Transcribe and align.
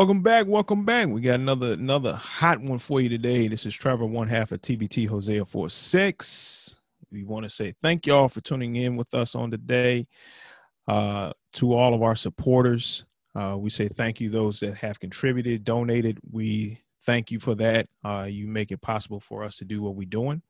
Welcome 0.00 0.22
back, 0.22 0.46
welcome 0.46 0.86
back. 0.86 1.08
We 1.08 1.20
got 1.20 1.40
another 1.40 1.74
another 1.74 2.14
hot 2.14 2.58
one 2.58 2.78
for 2.78 3.02
you 3.02 3.10
today. 3.10 3.48
This 3.48 3.66
is 3.66 3.74
Trevor, 3.74 4.06
one 4.06 4.28
half 4.28 4.50
of 4.50 4.62
TBT 4.62 5.06
Hosea 5.06 5.44
46. 5.44 6.76
We 7.12 7.22
want 7.24 7.44
to 7.44 7.50
say 7.50 7.74
thank 7.82 8.06
y'all 8.06 8.28
for 8.28 8.40
tuning 8.40 8.76
in 8.76 8.96
with 8.96 9.12
us 9.12 9.34
on 9.34 9.50
today. 9.50 10.06
Uh, 10.88 11.32
to 11.52 11.74
all 11.74 11.92
of 11.92 12.02
our 12.02 12.16
supporters, 12.16 13.04
uh, 13.34 13.56
we 13.58 13.68
say 13.68 13.88
thank 13.88 14.22
you 14.22 14.30
those 14.30 14.58
that 14.60 14.74
have 14.76 14.98
contributed, 14.98 15.64
donated. 15.64 16.18
We 16.32 16.78
thank 17.02 17.30
you 17.30 17.38
for 17.38 17.54
that. 17.56 17.86
Uh, 18.02 18.26
you 18.26 18.46
make 18.46 18.72
it 18.72 18.80
possible 18.80 19.20
for 19.20 19.44
us 19.44 19.56
to 19.56 19.66
do 19.66 19.82
what 19.82 19.96
we're 19.96 20.08
doing. 20.08 20.40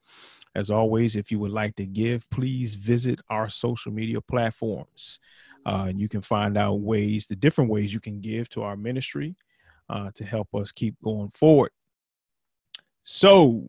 As 0.55 0.71
always, 0.71 1.15
if 1.15 1.31
you 1.31 1.39
would 1.39 1.53
like 1.53 1.77
to 1.77 1.87
give, 1.87 2.29
please 2.31 2.75
visit 2.75 3.21
our 3.31 3.49
social 3.49 3.93
media 3.93 4.21
platforms. 4.21 5.21
Uh, 5.65 5.87
and 5.89 6.01
you 6.01 6.09
can 6.09 6.21
find 6.21 6.57
out 6.57 6.81
ways, 6.81 7.27
the 7.27 7.37
different 7.37 7.71
ways 7.71 7.95
you 7.95 8.01
can 8.01 8.21
give 8.21 8.49
to 8.49 8.63
our 8.63 8.77
ministry 8.77 9.37
uh, 9.89 10.11
to 10.15 10.25
help 10.25 10.55
us 10.55 10.73
keep 10.73 10.97
going 11.03 11.29
forward. 11.29 11.71
So, 13.05 13.69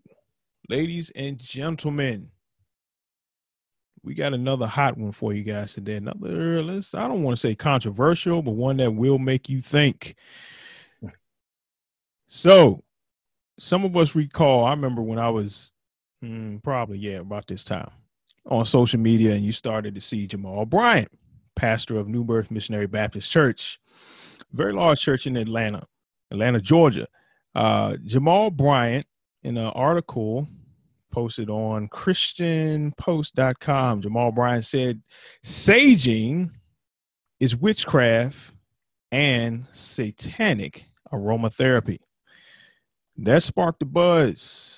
ladies 0.70 1.12
and 1.16 1.38
gentlemen, 1.38 2.30
we 4.04 4.16
got 4.16 4.34
another 4.34 4.66
hot 4.66 4.98
one 4.98 5.12
for 5.12 5.34
you 5.34 5.44
guys 5.44 5.74
today. 5.74 5.98
Another, 5.98 6.64
let's, 6.64 6.96
I 6.96 7.08
don't 7.08 7.24
want 7.24 7.38
to 7.38 7.42
say 7.42 7.54
controversial, 7.54 8.42
but 8.42 8.52
one 8.52 8.78
that 8.78 8.92
will 8.92 9.20
make 9.20 9.50
you 9.50 9.62
think. 9.62 10.16
So, 12.28 12.84
some 13.60 13.84
of 13.84 13.96
us 13.96 14.16
recall, 14.16 14.66
I 14.66 14.72
remember 14.72 15.02
when 15.02 15.20
I 15.20 15.30
was 15.30 15.72
mm, 16.24 16.64
probably, 16.64 16.98
yeah, 16.98 17.20
about 17.20 17.48
this 17.48 17.64
time 17.64 17.92
on 18.50 18.66
social 18.66 19.00
media, 19.00 19.34
and 19.34 19.46
you 19.46 19.52
started 19.52 19.96
to 19.96 20.02
see 20.02 20.28
Jamal 20.28 20.66
Bryant 20.66 21.10
pastor 21.56 21.98
of 21.98 22.08
New 22.08 22.24
Birth 22.24 22.50
Missionary 22.50 22.88
Baptist 22.88 23.30
Church, 23.30 23.80
very 24.52 24.74
large 24.74 25.00
church 25.00 25.28
in 25.28 25.38
Atlanta, 25.38 25.86
Atlanta, 26.32 26.60
Georgia. 26.60 27.08
Uh, 27.54 27.98
Jamal 28.06 28.50
Bryant, 28.50 29.06
in 29.44 29.58
an 29.58 29.68
article 29.68 30.48
posted 31.12 31.50
on 31.50 31.90
ChristianPost.com, 31.90 34.02
Jamal 34.02 34.32
Bryant 34.32 34.66
said, 34.66 35.02
Saging 35.44 36.52
is 37.40 37.56
witchcraft 37.56 38.54
and 39.12 39.66
satanic 39.74 40.86
aromatherapy. 41.12 42.00
That 43.18 43.44
sparked 43.44 43.82
a 43.82 43.86
buzz. 43.86 44.71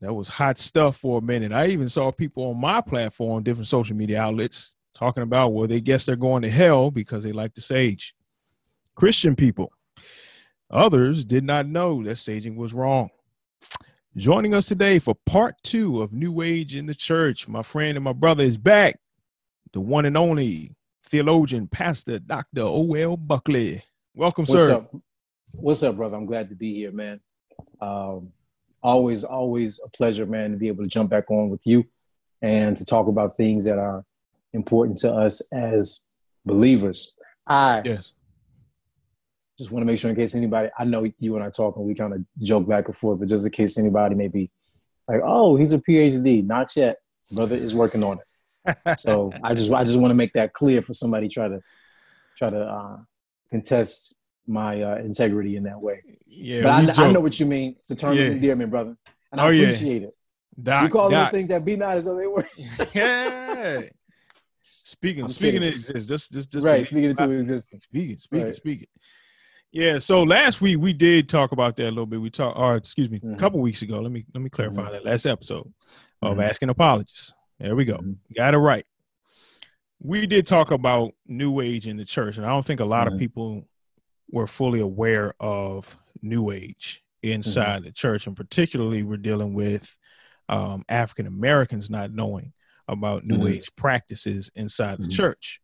That 0.00 0.14
was 0.14 0.28
hot 0.28 0.58
stuff 0.58 0.96
for 0.96 1.18
a 1.18 1.22
minute. 1.22 1.52
I 1.52 1.66
even 1.66 1.88
saw 1.88 2.12
people 2.12 2.44
on 2.44 2.60
my 2.60 2.80
platform, 2.80 3.42
different 3.42 3.66
social 3.66 3.96
media 3.96 4.20
outlets, 4.20 4.76
talking 4.94 5.22
about 5.22 5.52
well 5.52 5.66
they 5.66 5.80
guess 5.80 6.04
they're 6.04 6.16
going 6.16 6.42
to 6.42 6.50
hell 6.50 6.90
because 6.90 7.22
they 7.22 7.32
like 7.32 7.54
the 7.54 7.60
sage. 7.60 8.14
Christian 8.94 9.36
people. 9.36 9.72
Others 10.70 11.24
did 11.24 11.44
not 11.44 11.66
know 11.66 12.02
that 12.04 12.16
saging 12.16 12.56
was 12.56 12.74
wrong. 12.74 13.10
Joining 14.16 14.54
us 14.54 14.66
today 14.66 14.98
for 14.98 15.14
part 15.26 15.54
two 15.62 16.02
of 16.02 16.12
new 16.12 16.42
age 16.42 16.74
in 16.74 16.86
the 16.86 16.94
church 16.94 17.48
my 17.48 17.62
friend 17.62 17.96
and 17.96 18.04
my 18.04 18.12
brother 18.12 18.44
is 18.44 18.56
back. 18.56 18.98
The 19.72 19.80
one 19.80 20.04
and 20.04 20.16
only 20.16 20.74
theologian 21.04 21.68
pastor 21.68 22.18
dr 22.18 22.60
ol 22.60 23.16
buckley. 23.16 23.82
Welcome 24.14 24.44
what's 24.46 24.62
sir. 24.62 24.74
up? 24.74 24.94
what's 25.52 25.82
up 25.82 25.96
brother? 25.96 26.16
I'm 26.16 26.26
glad 26.26 26.48
to 26.50 26.54
be 26.54 26.74
here 26.74 26.92
man. 26.92 27.20
Um, 27.80 28.32
always 28.88 29.22
always 29.22 29.80
a 29.84 29.90
pleasure 29.90 30.24
man 30.24 30.50
to 30.50 30.56
be 30.56 30.68
able 30.68 30.82
to 30.82 30.88
jump 30.88 31.10
back 31.10 31.30
on 31.30 31.50
with 31.50 31.66
you 31.66 31.84
and 32.40 32.74
to 32.74 32.86
talk 32.86 33.06
about 33.06 33.36
things 33.36 33.66
that 33.66 33.78
are 33.78 34.02
important 34.54 34.96
to 34.96 35.12
us 35.12 35.46
as 35.52 36.06
believers. 36.46 37.14
I 37.46 37.82
yes. 37.84 38.12
just 39.58 39.70
want 39.70 39.82
to 39.82 39.86
make 39.86 39.98
sure, 39.98 40.08
in 40.08 40.16
case 40.16 40.34
anybody, 40.34 40.70
I 40.78 40.84
know 40.84 41.10
you 41.18 41.36
and 41.36 41.44
I 41.44 41.50
talk 41.50 41.76
and 41.76 41.84
we 41.84 41.94
kind 41.94 42.14
of 42.14 42.24
joke 42.38 42.66
back 42.66 42.86
and 42.86 42.96
forth, 42.96 43.18
but 43.18 43.28
just 43.28 43.44
in 43.44 43.52
case 43.52 43.76
anybody 43.76 44.14
may 44.14 44.28
be 44.28 44.50
like, 45.06 45.20
"Oh, 45.22 45.56
he's 45.56 45.72
a 45.72 45.78
PhD," 45.78 46.46
not 46.46 46.74
yet. 46.74 46.96
Brother 47.30 47.56
is 47.56 47.74
working 47.74 48.02
on 48.02 48.18
it. 48.20 48.98
so 48.98 49.32
I 49.44 49.52
just, 49.54 49.70
I 49.70 49.84
just 49.84 49.98
want 49.98 50.12
to 50.12 50.14
make 50.22 50.32
that 50.32 50.54
clear 50.54 50.80
for 50.80 50.94
somebody 50.94 51.28
try 51.28 51.48
to, 51.48 51.60
try 52.38 52.48
to 52.48 52.60
uh, 52.60 52.96
contest 53.50 54.14
my 54.48 54.82
uh, 54.82 54.96
integrity 54.96 55.56
in 55.56 55.64
that 55.64 55.80
way. 55.80 56.02
Yeah, 56.26 56.62
but 56.62 56.98
I, 56.98 57.06
I, 57.06 57.12
know 57.12 57.20
what 57.20 57.38
you 57.38 57.46
mean. 57.46 57.76
It's 57.78 57.90
a 57.90 57.96
term 57.96 58.16
yeah. 58.16 58.24
of 58.24 58.32
endearment, 58.32 58.70
brother, 58.70 58.96
and 59.32 59.40
I 59.40 59.46
oh, 59.46 59.48
appreciate 59.50 60.02
yeah. 60.02 60.08
it. 60.08 60.14
Doc, 60.60 60.82
you 60.84 60.88
call 60.88 61.10
Doc. 61.10 61.26
those 61.26 61.32
things 61.32 61.48
that 61.50 61.64
be 61.64 61.76
not 61.76 61.96
as 61.96 62.04
though 62.04 62.16
they 62.16 62.26
were. 62.26 62.46
yeah. 62.94 63.82
Speaking, 64.62 65.24
I'm 65.24 65.28
speaking 65.28 65.60
kidding. 65.60 65.74
it 65.74 65.74
exists. 65.74 66.08
Just, 66.08 66.32
just, 66.32 66.50
just 66.50 66.66
right. 66.66 66.86
Speaking 66.86 67.10
into 67.10 67.30
existence. 67.30 67.84
Speaking, 67.84 68.16
speaking, 68.16 68.46
right. 68.46 68.56
speaking. 68.56 68.88
Yeah. 69.70 69.98
So 69.98 70.22
last 70.22 70.60
week 70.60 70.78
we 70.78 70.92
did 70.92 71.28
talk 71.28 71.52
about 71.52 71.76
that 71.76 71.84
a 71.84 71.90
little 71.90 72.06
bit. 72.06 72.20
We 72.20 72.30
talked, 72.30 72.58
or 72.58 72.76
excuse 72.76 73.10
me, 73.10 73.18
mm-hmm. 73.18 73.34
a 73.34 73.36
couple 73.36 73.60
weeks 73.60 73.82
ago. 73.82 74.00
Let 74.00 74.10
me 74.10 74.24
let 74.34 74.42
me 74.42 74.50
clarify 74.50 74.82
mm-hmm. 74.82 74.92
that 74.92 75.04
last 75.04 75.26
episode 75.26 75.72
of 76.22 76.32
mm-hmm. 76.32 76.40
asking 76.40 76.70
apologies. 76.70 77.32
There 77.60 77.76
we 77.76 77.84
go. 77.84 77.98
Mm-hmm. 77.98 78.12
Got 78.34 78.54
it 78.54 78.58
right. 78.58 78.86
We 80.00 80.26
did 80.26 80.46
talk 80.46 80.70
about 80.70 81.12
New 81.26 81.60
Age 81.60 81.86
in 81.86 81.96
the 81.96 82.04
church, 82.04 82.36
and 82.36 82.46
I 82.46 82.50
don't 82.50 82.64
think 82.64 82.80
a 82.80 82.84
lot 82.84 83.06
of 83.06 83.14
mm-hmm. 83.14 83.20
people 83.20 83.68
were 84.30 84.46
fully 84.46 84.80
aware 84.80 85.34
of 85.40 85.96
New 86.22 86.50
Age 86.50 87.02
inside 87.22 87.78
mm-hmm. 87.78 87.84
the 87.84 87.92
church, 87.92 88.26
and 88.26 88.36
particularly 88.36 89.02
we're 89.02 89.16
dealing 89.16 89.54
with 89.54 89.96
um, 90.48 90.84
African 90.88 91.26
Americans 91.26 91.90
not 91.90 92.12
knowing 92.12 92.52
about 92.86 93.24
New 93.24 93.38
mm-hmm. 93.38 93.48
Age 93.48 93.74
practices 93.76 94.50
inside 94.54 94.94
mm-hmm. 94.94 95.04
the 95.04 95.10
church. 95.10 95.60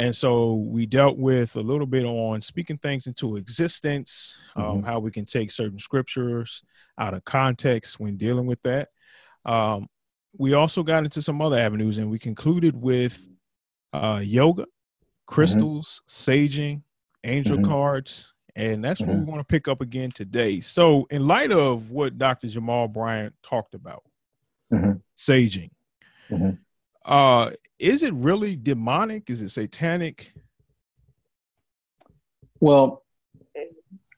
And 0.00 0.14
so 0.14 0.54
we 0.54 0.86
dealt 0.86 1.18
with 1.18 1.56
a 1.56 1.60
little 1.60 1.86
bit 1.86 2.04
on 2.04 2.40
speaking 2.40 2.78
things 2.78 3.08
into 3.08 3.36
existence, 3.36 4.36
um, 4.54 4.64
mm-hmm. 4.64 4.86
how 4.86 5.00
we 5.00 5.10
can 5.10 5.24
take 5.24 5.50
certain 5.50 5.80
scriptures 5.80 6.62
out 6.98 7.14
of 7.14 7.24
context 7.24 7.98
when 7.98 8.16
dealing 8.16 8.46
with 8.46 8.62
that. 8.62 8.90
Um, 9.44 9.88
we 10.36 10.52
also 10.52 10.84
got 10.84 11.04
into 11.04 11.20
some 11.20 11.42
other 11.42 11.58
avenues 11.58 11.98
and 11.98 12.10
we 12.10 12.18
concluded 12.18 12.76
with 12.76 13.20
uh, 13.92 14.20
yoga, 14.22 14.66
crystals, 15.26 16.02
saging, 16.08 16.82
angel 17.28 17.58
mm-hmm. 17.58 17.70
cards, 17.70 18.32
and 18.56 18.82
that's 18.82 19.00
what 19.00 19.10
we 19.10 19.14
mm-hmm. 19.16 19.26
want 19.26 19.40
to 19.40 19.44
pick 19.44 19.68
up 19.68 19.80
again 19.80 20.10
today. 20.10 20.60
So, 20.60 21.06
in 21.10 21.26
light 21.26 21.52
of 21.52 21.90
what 21.90 22.18
Dr. 22.18 22.48
Jamal 22.48 22.88
Bryant 22.88 23.34
talked 23.42 23.74
about, 23.74 24.04
mm-hmm. 24.72 24.92
saging, 25.16 25.70
Mm-hmm. 26.30 26.50
Uh, 27.04 27.50
is 27.78 28.02
it 28.02 28.12
really 28.14 28.56
demonic? 28.56 29.30
Is 29.30 29.42
it 29.42 29.50
satanic? 29.50 30.32
Well, 32.60 33.04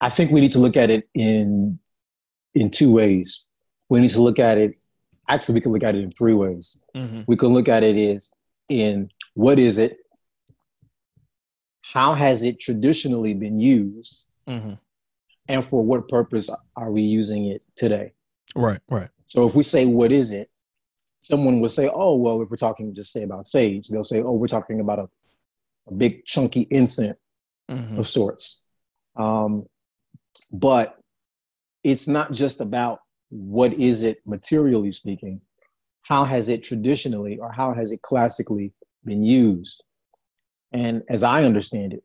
I 0.00 0.08
think 0.08 0.30
we 0.30 0.40
need 0.40 0.52
to 0.52 0.58
look 0.58 0.76
at 0.76 0.90
it 0.90 1.08
in 1.14 1.78
in 2.54 2.70
two 2.70 2.90
ways. 2.90 3.46
We 3.88 4.00
need 4.00 4.10
to 4.10 4.22
look 4.22 4.38
at 4.38 4.58
it. 4.58 4.74
Actually, 5.28 5.54
we 5.56 5.60
can 5.60 5.72
look 5.72 5.84
at 5.84 5.94
it 5.94 6.02
in 6.02 6.10
three 6.10 6.34
ways. 6.34 6.78
Mm-hmm. 6.96 7.22
We 7.26 7.36
can 7.36 7.48
look 7.48 7.68
at 7.68 7.82
it 7.82 7.96
is 7.96 8.32
in 8.68 9.10
what 9.34 9.58
is 9.58 9.78
it? 9.78 9.98
How 11.92 12.14
has 12.14 12.44
it 12.44 12.60
traditionally 12.60 13.34
been 13.34 13.58
used? 13.58 14.26
Mm-hmm. 14.48 14.74
And 15.48 15.64
for 15.64 15.84
what 15.84 16.08
purpose 16.08 16.48
are 16.76 16.90
we 16.90 17.02
using 17.02 17.46
it 17.46 17.62
today? 17.74 18.12
Right, 18.54 18.80
right. 18.88 19.08
So 19.26 19.46
if 19.46 19.54
we 19.54 19.62
say 19.64 19.86
what 19.86 20.12
is 20.12 20.30
it, 20.30 20.50
someone 21.20 21.60
would 21.60 21.72
say, 21.72 21.90
oh, 21.92 22.14
well, 22.14 22.42
if 22.42 22.50
we're 22.50 22.56
talking 22.56 22.94
just 22.94 23.12
say 23.12 23.22
about 23.22 23.46
sage, 23.46 23.88
they'll 23.88 24.04
say, 24.04 24.22
oh, 24.22 24.32
we're 24.32 24.46
talking 24.46 24.80
about 24.80 25.00
a, 25.00 25.08
a 25.88 25.94
big 25.94 26.24
chunky 26.24 26.62
incense 26.70 27.18
mm-hmm. 27.68 27.98
of 27.98 28.06
sorts. 28.06 28.64
Um, 29.16 29.66
but 30.52 30.98
it's 31.82 32.06
not 32.06 32.32
just 32.32 32.60
about 32.60 33.00
what 33.30 33.72
is 33.72 34.02
it 34.02 34.18
materially 34.26 34.90
speaking, 34.90 35.40
how 36.02 36.24
has 36.24 36.48
it 36.48 36.62
traditionally 36.62 37.38
or 37.38 37.50
how 37.50 37.74
has 37.74 37.92
it 37.92 38.02
classically 38.02 38.72
been 39.04 39.24
used? 39.24 39.82
And 40.72 41.02
as 41.08 41.22
I 41.22 41.44
understand 41.44 41.94
it, 41.94 42.04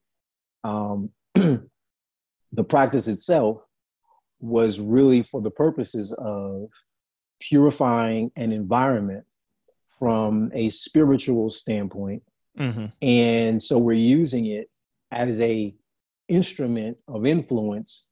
um, 0.63 1.09
the 1.35 2.63
practice 2.67 3.07
itself 3.07 3.61
was 4.39 4.79
really 4.79 5.23
for 5.23 5.41
the 5.41 5.51
purposes 5.51 6.13
of 6.13 6.69
purifying 7.39 8.31
an 8.35 8.51
environment 8.51 9.25
from 9.99 10.51
a 10.53 10.69
spiritual 10.69 11.49
standpoint. 11.49 12.23
Mm-hmm. 12.57 12.85
And 13.01 13.61
so 13.61 13.77
we're 13.77 13.93
using 13.93 14.47
it 14.47 14.69
as 15.11 15.41
a 15.41 15.73
instrument 16.27 17.01
of 17.07 17.25
influence 17.25 18.09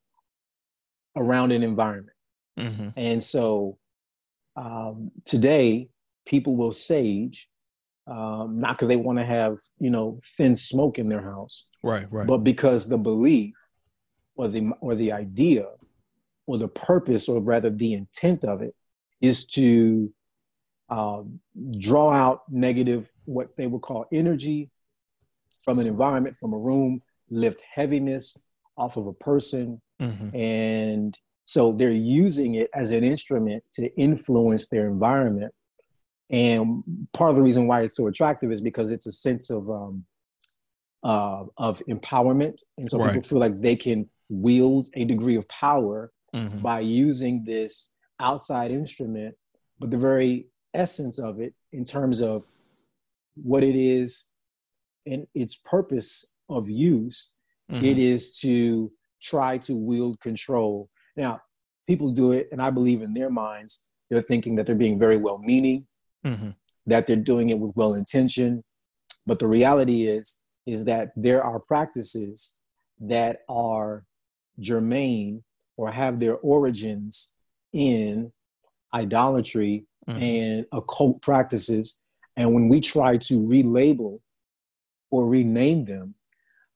around 1.15 1.51
an 1.51 1.63
environment. 1.63 2.15
Mm-hmm. 2.59 2.89
And 2.95 3.21
so 3.21 3.77
um, 4.55 5.11
today, 5.25 5.89
people 6.25 6.55
will 6.55 6.71
sage, 6.71 7.49
um, 8.07 8.59
not 8.59 8.75
because 8.75 8.87
they 8.87 8.95
want 8.95 9.19
to 9.19 9.25
have, 9.25 9.57
you 9.79 9.89
know, 9.89 10.19
thin 10.37 10.55
smoke 10.55 10.99
in 10.99 11.09
their 11.09 11.21
house. 11.21 11.67
Right, 11.81 12.11
right. 12.11 12.27
But 12.27 12.39
because 12.39 12.89
the 12.89 12.97
belief 12.97 13.53
or 14.35 14.47
the 14.47 14.71
or 14.81 14.95
the 14.95 15.11
idea 15.11 15.67
or 16.45 16.57
the 16.57 16.67
purpose 16.67 17.29
or 17.29 17.41
rather 17.41 17.69
the 17.69 17.93
intent 17.93 18.43
of 18.43 18.61
it 18.61 18.75
is 19.21 19.45
to 19.47 20.11
um, 20.89 21.39
draw 21.79 22.11
out 22.11 22.43
negative, 22.51 23.09
what 23.25 23.55
they 23.55 23.67
would 23.67 23.81
call 23.81 24.05
energy 24.11 24.69
from 25.61 25.79
an 25.79 25.87
environment, 25.87 26.35
from 26.35 26.53
a 26.53 26.57
room, 26.57 27.01
lift 27.29 27.63
heaviness, 27.73 28.37
off 28.77 28.97
of 28.97 29.07
a 29.07 29.13
person. 29.13 29.81
Mm-hmm. 30.01 30.35
And 30.35 31.17
so 31.45 31.71
they're 31.71 31.91
using 31.91 32.55
it 32.55 32.69
as 32.73 32.91
an 32.91 33.03
instrument 33.03 33.63
to 33.73 33.93
influence 33.95 34.69
their 34.69 34.87
environment. 34.87 35.53
And 36.33 36.83
part 37.13 37.29
of 37.29 37.35
the 37.35 37.43
reason 37.43 37.67
why 37.67 37.81
it's 37.81 37.95
so 37.95 38.07
attractive 38.07 38.51
is 38.51 38.59
because 38.59 38.89
it's 38.89 39.05
a 39.05 39.11
sense 39.11 39.51
of 39.51 39.69
um, 39.69 40.03
uh, 41.03 41.43
of 41.57 41.81
empowerment, 41.87 42.63
and 42.79 42.89
so 42.89 42.97
right. 42.97 43.13
people 43.13 43.29
feel 43.29 43.39
like 43.39 43.61
they 43.61 43.75
can 43.75 44.09
wield 44.29 44.89
a 44.95 45.05
degree 45.05 45.35
of 45.35 45.47
power 45.47 46.11
mm-hmm. 46.33 46.57
by 46.59 46.79
using 46.79 47.43
this 47.43 47.93
outside 48.19 48.71
instrument. 48.71 49.35
But 49.79 49.91
the 49.91 49.97
very 49.97 50.47
essence 50.73 51.19
of 51.19 51.39
it, 51.39 51.53
in 51.71 51.85
terms 51.85 52.19
of 52.21 52.45
what 53.35 53.61
it 53.61 53.75
is 53.75 54.31
and 55.05 55.27
its 55.35 55.55
purpose 55.55 56.37
of 56.49 56.67
use, 56.67 57.35
mm-hmm. 57.71 57.85
it 57.85 57.99
is 57.99 58.39
to 58.39 58.91
try 59.21 59.59
to 59.59 59.75
wield 59.75 60.19
control. 60.19 60.89
Now, 61.15 61.41
people 61.85 62.11
do 62.11 62.31
it, 62.31 62.49
and 62.51 62.59
I 62.59 62.71
believe 62.71 63.03
in 63.03 63.13
their 63.13 63.29
minds, 63.29 63.89
they're 64.09 64.21
thinking 64.21 64.55
that 64.55 64.65
they're 64.65 64.73
being 64.73 64.97
very 64.97 65.17
well 65.17 65.37
meaning, 65.37 65.85
mm-hmm. 66.25 66.49
that 66.87 67.07
they're 67.07 67.15
doing 67.15 67.49
it 67.49 67.59
with 67.59 67.75
well 67.75 67.93
intention. 67.93 68.63
But 69.25 69.39
the 69.39 69.47
reality 69.47 70.07
is, 70.07 70.41
is 70.65 70.85
that 70.85 71.11
there 71.15 71.43
are 71.43 71.59
practices 71.59 72.57
that 72.99 73.41
are 73.49 74.05
germane 74.59 75.43
or 75.77 75.91
have 75.91 76.19
their 76.19 76.35
origins 76.37 77.35
in 77.73 78.31
idolatry 78.93 79.85
mm-hmm. 80.07 80.21
and 80.21 80.65
occult 80.71 81.21
practices. 81.21 82.01
And 82.35 82.53
when 82.53 82.69
we 82.69 82.81
try 82.81 83.17
to 83.17 83.39
relabel 83.41 84.19
or 85.11 85.29
rename 85.29 85.85
them 85.85 86.15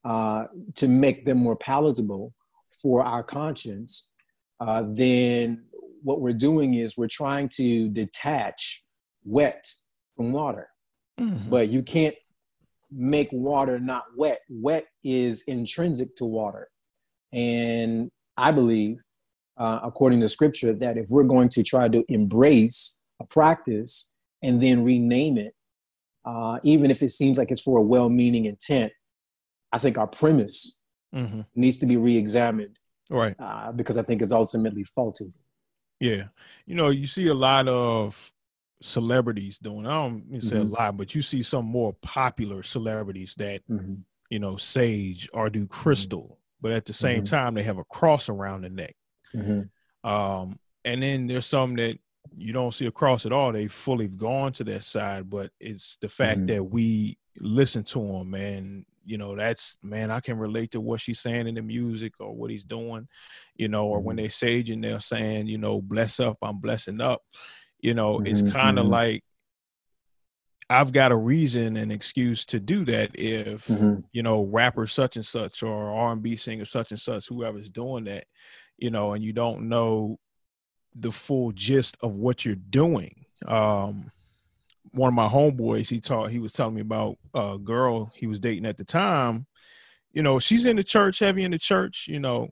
uh, 0.03 0.45
to 0.75 0.87
make 0.87 1.25
them 1.25 1.37
more 1.37 1.55
palatable 1.55 2.33
for 2.81 3.03
our 3.03 3.23
conscience, 3.23 4.11
uh, 4.59 4.83
then 4.87 5.65
what 6.03 6.21
we're 6.21 6.33
doing 6.33 6.75
is 6.75 6.97
we're 6.97 7.07
trying 7.07 7.49
to 7.49 7.89
detach 7.89 8.83
wet 9.27 9.67
from 10.15 10.31
water. 10.31 10.69
Mm-hmm. 11.19 11.49
But 11.49 11.69
you 11.69 11.83
can't 11.83 12.15
make 12.91 13.29
water 13.31 13.79
not 13.79 14.05
wet. 14.15 14.39
Wet 14.49 14.85
is 15.03 15.43
intrinsic 15.47 16.15
to 16.17 16.25
water. 16.25 16.69
And 17.33 18.09
I 18.37 18.51
believe, 18.51 18.99
uh, 19.57 19.79
according 19.83 20.21
to 20.21 20.29
scripture, 20.29 20.73
that 20.73 20.97
if 20.97 21.09
we're 21.09 21.23
going 21.23 21.49
to 21.49 21.63
try 21.63 21.87
to 21.87 22.03
embrace 22.07 22.99
a 23.19 23.25
practice 23.25 24.13
and 24.43 24.61
then 24.61 24.83
rename 24.83 25.37
it, 25.37 25.53
uh, 26.25 26.59
even 26.63 26.91
if 26.91 27.01
it 27.01 27.09
seems 27.09 27.37
like 27.37 27.51
it's 27.51 27.61
for 27.61 27.79
a 27.79 27.81
well 27.81 28.09
meaning 28.09 28.45
intent, 28.45 28.91
I 29.71 29.79
think 29.79 29.97
our 29.97 30.07
premise 30.07 30.79
mm-hmm. 31.13 31.41
needs 31.55 31.79
to 31.79 31.85
be 31.85 31.97
re 31.97 32.17
examined. 32.17 32.77
Right. 33.09 33.35
Uh, 33.39 33.71
because 33.71 33.97
I 33.97 34.03
think 34.03 34.21
it's 34.21 34.31
ultimately 34.31 34.83
faulty. 34.83 35.31
Yeah. 35.99 36.23
You 36.65 36.75
know, 36.75 36.89
you 36.89 37.07
see 37.07 37.27
a 37.27 37.33
lot 37.33 37.67
of 37.67 38.31
celebrities 38.81 39.57
doing. 39.57 39.85
I 39.85 39.91
don't 39.91 40.41
say 40.41 40.57
mm-hmm. 40.57 40.73
a 40.73 40.75
lot, 40.75 40.97
but 40.97 41.15
you 41.15 41.21
see 41.21 41.41
some 41.41 41.65
more 41.65 41.93
popular 42.01 42.63
celebrities 42.63 43.33
that 43.37 43.67
mm-hmm. 43.69 43.95
you 44.29 44.39
know 44.39 44.57
sage 44.57 45.29
or 45.33 45.49
do 45.49 45.61
mm-hmm. 45.61 45.67
crystal, 45.67 46.39
but 46.61 46.71
at 46.71 46.85
the 46.85 46.93
same 46.93 47.23
mm-hmm. 47.23 47.35
time 47.35 47.53
they 47.53 47.63
have 47.63 47.77
a 47.77 47.83
cross 47.85 48.29
around 48.29 48.61
the 48.61 48.69
neck. 48.69 48.95
Mm-hmm. 49.35 50.09
Um, 50.09 50.59
and 50.85 51.03
then 51.03 51.27
there's 51.27 51.47
some 51.47 51.75
that 51.75 51.97
you 52.35 52.53
don't 52.53 52.73
see 52.73 52.85
a 52.85 52.91
cross 52.91 53.25
at 53.25 53.31
all. 53.31 53.51
They 53.51 53.67
fully 53.67 54.07
gone 54.07 54.51
to 54.53 54.63
that 54.65 54.83
side, 54.83 55.29
but 55.29 55.51
it's 55.59 55.97
the 56.01 56.09
fact 56.09 56.39
mm-hmm. 56.39 56.47
that 56.47 56.63
we 56.63 57.17
listen 57.39 57.83
to 57.85 57.99
them, 57.99 58.29
man. 58.29 58.85
You 59.05 59.17
know, 59.17 59.37
that's 59.37 59.77
man, 59.81 60.11
I 60.11 60.19
can 60.19 60.37
relate 60.37 60.71
to 60.71 60.81
what 60.81 60.99
she's 60.99 61.21
saying 61.21 61.47
in 61.47 61.55
the 61.55 61.61
music 61.61 62.13
or 62.19 62.35
what 62.35 62.51
he's 62.51 62.65
doing, 62.65 63.07
you 63.55 63.69
know, 63.69 63.87
or 63.87 64.01
when 64.01 64.17
they 64.17 64.27
sage 64.27 64.69
and 64.69 64.83
they're 64.83 64.99
saying, 64.99 65.47
you 65.47 65.57
know, 65.57 65.81
bless 65.81 66.19
up, 66.19 66.37
I'm 66.41 66.59
blessing 66.59 66.99
up 66.99 67.21
you 67.79 67.93
know, 67.93 68.17
mm-hmm. 68.17 68.27
it's 68.27 68.41
kind 68.41 68.79
of 68.79 68.85
mm-hmm. 68.85 68.93
like 68.93 69.23
I've 70.69 70.91
got 70.91 71.11
a 71.11 71.15
reason 71.15 71.77
and 71.77 71.91
excuse 71.91 72.45
to 72.45 72.59
do 72.59 72.83
that 72.85 73.11
if 73.13 73.67
mm-hmm. 73.67 74.01
you 74.11 74.23
know 74.23 74.43
rapper 74.43 74.87
such 74.87 75.15
and 75.15 75.25
such 75.25 75.63
or 75.63 75.91
R 75.91 76.11
and 76.11 76.21
B 76.21 76.35
singer 76.35 76.65
such 76.65 76.91
and 76.91 76.99
such, 76.99 77.27
whoever's 77.27 77.69
doing 77.69 78.05
that, 78.05 78.25
you 78.77 78.89
know, 78.89 79.13
and 79.13 79.23
you 79.23 79.33
don't 79.33 79.69
know 79.69 80.19
the 80.95 81.11
full 81.11 81.51
gist 81.51 81.95
of 82.01 82.13
what 82.13 82.43
you're 82.43 82.55
doing. 82.55 83.25
Um, 83.47 84.11
one 84.91 85.09
of 85.09 85.13
my 85.13 85.27
homeboys, 85.27 85.89
he 85.89 85.99
taught, 85.99 86.31
he 86.31 86.39
was 86.39 86.53
telling 86.53 86.73
me 86.73 86.81
about 86.81 87.17
a 87.33 87.57
girl 87.57 88.11
he 88.15 88.27
was 88.27 88.39
dating 88.39 88.65
at 88.65 88.77
the 88.77 88.83
time. 88.83 89.45
You 90.11 90.23
know, 90.23 90.39
she's 90.39 90.65
in 90.65 90.75
the 90.75 90.83
church, 90.83 91.19
heavy 91.19 91.43
in 91.43 91.51
the 91.51 91.59
church. 91.59 92.07
You 92.07 92.19
know, 92.19 92.49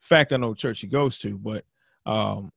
fact 0.00 0.32
I 0.32 0.36
know 0.36 0.54
church 0.54 0.78
she 0.78 0.86
goes 0.86 1.18
to, 1.18 1.38
but 1.38 1.64
um, 2.04 2.52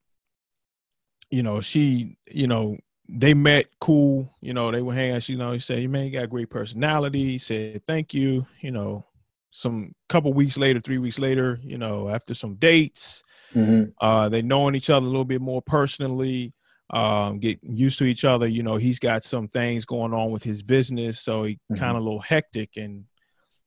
you 1.30 1.44
know, 1.44 1.62
she, 1.62 2.18
you 2.32 2.48
know, 2.48 2.78
they 3.08 3.34
met 3.34 3.68
cool, 3.80 4.30
you 4.42 4.54
know, 4.54 4.72
they 4.72 4.82
were 4.82 4.94
hanging, 4.94 5.20
she, 5.20 5.34
you 5.34 5.40
know, 5.40 5.52
he 5.52 5.60
said, 5.60 5.82
you 5.82 5.90
man, 5.90 6.06
you 6.06 6.12
got 6.12 6.24
a 6.24 6.28
great 6.28 6.50
personality. 6.50 7.26
He 7.26 7.38
said, 7.38 7.82
thank 7.88 8.14
you. 8.14 8.46
You 8.62 8.72
know, 8.72 9.06
some 9.52 9.94
couple 10.10 10.32
weeks 10.34 10.58
later, 10.58 10.80
three 10.80 11.00
weeks 11.00 11.18
later, 11.18 11.60
you 11.64 11.78
know, 11.78 12.10
after 12.10 12.34
some 12.34 12.56
dates, 12.56 13.24
mm-hmm. 13.54 13.90
uh, 14.00 14.30
they 14.30 14.42
knowing 14.42 14.76
each 14.76 14.90
other 14.90 15.06
a 15.06 15.10
little 15.10 15.26
bit 15.26 15.42
more 15.42 15.62
personally, 15.62 16.54
um, 16.92 17.40
get 17.40 17.60
used 17.64 18.00
to 18.00 18.06
each 18.06 18.26
other. 18.26 18.48
You 18.48 18.64
know, 18.64 18.76
he's 18.76 19.00
got 19.00 19.24
some 19.24 19.48
things 19.48 19.86
going 19.86 20.14
on 20.14 20.32
with 20.32 20.44
his 20.44 20.62
business, 20.62 21.20
so 21.20 21.46
he 21.46 21.56
mm-hmm. 21.56 21.76
kind 21.76 21.98
of 21.98 22.04
a 22.04 22.06
little 22.06 22.22
hectic, 22.22 22.78
and 22.78 23.06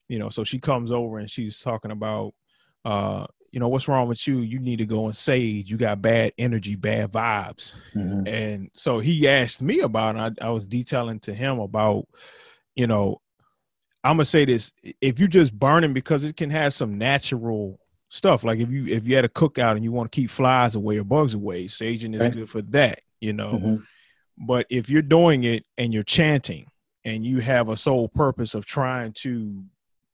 you 0.09 0.19
know, 0.19 0.29
so 0.29 0.45
she 0.45 0.59
comes 0.59 0.93
over 0.93 1.19
and 1.19 1.31
she's 1.31 1.61
talking 1.61 1.91
about, 1.91 2.35
uh, 2.85 3.25
you 3.53 3.61
know, 3.61 3.69
what's 3.69 3.87
wrong 3.87 4.09
with 4.09 4.27
you? 4.27 4.39
You 4.39 4.59
need 4.59 4.79
to 4.79 4.87
go 4.87 5.07
and 5.07 5.17
sage. 5.17 5.71
You 5.71 5.77
got 5.77 6.01
bad 6.01 6.33
energy, 6.39 6.75
bad 6.75 7.13
vibes. 7.13 7.75
Mm-hmm. 7.95 8.27
And 8.27 8.71
so 8.73 8.99
he 8.99 9.29
asked 9.29 9.61
me 9.61 9.81
about 9.81 10.17
it. 10.17 10.39
I, 10.41 10.47
I 10.47 10.51
was 10.51 10.65
detailing 10.65 11.21
to 11.21 11.35
him 11.35 11.59
about, 11.61 12.07
you 12.75 12.87
know, 12.87 13.21
I'm 14.03 14.17
gonna 14.17 14.25
say 14.25 14.47
this: 14.47 14.73
if 15.01 15.21
you're 15.21 15.29
just 15.29 15.57
burning 15.57 15.93
because 15.93 16.25
it 16.25 16.37
can 16.37 16.51
have 16.51 16.73
some 16.73 16.97
natural 16.97 17.79
stuff, 18.09 18.43
like 18.43 18.59
if 18.59 18.71
you 18.71 18.87
if 18.87 19.07
you 19.07 19.15
had 19.15 19.27
a 19.27 19.29
cookout 19.29 19.77
and 19.77 19.85
you 19.85 19.93
want 19.93 20.11
to 20.11 20.17
keep 20.17 20.31
flies 20.31 20.75
away 20.75 20.97
or 20.99 21.05
bugs 21.05 21.35
away, 21.35 21.67
saging 21.67 22.15
is 22.15 22.35
good 22.35 22.51
for 22.51 22.63
that, 22.63 23.01
you 23.21 23.35
know. 23.35 23.53
Mm-hmm. 23.53 23.77
But 24.39 24.67
if 24.71 24.89
you're 24.89 25.03
doing 25.03 25.45
it 25.45 25.67
and 25.77 25.93
you're 25.93 26.03
chanting 26.03 26.67
and 27.05 27.25
you 27.25 27.41
have 27.41 27.69
a 27.69 27.77
sole 27.77 28.09
purpose 28.09 28.55
of 28.55 28.65
trying 28.65 29.13
to 29.13 29.63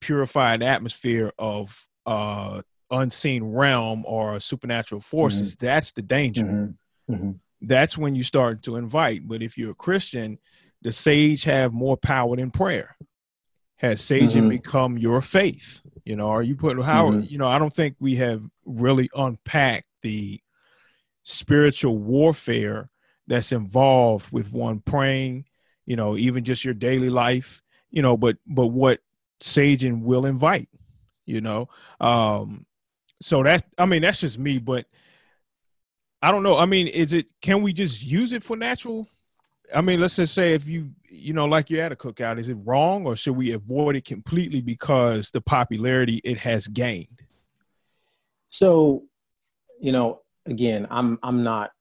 purify 0.00 0.54
an 0.54 0.62
atmosphere 0.62 1.32
of 1.38 1.86
uh 2.04 2.62
unseen 2.90 3.44
realm 3.44 4.04
or 4.06 4.40
supernatural 4.40 5.00
forces, 5.00 5.54
mm-hmm. 5.54 5.66
that's 5.66 5.92
the 5.92 6.02
danger. 6.02 6.44
Mm-hmm. 6.44 7.14
Mm-hmm. 7.14 7.30
That's 7.62 7.98
when 7.98 8.14
you 8.14 8.22
start 8.22 8.62
to 8.64 8.76
invite. 8.76 9.26
But 9.26 9.42
if 9.42 9.58
you're 9.58 9.72
a 9.72 9.74
Christian, 9.74 10.38
the 10.82 10.92
sage 10.92 11.44
have 11.44 11.72
more 11.72 11.96
power 11.96 12.36
than 12.36 12.50
prayer. 12.50 12.96
Has 13.76 14.00
saging 14.00 14.28
mm-hmm. 14.28 14.48
become 14.48 14.98
your 14.98 15.22
faith? 15.22 15.80
You 16.04 16.16
know, 16.16 16.30
are 16.30 16.42
you 16.42 16.56
putting 16.56 16.82
how 16.82 17.10
mm-hmm. 17.10 17.26
you 17.28 17.38
know, 17.38 17.46
I 17.46 17.58
don't 17.58 17.72
think 17.72 17.96
we 18.00 18.16
have 18.16 18.42
really 18.64 19.10
unpacked 19.14 19.86
the 20.02 20.40
spiritual 21.22 21.98
warfare 21.98 22.90
that's 23.26 23.52
involved 23.52 24.32
with 24.32 24.50
one 24.50 24.80
praying, 24.80 25.44
you 25.84 25.96
know, 25.96 26.16
even 26.16 26.44
just 26.44 26.64
your 26.64 26.74
daily 26.74 27.10
life, 27.10 27.62
you 27.90 28.02
know, 28.02 28.16
but 28.16 28.36
but 28.46 28.68
what 28.68 29.00
saging 29.42 30.02
will 30.02 30.26
invite, 30.26 30.68
you 31.26 31.40
know. 31.40 31.68
Um 32.00 32.66
so 33.20 33.42
that's 33.42 33.64
I 33.76 33.86
mean 33.86 34.02
that's 34.02 34.20
just 34.20 34.38
me, 34.38 34.58
but 34.58 34.86
I 36.22 36.30
don't 36.32 36.42
know. 36.42 36.56
I 36.56 36.66
mean, 36.66 36.88
is 36.88 37.12
it 37.12 37.26
can 37.40 37.62
we 37.62 37.72
just 37.72 38.02
use 38.02 38.32
it 38.32 38.42
for 38.42 38.56
natural? 38.56 39.08
I 39.74 39.80
mean, 39.82 40.00
let's 40.00 40.16
just 40.16 40.34
say 40.34 40.54
if 40.54 40.66
you 40.66 40.90
you 41.08 41.32
know 41.32 41.46
like 41.46 41.70
you're 41.70 41.82
at 41.82 41.92
a 41.92 41.96
cookout, 41.96 42.38
is 42.38 42.48
it 42.48 42.56
wrong 42.64 43.06
or 43.06 43.16
should 43.16 43.36
we 43.36 43.52
avoid 43.52 43.96
it 43.96 44.04
completely 44.04 44.60
because 44.60 45.30
the 45.30 45.40
popularity 45.40 46.20
it 46.24 46.38
has 46.38 46.68
gained? 46.68 47.22
So, 48.48 49.04
you 49.80 49.92
know, 49.92 50.22
again, 50.46 50.86
I'm 50.90 51.18
I'm 51.22 51.42
not 51.42 51.72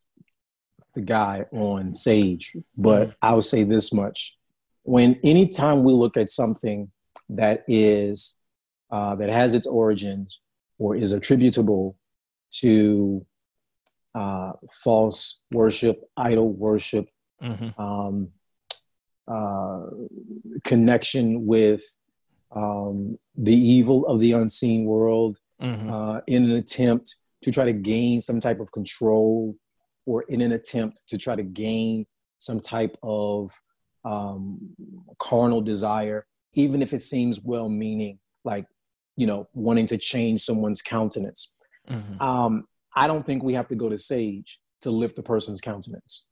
the 0.96 1.01
guy 1.01 1.46
on 1.51 1.94
Sage, 1.94 2.56
but 2.75 3.10
mm-hmm. 3.10 3.12
I 3.22 3.36
would 3.36 3.44
say 3.44 3.63
this 3.63 3.94
much: 3.94 4.38
when 4.84 5.20
anytime 5.24 5.84
we 5.84 5.94
look 5.94 6.17
at 6.17 6.29
something 6.29 6.91
that 7.29 7.63
is 7.67 8.38
uh, 8.91 9.15
that 9.15 9.29
has 9.29 9.53
its 9.53 9.67
origins 9.67 10.41
or 10.77 10.96
is 10.96 11.12
attributable 11.12 11.98
to 12.51 13.22
uh, 14.15 14.53
false 14.72 15.43
worship, 15.53 16.01
idol 16.15 16.51
worship, 16.51 17.07
mm-hmm. 17.41 17.79
um, 17.81 18.29
uh, 19.27 19.86
connection 20.63 21.46
with 21.46 21.84
um, 22.51 23.17
the 23.36 23.55
evil 23.55 24.05
of 24.07 24.19
the 24.19 24.31
unseen 24.31 24.86
world 24.86 25.38
mm-hmm. 25.62 25.91
uh, 25.91 26.22
in 26.27 26.46
an 26.46 26.51
attempt 26.51 27.17
to 27.43 27.51
try 27.51 27.65
to 27.65 27.74
gain 27.74 28.19
some 28.22 28.39
type 28.39 28.60
of 28.60 28.72
control 28.72 29.55
or 30.05 30.24
in 30.24 30.41
an 30.41 30.53
attempt 30.53 31.03
to 31.10 31.17
try 31.17 31.36
to 31.36 31.43
gain 31.43 32.05
some 32.39 32.60
type 32.60 32.98
of 33.03 33.51
um, 34.05 34.57
carnal 35.19 35.62
desire, 35.62 36.25
even 36.53 36.81
if 36.81 36.93
it 36.93 37.01
seems 37.01 37.41
well 37.43 37.69
meaning, 37.69 38.19
like 38.46 38.65
you 39.17 39.27
know, 39.27 39.47
wanting 39.53 39.88
to 39.88 39.97
change 39.97 40.41
someone's 40.41 40.81
countenance. 40.81 41.55
Mm-hmm. 41.89 42.21
Um, 42.21 42.65
I 42.95 43.07
don't 43.07 43.25
think 43.25 43.43
we 43.43 43.53
have 43.55 43.67
to 43.67 43.75
go 43.75 43.89
to 43.89 43.97
sage 43.97 44.59
to 44.81 44.91
lift 44.91 45.19
a 45.19 45.24
person's 45.24 45.59
countenance. 45.59 46.27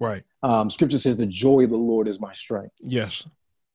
Right. 0.00 0.24
Um, 0.42 0.70
scripture 0.70 0.98
says, 0.98 1.16
"The 1.16 1.26
joy 1.26 1.64
of 1.64 1.70
the 1.70 1.76
Lord 1.76 2.08
is 2.08 2.20
my 2.20 2.32
strength." 2.32 2.74
Yes. 2.80 3.26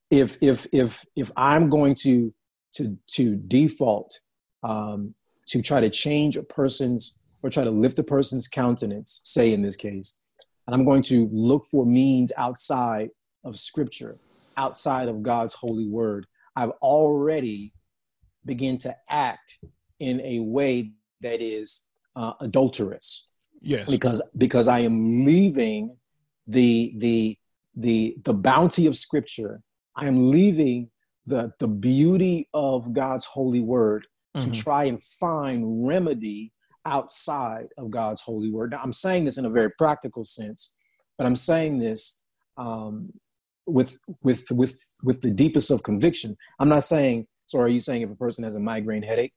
If 0.10 0.38
if 0.42 0.68
if 0.72 1.06
if 1.16 1.32
I'm 1.38 1.70
going 1.70 1.96
to 2.02 2.34
to 2.76 2.98
to 3.12 3.36
default 3.36 4.20
um, 4.64 5.14
to 5.48 5.62
try 5.62 5.80
to 5.80 5.90
change 5.90 6.36
a 6.36 6.44
person's 6.44 7.18
or 7.44 7.50
try 7.50 7.64
to 7.64 7.72
lift 7.72 8.00
a 8.00 8.04
person's 8.04 8.48
countenance, 8.48 9.22
say 9.24 9.54
in 9.54 9.62
this 9.62 9.76
case, 9.76 10.20
and 10.66 10.76
I'm 10.76 10.84
going 10.84 11.04
to 11.04 11.30
look 11.32 11.66
for 11.66 11.86
means 11.86 12.32
outside 12.38 13.10
of 13.44 13.60
Scripture, 13.60 14.18
outside 14.58 15.08
of 15.08 15.22
God's 15.22 15.54
holy 15.54 15.88
word, 15.88 16.26
I've 16.56 16.72
already 16.82 17.72
begin 18.46 18.78
to 18.80 18.96
act 19.10 19.58
in 20.00 20.22
a 20.22 20.40
way 20.40 20.92
that 21.22 21.42
is 21.42 21.88
uh, 22.16 22.34
adulterous. 22.40 23.30
Yes. 23.62 23.90
Because 23.90 24.22
because 24.38 24.68
I 24.68 24.80
am 24.80 25.26
leaving 25.26 25.98
the 26.48 26.94
the 26.98 27.38
the 27.76 28.16
the 28.24 28.34
bounty 28.34 28.86
of 28.88 28.96
Scripture. 28.96 29.62
I 29.96 30.08
am 30.08 30.30
leaving 30.30 30.92
the 31.26 31.52
the 31.60 31.68
beauty 31.68 32.48
of 32.54 32.94
God's 32.94 33.26
holy 33.26 33.62
word 33.62 34.08
mm-hmm. 34.36 34.52
to 34.52 34.62
try 34.64 34.86
and 34.86 35.02
find 35.02 35.88
remedy 35.88 36.52
outside 36.86 37.70
of 37.78 37.90
God's 37.90 38.22
holy 38.22 38.52
word. 38.52 38.72
Now, 38.72 38.82
I'm 38.84 38.94
saying 38.94 39.26
this 39.26 39.38
in 39.38 39.46
a 39.46 39.50
very 39.50 39.72
practical 39.72 40.24
sense, 40.24 40.74
but 41.18 41.26
I'm 41.26 41.36
saying 41.36 41.80
this 41.80 42.22
um, 42.58 43.12
with 43.66 43.98
with 44.22 44.46
with 44.52 44.78
with 45.04 45.22
the 45.22 45.32
deepest 45.32 45.72
of 45.72 45.84
conviction. 45.84 46.38
I'm 46.60 46.70
not 46.70 46.84
saying. 46.84 47.28
So, 47.46 47.60
are 47.60 47.68
you 47.68 47.80
saying 47.80 48.02
if 48.02 48.10
a 48.10 48.16
person 48.16 48.44
has 48.44 48.56
a 48.56 48.60
migraine 48.60 49.04
headache 49.04 49.34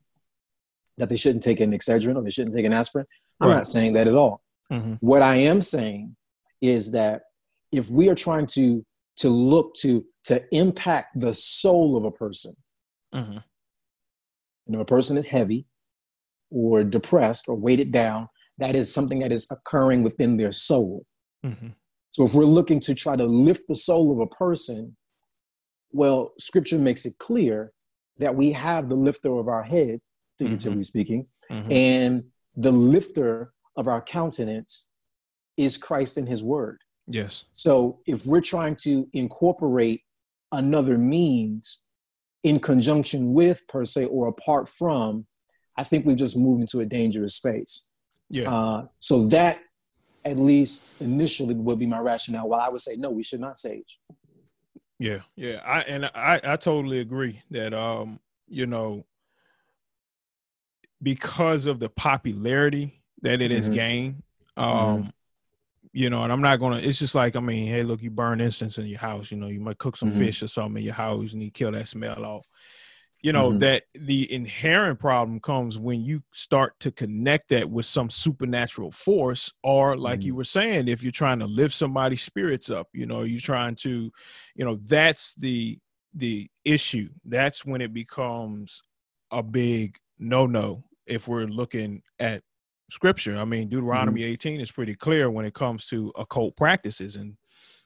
that 0.96 1.08
they 1.08 1.16
shouldn't 1.16 1.44
take 1.44 1.60
an 1.60 1.72
Excedrin 1.72 2.16
or 2.16 2.22
they 2.22 2.30
shouldn't 2.30 2.56
take 2.56 2.66
an 2.66 2.72
aspirin? 2.72 3.06
I'm 3.40 3.48
right. 3.48 3.56
not 3.56 3.66
saying 3.66 3.92
that 3.94 4.08
at 4.08 4.14
all. 4.14 4.42
Mm-hmm. 4.72 4.94
What 4.94 5.22
I 5.22 5.36
am 5.36 5.62
saying 5.62 6.16
is 6.60 6.92
that 6.92 7.22
if 7.72 7.90
we 7.90 8.08
are 8.08 8.14
trying 8.14 8.46
to 8.48 8.84
to 9.18 9.28
look 9.28 9.74
to 9.74 10.04
to 10.24 10.42
impact 10.52 11.20
the 11.20 11.34
soul 11.34 11.96
of 11.96 12.04
a 12.04 12.10
person, 12.10 12.54
mm-hmm. 13.14 13.32
you 13.32 13.40
know, 14.66 14.80
a 14.80 14.84
person 14.84 15.16
is 15.16 15.26
heavy 15.26 15.66
or 16.50 16.84
depressed 16.84 17.48
or 17.48 17.54
weighted 17.54 17.92
down. 17.92 18.28
That 18.58 18.74
is 18.74 18.92
something 18.92 19.20
that 19.20 19.32
is 19.32 19.46
occurring 19.50 20.02
within 20.02 20.36
their 20.36 20.52
soul. 20.52 21.06
Mm-hmm. 21.44 21.68
So 22.10 22.24
if 22.24 22.34
we're 22.34 22.44
looking 22.44 22.80
to 22.80 22.94
try 22.94 23.16
to 23.16 23.24
lift 23.24 23.68
the 23.68 23.76
soul 23.76 24.12
of 24.12 24.18
a 24.18 24.26
person, 24.26 24.96
well, 25.92 26.32
scripture 26.38 26.78
makes 26.78 27.06
it 27.06 27.18
clear 27.18 27.72
that 28.18 28.34
we 28.34 28.52
have 28.52 28.88
the 28.88 28.96
lifter 28.96 29.36
of 29.38 29.48
our 29.48 29.62
head, 29.62 30.00
figuratively 30.38 30.78
mm-hmm. 30.78 30.82
speaking, 30.82 31.26
mm-hmm. 31.50 31.72
and 31.72 32.24
the 32.56 32.72
lifter 32.72 33.52
of 33.76 33.88
our 33.88 34.00
countenance 34.02 34.88
is 35.56 35.76
Christ 35.76 36.16
and 36.16 36.28
his 36.28 36.42
word. 36.42 36.80
Yes. 37.06 37.44
So 37.52 38.00
if 38.06 38.26
we're 38.26 38.40
trying 38.40 38.76
to 38.82 39.08
incorporate 39.12 40.02
another 40.52 40.98
means 40.98 41.82
in 42.42 42.60
conjunction 42.60 43.32
with, 43.32 43.66
per 43.66 43.84
se, 43.84 44.06
or 44.06 44.28
apart 44.28 44.68
from, 44.68 45.26
I 45.76 45.84
think 45.84 46.06
we've 46.06 46.16
just 46.16 46.36
moved 46.36 46.60
into 46.60 46.80
a 46.80 46.84
dangerous 46.84 47.34
space. 47.34 47.88
Yeah. 48.30 48.52
Uh, 48.52 48.86
so 49.00 49.26
that 49.28 49.60
at 50.24 50.38
least 50.38 50.92
initially 51.00 51.54
would 51.54 51.78
be 51.78 51.86
my 51.86 51.98
rationale. 51.98 52.48
While 52.48 52.60
I 52.60 52.68
would 52.68 52.80
say 52.80 52.96
no, 52.96 53.10
we 53.10 53.22
should 53.22 53.40
not 53.40 53.58
sage. 53.58 53.98
Yeah, 54.98 55.20
yeah, 55.36 55.60
I 55.64 55.82
and 55.82 56.06
I 56.06 56.40
I 56.42 56.56
totally 56.56 56.98
agree 57.00 57.42
that 57.50 57.72
um 57.72 58.18
you 58.48 58.66
know 58.66 59.04
because 61.02 61.66
of 61.66 61.78
the 61.78 61.88
popularity 61.88 63.02
that 63.22 63.40
it 63.40 63.50
has 63.50 63.66
mm-hmm. 63.66 63.74
gained 63.74 64.22
um 64.56 64.66
mm-hmm. 65.02 65.08
you 65.92 66.10
know 66.10 66.22
and 66.22 66.32
i'm 66.32 66.40
not 66.40 66.58
gonna 66.58 66.78
it's 66.78 66.98
just 66.98 67.14
like 67.14 67.36
i 67.36 67.40
mean 67.40 67.68
hey 67.68 67.82
look 67.82 68.02
you 68.02 68.10
burn 68.10 68.40
incense 68.40 68.78
in 68.78 68.86
your 68.86 68.98
house 68.98 69.30
you 69.30 69.36
know 69.36 69.46
you 69.46 69.60
might 69.60 69.78
cook 69.78 69.96
some 69.96 70.10
mm-hmm. 70.10 70.18
fish 70.18 70.42
or 70.42 70.48
something 70.48 70.78
in 70.78 70.86
your 70.86 70.94
house 70.94 71.32
and 71.32 71.42
you 71.42 71.50
kill 71.50 71.72
that 71.72 71.86
smell 71.86 72.24
off 72.24 72.46
you 73.20 73.32
know 73.32 73.50
mm-hmm. 73.50 73.58
that 73.58 73.84
the 73.94 74.32
inherent 74.32 74.98
problem 74.98 75.40
comes 75.40 75.78
when 75.78 76.02
you 76.02 76.22
start 76.32 76.78
to 76.80 76.90
connect 76.90 77.48
that 77.48 77.68
with 77.68 77.86
some 77.86 78.10
supernatural 78.10 78.90
force 78.90 79.52
or 79.62 79.96
like 79.96 80.20
mm-hmm. 80.20 80.26
you 80.26 80.34
were 80.34 80.44
saying 80.44 80.88
if 80.88 81.02
you're 81.02 81.12
trying 81.12 81.38
to 81.38 81.46
lift 81.46 81.74
somebody's 81.74 82.22
spirits 82.22 82.70
up 82.70 82.88
you 82.92 83.06
know 83.06 83.22
you're 83.22 83.40
trying 83.40 83.74
to 83.74 84.10
you 84.54 84.64
know 84.64 84.76
that's 84.88 85.34
the 85.34 85.78
the 86.14 86.48
issue 86.64 87.08
that's 87.24 87.64
when 87.64 87.80
it 87.80 87.92
becomes 87.92 88.82
a 89.30 89.42
big 89.42 89.98
no 90.18 90.46
no 90.46 90.84
if 91.06 91.28
we're 91.28 91.44
looking 91.44 92.02
at 92.18 92.42
scripture 92.90 93.36
i 93.38 93.44
mean 93.44 93.68
deuteronomy 93.68 94.22
mm-hmm. 94.22 94.32
18 94.32 94.60
is 94.60 94.70
pretty 94.70 94.94
clear 94.94 95.30
when 95.30 95.44
it 95.44 95.54
comes 95.54 95.86
to 95.86 96.12
occult 96.16 96.56
practices 96.56 97.16
and 97.16 97.36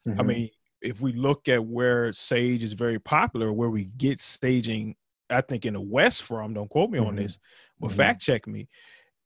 i 0.07 0.11
mm-hmm. 0.11 0.27
mean 0.27 0.51
if 0.81 1.01
we 1.01 1.13
look 1.13 1.49
at 1.49 1.65
where 1.65 2.13
sage 2.13 2.63
is 2.63 2.73
very 2.73 2.99
popular 2.99 3.53
where 3.53 3.71
we 3.71 3.85
get 3.97 4.19
saging 4.19 4.95
I 5.33 5.41
think 5.41 5.67
in 5.67 5.75
the 5.75 5.81
West 5.81 6.23
from, 6.23 6.55
don't 6.55 6.69
quote 6.69 6.91
me 6.91 6.99
mm-hmm. 6.99 7.09
on 7.09 7.17
this, 7.17 7.39
but 7.81 7.89
mm-hmm. 7.89 7.97
fact 7.97 8.21
check 8.21 8.47
me, 8.47 8.69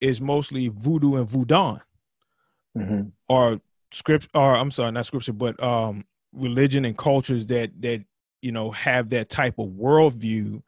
is 0.00 0.20
mostly 0.20 0.68
voodoo 0.68 1.16
and 1.16 1.28
voodoo. 1.28 1.76
Mm-hmm. 2.76 3.08
Or 3.28 3.60
script 3.92 4.28
or 4.34 4.56
I'm 4.56 4.70
sorry, 4.70 4.92
not 4.92 5.06
scripture, 5.06 5.32
but 5.32 5.62
um 5.62 6.04
religion 6.32 6.84
and 6.84 6.96
cultures 6.96 7.46
that 7.46 7.70
that 7.80 8.04
you 8.42 8.52
know 8.52 8.70
have 8.70 9.08
that 9.10 9.28
type 9.28 9.58
of 9.58 9.68
worldview 9.68 10.62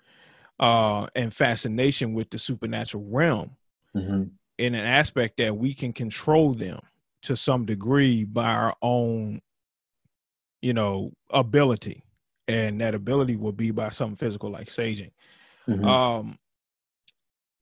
uh 0.58 1.06
and 1.14 1.32
fascination 1.32 2.14
with 2.14 2.30
the 2.30 2.38
supernatural 2.38 3.04
realm 3.04 3.50
mm-hmm. 3.94 4.24
in 4.56 4.74
an 4.74 4.84
aspect 4.84 5.36
that 5.36 5.56
we 5.56 5.74
can 5.74 5.92
control 5.92 6.54
them 6.54 6.80
to 7.22 7.36
some 7.36 7.66
degree 7.66 8.24
by 8.24 8.50
our 8.50 8.74
own 8.80 9.40
you 10.62 10.72
know 10.72 11.12
ability 11.30 12.02
and 12.48 12.80
that 12.80 12.94
ability 12.94 13.36
will 13.36 13.52
be 13.52 13.70
by 13.70 13.90
something 13.90 14.16
physical 14.16 14.50
like 14.50 14.68
saging. 14.68 15.12
Mm-hmm. 15.68 15.84
Um, 15.84 16.38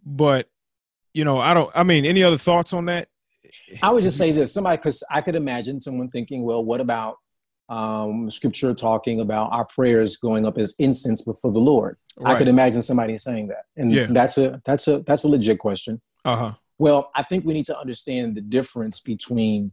but 0.04 0.48
you 1.12 1.24
know, 1.24 1.38
I 1.38 1.54
don't. 1.54 1.70
I 1.74 1.82
mean, 1.82 2.06
any 2.06 2.22
other 2.22 2.38
thoughts 2.38 2.72
on 2.72 2.86
that? 2.86 3.08
I 3.82 3.90
would 3.90 4.02
just 4.02 4.16
say 4.16 4.32
this: 4.32 4.52
somebody, 4.52 4.76
because 4.76 5.02
I 5.10 5.20
could 5.20 5.34
imagine 5.34 5.80
someone 5.80 6.08
thinking, 6.08 6.44
"Well, 6.44 6.64
what 6.64 6.80
about 6.80 7.16
um, 7.68 8.30
Scripture 8.30 8.74
talking 8.74 9.20
about 9.20 9.50
our 9.52 9.64
prayers 9.64 10.18
going 10.18 10.46
up 10.46 10.56
as 10.58 10.76
incense 10.78 11.22
before 11.22 11.52
the 11.52 11.58
Lord?" 11.58 11.96
Right. 12.18 12.34
I 12.34 12.38
could 12.38 12.48
imagine 12.48 12.80
somebody 12.82 13.18
saying 13.18 13.48
that, 13.48 13.64
and 13.76 13.92
yeah. 13.92 14.06
that's 14.08 14.38
a 14.38 14.62
that's 14.64 14.88
a 14.88 15.00
that's 15.00 15.24
a 15.24 15.28
legit 15.28 15.58
question. 15.58 16.00
Uh 16.24 16.36
huh. 16.36 16.52
Well, 16.78 17.10
I 17.14 17.22
think 17.22 17.44
we 17.44 17.54
need 17.54 17.66
to 17.66 17.78
understand 17.78 18.36
the 18.36 18.42
difference 18.42 19.00
between 19.00 19.72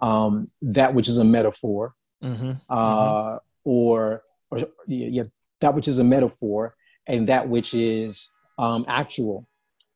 um, 0.00 0.50
that 0.60 0.92
which 0.92 1.08
is 1.08 1.18
a 1.18 1.24
metaphor, 1.24 1.92
mm-hmm. 2.22 2.52
Uh, 2.68 3.34
mm-hmm. 3.34 3.36
or 3.64 4.22
or 4.50 4.58
yeah, 4.86 5.24
that 5.60 5.74
which 5.74 5.88
is 5.88 5.98
a 5.98 6.04
metaphor 6.04 6.74
and 7.06 7.28
that 7.28 7.48
which 7.48 7.74
is 7.74 8.34
um, 8.58 8.84
actual. 8.88 9.46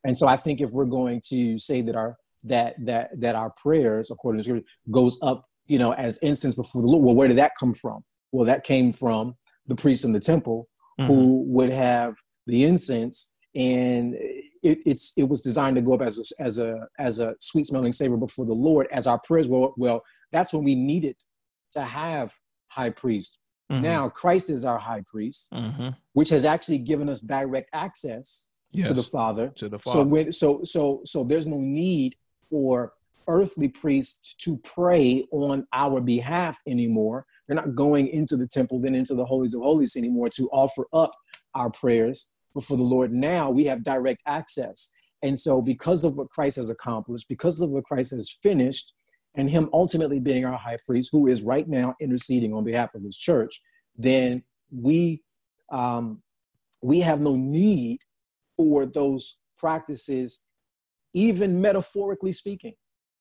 And 0.04 0.16
so 0.16 0.26
I 0.26 0.36
think 0.36 0.60
if 0.60 0.70
we're 0.70 0.84
going 0.84 1.22
to 1.30 1.58
say 1.58 1.80
that 1.82 1.96
our 1.96 2.16
that 2.44 2.74
that 2.84 3.20
that 3.20 3.34
our 3.34 3.50
prayers, 3.50 4.10
according 4.10 4.42
to 4.42 4.44
scripture, 4.44 4.66
goes 4.90 5.18
up, 5.22 5.46
you 5.66 5.78
know, 5.78 5.92
as 5.92 6.18
incense 6.18 6.54
before 6.54 6.82
the 6.82 6.88
Lord, 6.88 7.04
well, 7.04 7.14
where 7.14 7.28
did 7.28 7.38
that 7.38 7.52
come 7.58 7.72
from? 7.72 8.04
Well, 8.32 8.44
that 8.44 8.64
came 8.64 8.92
from 8.92 9.36
the 9.66 9.74
priests 9.74 10.04
in 10.04 10.12
the 10.12 10.20
temple 10.20 10.68
mm-hmm. 11.00 11.10
who 11.10 11.44
would 11.46 11.70
have 11.70 12.16
the 12.46 12.64
incense 12.64 13.32
and 13.54 14.14
it, 14.14 14.78
it's 14.84 15.12
it 15.16 15.28
was 15.28 15.40
designed 15.40 15.76
to 15.76 15.82
go 15.82 15.94
up 15.94 16.02
as 16.02 16.34
a, 16.38 16.42
as 16.42 16.58
a 16.58 16.88
as 16.98 17.20
a 17.20 17.34
sweet 17.40 17.66
smelling 17.66 17.92
savor 17.92 18.16
before 18.16 18.44
the 18.44 18.52
Lord 18.52 18.88
as 18.90 19.06
our 19.06 19.20
prayers. 19.20 19.46
Well, 19.46 19.74
well, 19.76 20.02
that's 20.32 20.52
when 20.52 20.64
we 20.64 20.74
needed 20.74 21.16
to 21.72 21.82
have 21.82 22.32
high 22.68 22.90
priest 22.90 23.38
Mm-hmm. 23.70 23.82
Now, 23.82 24.08
Christ 24.08 24.50
is 24.50 24.64
our 24.64 24.78
high 24.78 25.02
priest, 25.06 25.48
mm-hmm. 25.52 25.90
which 26.12 26.28
has 26.30 26.44
actually 26.44 26.78
given 26.78 27.08
us 27.08 27.20
direct 27.20 27.70
access 27.72 28.46
yes, 28.72 28.88
to 28.88 28.94
the 28.94 29.02
Father. 29.02 29.48
To 29.56 29.68
the 29.68 29.78
Father. 29.78 29.98
So, 29.98 30.04
when, 30.04 30.32
so, 30.32 30.60
so, 30.64 31.00
so 31.04 31.24
there's 31.24 31.46
no 31.46 31.58
need 31.58 32.16
for 32.42 32.92
earthly 33.26 33.68
priests 33.68 34.34
to 34.40 34.58
pray 34.58 35.24
on 35.30 35.66
our 35.72 36.00
behalf 36.00 36.58
anymore. 36.66 37.24
They're 37.46 37.56
not 37.56 37.74
going 37.74 38.08
into 38.08 38.36
the 38.36 38.46
temple, 38.46 38.80
then 38.80 38.94
into 38.94 39.14
the 39.14 39.24
holies 39.24 39.54
of 39.54 39.62
holies 39.62 39.96
anymore 39.96 40.28
to 40.30 40.48
offer 40.50 40.86
up 40.92 41.12
our 41.54 41.70
prayers 41.70 42.32
before 42.52 42.76
the 42.76 42.82
Lord. 42.82 43.12
Now 43.12 43.50
we 43.50 43.64
have 43.64 43.82
direct 43.82 44.22
access. 44.26 44.92
And 45.22 45.38
so, 45.38 45.62
because 45.62 46.04
of 46.04 46.16
what 46.18 46.28
Christ 46.28 46.56
has 46.56 46.68
accomplished, 46.68 47.28
because 47.28 47.60
of 47.60 47.70
what 47.70 47.84
Christ 47.84 48.14
has 48.14 48.30
finished, 48.30 48.92
and 49.34 49.50
him 49.50 49.68
ultimately 49.72 50.20
being 50.20 50.44
our 50.44 50.56
high 50.56 50.78
priest, 50.86 51.10
who 51.12 51.26
is 51.26 51.42
right 51.42 51.68
now 51.68 51.94
interceding 52.00 52.52
on 52.52 52.64
behalf 52.64 52.94
of 52.94 53.02
his 53.02 53.16
church, 53.16 53.60
then 53.96 54.42
we 54.70 55.22
um, 55.70 56.22
we 56.82 57.00
have 57.00 57.20
no 57.20 57.34
need 57.34 58.00
for 58.56 58.86
those 58.86 59.38
practices, 59.58 60.44
even 61.14 61.60
metaphorically 61.60 62.32
speaking, 62.32 62.74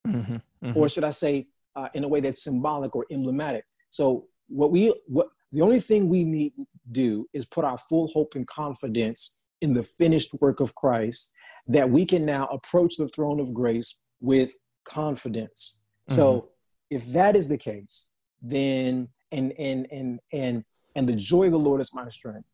mm-hmm, 0.05 0.35
mm-hmm. 0.35 0.77
or 0.77 0.89
should 0.89 1.05
I 1.05 1.11
say, 1.11 1.47
uh, 1.75 1.87
in 1.93 2.03
a 2.03 2.07
way 2.07 2.19
that's 2.19 2.43
symbolic 2.43 2.95
or 2.95 3.05
emblematic. 3.09 3.65
So 3.89 4.27
what 4.47 4.71
we 4.71 4.93
what 5.07 5.27
the 5.51 5.61
only 5.61 5.79
thing 5.79 6.09
we 6.09 6.23
need 6.23 6.53
do 6.91 7.27
is 7.33 7.45
put 7.45 7.65
our 7.65 7.77
full 7.77 8.07
hope 8.07 8.35
and 8.35 8.47
confidence 8.47 9.35
in 9.61 9.73
the 9.73 9.83
finished 9.83 10.33
work 10.41 10.59
of 10.59 10.75
Christ 10.75 11.31
that 11.67 11.89
we 11.89 12.05
can 12.05 12.25
now 12.25 12.47
approach 12.47 12.97
the 12.97 13.07
throne 13.07 13.39
of 13.39 13.53
grace 13.53 14.01
with 14.19 14.53
confidence. 14.83 15.82
Mm-hmm. 16.09 16.15
So 16.15 16.49
if 16.89 17.05
that 17.07 17.35
is 17.35 17.47
the 17.49 17.57
case, 17.57 18.09
then 18.41 19.09
and 19.31 19.53
and 19.57 19.87
and 19.91 20.19
and 20.31 20.63
and 20.95 21.09
the 21.09 21.15
joy 21.15 21.45
of 21.45 21.51
the 21.51 21.59
Lord 21.59 21.81
is 21.81 21.93
my 21.93 22.09
strength. 22.09 22.47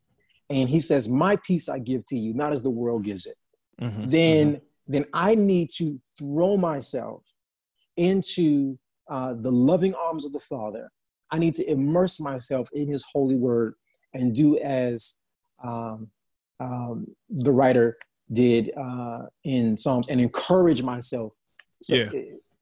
And 0.50 0.70
he 0.70 0.79
says, 0.79 1.08
My 1.08 1.36
peace 1.36 1.70
I 1.70 1.79
give 1.79 2.06
to 2.08 2.18
you, 2.18 2.34
not 2.34 2.53
as 2.53 2.63
the 2.63 2.70
world 2.70 3.03
gives 3.03 3.25
it. 3.25 3.36
Mm-hmm. 3.82 4.03
Then 4.10 4.48
mm-hmm. 4.48 4.63
then 4.88 5.06
I 5.13 5.36
need 5.36 5.70
to 5.77 6.00
throw 6.18 6.58
myself 6.58 7.24
into 7.98 8.77
uh, 9.10 9.34
the 9.38 9.51
loving 9.51 9.94
arms 9.96 10.25
of 10.25 10.32
the 10.32 10.39
Father. 10.39 10.91
I 11.32 11.38
need 11.38 11.53
to 11.56 11.70
immerse 11.70 12.20
myself 12.20 12.70
in 12.74 12.88
his 12.88 13.03
holy 13.12 13.36
word 13.36 13.75
and 14.13 14.36
do 14.36 14.58
as 14.58 15.20
um, 15.63 16.10
um, 16.60 17.08
the 17.29 17.51
writer 17.51 17.98
did 18.32 18.72
uh, 18.77 19.25
in 19.44 19.75
Psalms 19.75 20.10
and 20.10 20.20
encourage 20.22 20.84
myself, 20.84 21.34
so, 21.82 21.96
yeah. 21.96 22.10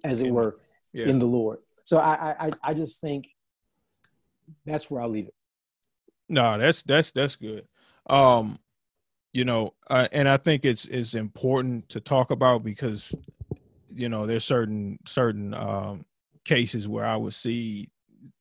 as 0.03 0.21
it 0.21 0.31
were, 0.31 0.57
yeah. 0.93 1.05
in 1.05 1.19
the 1.19 1.25
Lord. 1.25 1.59
So 1.83 1.97
I, 1.97 2.47
I, 2.47 2.51
I 2.63 2.73
just 2.73 3.01
think 3.01 3.29
that's 4.65 4.89
where 4.89 5.01
I'll 5.01 5.09
leave 5.09 5.27
it. 5.27 5.33
No, 6.29 6.57
that's 6.57 6.83
that's 6.83 7.11
that's 7.11 7.35
good. 7.35 7.65
Um, 8.09 8.59
you 9.31 9.45
know, 9.45 9.73
uh, 9.89 10.07
and 10.11 10.27
I 10.27 10.37
think 10.37 10.65
it's 10.65 10.85
it's 10.85 11.13
important 11.13 11.89
to 11.89 12.01
talk 12.01 12.31
about 12.31 12.63
because 12.63 13.15
you 13.87 14.09
know 14.09 14.25
there's 14.25 14.43
certain 14.43 14.99
certain 15.05 15.53
um, 15.53 16.05
cases 16.43 16.87
where 16.87 17.05
I 17.05 17.15
would 17.15 17.33
see 17.33 17.89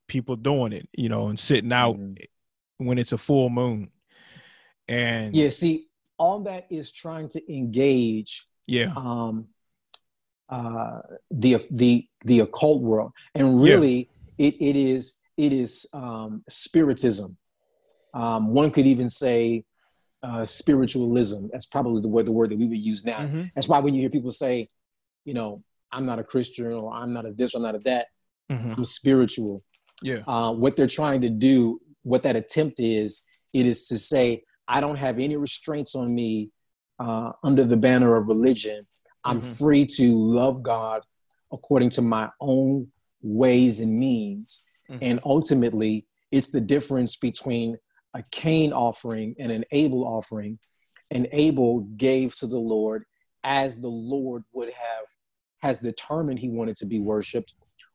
people 0.07 0.35
doing 0.35 0.73
it, 0.73 0.89
you 0.93 1.07
know, 1.07 1.27
and 1.27 1.39
sitting 1.39 1.71
out 1.71 1.97
mm-hmm. 1.97 2.85
when 2.85 2.97
it's 2.97 3.13
a 3.13 3.17
full 3.17 3.49
moon. 3.49 3.89
And 4.89 5.33
yeah, 5.33 5.49
see, 5.49 5.87
all 6.17 6.41
that 6.41 6.67
is 6.69 6.91
trying 6.91 7.29
to 7.29 7.53
engage 7.53 8.47
yeah 8.67 8.91
um 8.95 9.47
uh 10.49 10.99
the 11.31 11.65
the 11.71 12.07
the 12.25 12.39
occult 12.39 12.81
world 12.81 13.11
and 13.35 13.61
really 13.61 14.09
yeah. 14.37 14.47
it, 14.47 14.55
it 14.59 14.75
is 14.75 15.21
it 15.37 15.51
is 15.51 15.87
um 15.93 16.43
spiritism 16.49 17.37
um 18.13 18.53
one 18.53 18.71
could 18.71 18.85
even 18.85 19.09
say 19.09 19.63
uh 20.23 20.45
spiritualism 20.45 21.47
that's 21.51 21.65
probably 21.65 22.01
the 22.01 22.07
word 22.07 22.25
the 22.25 22.31
word 22.31 22.49
that 22.49 22.57
we 22.57 22.67
would 22.67 22.77
use 22.77 23.05
now 23.05 23.19
mm-hmm. 23.19 23.43
that's 23.55 23.67
why 23.67 23.79
when 23.79 23.93
you 23.93 24.01
hear 24.01 24.09
people 24.09 24.31
say 24.31 24.69
you 25.25 25.33
know 25.33 25.63
i'm 25.91 26.05
not 26.05 26.19
a 26.19 26.23
christian 26.23 26.71
or 26.71 26.93
i'm 26.93 27.13
not 27.13 27.25
a 27.25 27.31
this 27.33 27.53
or 27.53 27.61
not 27.61 27.75
a 27.75 27.79
that 27.79 28.07
mm-hmm. 28.49 28.73
i'm 28.73 28.85
spiritual 28.85 29.63
yeah 30.01 30.19
uh 30.27 30.51
what 30.51 30.77
they're 30.77 30.87
trying 30.87 31.21
to 31.21 31.29
do 31.29 31.79
what 32.03 32.23
that 32.23 32.35
attempt 32.35 32.79
is 32.79 33.25
it 33.53 33.65
is 33.65 33.87
to 33.87 33.97
say 33.97 34.43
I 34.67 34.81
don't 34.81 34.97
have 34.97 35.19
any 35.19 35.37
restraints 35.37 35.95
on 35.95 36.13
me 36.13 36.49
uh, 36.99 37.31
under 37.43 37.63
the 37.63 37.77
banner 37.77 38.15
of 38.15 38.27
religion. 38.27 38.85
I'm 39.27 39.41
mm-hmm. 39.41 39.51
free 39.53 39.85
to 39.97 40.17
love 40.17 40.63
God 40.63 41.01
according 41.51 41.89
to 41.91 42.01
my 42.01 42.29
own 42.39 42.87
ways 43.21 43.79
and 43.79 43.99
means. 43.99 44.65
Mm-hmm. 44.89 45.03
And 45.03 45.19
ultimately, 45.25 46.07
it's 46.31 46.49
the 46.49 46.61
difference 46.61 47.17
between 47.17 47.77
a 48.13 48.23
Cain 48.31 48.71
offering 48.71 49.35
and 49.37 49.51
an 49.51 49.65
Abel 49.71 50.03
offering. 50.03 50.59
And 51.11 51.27
Abel 51.31 51.81
gave 51.81 52.35
to 52.37 52.47
the 52.47 52.57
Lord 52.57 53.03
as 53.43 53.79
the 53.81 53.87
Lord 53.89 54.43
would 54.53 54.69
have 54.69 55.05
has 55.59 55.79
determined 55.79 56.39
he 56.39 56.49
wanted 56.49 56.77
to 56.77 56.85
be 56.85 56.99
worshiped, 56.99 57.53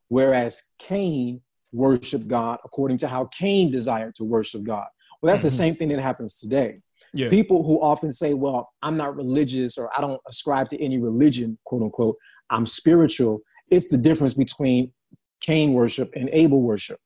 whereas 0.08 0.70
Cain 0.78 1.40
worshiped 1.72 2.28
God 2.28 2.58
according 2.64 2.98
to 2.98 3.08
how 3.08 3.26
Cain 3.26 3.70
desired 3.70 4.14
to 4.16 4.24
worship 4.24 4.64
God. 4.64 4.86
Well, 5.20 5.32
that's 5.32 5.40
mm-hmm. 5.40 5.48
the 5.48 5.56
same 5.56 5.74
thing 5.76 5.88
that 5.88 6.00
happens 6.00 6.38
today. 6.38 6.80
Yeah. 7.14 7.28
People 7.28 7.62
who 7.62 7.80
often 7.80 8.10
say, 8.10 8.34
well, 8.34 8.70
I'm 8.82 8.96
not 8.96 9.16
religious 9.16 9.76
or 9.76 9.90
I 9.96 10.00
don't 10.00 10.20
ascribe 10.28 10.68
to 10.70 10.82
any 10.82 10.98
religion, 10.98 11.58
quote 11.64 11.82
unquote, 11.82 12.16
I'm 12.50 12.66
spiritual. 12.66 13.40
It's 13.70 13.88
the 13.88 13.98
difference 13.98 14.34
between 14.34 14.92
Cain 15.40 15.72
worship 15.72 16.12
and 16.14 16.30
Abel 16.32 16.62
worship. 16.62 16.98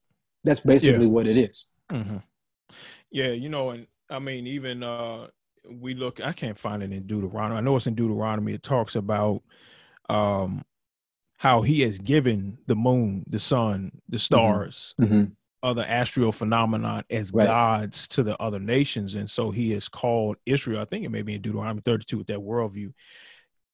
That's 0.45 0.61
basically 0.61 1.07
yeah. 1.07 1.11
what 1.11 1.27
it 1.27 1.37
is. 1.37 1.71
Mm-hmm. 1.91 2.19
Yeah, 3.11 3.29
you 3.29 3.49
know, 3.49 3.71
and 3.71 3.87
I 4.11 4.19
mean, 4.19 4.47
even 4.47 4.83
uh, 4.83 5.29
we 5.69 5.95
look, 5.95 6.21
I 6.21 6.33
can't 6.33 6.59
find 6.59 6.83
it 6.83 6.93
in 6.93 7.07
Deuteronomy. 7.07 7.59
I 7.59 7.61
know 7.61 7.77
it's 7.77 7.87
in 7.87 7.95
Deuteronomy. 7.95 8.53
It 8.55 8.63
talks 8.63 8.95
about 8.95 9.43
um, 10.09 10.65
how 11.37 11.63
he 11.63 11.81
has 11.81 11.99
given 11.99 12.59
the 12.67 12.77
moon, 12.77 13.25
the 13.29 13.41
sun, 13.41 14.01
the 14.09 14.17
mm-hmm. 14.17 14.21
stars, 14.21 14.95
mm-hmm 15.01 15.25
other 15.67 15.85
astral 15.87 16.31
phenomenon 16.31 17.05
as 17.11 17.33
right. 17.33 17.47
gods 17.47 18.07
to 18.09 18.23
the 18.23 18.41
other 18.41 18.61
nations. 18.61 19.15
And 19.15 19.29
so 19.29 19.51
he 19.51 19.73
has 19.73 19.89
called 19.89 20.37
Israel, 20.47 20.81
I 20.81 20.85
think 20.85 21.05
it 21.05 21.11
may 21.11 21.23
be 21.23 21.35
in 21.35 21.43
Deuteronomy 21.43 21.81
32 21.85 22.19
with 22.19 22.29
that 22.29 22.39
worldview, 22.39 22.93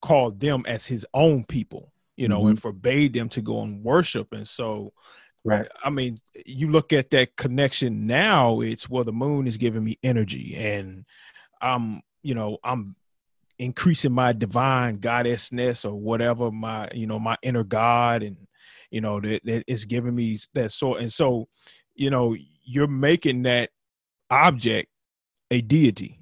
called 0.00 0.40
them 0.40 0.64
as 0.66 0.86
his 0.86 1.06
own 1.12 1.44
people, 1.44 1.92
you 2.16 2.28
know, 2.28 2.40
mm-hmm. 2.40 2.48
and 2.48 2.62
forbade 2.62 3.12
them 3.12 3.28
to 3.30 3.42
go 3.42 3.60
and 3.60 3.84
worship. 3.84 4.32
And 4.32 4.48
so, 4.48 4.94
right. 5.44 5.68
I 5.84 5.90
mean, 5.90 6.18
you 6.46 6.70
look 6.70 6.94
at 6.94 7.10
that 7.10 7.36
connection 7.36 8.04
now, 8.04 8.62
it's 8.62 8.88
well, 8.88 9.04
the 9.04 9.12
moon 9.12 9.46
is 9.46 9.58
giving 9.58 9.84
me 9.84 9.98
energy 10.02 10.56
and 10.56 11.04
I'm, 11.60 12.00
you 12.22 12.34
know, 12.34 12.56
I'm 12.64 12.96
increasing 13.58 14.12
my 14.12 14.32
divine 14.32 14.98
goddessness 14.98 15.84
or 15.84 15.94
whatever, 15.94 16.50
my, 16.50 16.88
you 16.94 17.06
know, 17.06 17.18
my 17.18 17.36
inner 17.42 17.64
God 17.64 18.22
and, 18.22 18.36
you 18.90 19.00
know, 19.00 19.20
that, 19.20 19.44
that 19.44 19.64
is 19.66 19.84
giving 19.84 20.14
me 20.14 20.38
that 20.54 20.72
sort. 20.72 21.00
And 21.00 21.12
so, 21.12 21.48
you 21.94 22.10
know, 22.10 22.36
you're 22.64 22.86
making 22.86 23.42
that 23.42 23.70
object 24.30 24.88
a 25.50 25.60
deity. 25.60 26.18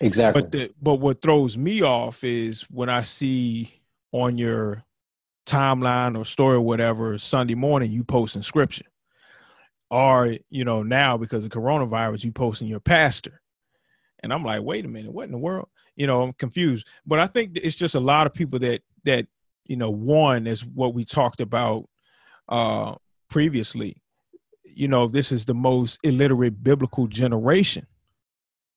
Exactly. 0.00 0.42
But 0.42 0.52
the, 0.52 0.70
but 0.80 0.94
what 0.96 1.22
throws 1.22 1.56
me 1.56 1.82
off 1.82 2.22
is 2.22 2.62
when 2.70 2.88
I 2.88 3.02
see 3.02 3.80
on 4.12 4.36
your 4.36 4.84
timeline 5.46 6.18
or 6.18 6.24
story 6.24 6.56
or 6.56 6.60
whatever 6.60 7.16
Sunday 7.18 7.54
morning 7.54 7.90
you 7.90 8.04
post 8.04 8.36
inscription. 8.36 8.86
Or, 9.90 10.36
you 10.50 10.64
know, 10.64 10.82
now 10.82 11.16
because 11.16 11.44
of 11.44 11.50
coronavirus, 11.52 12.24
you 12.24 12.32
posting 12.32 12.66
your 12.66 12.80
pastor. 12.80 13.40
And 14.22 14.32
I'm 14.32 14.44
like, 14.44 14.62
wait 14.62 14.84
a 14.84 14.88
minute, 14.88 15.12
what 15.12 15.26
in 15.26 15.30
the 15.30 15.38
world? 15.38 15.68
You 15.94 16.08
know, 16.08 16.22
I'm 16.22 16.32
confused. 16.32 16.86
But 17.06 17.20
I 17.20 17.26
think 17.26 17.56
it's 17.56 17.76
just 17.76 17.94
a 17.94 18.00
lot 18.00 18.26
of 18.26 18.34
people 18.34 18.58
that 18.58 18.82
that, 19.04 19.26
you 19.64 19.76
know, 19.76 19.90
one 19.90 20.46
is 20.46 20.66
what 20.66 20.94
we 20.94 21.04
talked 21.04 21.40
about 21.40 21.88
uh 22.48 22.94
previously 23.28 24.02
you 24.76 24.88
know, 24.88 25.08
this 25.08 25.32
is 25.32 25.46
the 25.46 25.54
most 25.54 25.98
illiterate 26.02 26.62
biblical 26.62 27.06
generation. 27.06 27.86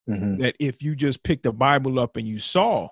Mm-hmm. 0.09 0.41
That 0.41 0.55
if 0.57 0.81
you 0.81 0.95
just 0.95 1.23
pick 1.23 1.43
the 1.43 1.51
Bible 1.51 1.99
up 1.99 2.15
and 2.15 2.25
you 2.25 2.39
saw 2.39 2.88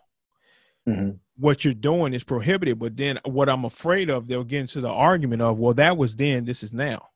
mm-hmm. 0.87 1.11
what 1.37 1.63
you're 1.63 1.73
doing 1.73 2.13
is 2.13 2.25
prohibited. 2.25 2.77
But 2.77 2.97
then 2.97 3.19
what 3.23 3.47
I'm 3.47 3.63
afraid 3.63 4.09
of, 4.09 4.27
they'll 4.27 4.43
get 4.43 4.59
into 4.59 4.81
the 4.81 4.89
argument 4.89 5.41
of, 5.41 5.57
well, 5.57 5.73
that 5.75 5.95
was 5.95 6.15
then, 6.15 6.43
this 6.43 6.63
is 6.63 6.73
now. 6.73 7.07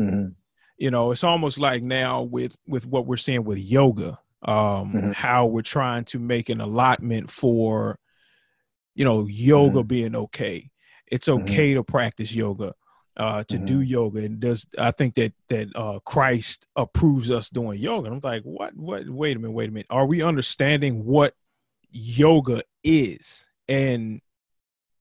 Mm-hmm. 0.00 0.30
You 0.76 0.90
know, 0.90 1.12
it's 1.12 1.24
almost 1.24 1.58
like 1.58 1.82
now 1.84 2.22
with 2.22 2.58
with 2.66 2.84
what 2.84 3.06
we're 3.06 3.16
seeing 3.16 3.44
with 3.44 3.58
yoga, 3.58 4.18
um, 4.42 4.92
mm-hmm. 4.92 5.12
how 5.12 5.46
we're 5.46 5.62
trying 5.62 6.04
to 6.06 6.18
make 6.18 6.50
an 6.50 6.60
allotment 6.60 7.30
for, 7.30 7.98
you 8.96 9.04
know, 9.04 9.26
yoga 9.26 9.78
mm-hmm. 9.78 9.86
being 9.86 10.16
okay. 10.16 10.68
It's 11.06 11.28
mm-hmm. 11.28 11.44
okay 11.44 11.74
to 11.74 11.84
practice 11.84 12.34
yoga 12.34 12.74
uh, 13.16 13.44
to 13.44 13.56
mm-hmm. 13.56 13.64
do 13.64 13.80
yoga 13.80 14.20
and 14.20 14.40
does 14.40 14.66
I 14.78 14.90
think 14.90 15.14
that 15.14 15.32
that 15.48 15.68
uh, 15.74 16.00
Christ 16.04 16.66
approves 16.76 17.30
us 17.30 17.48
doing 17.48 17.80
yoga. 17.80 18.06
And 18.06 18.16
I'm 18.16 18.20
like, 18.22 18.42
what? 18.42 18.76
What? 18.76 19.08
Wait 19.08 19.36
a 19.36 19.40
minute. 19.40 19.52
Wait 19.52 19.68
a 19.68 19.72
minute. 19.72 19.86
Are 19.90 20.06
we 20.06 20.22
understanding 20.22 21.04
what 21.04 21.34
yoga 21.90 22.62
is? 22.84 23.46
And 23.68 24.20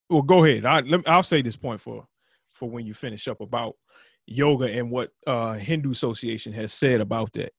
well, 0.10 0.22
go 0.22 0.44
ahead. 0.44 0.66
I, 0.66 0.82
let, 0.82 1.08
I'll 1.08 1.24
say 1.24 1.42
this 1.42 1.58
point 1.58 1.82
for 1.82 2.08
for 2.54 2.70
when 2.70 2.86
you 2.86 2.94
finish 2.94 3.28
up 3.28 3.42
about 3.42 3.76
yoga 4.26 4.66
and 4.66 4.90
what 4.90 5.12
uh, 5.28 5.54
Hindu 5.54 5.92
Association 5.92 6.54
has 6.54 6.74
said 6.74 7.02
about 7.02 7.34
that. 7.34 7.54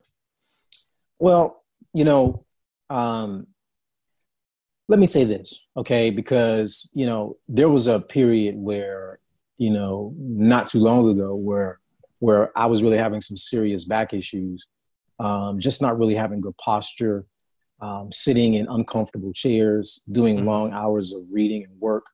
Well, 1.18 1.62
you 1.92 2.04
know, 2.04 2.44
um, 2.88 3.46
let 4.88 4.98
me 4.98 5.06
say 5.06 5.24
this, 5.24 5.66
okay? 5.76 6.10
Because 6.10 6.90
you 6.94 7.04
know 7.04 7.36
there 7.46 7.68
was 7.68 7.88
a 7.88 8.00
period 8.00 8.56
where 8.56 9.18
you 9.58 9.70
know, 9.70 10.14
not 10.18 10.66
too 10.66 10.80
long 10.80 11.08
ago 11.10 11.34
where 11.34 11.80
where 12.18 12.56
I 12.56 12.66
was 12.66 12.82
really 12.82 12.98
having 12.98 13.20
some 13.20 13.36
serious 13.36 13.84
back 13.84 14.14
issues, 14.14 14.68
um, 15.18 15.60
just 15.60 15.82
not 15.82 15.98
really 15.98 16.14
having 16.14 16.40
good 16.40 16.56
posture, 16.56 17.26
um, 17.80 18.10
sitting 18.10 18.54
in 18.54 18.66
uncomfortable 18.68 19.32
chairs, 19.32 20.02
doing 20.10 20.36
mm-hmm. 20.36 20.46
long 20.46 20.72
hours 20.72 21.12
of 21.12 21.24
reading 21.30 21.64
and 21.64 21.78
work 21.78 22.04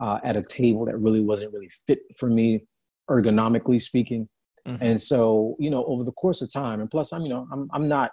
uh, 0.00 0.18
at 0.24 0.36
a 0.36 0.42
table 0.42 0.86
that 0.86 0.98
really 0.98 1.20
wasn't 1.20 1.52
really 1.52 1.70
fit 1.86 2.00
for 2.16 2.28
me, 2.28 2.64
ergonomically 3.08 3.80
speaking. 3.80 4.28
Mm-hmm. 4.66 4.82
And 4.82 5.00
so, 5.00 5.56
you 5.58 5.70
know, 5.70 5.84
over 5.84 6.04
the 6.04 6.12
course 6.12 6.42
of 6.42 6.52
time, 6.52 6.80
and 6.80 6.90
plus, 6.90 7.12
I'm, 7.12 7.22
you 7.22 7.28
know, 7.28 7.46
I'm, 7.52 7.70
I'm 7.72 7.88
not, 7.88 8.10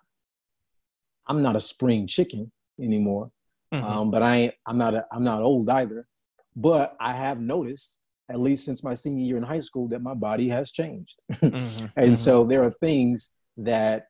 I'm 1.25 1.41
not 1.41 1.55
a 1.55 1.59
spring 1.59 2.07
chicken 2.07 2.51
anymore, 2.79 3.31
mm-hmm. 3.73 3.83
um, 3.83 4.11
but 4.11 4.21
I, 4.21 4.35
ain't, 4.35 4.53
I'm 4.65 4.77
not, 4.77 4.93
a, 4.93 5.05
I'm 5.11 5.23
not 5.23 5.41
old 5.41 5.69
either. 5.69 6.07
But 6.55 6.95
I 6.99 7.13
have 7.13 7.39
noticed 7.39 7.96
at 8.29 8.39
least 8.39 8.65
since 8.65 8.83
my 8.83 8.93
senior 8.93 9.25
year 9.25 9.37
in 9.37 9.43
high 9.43 9.59
school, 9.59 9.87
that 9.89 10.01
my 10.01 10.13
body 10.13 10.49
has 10.49 10.71
changed. 10.71 11.19
mm-hmm, 11.33 11.85
and 11.95 12.05
mm-hmm. 12.05 12.13
so 12.13 12.43
there 12.43 12.63
are 12.63 12.71
things 12.71 13.37
that 13.57 14.07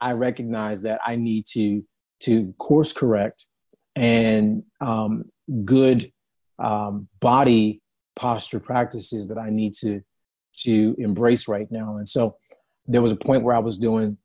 I 0.00 0.12
recognize 0.12 0.82
that 0.82 1.00
I 1.06 1.16
need 1.16 1.46
to 1.52 1.84
to 2.20 2.52
course 2.58 2.92
correct 2.92 3.46
and 3.96 4.62
um, 4.80 5.24
good 5.64 6.12
um, 6.58 7.08
body 7.20 7.80
posture 8.16 8.60
practices 8.60 9.28
that 9.28 9.38
I 9.38 9.50
need 9.50 9.74
to 9.74 10.02
to 10.52 10.94
embrace 10.98 11.48
right 11.48 11.70
now. 11.70 11.96
And 11.96 12.06
so 12.06 12.36
there 12.86 13.02
was 13.02 13.12
a 13.12 13.16
point 13.16 13.44
where 13.44 13.54
I 13.54 13.60
was 13.60 13.78
doing 13.78 14.18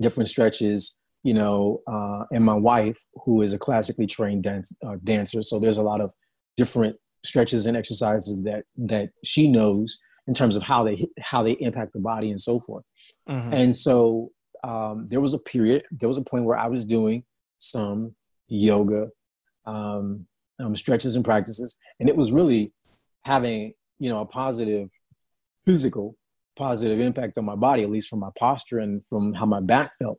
different 0.00 0.28
stretches, 0.28 0.98
you 1.22 1.34
know, 1.34 1.80
uh, 1.90 2.24
and 2.32 2.44
my 2.44 2.54
wife, 2.54 3.02
who 3.24 3.42
is 3.42 3.52
a 3.52 3.58
classically 3.58 4.06
trained 4.06 4.42
dance, 4.42 4.74
uh, 4.86 4.96
dancer, 5.02 5.42
so 5.42 5.58
there's 5.58 5.78
a 5.78 5.82
lot 5.82 6.00
of 6.00 6.12
different 6.56 6.96
stretches 7.24 7.66
and 7.66 7.76
exercises 7.76 8.42
that 8.42 8.64
that 8.76 9.10
she 9.24 9.50
knows 9.50 10.02
in 10.26 10.34
terms 10.34 10.56
of 10.56 10.62
how 10.62 10.84
they 10.84 11.06
how 11.20 11.42
they 11.42 11.52
impact 11.52 11.92
the 11.92 12.00
body 12.00 12.30
and 12.30 12.40
so 12.40 12.60
forth. 12.60 12.84
Mm-hmm. 13.28 13.52
And 13.52 13.76
so 13.76 14.30
um, 14.64 15.06
there 15.08 15.20
was 15.20 15.34
a 15.34 15.38
period, 15.38 15.84
there 15.90 16.08
was 16.08 16.18
a 16.18 16.22
point 16.22 16.44
where 16.44 16.58
I 16.58 16.68
was 16.68 16.86
doing 16.86 17.24
some 17.58 18.14
yoga 18.48 19.08
um, 19.66 20.26
um, 20.58 20.76
stretches 20.76 21.16
and 21.16 21.24
practices, 21.24 21.78
and 22.00 22.08
it 22.08 22.16
was 22.16 22.32
really 22.32 22.72
having 23.24 23.74
you 23.98 24.10
know 24.10 24.20
a 24.20 24.26
positive 24.26 24.90
physical 25.64 26.16
positive 26.56 27.00
impact 27.00 27.38
on 27.38 27.44
my 27.44 27.54
body, 27.54 27.82
at 27.82 27.90
least 27.90 28.08
from 28.08 28.18
my 28.18 28.30
posture 28.38 28.78
and 28.78 29.04
from 29.06 29.32
how 29.32 29.46
my 29.46 29.60
back 29.60 29.92
felt. 29.98 30.18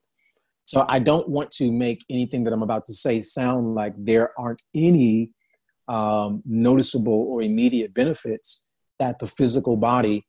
So 0.65 0.85
I 0.87 0.99
don't 0.99 1.27
want 1.29 1.51
to 1.51 1.71
make 1.71 2.03
anything 2.09 2.43
that 2.45 2.53
I'm 2.53 2.63
about 2.63 2.85
to 2.87 2.93
say 2.93 3.21
sound 3.21 3.75
like 3.75 3.93
there 3.97 4.31
aren't 4.39 4.61
any 4.73 5.31
um, 5.87 6.41
noticeable 6.45 7.25
or 7.29 7.41
immediate 7.41 7.93
benefits 7.93 8.67
that 8.99 9.19
the 9.19 9.27
physical 9.27 9.75
body 9.75 10.25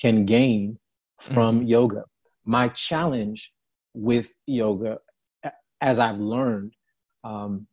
can 0.00 0.24
gain 0.24 0.78
from 1.20 1.60
mm-hmm. 1.60 1.68
yoga. 1.68 2.04
My 2.44 2.68
challenge 2.68 3.52
with 3.94 4.32
yoga, 4.46 4.98
as 5.80 5.98
I've 5.98 6.18
learned, 6.18 6.74
um, 7.24 7.66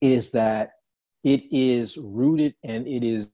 is 0.00 0.32
that 0.32 0.72
it 1.24 1.42
is 1.50 1.96
rooted 1.96 2.54
and 2.62 2.86
it 2.86 3.02
is 3.02 3.32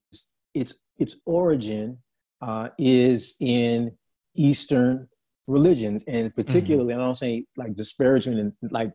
its 0.55 0.81
its 0.99 1.21
origin 1.27 1.99
uh, 2.41 2.69
is 2.79 3.37
in 3.41 3.93
Eastern 4.35 5.09
religions, 5.47 6.05
and 6.07 6.35
particularly, 6.35 6.93
mm-hmm. 6.93 7.03
I 7.03 7.05
don't 7.05 7.17
say 7.17 7.45
like 7.57 7.75
disparagement 7.75 8.55
and 8.63 8.73
like 8.73 8.93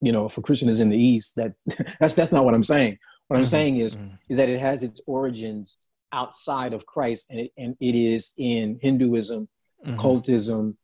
you 0.00 0.12
know, 0.12 0.26
if 0.26 0.36
a 0.36 0.42
Christian 0.42 0.68
is 0.68 0.80
in 0.80 0.90
the 0.90 0.98
East, 0.98 1.36
that 1.36 1.52
that's 2.00 2.14
that's 2.14 2.32
not 2.32 2.44
what 2.44 2.54
I'm 2.54 2.64
saying. 2.64 2.98
What 3.28 3.36
I'm 3.36 3.42
mm-hmm. 3.42 3.50
saying 3.50 3.76
is 3.78 3.96
mm-hmm. 3.96 4.14
is 4.28 4.36
that 4.36 4.48
it 4.48 4.60
has 4.60 4.82
its 4.82 5.00
origins 5.06 5.76
outside 6.12 6.72
of 6.72 6.86
Christ, 6.86 7.30
and 7.30 7.40
it 7.40 7.52
and 7.56 7.76
it 7.80 7.94
is 7.94 8.32
in 8.36 8.78
Hinduism, 8.82 9.48
mm-hmm. 9.84 9.98
cultism, 9.98 10.76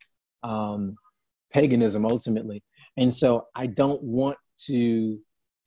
um, 0.43 0.97
paganism, 1.53 2.05
ultimately. 2.07 2.63
And 2.97 3.15
so, 3.15 3.47
I 3.55 3.67
don't 3.67 4.03
want 4.03 4.39
to 4.67 5.19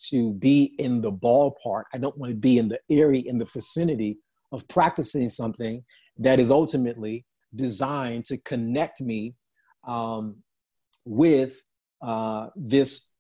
to 0.09 0.33
be 0.33 0.73
in 0.79 1.01
the 1.01 1.12
ballpark. 1.12 1.83
I 1.93 1.97
don't 1.97 2.17
want 2.17 2.31
to 2.31 2.36
be 2.36 2.57
in 2.57 2.67
the 2.67 2.79
area, 2.89 3.23
in 3.25 3.38
the 3.38 3.45
vicinity 3.45 4.17
of 4.51 4.67
practicing 4.67 5.29
something 5.29 5.83
that 6.17 6.39
is 6.39 6.51
ultimately 6.51 7.25
designed 7.55 8.25
to 8.25 8.38
connect 8.38 9.01
me 9.01 9.36
um, 9.88 10.38
with 11.05 11.65
uh, 12.01 12.47
this 12.55 13.12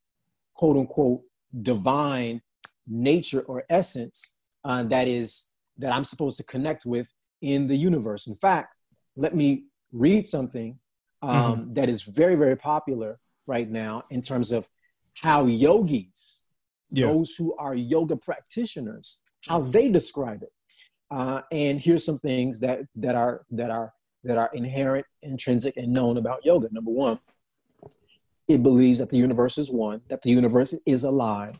quote 0.55 0.77
unquote 0.77 1.21
divine 1.61 2.41
nature 2.87 3.41
or 3.41 3.63
essence 3.69 4.35
uh, 4.63 4.83
that 4.83 5.07
is 5.07 5.49
that 5.77 5.93
I'm 5.93 6.05
supposed 6.05 6.37
to 6.37 6.43
connect 6.43 6.85
with 6.85 7.13
in 7.41 7.67
the 7.67 7.75
universe. 7.75 8.27
In 8.27 8.35
fact, 8.35 8.75
let 9.15 9.35
me 9.35 9.65
read 9.91 10.25
something 10.25 10.79
um, 11.21 11.31
mm-hmm. 11.31 11.73
that 11.73 11.89
is 11.89 12.03
very 12.03 12.35
very 12.35 12.55
popular 12.55 13.19
right 13.47 13.69
now 13.69 14.03
in 14.09 14.21
terms 14.21 14.51
of 14.51 14.67
how 15.21 15.45
yogis, 15.45 16.43
yeah. 16.89 17.07
those 17.07 17.35
who 17.35 17.55
are 17.57 17.75
yoga 17.75 18.15
practitioners, 18.15 19.21
how 19.47 19.61
they 19.61 19.89
describe 19.89 20.43
it. 20.43 20.51
Uh, 21.11 21.41
and 21.51 21.79
here's 21.79 22.05
some 22.05 22.17
things 22.17 22.59
that 22.61 22.81
that 22.95 23.15
are 23.15 23.45
that 23.51 23.69
are 23.69 23.93
that 24.23 24.37
are 24.37 24.49
inherent, 24.53 25.05
intrinsic, 25.21 25.77
and 25.77 25.93
known 25.93 26.17
about 26.17 26.45
yoga. 26.45 26.69
Number 26.71 26.91
one, 26.91 27.19
it 28.47 28.63
believes 28.63 28.99
that 28.99 29.09
the 29.09 29.17
universe 29.17 29.57
is 29.57 29.69
one, 29.69 30.01
that 30.07 30.21
the 30.21 30.29
universe 30.29 30.73
is 30.85 31.03
alive, 31.03 31.59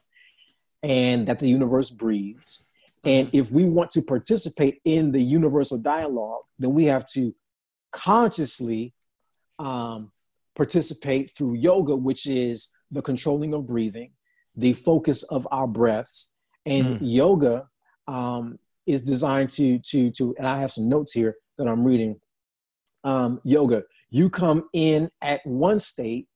and 0.83 1.27
that 1.27 1.39
the 1.39 1.47
universe 1.47 1.89
breathes. 1.89 2.67
And 3.05 3.29
if 3.33 3.51
we 3.51 3.69
want 3.69 3.91
to 3.91 4.01
participate 4.01 4.81
in 4.85 5.11
the 5.11 5.21
universal 5.21 5.77
dialogue, 5.77 6.43
then 6.59 6.73
we 6.73 6.85
have 6.85 7.05
to 7.11 7.33
consciously 7.91 8.93
um, 9.59 10.11
participate 10.55 11.31
through 11.35 11.55
yoga, 11.55 11.95
which 11.95 12.25
is 12.25 12.71
the 12.91 13.01
controlling 13.01 13.53
of 13.53 13.65
breathing, 13.65 14.11
the 14.55 14.73
focus 14.73 15.23
of 15.23 15.47
our 15.51 15.67
breaths. 15.67 16.33
And 16.65 16.99
mm. 16.99 16.99
yoga 17.01 17.67
um, 18.07 18.59
is 18.85 19.03
designed 19.03 19.49
to, 19.51 19.79
to, 19.79 20.11
to, 20.11 20.35
and 20.37 20.47
I 20.47 20.59
have 20.59 20.71
some 20.71 20.87
notes 20.87 21.11
here 21.11 21.35
that 21.57 21.67
I'm 21.67 21.85
reading. 21.85 22.19
Um, 23.03 23.41
yoga, 23.43 23.83
you 24.09 24.29
come 24.29 24.69
in 24.73 25.09
at 25.21 25.45
one 25.45 25.79
state, 25.79 26.27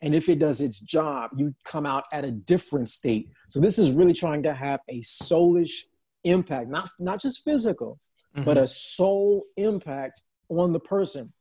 and 0.00 0.14
if 0.14 0.28
it 0.28 0.38
does 0.38 0.60
its 0.60 0.80
job, 0.80 1.30
you 1.36 1.54
come 1.64 1.86
out 1.86 2.04
at 2.12 2.24
a 2.24 2.30
different 2.30 2.88
state. 2.88 3.30
So 3.48 3.60
this 3.60 3.78
is 3.78 3.90
really 3.90 4.12
trying 4.12 4.42
to 4.44 4.54
have 4.54 4.80
a 4.88 5.00
soulish 5.00 5.84
impact, 6.24 6.68
not, 6.68 6.88
not 7.00 7.20
just 7.20 7.44
physical, 7.44 7.98
mm-hmm. 8.36 8.44
but 8.44 8.56
a 8.56 8.68
soul 8.68 9.44
impact 9.56 10.22
on 10.48 10.72
the 10.72 10.80
person 10.80 11.32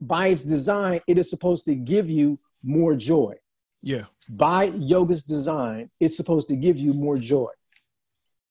by 0.00 0.28
its 0.28 0.42
design, 0.42 1.00
it 1.06 1.18
is 1.18 1.28
supposed 1.28 1.64
to 1.66 1.74
give 1.74 2.08
you 2.08 2.38
more 2.62 2.94
joy. 2.94 3.34
Yeah. 3.82 4.04
By 4.28 4.66
yoga's 4.66 5.24
design, 5.24 5.90
it's 6.00 6.16
supposed 6.16 6.48
to 6.48 6.56
give 6.56 6.78
you 6.78 6.92
more 6.92 7.18
joy. 7.18 7.50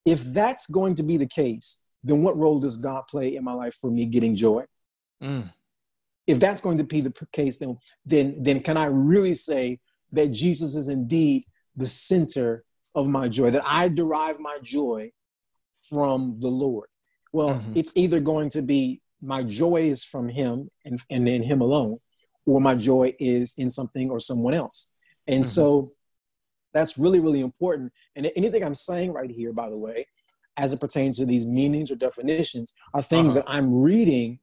If 0.05 0.23
that's 0.23 0.67
going 0.69 0.95
to 0.95 1.03
be 1.03 1.17
the 1.17 1.27
case, 1.27 1.83
then 2.03 2.21
what 2.21 2.37
role 2.37 2.59
does 2.59 2.77
God 2.77 3.03
play 3.09 3.35
in 3.35 3.43
my 3.43 3.53
life 3.53 3.75
for 3.75 3.91
me 3.91 4.05
getting 4.05 4.35
joy? 4.35 4.65
Mm. 5.21 5.51
If 6.29 6.39
that's 6.39 6.61
going 6.61 6.77
to 6.77 6.83
be 6.83 7.01
the 7.01 7.13
case, 7.33 7.57
then, 7.57 7.77
then, 8.05 8.35
then 8.39 8.59
can 8.59 8.77
I 8.77 8.85
really 8.85 9.33
say 9.33 9.79
that 10.11 10.31
Jesus 10.31 10.75
is 10.75 10.87
indeed 10.87 11.45
the 11.75 11.87
center 11.87 12.63
of 12.93 13.07
my 13.07 13.27
joy, 13.27 13.49
that 13.51 13.65
I 13.65 13.89
derive 13.89 14.39
my 14.39 14.57
joy 14.61 15.11
from 15.89 16.37
the 16.39 16.47
Lord? 16.47 16.87
Well, 17.31 17.55
mm-hmm. 17.55 17.73
it's 17.75 17.97
either 17.97 18.19
going 18.19 18.49
to 18.51 18.61
be 18.61 19.01
my 19.21 19.43
joy 19.43 19.89
is 19.89 20.03
from 20.03 20.29
him 20.29 20.69
and, 20.85 21.01
and 21.09 21.27
in 21.27 21.43
him 21.43 21.61
alone, 21.61 21.97
or 22.45 22.61
my 22.61 22.75
joy 22.75 23.15
is 23.19 23.55
in 23.57 23.69
something 23.69 24.09
or 24.11 24.19
someone 24.19 24.53
else. 24.53 24.91
And 25.27 25.43
mm-hmm. 25.43 25.49
so 25.49 25.93
that's 26.73 26.97
really, 26.97 27.19
really 27.19 27.41
important. 27.41 27.91
And 28.15 28.31
anything 28.35 28.63
I'm 28.63 28.75
saying 28.75 29.13
right 29.13 29.31
here, 29.31 29.51
by 29.51 29.69
the 29.69 29.77
way, 29.77 30.07
as 30.57 30.73
it 30.73 30.79
pertains 30.79 31.17
to 31.17 31.25
these 31.25 31.47
meanings 31.47 31.89
or 31.89 31.95
definitions, 31.95 32.75
are 32.93 33.01
things 33.01 33.35
uh-huh. 33.35 33.45
that 33.45 33.51
I'm 33.51 33.81
reading 33.81 34.39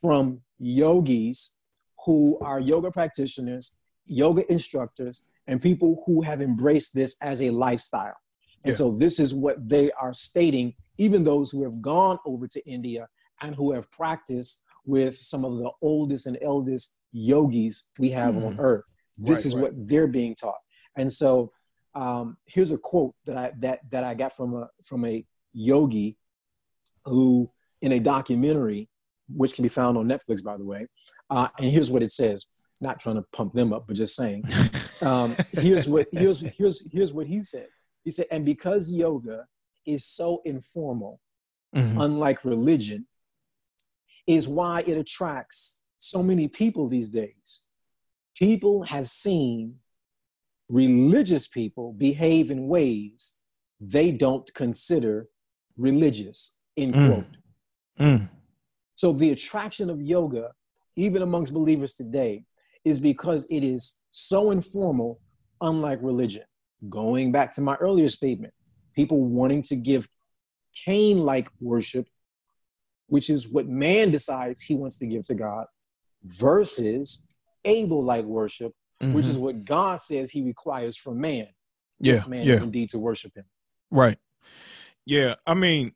from 0.00 0.40
yogis 0.58 1.56
who 2.04 2.38
are 2.40 2.60
yoga 2.60 2.90
practitioners, 2.90 3.76
yoga 4.06 4.50
instructors, 4.50 5.26
and 5.46 5.60
people 5.60 6.02
who 6.06 6.22
have 6.22 6.40
embraced 6.40 6.94
this 6.94 7.16
as 7.22 7.42
a 7.42 7.50
lifestyle. 7.50 8.16
And 8.64 8.72
yeah. 8.72 8.78
so 8.78 8.92
this 8.92 9.18
is 9.18 9.34
what 9.34 9.68
they 9.68 9.90
are 9.92 10.12
stating, 10.12 10.74
even 10.98 11.24
those 11.24 11.50
who 11.50 11.62
have 11.64 11.80
gone 11.80 12.18
over 12.26 12.46
to 12.48 12.68
India 12.68 13.08
and 13.40 13.54
who 13.54 13.72
have 13.72 13.90
practiced 13.90 14.62
with 14.84 15.16
some 15.18 15.44
of 15.44 15.58
the 15.58 15.70
oldest 15.80 16.26
and 16.26 16.38
eldest 16.42 16.96
yogis 17.12 17.90
we 17.98 18.10
have 18.10 18.34
mm. 18.34 18.46
on 18.46 18.60
earth. 18.60 18.90
This 19.16 19.38
right, 19.38 19.46
is 19.46 19.54
right. 19.54 19.62
what 19.62 19.88
they're 19.88 20.06
being 20.06 20.34
taught. 20.34 20.58
And 20.96 21.10
so 21.10 21.52
um, 21.94 22.36
here's 22.46 22.70
a 22.70 22.78
quote 22.78 23.14
that 23.26 23.36
I 23.36 23.52
that 23.58 23.80
that 23.90 24.04
I 24.04 24.14
got 24.14 24.36
from 24.36 24.54
a 24.54 24.68
from 24.82 25.04
a 25.04 25.24
yogi 25.52 26.16
who 27.04 27.50
in 27.80 27.92
a 27.92 28.00
documentary, 28.00 28.88
which 29.34 29.54
can 29.54 29.62
be 29.62 29.68
found 29.68 29.96
on 29.96 30.08
Netflix, 30.08 30.42
by 30.42 30.56
the 30.56 30.64
way. 30.64 30.86
Uh, 31.30 31.48
and 31.58 31.70
here's 31.70 31.90
what 31.90 32.02
it 32.02 32.10
says. 32.10 32.46
Not 32.80 33.00
trying 33.00 33.16
to 33.16 33.24
pump 33.32 33.54
them 33.54 33.72
up, 33.72 33.86
but 33.86 33.96
just 33.96 34.16
saying. 34.16 34.44
Um, 35.00 35.36
here's 35.52 35.86
what 35.86 36.08
here's 36.10 36.40
here's 36.40 36.82
here's 36.90 37.12
what 37.12 37.28
he 37.28 37.40
said. 37.40 37.68
He 38.02 38.10
said, 38.10 38.26
and 38.32 38.44
because 38.44 38.90
yoga 38.90 39.46
is 39.86 40.04
so 40.04 40.42
informal, 40.44 41.20
mm-hmm. 41.72 42.00
unlike 42.00 42.44
religion, 42.44 43.06
is 44.26 44.48
why 44.48 44.82
it 44.86 44.98
attracts 44.98 45.80
so 45.98 46.22
many 46.22 46.48
people 46.48 46.88
these 46.88 47.10
days. 47.10 47.62
People 48.36 48.82
have 48.82 49.08
seen 49.08 49.76
religious 50.68 51.48
people 51.48 51.92
behave 51.92 52.50
in 52.50 52.68
ways 52.68 53.38
they 53.80 54.10
don't 54.10 54.52
consider 54.54 55.28
religious, 55.76 56.60
end 56.76 56.94
mm. 56.94 57.06
quote. 57.06 57.36
Mm. 58.00 58.28
So 58.98 59.12
the 59.12 59.30
attraction 59.30 59.90
of 59.90 60.02
yoga, 60.02 60.52
even 60.96 61.22
amongst 61.22 61.54
believers 61.54 61.94
today, 61.94 62.44
is 62.84 62.98
because 63.00 63.46
it 63.50 63.62
is 63.62 64.00
so 64.10 64.50
informal, 64.50 65.20
unlike 65.60 66.00
religion. 66.02 66.44
Going 66.88 67.32
back 67.32 67.52
to 67.52 67.60
my 67.60 67.76
earlier 67.76 68.08
statement, 68.08 68.54
people 68.94 69.24
wanting 69.24 69.62
to 69.62 69.76
give 69.76 70.08
Cain 70.74 71.18
like 71.18 71.48
worship 71.60 72.06
which 73.08 73.30
is 73.30 73.50
what 73.50 73.66
man 73.66 74.10
decides 74.10 74.62
he 74.62 74.74
wants 74.74 74.96
to 74.96 75.06
give 75.06 75.24
to 75.24 75.34
God, 75.34 75.66
versus 76.24 77.26
Abel 77.64 78.04
like 78.04 78.24
worship, 78.24 78.72
mm-hmm. 79.02 79.14
which 79.14 79.26
is 79.26 79.36
what 79.36 79.64
God 79.64 80.00
says 80.00 80.30
He 80.30 80.42
requires 80.42 80.96
from 80.96 81.20
man. 81.20 81.48
Yeah, 81.98 82.24
man 82.28 82.46
yeah. 82.46 82.54
is 82.54 82.62
indeed 82.62 82.90
to 82.90 82.98
worship 82.98 83.34
Him. 83.34 83.44
Right. 83.90 84.18
Yeah, 85.04 85.36
I 85.46 85.54
mean, 85.54 85.92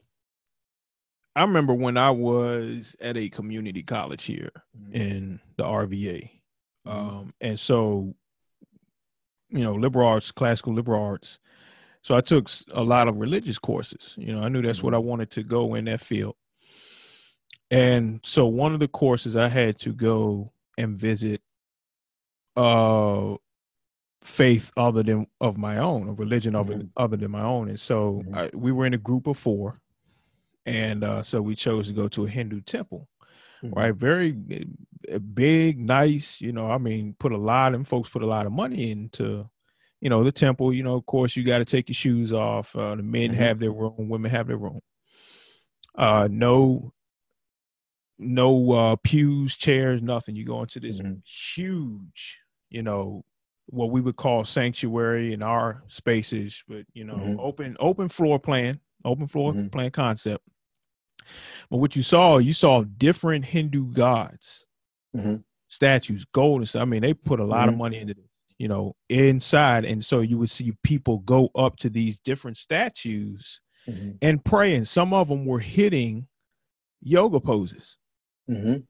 I 1.35 1.43
remember 1.43 1.75
when 1.75 1.97
I 1.97 2.11
was 2.11 2.95
at 3.01 3.17
a 3.17 3.29
community 3.29 3.83
college 3.83 4.25
here 4.25 4.51
mm-hmm. 4.79 4.95
in 4.95 5.41
the 5.57 5.65
RVA, 5.65 6.31
mm-hmm. 6.87 6.91
um, 6.91 7.35
and 7.41 7.59
so 7.59 8.15
you 9.53 9.63
know, 9.63 9.75
liberal 9.75 10.09
arts, 10.09 10.33
classical 10.33 10.73
liberal 10.73 11.03
arts. 11.03 11.39
So 12.01 12.17
I 12.17 12.21
took 12.21 12.51
a 12.73 12.83
lot 12.83 13.07
of 13.07 13.19
religious 13.19 13.59
courses. 13.59 14.15
You 14.17 14.35
know, 14.35 14.43
I 14.43 14.49
knew 14.49 14.63
that's 14.63 14.79
mm-hmm. 14.79 14.87
what 14.87 14.95
I 14.95 14.99
mm-hmm. 14.99 15.09
wanted 15.09 15.31
to 15.33 15.43
go 15.43 15.75
in 15.75 15.85
that 15.85 16.01
field. 16.01 16.35
And 17.71 18.21
so 18.25 18.47
one 18.47 18.75
of 18.75 18.81
the 18.81 18.89
courses 18.89 19.37
I 19.37 19.49
had 19.49 19.79
to 19.81 19.93
go 19.93 20.53
and 20.77 20.97
visit 20.97 21.41
uh 22.57 23.35
faith 24.21 24.71
other 24.77 25.03
than 25.03 25.27
of 25.41 25.57
my 25.57 25.79
own, 25.79 26.09
a 26.09 26.13
religion 26.13 26.55
mm-hmm. 26.55 26.73
other, 26.73 26.85
other 26.97 27.17
than 27.17 27.31
my 27.31 27.43
own. 27.43 27.69
And 27.69 27.81
so 27.81 28.23
mm-hmm. 28.25 28.35
I, 28.35 28.51
we 28.55 28.73
were 28.73 28.87
in 28.87 28.95
a 28.95 28.99
group 28.99 29.27
of 29.27 29.39
four. 29.39 29.75
And 30.65 31.05
uh, 31.05 31.23
so 31.23 31.43
we 31.43 31.55
chose 31.55 31.89
to 31.89 31.95
go 31.95 32.09
to 32.09 32.25
a 32.25 32.29
Hindu 32.29 32.61
temple, 32.61 33.09
mm-hmm. 33.63 33.75
right? 33.75 33.95
Very 33.95 34.37
eh, 35.09 35.19
big, 35.19 35.79
nice, 35.79 36.41
you 36.41 36.53
know, 36.53 36.71
I 36.71 36.79
mean, 36.79 37.17
put 37.19 37.33
a 37.33 37.39
lot 37.39 37.75
of 37.75 37.89
folks 37.89 38.09
put 38.09 38.23
a 38.23 38.27
lot 38.27 38.47
of 38.47 38.53
money 38.53 38.91
into, 38.91 39.49
you 40.01 40.09
know, 40.09 40.23
the 40.23 40.33
temple. 40.33 40.73
You 40.73 40.85
know, 40.85 40.95
of 40.95 41.07
course, 41.07 41.37
you 41.37 41.45
got 41.45 41.59
to 41.59 41.65
take 41.65 41.89
your 41.89 41.95
shoes 41.95 42.33
off. 42.33 42.75
Uh, 42.77 42.95
the 42.95 43.03
men 43.03 43.31
mm-hmm. 43.31 43.43
have 43.43 43.59
their 43.59 43.73
room, 43.73 44.09
women 44.09 44.31
have 44.31 44.47
their 44.47 44.57
room. 44.57 44.81
Uh, 45.95 46.29
no 46.31 46.93
no 48.19 48.73
uh, 48.73 48.97
pews, 49.03 49.57
chairs, 49.57 50.01
nothing. 50.01 50.37
You 50.37 50.45
go 50.45 50.63
into 50.63 50.81
this 50.81 51.01
mm-hmm. 51.01 51.15
huge, 51.25 52.39
you 52.71 52.83
know, 52.83 53.25
what 53.67 53.91
we 53.91 54.01
would 54.01 54.17
call 54.17 54.45
sanctuary 54.45 55.33
in 55.33 55.43
our 55.43 55.83
spaces, 55.89 56.63
but 56.69 56.85
you 56.93 57.05
know, 57.05 57.15
mm-hmm. 57.15 57.41
open 57.41 57.77
open 57.81 58.09
floor 58.09 58.39
plan, 58.39 58.81
open 59.05 59.27
floor 59.27 59.53
mm-hmm. 59.53 59.69
plan 59.69 59.91
concept. 59.91 60.45
But 61.71 61.79
what 61.79 61.97
you 61.97 62.03
saw, 62.03 62.39
you 62.39 62.53
saw 62.53 62.85
different 62.85 63.45
Hindu 63.47 63.93
gods, 63.93 64.67
mm-hmm. 65.17 65.37
statues, 65.69 66.25
gold 66.33 66.61
and 66.61 66.69
stuff. 66.69 66.83
I 66.83 66.87
mean, 66.87 67.03
they 67.03 67.15
put 67.15 67.41
a 67.41 67.45
lot 67.45 67.69
of 67.69 67.73
mm-hmm. 67.73 67.83
money 67.83 67.99
into 67.99 68.15
this, 68.15 68.25
you 68.59 68.69
know, 68.69 68.95
inside, 69.09 69.85
and 69.85 70.05
so 70.05 70.21
you 70.21 70.39
would 70.39 70.51
see 70.51 70.73
people 70.83 71.19
go 71.19 71.51
up 71.55 71.77
to 71.79 71.91
these 71.91 72.19
different 72.19 72.57
statues 72.57 73.61
mm-hmm. 73.89 74.13
and 74.21 74.45
pray, 74.45 74.75
and 74.75 74.87
some 74.87 75.13
of 75.13 75.29
them 75.29 75.47
were 75.47 75.61
hitting 75.61 76.27
yoga 77.01 77.41
poses. 77.41 77.99
Mm-hmm. 78.49 78.81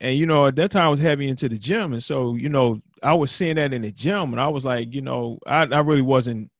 And 0.00 0.16
you 0.16 0.26
know, 0.26 0.46
at 0.46 0.56
that 0.56 0.70
time 0.70 0.86
I 0.86 0.90
was 0.90 1.00
heavy 1.00 1.28
into 1.28 1.48
the 1.48 1.58
gym, 1.58 1.92
and 1.92 2.02
so 2.02 2.34
you 2.36 2.48
know, 2.48 2.80
I 3.02 3.14
was 3.14 3.30
seeing 3.30 3.56
that 3.56 3.72
in 3.72 3.82
the 3.82 3.92
gym, 3.92 4.32
and 4.32 4.40
I 4.40 4.48
was 4.48 4.64
like, 4.64 4.94
you 4.94 5.00
know, 5.00 5.38
I, 5.46 5.62
I 5.62 5.80
really 5.80 6.02
wasn't, 6.02 6.50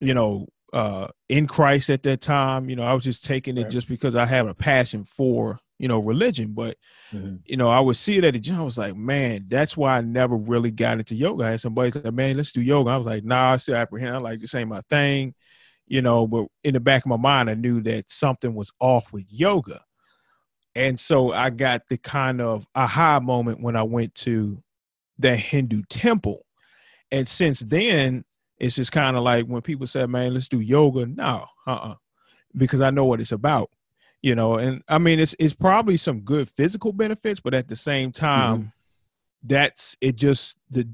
you 0.00 0.14
know, 0.14 0.48
uh, 0.76 1.08
in 1.30 1.46
Christ 1.46 1.88
at 1.88 2.02
that 2.02 2.20
time. 2.20 2.68
You 2.68 2.76
know, 2.76 2.82
I 2.82 2.92
was 2.92 3.02
just 3.02 3.24
taking 3.24 3.56
it 3.56 3.62
right. 3.62 3.72
just 3.72 3.88
because 3.88 4.14
I 4.14 4.26
have 4.26 4.46
a 4.46 4.54
passion 4.54 5.04
for 5.04 5.58
you 5.78 5.88
know 5.88 5.98
religion. 5.98 6.52
But 6.52 6.76
mm-hmm. 7.10 7.36
you 7.46 7.56
know, 7.56 7.70
I 7.70 7.80
would 7.80 7.96
see 7.96 8.18
it 8.18 8.24
at 8.24 8.34
the 8.34 8.38
gym. 8.38 8.60
I 8.60 8.62
was 8.62 8.76
like, 8.76 8.94
man, 8.94 9.46
that's 9.48 9.74
why 9.74 9.96
I 9.96 10.02
never 10.02 10.36
really 10.36 10.70
got 10.70 10.98
into 10.98 11.14
yoga. 11.14 11.44
I 11.44 11.50
had 11.52 11.62
somebody 11.62 11.92
say, 11.92 12.10
man, 12.10 12.36
let's 12.36 12.52
do 12.52 12.60
yoga. 12.60 12.90
I 12.90 12.98
was 12.98 13.06
like, 13.06 13.24
nah, 13.24 13.52
I 13.52 13.56
still 13.56 13.74
apprehend. 13.74 14.16
I'm 14.16 14.22
like, 14.22 14.38
this 14.38 14.54
ain't 14.54 14.68
my 14.68 14.82
thing. 14.90 15.34
You 15.86 16.02
know, 16.02 16.26
but 16.26 16.46
in 16.62 16.74
the 16.74 16.80
back 16.80 17.06
of 17.06 17.08
my 17.08 17.16
mind, 17.16 17.48
I 17.48 17.54
knew 17.54 17.80
that 17.82 18.10
something 18.10 18.54
was 18.54 18.70
off 18.78 19.10
with 19.14 19.24
yoga. 19.30 19.82
And 20.74 21.00
so 21.00 21.32
I 21.32 21.48
got 21.48 21.88
the 21.88 21.96
kind 21.96 22.42
of 22.42 22.66
aha 22.74 23.18
moment 23.20 23.62
when 23.62 23.76
I 23.76 23.84
went 23.84 24.14
to 24.16 24.62
the 25.18 25.34
Hindu 25.34 25.84
temple. 25.88 26.44
And 27.10 27.26
since 27.26 27.60
then, 27.60 28.25
it's 28.58 28.76
just 28.76 28.92
kind 28.92 29.16
of 29.16 29.22
like 29.22 29.46
when 29.46 29.62
people 29.62 29.86
say, 29.86 30.06
man, 30.06 30.34
let's 30.34 30.48
do 30.48 30.60
yoga. 30.60 31.06
No, 31.06 31.46
uh-uh. 31.66 31.94
Because 32.56 32.80
I 32.80 32.90
know 32.90 33.04
what 33.04 33.20
it's 33.20 33.32
about. 33.32 33.70
You 34.22 34.34
know, 34.34 34.54
and 34.56 34.82
I 34.88 34.98
mean 34.98 35.20
it's 35.20 35.36
it's 35.38 35.54
probably 35.54 35.96
some 35.96 36.20
good 36.20 36.48
physical 36.48 36.92
benefits, 36.92 37.38
but 37.38 37.54
at 37.54 37.68
the 37.68 37.76
same 37.76 38.12
time, 38.12 38.58
mm-hmm. 38.58 38.68
that's 39.44 39.96
it 40.00 40.16
just 40.16 40.56
the 40.70 40.88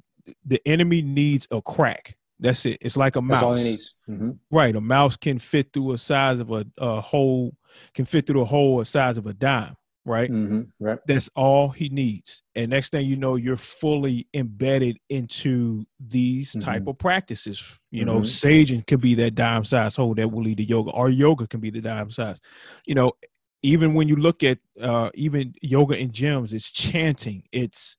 the 0.45 0.61
enemy 0.67 1.03
needs 1.03 1.47
a 1.51 1.63
crack. 1.63 2.17
That's 2.41 2.67
it. 2.67 2.79
It's 2.81 2.97
like 2.97 3.15
a 3.17 3.23
mouse. 3.23 3.37
That's 3.37 3.45
all 3.45 3.55
it 3.55 3.63
needs. 3.63 3.95
Mm-hmm. 4.09 4.31
Right. 4.51 4.75
A 4.75 4.81
mouse 4.81 5.17
can 5.17 5.39
fit 5.39 5.73
through 5.73 5.93
a 5.93 5.99
size 5.99 6.41
of 6.41 6.51
a, 6.51 6.67
a 6.77 7.01
hole, 7.01 7.55
can 7.95 8.05
fit 8.05 8.27
through 8.27 8.43
a 8.43 8.45
hole 8.45 8.81
a 8.81 8.85
size 8.85 9.17
of 9.17 9.27
a 9.27 9.33
dime. 9.33 9.77
Right? 10.05 10.31
Mm-hmm. 10.31 10.63
Right. 10.85 10.99
That's 11.07 11.31
all 11.37 11.69
he 11.69 11.89
needs. 11.89 12.43
And 12.57 12.71
next 12.71 12.91
thing 12.91 13.07
you 13.07 13.17
know, 13.17 13.37
you're 13.37 13.57
fully 13.57 14.27
embedded 14.35 14.99
into 15.09 15.87
these 16.01 16.51
mm-hmm. 16.51 16.61
type 16.61 16.87
of 16.89 16.99
practices. 16.99 17.79
You 17.91 18.05
know, 18.05 18.17
mm-hmm. 18.17 18.49
saging 18.49 18.87
could 18.87 19.01
be 19.01 19.15
that 19.17 19.37
dime 19.37 19.65
size 19.65 19.97
hole 19.97 20.15
that 20.15 20.31
will 20.31 20.43
lead 20.43 20.57
to 20.59 20.65
yoga, 20.65 20.91
or 20.91 21.09
yoga 21.09 21.47
can 21.47 21.61
be 21.61 21.71
the 21.71 21.81
dime 21.81 22.11
size. 22.11 22.41
You 22.85 22.97
know, 22.97 23.13
even 23.63 23.95
when 23.95 24.09
you 24.09 24.17
look 24.17 24.43
at 24.43 24.59
uh 24.81 25.11
even 25.15 25.55
yoga 25.63 25.97
in 25.97 26.11
gyms, 26.11 26.53
it's 26.53 26.69
chanting, 26.69 27.45
it's 27.53 27.97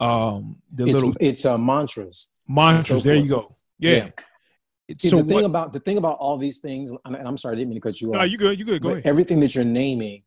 um 0.00 0.56
the 0.72 0.86
it's, 0.86 0.94
little 0.94 1.16
it's 1.20 1.44
uh 1.44 1.58
mantras. 1.58 2.30
Mantras. 2.46 2.86
So 2.86 3.00
there 3.00 3.16
you 3.16 3.28
go 3.28 3.56
yeah. 3.80 4.10
yeah. 4.88 4.94
See, 4.96 5.08
so 5.08 5.18
the 5.18 5.24
thing 5.24 5.34
what, 5.36 5.44
about 5.44 5.72
the 5.72 5.80
thing 5.80 5.98
about 5.98 6.18
all 6.18 6.36
these 6.36 6.58
things, 6.58 6.92
and 7.04 7.16
I'm 7.16 7.38
sorry, 7.38 7.52
I 7.52 7.56
didn't 7.56 7.70
mean 7.70 7.80
to 7.80 7.80
cut 7.80 8.00
you 8.00 8.08
off. 8.08 8.16
No, 8.16 8.24
you 8.24 8.36
good. 8.36 8.58
You 8.58 8.64
good. 8.64 8.82
Go 8.82 8.90
ahead. 8.90 9.06
Everything 9.06 9.38
that 9.40 9.54
you're 9.54 9.64
naming, 9.64 10.22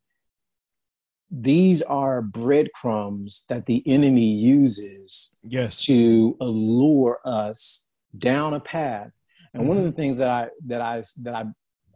these 1.36 1.82
are 1.82 2.22
breadcrumbs 2.22 3.46
that 3.50 3.66
the 3.66 3.82
enemy 3.88 4.34
uses 4.36 5.36
yes. 5.42 5.82
to 5.86 6.38
allure 6.40 7.20
us 7.26 7.88
down 8.16 8.54
a 8.54 8.60
path. 8.60 9.12
And 9.54 9.62
mm-hmm. 9.62 9.70
one 9.70 9.78
of 9.78 9.84
the 9.84 9.90
mm-hmm. 9.90 10.00
things 10.00 10.18
that 10.20 10.30
I 10.30 10.50
that 10.68 10.82
I 10.82 11.04
that 11.24 11.34
I 11.34 11.46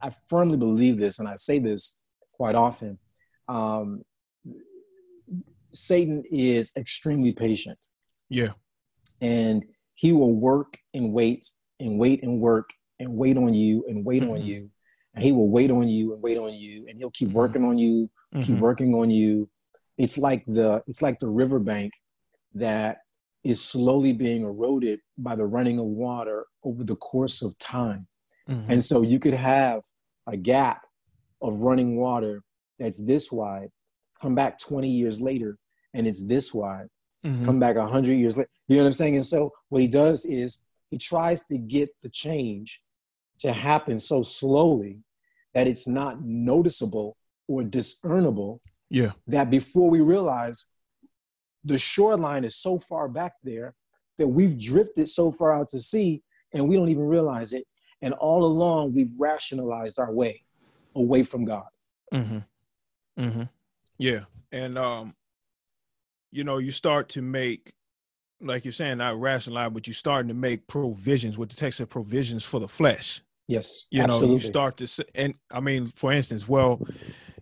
I 0.02 0.12
firmly 0.28 0.58
believe 0.58 0.97
this, 0.97 1.19
and 1.19 1.28
I 1.28 1.36
say 1.36 1.60
this 1.60 2.00
quite 2.34 2.56
often. 2.56 2.97
Um, 3.47 4.04
Satan 5.71 6.23
is 6.32 6.71
extremely 6.76 7.32
patient. 7.32 7.78
Yeah. 8.30 8.54
And 9.21 9.63
he 9.93 10.13
will 10.13 10.34
work 10.34 10.78
and 10.95 11.13
wait 11.13 11.47
and 11.80 12.00
wait 12.00 12.23
and 12.23 12.39
work 12.39 12.69
and 13.00 13.13
wait 13.13 13.38
on 13.38 13.54
you 13.54 13.86
and 13.88 14.04
wait 14.04 14.23
mm-hmm. 14.23 14.32
on 14.32 14.41
you 14.41 14.69
and 15.13 15.23
he 15.23 15.32
will 15.32 15.50
wait 15.50 15.71
on 15.71 15.88
you 15.88 16.13
and 16.13 16.21
wait 16.21 16.38
on 16.38 16.54
you 16.54 16.86
and 16.88 16.97
he'll 16.97 17.12
keep 17.12 17.30
mm-hmm. 17.30 17.38
working 17.38 17.63
on 17.63 17.78
you 17.78 18.10
mm-hmm. 18.34 18.44
keep 18.44 18.60
working 18.60 18.94
on 18.94 19.10
you 19.10 19.50
it's 19.98 20.18
like 20.18 20.46
the 20.46 20.82
it's 20.88 21.02
like 21.02 21.20
the 21.20 21.28
riverbank 21.28 21.94
that 22.54 22.98
is 23.44 23.63
slowly 23.63 24.13
being 24.13 24.44
eroded 24.44 25.00
by 25.18 25.36
the 25.36 25.46
running 25.46 25.80
of 25.80 25.86
water 25.86 26.46
over 26.63 26.84
the 26.84 26.96
course 26.96 27.42
of 27.42 27.58
time 27.60 28.08
mm-hmm. 28.50 28.72
and 28.72 28.84
so 28.84 29.02
you 29.02 29.20
could 29.20 29.34
have 29.34 29.82
a 30.28 30.38
gap 30.38 30.86
of 31.42 31.60
running 31.60 31.98
water 31.98 32.44
that's 32.80 33.06
this 33.06 33.32
wide 33.32 33.70
come 34.22 34.36
back 34.36 34.60
20 34.60 34.90
years 34.90 35.22
later 35.22 35.58
and 35.94 36.08
it's 36.08 36.26
this 36.28 36.54
wide 36.54 36.88
mm-hmm. 37.26 37.46
come 37.46 37.60
back 37.60 37.76
100 37.76 38.13
years 38.13 38.38
later 38.38 38.50
you 38.68 38.78
know 38.78 38.84
what 38.84 38.88
i'm 38.88 38.94
saying 38.94 39.16
and 39.16 39.26
so 39.26 39.52
what 39.70 39.82
he 39.82 39.88
does 39.88 40.26
is 40.26 40.63
he 40.90 40.98
tries 40.98 41.46
to 41.46 41.58
get 41.58 41.90
the 42.02 42.10
change 42.10 42.82
to 43.40 43.52
happen 43.52 43.98
so 43.98 44.24
slowly 44.24 45.00
that 45.54 45.68
it's 45.68 45.88
not 45.88 46.22
noticeable 46.24 47.18
or 47.47 47.63
discernible 47.63 48.62
yeah 48.89 49.12
that 49.27 49.49
before 49.49 49.89
we 49.89 50.01
realize 50.01 50.67
the 51.63 51.77
shoreline 51.77 52.45
is 52.45 52.55
so 52.55 52.77
far 52.77 53.07
back 53.07 53.33
there 53.43 53.73
that 54.17 54.27
we've 54.27 54.60
drifted 54.60 55.07
so 55.10 55.31
far 55.31 55.53
out 55.53 55.67
to 55.67 55.79
sea 55.79 56.21
and 56.53 56.67
we 56.67 56.75
don't 56.75 56.89
even 56.89 57.05
realize 57.05 57.53
it 57.53 57.65
and 58.01 58.13
all 58.15 58.43
along 58.43 58.93
we've 58.93 59.19
rationalized 59.19 59.99
our 59.99 60.12
way 60.12 60.41
away 60.95 61.23
from 61.23 61.45
god 61.45 61.67
mm-hmm. 62.13 62.39
Mm-hmm. 63.19 63.43
yeah 63.97 64.21
and 64.51 64.77
um 64.77 65.13
you 66.31 66.43
know, 66.43 66.57
you 66.57 66.71
start 66.71 67.10
to 67.10 67.21
make, 67.21 67.73
like 68.41 68.65
you're 68.65 68.71
saying, 68.71 68.99
not 68.99 69.19
rationalize, 69.19 69.71
but 69.71 69.88
you're 69.88 69.93
starting 69.93 70.27
to 70.27 70.33
make 70.33 70.67
provisions 70.67 71.38
with 71.38 71.49
the 71.49 71.55
text 71.55 71.79
of 71.79 71.89
provisions 71.89 72.43
for 72.43 72.60
the 72.60 72.67
flesh. 72.67 73.21
Yes, 73.47 73.88
you 73.91 74.01
absolutely. 74.01 74.27
know, 74.27 74.33
you 74.33 74.39
start 74.39 74.77
to, 74.77 75.05
and 75.15 75.33
I 75.49 75.62
mean, 75.62 75.91
for 75.95 76.12
instance, 76.12 76.47
well, 76.47 76.86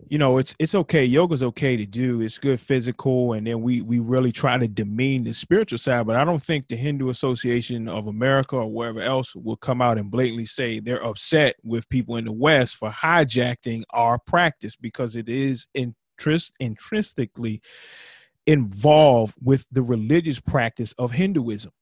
you 0.08 0.18
know, 0.18 0.38
it's 0.38 0.54
it's 0.58 0.74
okay. 0.74 1.04
Yoga's 1.04 1.42
okay 1.42 1.76
to 1.76 1.84
do. 1.84 2.20
It's 2.20 2.38
good 2.38 2.60
physical, 2.60 3.32
and 3.32 3.46
then 3.46 3.60
we 3.60 3.80
we 3.80 3.98
really 3.98 4.30
try 4.30 4.56
to 4.56 4.68
demean 4.68 5.24
the 5.24 5.32
spiritual 5.32 5.78
side. 5.78 6.06
But 6.06 6.16
I 6.16 6.24
don't 6.24 6.42
think 6.42 6.68
the 6.68 6.76
Hindu 6.76 7.08
Association 7.08 7.88
of 7.88 8.06
America 8.06 8.56
or 8.56 8.70
wherever 8.70 9.00
else 9.00 9.34
will 9.34 9.56
come 9.56 9.82
out 9.82 9.98
and 9.98 10.10
blatantly 10.10 10.46
say 10.46 10.78
they're 10.78 11.04
upset 11.04 11.56
with 11.64 11.88
people 11.88 12.16
in 12.16 12.24
the 12.24 12.32
West 12.32 12.76
for 12.76 12.90
hijacking 12.90 13.82
our 13.90 14.18
practice 14.18 14.76
because 14.76 15.16
it 15.16 15.28
is 15.28 15.66
interest 15.74 16.52
intrinsically 16.60 17.60
involved 18.46 19.34
with 19.42 19.66
the 19.72 19.82
religious 19.82 20.38
practice 20.38 20.94
of 20.98 21.12
Hinduism. 21.12 21.72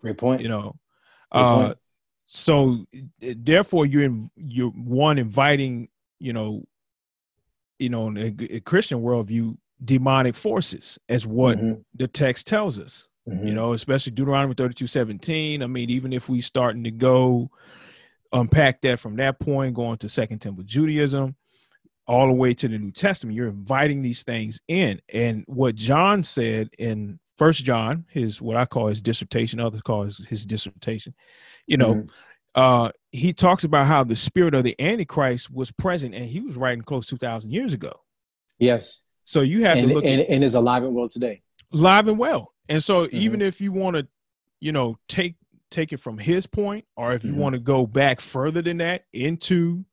Great 0.00 0.18
point. 0.18 0.42
You 0.42 0.48
know, 0.48 0.76
uh, 1.32 1.74
so 2.26 2.84
therefore 3.20 3.86
you're 3.86 4.04
in, 4.04 4.30
you're 4.36 4.70
one 4.70 5.16
inviting 5.16 5.88
you 6.20 6.32
know, 6.32 6.64
you 7.78 7.88
know, 7.88 8.08
in 8.08 8.16
a, 8.18 8.56
a 8.56 8.60
Christian 8.60 9.00
worldview, 9.00 9.56
demonic 9.84 10.34
forces 10.34 10.98
as 11.08 11.26
what 11.26 11.58
mm-hmm. 11.58 11.80
the 11.94 12.08
text 12.08 12.46
tells 12.46 12.78
us. 12.78 13.08
Mm-hmm. 13.28 13.46
You 13.46 13.54
know, 13.54 13.72
especially 13.74 14.12
Deuteronomy 14.12 14.54
32 14.54 14.86
17. 14.86 15.62
I 15.62 15.66
mean, 15.66 15.90
even 15.90 16.12
if 16.12 16.28
we 16.28 16.40
starting 16.40 16.84
to 16.84 16.90
go 16.90 17.50
unpack 18.32 18.80
that 18.82 19.00
from 19.00 19.16
that 19.16 19.38
point, 19.38 19.74
going 19.74 19.98
to 19.98 20.08
Second 20.08 20.38
Temple 20.38 20.64
Judaism, 20.64 21.36
all 22.06 22.26
the 22.26 22.32
way 22.32 22.54
to 22.54 22.68
the 22.68 22.78
New 22.78 22.90
Testament, 22.90 23.36
you're 23.36 23.48
inviting 23.48 24.00
these 24.00 24.22
things 24.22 24.60
in. 24.66 25.00
And 25.12 25.44
what 25.46 25.74
John 25.74 26.24
said 26.24 26.70
in 26.78 27.20
First 27.36 27.64
John, 27.64 28.06
his 28.10 28.40
what 28.40 28.56
I 28.56 28.64
call 28.64 28.88
his 28.88 29.02
dissertation, 29.02 29.60
others 29.60 29.82
call 29.82 30.04
his, 30.04 30.18
his 30.26 30.46
dissertation, 30.46 31.14
you 31.66 31.76
know, 31.76 31.94
mm-hmm. 31.94 32.08
Uh, 32.58 32.90
he 33.12 33.32
talks 33.32 33.62
about 33.62 33.86
how 33.86 34.02
the 34.04 34.16
spirit 34.16 34.54
of 34.54 34.64
the 34.64 34.74
Antichrist 34.80 35.50
was 35.50 35.70
present, 35.70 36.14
and 36.14 36.24
he 36.24 36.40
was 36.40 36.56
writing 36.56 36.82
close 36.82 37.06
two 37.06 37.16
thousand 37.16 37.50
years 37.52 37.72
ago. 37.72 37.92
Yes. 38.58 39.04
So 39.22 39.42
you 39.42 39.64
have 39.64 39.78
and, 39.78 39.88
to 39.88 39.94
look 39.94 40.04
and, 40.04 40.20
at, 40.22 40.28
and 40.28 40.42
is 40.42 40.56
alive 40.56 40.82
and 40.82 40.94
well 40.94 41.08
today. 41.08 41.42
Live 41.70 42.08
and 42.08 42.18
well. 42.18 42.52
And 42.68 42.82
so 42.82 43.06
mm-hmm. 43.06 43.16
even 43.16 43.42
if 43.42 43.60
you 43.60 43.70
want 43.72 43.96
to, 43.96 44.08
you 44.58 44.72
know, 44.72 44.98
take 45.06 45.36
take 45.70 45.92
it 45.92 46.00
from 46.00 46.18
his 46.18 46.46
point, 46.46 46.84
or 46.96 47.12
if 47.12 47.22
you 47.24 47.30
mm-hmm. 47.30 47.40
want 47.40 47.52
to 47.54 47.60
go 47.60 47.86
back 47.86 48.20
further 48.20 48.62
than 48.62 48.78
that 48.78 49.04
into 49.12 49.84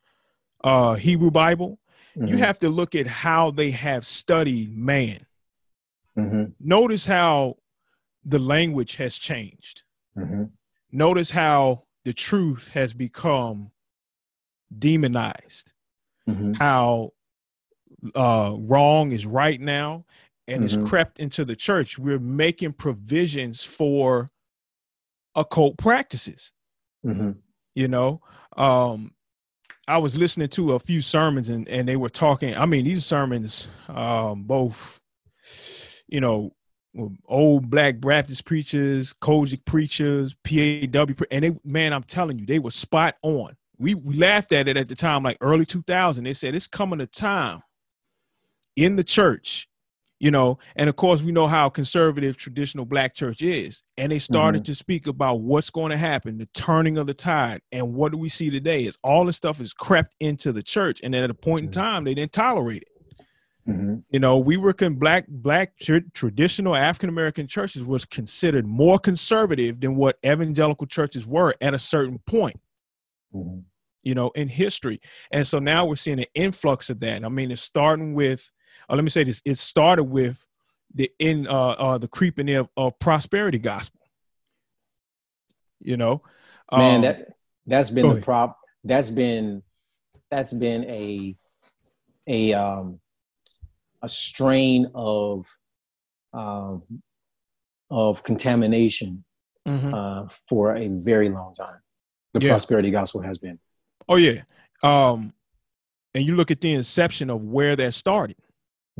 uh 0.64 0.96
Hebrew 0.96 1.32
Bible, 1.32 1.78
mm-hmm. 2.18 2.28
you 2.30 2.38
have 2.38 2.58
to 2.60 2.70
look 2.70 2.96
at 2.96 3.08
how 3.08 3.52
they 3.52 3.72
have 3.72 4.06
studied 4.06 4.76
man. 4.76 5.26
Mm-hmm. 6.18 6.46
Notice 6.60 7.06
how 7.06 7.58
the 8.24 8.40
language 8.40 8.96
has 8.96 9.16
changed. 9.16 9.84
Mm-hmm. 10.18 10.46
Notice 10.92 11.30
how 11.30 11.85
the 12.06 12.14
truth 12.14 12.70
has 12.70 12.94
become 12.94 13.72
demonized. 14.78 15.74
Mm-hmm. 16.30 16.54
How 16.54 17.12
uh, 18.14 18.54
wrong 18.58 19.12
is 19.12 19.26
right 19.26 19.60
now 19.60 20.06
and 20.48 20.64
mm-hmm. 20.64 20.82
it's 20.82 20.90
crept 20.90 21.20
into 21.20 21.44
the 21.44 21.56
church. 21.56 22.00
We're 22.00 22.20
making 22.20 22.74
provisions 22.74 23.64
for 23.64 24.30
occult 25.34 25.78
practices. 25.78 26.52
Mm-hmm. 27.06 27.32
You 27.74 27.88
know, 27.88 28.22
um, 28.56 29.12
I 29.88 29.98
was 29.98 30.16
listening 30.16 30.48
to 30.50 30.74
a 30.74 30.80
few 30.80 31.02
sermons 31.02 31.50
and, 31.50 31.68
and 31.68 31.88
they 31.88 31.96
were 31.96 32.10
talking. 32.10 32.56
I 32.56 32.66
mean, 32.66 32.86
these 32.86 33.06
sermons, 33.06 33.68
um, 33.90 34.44
both, 34.44 35.00
you 36.08 36.22
know, 36.22 36.56
old 37.26 37.70
black 37.70 38.00
Baptist 38.00 38.46
preachers, 38.46 39.14
COGIC 39.14 39.66
preachers, 39.66 40.36
PAW, 40.44 41.26
and 41.32 41.44
they, 41.44 41.58
man, 41.64 41.94
I'm 41.94 42.04
telling 42.04 42.40
you, 42.40 42.46
they 42.46 42.60
were 42.60 42.72
spot 42.72 43.16
on. 43.22 43.56
We, 43.78 43.94
we 43.94 44.16
laughed 44.16 44.54
at 44.54 44.68
it 44.68 44.78
at 44.78 44.88
the 44.88 44.96
time, 44.96 45.24
like 45.24 45.38
early 45.42 45.66
2000. 45.66 46.24
They 46.24 46.34
said 46.34 46.56
it's 46.56 46.68
coming 46.68 47.02
a 47.02 47.08
time 47.08 47.62
in 48.76 48.96
the 48.96 49.04
church 49.04 49.68
you 50.20 50.32
know 50.32 50.58
and 50.76 50.90
of 50.90 50.96
course 50.96 51.22
we 51.22 51.32
know 51.32 51.48
how 51.48 51.70
conservative 51.70 52.38
traditional 52.38 52.86
black 52.86 53.14
church 53.14 53.42
is 53.42 53.84
and 53.98 54.12
they 54.12 54.20
started 54.20 54.60
mm-hmm. 54.60 54.72
to 54.72 54.76
speak 54.76 55.08
about 55.08 55.42
what's 55.42 55.70
going 55.70 55.92
to 55.92 55.98
happen 55.98 56.38
the 56.38 56.48
turning 56.54 56.98
of 56.98 57.08
the 57.08 57.14
tide 57.14 57.62
and 57.72 57.94
what 57.94 58.12
do 58.12 58.18
we 58.18 58.30
see 58.30 58.50
today 58.50 58.86
is 58.86 58.98
all 59.04 59.26
this 59.26 59.36
stuff 59.36 59.60
is 59.60 59.74
crept 59.74 60.16
into 60.20 60.52
the 60.52 60.64
church 60.64 61.02
and 61.04 61.14
at 61.16 61.30
a 61.30 61.34
point 61.34 61.66
in 61.66 61.72
time 61.72 62.04
they 62.04 62.14
didn't 62.14 62.34
tolerate 62.34 62.82
it 62.82 62.95
mm-hmm. 63.68 63.96
you 64.10 64.20
know 64.20 64.38
we 64.38 64.58
were 64.58 64.74
con- 64.74 64.96
black 64.96 65.26
black 65.28 65.74
traditional 66.14 66.76
african 66.76 67.10
american 67.10 67.48
churches 67.48 67.84
was 67.84 68.06
considered 68.06 68.66
more 68.66 69.00
conservative 69.00 69.80
than 69.80 69.96
what 69.96 70.18
evangelical 70.26 70.88
churches 70.88 71.26
were 71.26 71.54
at 71.62 71.74
a 71.74 71.80
certain 71.80 72.20
point 72.26 72.60
mm-hmm. 73.34 73.60
you 74.04 74.16
know 74.16 74.30
in 74.32 74.48
history 74.48 75.02
and 75.32 75.48
so 75.48 75.60
now 75.60 75.86
we're 75.86 75.96
seeing 75.96 76.20
an 76.20 76.26
influx 76.36 76.90
of 76.90 77.00
that 77.00 77.24
i 77.24 77.30
mean 77.30 77.52
it's 77.52 77.62
starting 77.62 78.14
with 78.14 78.52
uh, 78.90 78.96
let 78.96 79.04
me 79.04 79.10
say 79.10 79.24
this: 79.24 79.42
it 79.46 79.58
started 79.58 80.04
with 80.04 80.46
the 80.94 81.12
in 81.20 81.48
uh, 81.48 81.70
uh 81.70 81.98
the 81.98 82.08
creeping 82.08 82.50
in 82.50 82.58
of, 82.58 82.70
of 82.78 83.00
prosperity 83.00 83.58
gospel. 83.58 84.02
You 85.80 85.98
know, 85.98 86.22
man, 86.72 86.96
um, 86.96 87.02
that 87.02 87.28
that's 87.66 87.90
been 87.90 88.14
the 88.14 88.22
prop. 88.22 88.58
That's 88.84 89.10
been 89.10 89.64
that's 90.30 90.54
been 90.54 90.84
a 90.86 91.36
a 92.28 92.54
um 92.54 93.00
a 94.06 94.10
strain 94.10 94.92
of 94.94 95.48
um 96.34 96.84
of 97.90 98.24
contamination 98.24 99.24
mm-hmm. 99.68 99.94
uh, 99.94 100.28
for 100.28 100.76
a 100.76 100.88
very 100.88 101.30
long 101.30 101.54
time. 101.54 101.82
The 102.34 102.42
yeah. 102.42 102.50
prosperity 102.50 102.92
gospel 102.92 103.22
has 103.22 103.38
been. 103.38 103.60
Oh 104.08 104.18
yeah, 104.18 104.42
um, 104.84 105.34
and 106.14 106.26
you 106.26 106.36
look 106.36 106.52
at 106.52 106.62
the 106.62 106.74
inception 106.74 107.30
of 107.30 107.42
where 107.42 107.76
that 107.76 107.94
started. 107.94 108.38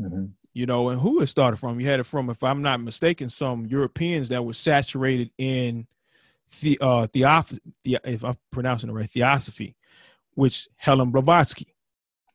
Mm-hmm. 0.00 0.26
You 0.52 0.64
know, 0.64 0.88
and 0.88 1.00
who 1.00 1.20
it 1.20 1.26
started 1.26 1.58
from? 1.58 1.78
You 1.80 1.86
had 1.86 2.00
it 2.00 2.06
from, 2.06 2.30
if 2.30 2.42
I'm 2.42 2.62
not 2.62 2.80
mistaken, 2.80 3.28
some 3.28 3.66
Europeans 3.66 4.30
that 4.30 4.42
were 4.42 4.54
saturated 4.54 5.30
in 5.36 5.86
the 6.60 6.78
uh 6.80 7.06
theoph- 7.08 7.58
the 7.84 7.98
if 8.04 8.24
I'm 8.24 8.36
pronouncing 8.50 8.88
it 8.88 8.92
right, 8.92 9.10
theosophy, 9.10 9.76
which 10.34 10.68
Helen 10.76 11.10
Blavatsky. 11.10 11.74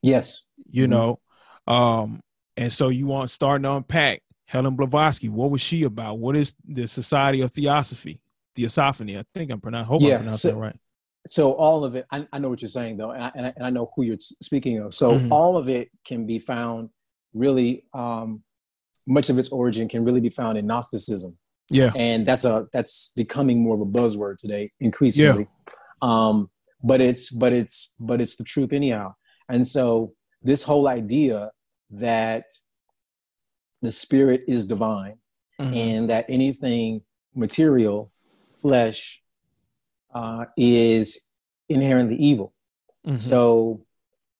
Yes. 0.03 0.47
You 0.69 0.83
mm-hmm. 0.83 0.91
know, 0.91 1.19
um, 1.67 2.21
and 2.57 2.71
so 2.71 2.89
you 2.89 3.07
want 3.07 3.31
starting 3.31 3.63
to 3.63 3.73
unpack 3.73 4.21
Helen 4.45 4.75
Blavatsky. 4.75 5.29
What 5.29 5.51
was 5.51 5.61
she 5.61 5.83
about? 5.83 6.19
What 6.19 6.35
is 6.35 6.53
the 6.67 6.87
Society 6.87 7.41
of 7.41 7.51
Theosophy? 7.51 8.19
Theosophany. 8.55 9.17
I 9.17 9.23
think 9.33 9.51
I'm 9.51 9.61
pronouncing. 9.61 9.87
Hope 9.87 10.01
yeah, 10.01 10.17
pronouncing 10.17 10.51
so, 10.51 10.59
right. 10.59 10.75
So 11.27 11.53
all 11.53 11.85
of 11.85 11.95
it, 11.95 12.05
I, 12.11 12.27
I, 12.33 12.39
know 12.39 12.49
what 12.49 12.61
you're 12.61 12.69
saying 12.69 12.97
though, 12.97 13.11
and 13.11 13.23
I, 13.23 13.31
and 13.35 13.45
I, 13.45 13.53
and 13.55 13.65
I 13.65 13.69
know 13.69 13.91
who 13.95 14.03
you're 14.03 14.17
speaking 14.19 14.79
of. 14.79 14.93
So 14.93 15.13
mm-hmm. 15.13 15.31
all 15.31 15.55
of 15.55 15.69
it 15.69 15.89
can 16.03 16.25
be 16.25 16.39
found 16.39 16.89
really 17.33 17.85
um, 17.93 18.43
much 19.07 19.29
of 19.29 19.39
its 19.39 19.49
origin 19.49 19.87
can 19.87 20.03
really 20.03 20.19
be 20.19 20.29
found 20.29 20.57
in 20.57 20.67
Gnosticism. 20.67 21.37
Yeah, 21.69 21.91
and 21.95 22.25
that's 22.25 22.43
a 22.43 22.67
that's 22.73 23.13
becoming 23.15 23.61
more 23.61 23.75
of 23.75 23.81
a 23.81 23.85
buzzword 23.85 24.37
today, 24.37 24.71
increasingly. 24.81 25.47
Yeah. 25.67 25.73
Um, 26.01 26.49
but 26.83 26.99
it's 26.99 27.31
but 27.31 27.53
it's 27.53 27.95
but 27.99 28.19
it's 28.19 28.35
the 28.35 28.43
truth 28.43 28.73
anyhow. 28.73 29.13
And 29.47 29.65
so 29.65 30.13
this 30.41 30.63
whole 30.63 30.87
idea 30.87 31.51
that 31.91 32.45
the 33.81 33.91
spirit 33.91 34.43
is 34.47 34.67
divine 34.67 35.17
mm-hmm. 35.59 35.73
and 35.73 36.09
that 36.09 36.25
anything 36.29 37.01
material, 37.35 38.11
flesh, 38.61 39.21
uh, 40.13 40.45
is 40.57 41.27
inherently 41.69 42.15
evil. 42.15 42.53
Mm-hmm. 43.05 43.17
So 43.17 43.85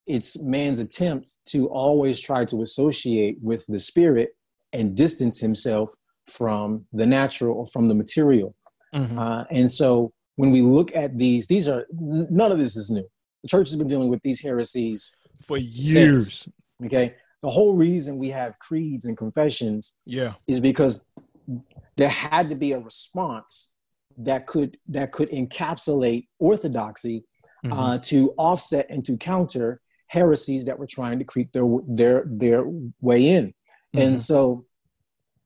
it's 0.05 0.39
man's 0.41 0.79
attempt 0.79 1.37
to 1.47 1.67
always 1.67 2.19
try 2.19 2.45
to 2.45 2.63
associate 2.63 3.37
with 3.41 3.65
the 3.67 3.79
spirit 3.79 4.35
and 4.73 4.95
distance 4.95 5.39
himself 5.39 5.93
from 6.27 6.85
the 6.93 7.05
natural 7.05 7.57
or 7.57 7.65
from 7.65 7.87
the 7.87 7.93
material. 7.93 8.55
Mm-hmm. 8.93 9.17
Uh, 9.17 9.43
and 9.51 9.71
so 9.71 10.11
when 10.35 10.51
we 10.51 10.61
look 10.61 10.95
at 10.95 11.17
these, 11.17 11.47
these 11.47 11.67
are 11.67 11.85
none 11.91 12.51
of 12.51 12.57
this 12.57 12.75
is 12.75 12.89
new. 12.89 13.07
The 13.43 13.47
church 13.47 13.69
has 13.69 13.77
been 13.77 13.87
dealing 13.87 14.09
with 14.09 14.21
these 14.23 14.41
heresies 14.41 15.17
for 15.45 15.57
years. 15.57 16.43
Since, 16.43 16.53
okay. 16.85 17.15
The 17.41 17.49
whole 17.49 17.73
reason 17.73 18.17
we 18.17 18.29
have 18.29 18.59
creeds 18.59 19.05
and 19.05 19.17
confessions 19.17 19.97
yeah. 20.05 20.33
is 20.47 20.59
because 20.59 21.07
there 21.97 22.09
had 22.09 22.49
to 22.49 22.55
be 22.55 22.71
a 22.73 22.79
response 22.79 23.73
that 24.17 24.45
could 24.45 24.77
that 24.89 25.11
could 25.11 25.29
encapsulate 25.31 26.27
orthodoxy 26.39 27.25
mm-hmm. 27.65 27.77
uh, 27.77 27.97
to 27.99 28.33
offset 28.37 28.87
and 28.89 29.03
to 29.05 29.17
counter 29.17 29.81
heresies 30.07 30.65
that 30.65 30.77
were 30.77 30.87
trying 30.87 31.17
to 31.19 31.25
creep 31.25 31.51
their 31.51 31.65
their 31.87 32.23
their 32.27 32.65
way 32.99 33.27
in. 33.27 33.47
Mm-hmm. 33.47 33.99
And 33.99 34.19
so 34.19 34.65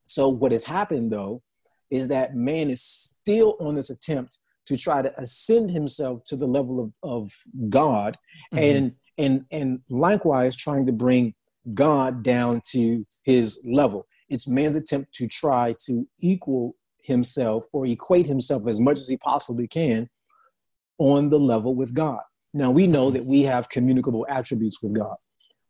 so 0.06 0.30
what 0.30 0.52
has 0.52 0.66
happened 0.66 1.12
though 1.12 1.42
is 1.90 2.08
that 2.10 2.36
man 2.36 2.70
is 2.70 2.82
still 2.82 3.56
on 3.60 3.76
this 3.76 3.90
attempt 3.90 4.40
to 4.66 4.78
try 4.78 5.02
to 5.02 5.14
ascend 5.20 5.70
himself 5.70 6.26
to 6.26 6.36
the 6.36 6.48
level 6.48 6.80
of, 6.80 6.92
of 7.04 7.32
God 7.70 8.18
mm-hmm. 8.54 8.64
and 8.64 8.92
and 9.18 9.46
and 9.52 9.80
likewise 9.90 10.56
trying 10.56 10.86
to 10.88 10.92
bring 10.92 11.34
God 11.74 12.24
down 12.24 12.62
to 12.72 13.06
his 13.24 13.64
level. 13.66 14.08
It's 14.30 14.48
man's 14.48 14.76
attempt 14.76 15.14
to 15.16 15.28
try 15.28 15.76
to 15.86 16.08
equal 16.20 16.76
himself 17.02 17.66
or 17.72 17.86
equate 17.86 18.26
himself 18.26 18.68
as 18.68 18.80
much 18.80 19.00
as 19.00 19.08
he 19.08 19.18
possibly 19.18 19.68
can 19.68 20.10
on 20.98 21.30
the 21.30 21.40
level 21.40 21.76
with 21.76 21.94
God. 21.94 22.22
Now 22.54 22.72
we 22.72 22.88
know 22.88 23.12
that 23.12 23.26
we 23.26 23.44
have 23.44 23.70
communicable 23.70 24.26
attributes 24.30 24.82
with 24.82 24.94
God. 24.94 25.16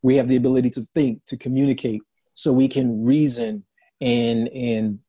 We 0.02 0.16
have 0.18 0.28
the 0.28 0.36
ability 0.36 0.70
to 0.72 0.82
think, 0.93 1.26
to 1.26 1.38
communicate, 1.38 2.02
so 2.36 2.54
we 2.54 2.68
can 2.68 3.04
reason 3.04 3.66
and 4.02 4.48
and 4.50 5.00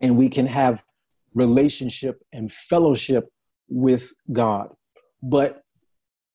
and 0.00 0.16
we 0.16 0.28
can 0.28 0.46
have 0.46 0.82
relationship 1.34 2.22
and 2.32 2.50
fellowship 2.50 3.28
with 3.68 4.12
God. 4.32 4.70
But 5.22 5.63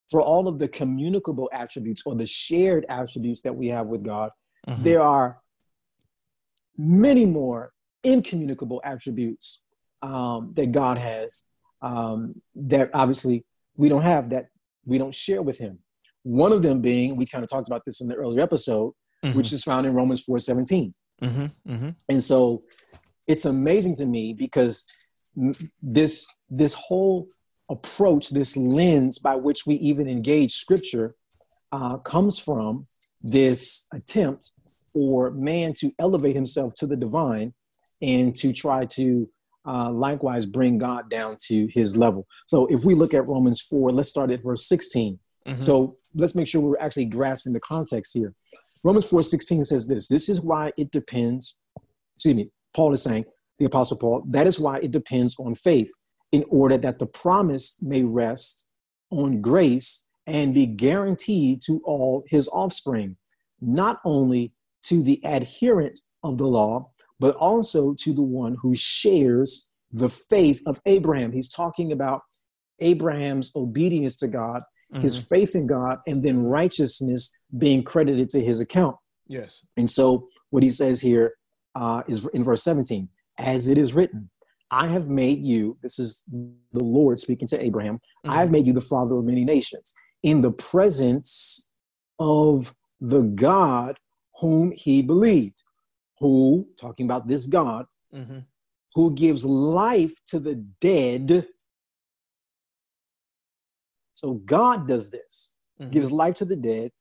for 0.10 0.22
all 0.22 0.48
of 0.48 0.60
the 0.60 0.68
communicable 0.68 1.50
attributes 1.54 2.04
or 2.06 2.16
the 2.16 2.26
shared 2.26 2.86
attributes 2.90 3.42
that 3.44 3.56
we 3.56 3.68
have 3.68 3.88
with 3.88 4.04
God, 4.04 4.32
mm-hmm. 4.68 4.84
there 4.84 5.02
are 5.02 5.40
many 6.78 7.26
more 7.26 7.72
incommunicable 8.04 8.82
attributes 8.84 9.64
um, 10.02 10.54
that 10.56 10.72
God 10.72 10.98
has 10.98 11.48
um, 11.82 12.42
that 12.56 12.90
obviously 12.94 13.46
we 13.76 13.90
don't 13.90 14.02
have 14.02 14.30
that 14.30 14.48
we 14.86 14.98
don't 14.98 15.14
share 15.14 15.42
with 15.42 15.58
him. 15.58 15.80
One 16.24 16.52
of 16.52 16.62
them 16.62 16.82
being, 16.82 17.16
we 17.16 17.26
kind 17.26 17.44
of 17.44 17.50
talked 17.50 17.68
about 17.68 17.86
this 17.86 18.02
in 18.02 18.08
the 18.08 18.16
earlier 18.16 18.42
episode, 18.42 18.94
mm-hmm. 19.24 19.38
which 19.38 19.54
is 19.54 19.64
found 19.64 19.86
in 19.86 19.94
Romans 19.94 20.24
4 20.24 20.40
17. 20.40 20.94
Mm-hmm. 21.22 21.72
Mm-hmm. 21.72 21.90
And 22.10 22.24
so 22.24 22.62
it's 23.28 23.46
amazing 23.46 23.96
to 23.98 24.06
me 24.06 24.34
because 24.34 24.88
this 25.82 26.36
this 26.50 26.74
whole 26.74 27.28
approach, 27.70 28.30
this 28.30 28.58
lens 28.58 29.20
by 29.20 29.36
which 29.36 29.66
we 29.66 29.76
even 29.76 30.10
engage 30.10 30.54
scripture, 30.54 31.16
uh, 31.72 31.98
comes 31.98 32.40
from 32.40 32.82
this 33.22 33.88
attempt 33.94 34.52
for 34.94 35.32
man 35.32 35.74
to 35.74 35.92
elevate 36.00 36.36
himself 36.36 36.74
to 36.76 36.88
the 36.88 36.96
divine 36.96 37.54
and 38.02 38.36
to 38.36 38.52
try 38.54 38.86
to 38.86 39.30
uh, 39.68 39.92
likewise 39.92 40.46
bring 40.46 40.78
God 40.78 41.10
down 41.10 41.38
to 41.48 41.68
his 41.68 41.96
level. 41.96 42.26
So 42.48 42.66
if 42.68 42.86
we 42.86 42.96
look 42.96 43.14
at 43.14 43.28
Romans 43.28 43.62
4, 43.62 43.92
let's 43.92 44.10
start 44.10 44.32
at 44.32 44.42
verse 44.44 44.68
16. 44.68 45.20
Mm-hmm. 45.48 45.58
So 45.64 45.98
let's 46.16 46.36
make 46.36 46.48
sure 46.48 46.62
we're 46.62 46.80
actually 46.80 47.06
grasping 47.06 47.54
the 47.54 47.60
context 47.60 48.14
here. 48.14 48.34
Romans 48.84 49.08
4 49.10 49.24
16 49.24 49.66
says 49.66 49.88
this 49.88 50.08
this 50.08 50.30
is 50.30 50.42
why 50.42 50.72
it 50.78 50.92
depends, 50.92 51.58
excuse 52.16 52.36
me, 52.36 52.50
Paul 52.74 52.94
is 52.94 53.04
saying, 53.04 53.26
the 53.58 53.66
Apostle 53.66 53.98
Paul, 53.98 54.24
that 54.28 54.48
is 54.48 54.60
why 54.60 54.78
it 54.80 54.92
depends 54.92 55.36
on 55.38 55.54
faith, 55.54 55.92
in 56.32 56.46
order 56.50 56.78
that 56.78 57.00
the 57.00 57.06
promise 57.06 57.82
may 57.82 58.04
rest 58.04 58.66
on 59.10 59.42
grace 59.42 60.08
and 60.28 60.54
be 60.54 60.66
guaranteed 60.66 61.62
to 61.64 61.82
all 61.84 62.24
his 62.28 62.48
offspring, 62.50 63.18
not 63.60 64.00
only 64.06 64.54
to 64.84 65.02
the 65.02 65.20
adherent 65.26 66.00
of 66.24 66.38
the 66.38 66.48
law, 66.48 66.92
but 67.20 67.36
also 67.36 67.94
to 67.96 68.14
the 68.14 68.22
one 68.22 68.56
who 68.62 68.76
shares 68.76 69.70
the 69.92 70.10
faith 70.10 70.62
of 70.66 70.82
Abraham. 70.86 71.32
He's 71.32 71.50
talking 71.50 71.92
about 71.92 72.22
Abraham's 72.80 73.52
obedience 73.56 74.16
to 74.18 74.28
God, 74.28 74.62
mm-hmm. 74.94 75.02
his 75.02 75.18
faith 75.18 75.56
in 75.56 75.68
God, 75.68 76.00
and 76.08 76.24
then 76.24 76.44
righteousness 76.44 77.36
being 77.58 77.84
credited 77.84 78.30
to 78.30 78.42
his 78.42 78.60
account. 78.60 78.96
Yes. 79.28 79.62
And 79.78 79.90
so 79.90 80.28
what 80.50 80.64
he 80.64 80.70
says 80.70 81.02
here 81.02 81.34
uh, 81.76 82.04
is 82.08 82.28
in 82.34 82.44
verse 82.44 82.64
17, 82.64 83.10
as 83.38 83.68
it 83.68 83.78
is 83.78 83.94
written, 83.94 84.30
I 84.72 84.88
have 84.88 85.08
made 85.08 85.44
you, 85.44 85.78
this 85.82 86.00
is 86.00 86.24
the 86.30 86.84
Lord 86.84 87.20
speaking 87.20 87.48
to 87.48 87.64
Abraham, 87.64 87.96
mm-hmm. 87.96 88.30
I 88.30 88.42
have 88.42 88.52
made 88.52 88.68
you 88.68 88.74
the 88.74 88.82
father 88.82 89.16
of 89.16 89.26
many 89.26 89.44
nations 89.44 89.94
in 90.24 90.42
the 90.42 90.52
presence 90.52 91.70
of 92.20 92.76
the 93.00 93.22
God 93.22 93.98
whom 94.40 94.72
he 94.72 95.02
believed, 95.02 95.64
who, 96.20 96.68
talking 96.80 97.06
about 97.06 97.28
this 97.28 97.48
God, 97.48 97.86
mm-hmm. 98.14 98.40
who 98.96 99.14
gives 99.16 99.46
life 99.46 100.14
to 100.28 100.40
the 100.40 100.56
dead. 100.82 101.48
So 104.14 104.34
God 104.34 104.88
does 104.88 105.12
this, 105.12 105.54
mm-hmm. 105.82 105.92
gives 105.92 106.12
life 106.12 106.36
to 106.36 106.46
the 106.46 106.56
dead, 106.56 106.92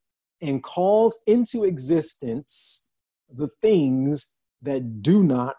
and 0.41 0.63
calls 0.63 1.21
into 1.27 1.65
existence 1.65 2.91
the 3.29 3.49
things 3.61 4.37
that 4.63 5.03
do 5.03 5.25
not 5.25 5.57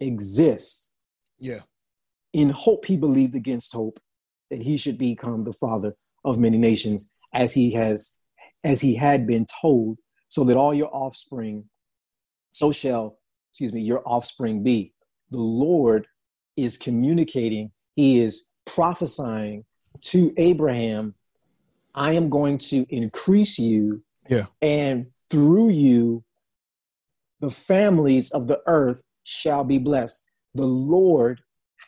exist. 0.00 0.85
Yeah. 1.38 1.60
In 2.32 2.50
hope, 2.50 2.86
he 2.86 2.96
believed 2.96 3.34
against 3.34 3.72
hope 3.72 3.98
that 4.50 4.62
he 4.62 4.76
should 4.76 4.98
become 4.98 5.44
the 5.44 5.52
father 5.52 5.96
of 6.24 6.38
many 6.38 6.58
nations, 6.58 7.08
as 7.32 7.52
he 7.52 7.72
has, 7.72 8.16
as 8.64 8.80
he 8.80 8.94
had 8.94 9.26
been 9.26 9.46
told 9.60 9.98
so 10.28 10.44
that 10.44 10.56
all 10.56 10.74
your 10.74 10.94
offspring, 10.94 11.64
so 12.50 12.72
shall, 12.72 13.18
excuse 13.50 13.72
me, 13.72 13.80
your 13.80 14.02
offspring 14.06 14.62
be. 14.62 14.92
The 15.30 15.38
Lord 15.38 16.06
is 16.56 16.78
communicating, 16.78 17.70
He 17.94 18.18
is 18.18 18.48
prophesying 18.64 19.64
to 20.02 20.32
Abraham, 20.36 21.14
I 21.94 22.12
am 22.12 22.28
going 22.28 22.58
to 22.58 22.86
increase 22.90 23.58
you. 23.58 24.02
Yeah. 24.28 24.46
And 24.60 25.06
through 25.30 25.70
you, 25.70 26.24
the 27.40 27.50
families 27.50 28.30
of 28.32 28.48
the 28.48 28.60
earth 28.66 29.02
shall 29.24 29.64
be 29.64 29.78
blessed. 29.78 30.26
The 30.56 30.66
Lord 30.66 31.40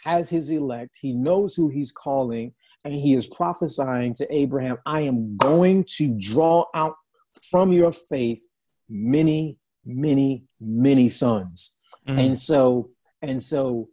has 0.05 0.29
his 0.29 0.51
elect, 0.51 0.99
he 1.01 1.13
knows 1.13 1.55
who 1.55 1.69
he's 1.69 1.91
calling, 1.91 2.53
and 2.85 2.95
he 2.95 3.15
is 3.15 3.27
prophesying 3.27 4.15
to 4.15 4.35
Abraham, 4.35 4.77
I 4.85 5.03
am 5.03 5.37
going 5.37 5.85
to 5.97 6.15
draw 6.19 6.67
out 6.75 6.95
from 7.43 7.73
your 7.73 7.93
faith 7.93 8.47
many, 8.89 9.59
many, 9.85 10.45
many 10.61 11.09
sons. 11.09 11.79
Mm. 12.07 12.27
And 12.27 12.39
so, 12.39 12.91
and 13.23 13.43
so, 13.43 13.89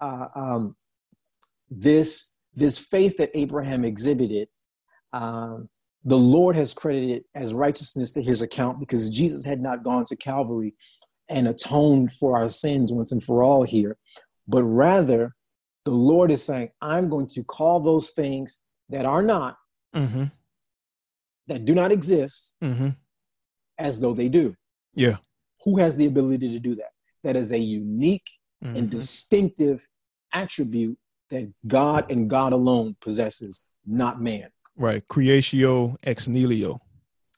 uh, 0.00 0.28
um, 0.34 0.76
this 1.70 2.36
this 2.54 2.78
faith 2.78 3.16
that 3.16 3.30
Abraham 3.34 3.82
exhibited, 3.84 4.48
um, 5.14 5.70
the 6.04 6.18
Lord 6.18 6.54
has 6.54 6.74
credited 6.74 7.24
as 7.34 7.54
righteousness 7.54 8.12
to 8.12 8.22
his 8.22 8.42
account 8.42 8.78
because 8.78 9.08
Jesus 9.08 9.46
had 9.46 9.62
not 9.62 9.82
gone 9.82 10.04
to 10.06 10.16
Calvary 10.16 10.74
and 11.28 11.48
atoned 11.48 12.12
for 12.12 12.36
our 12.36 12.48
sins 12.48 12.92
once 12.92 13.12
and 13.12 13.22
for 13.22 13.42
all 13.42 13.62
here, 13.62 13.96
but 14.46 14.62
rather 14.64 15.34
the 15.84 15.92
Lord 15.92 16.30
is 16.30 16.44
saying, 16.44 16.70
I'm 16.80 17.08
going 17.08 17.28
to 17.28 17.42
call 17.42 17.80
those 17.80 18.10
things 18.10 18.60
that 18.88 19.04
are 19.04 19.22
not, 19.22 19.56
mm-hmm. 19.94 20.24
that 21.48 21.64
do 21.64 21.74
not 21.74 21.92
exist, 21.92 22.54
mm-hmm 22.62 22.90
as 23.82 24.00
though 24.00 24.14
they 24.14 24.28
do. 24.28 24.54
Yeah. 24.94 25.16
Who 25.64 25.78
has 25.78 25.96
the 25.96 26.06
ability 26.06 26.50
to 26.50 26.58
do 26.58 26.74
that? 26.76 26.90
That 27.24 27.36
is 27.36 27.52
a 27.52 27.58
unique 27.58 28.28
mm-hmm. 28.64 28.76
and 28.76 28.90
distinctive 28.90 29.86
attribute 30.32 30.98
that 31.30 31.52
God 31.66 32.10
and 32.10 32.28
God 32.28 32.52
alone 32.52 32.96
possesses, 33.00 33.68
not 33.86 34.20
man. 34.20 34.48
Right. 34.76 35.06
Creatio 35.08 35.96
ex 36.02 36.28
nihilo. 36.28 36.80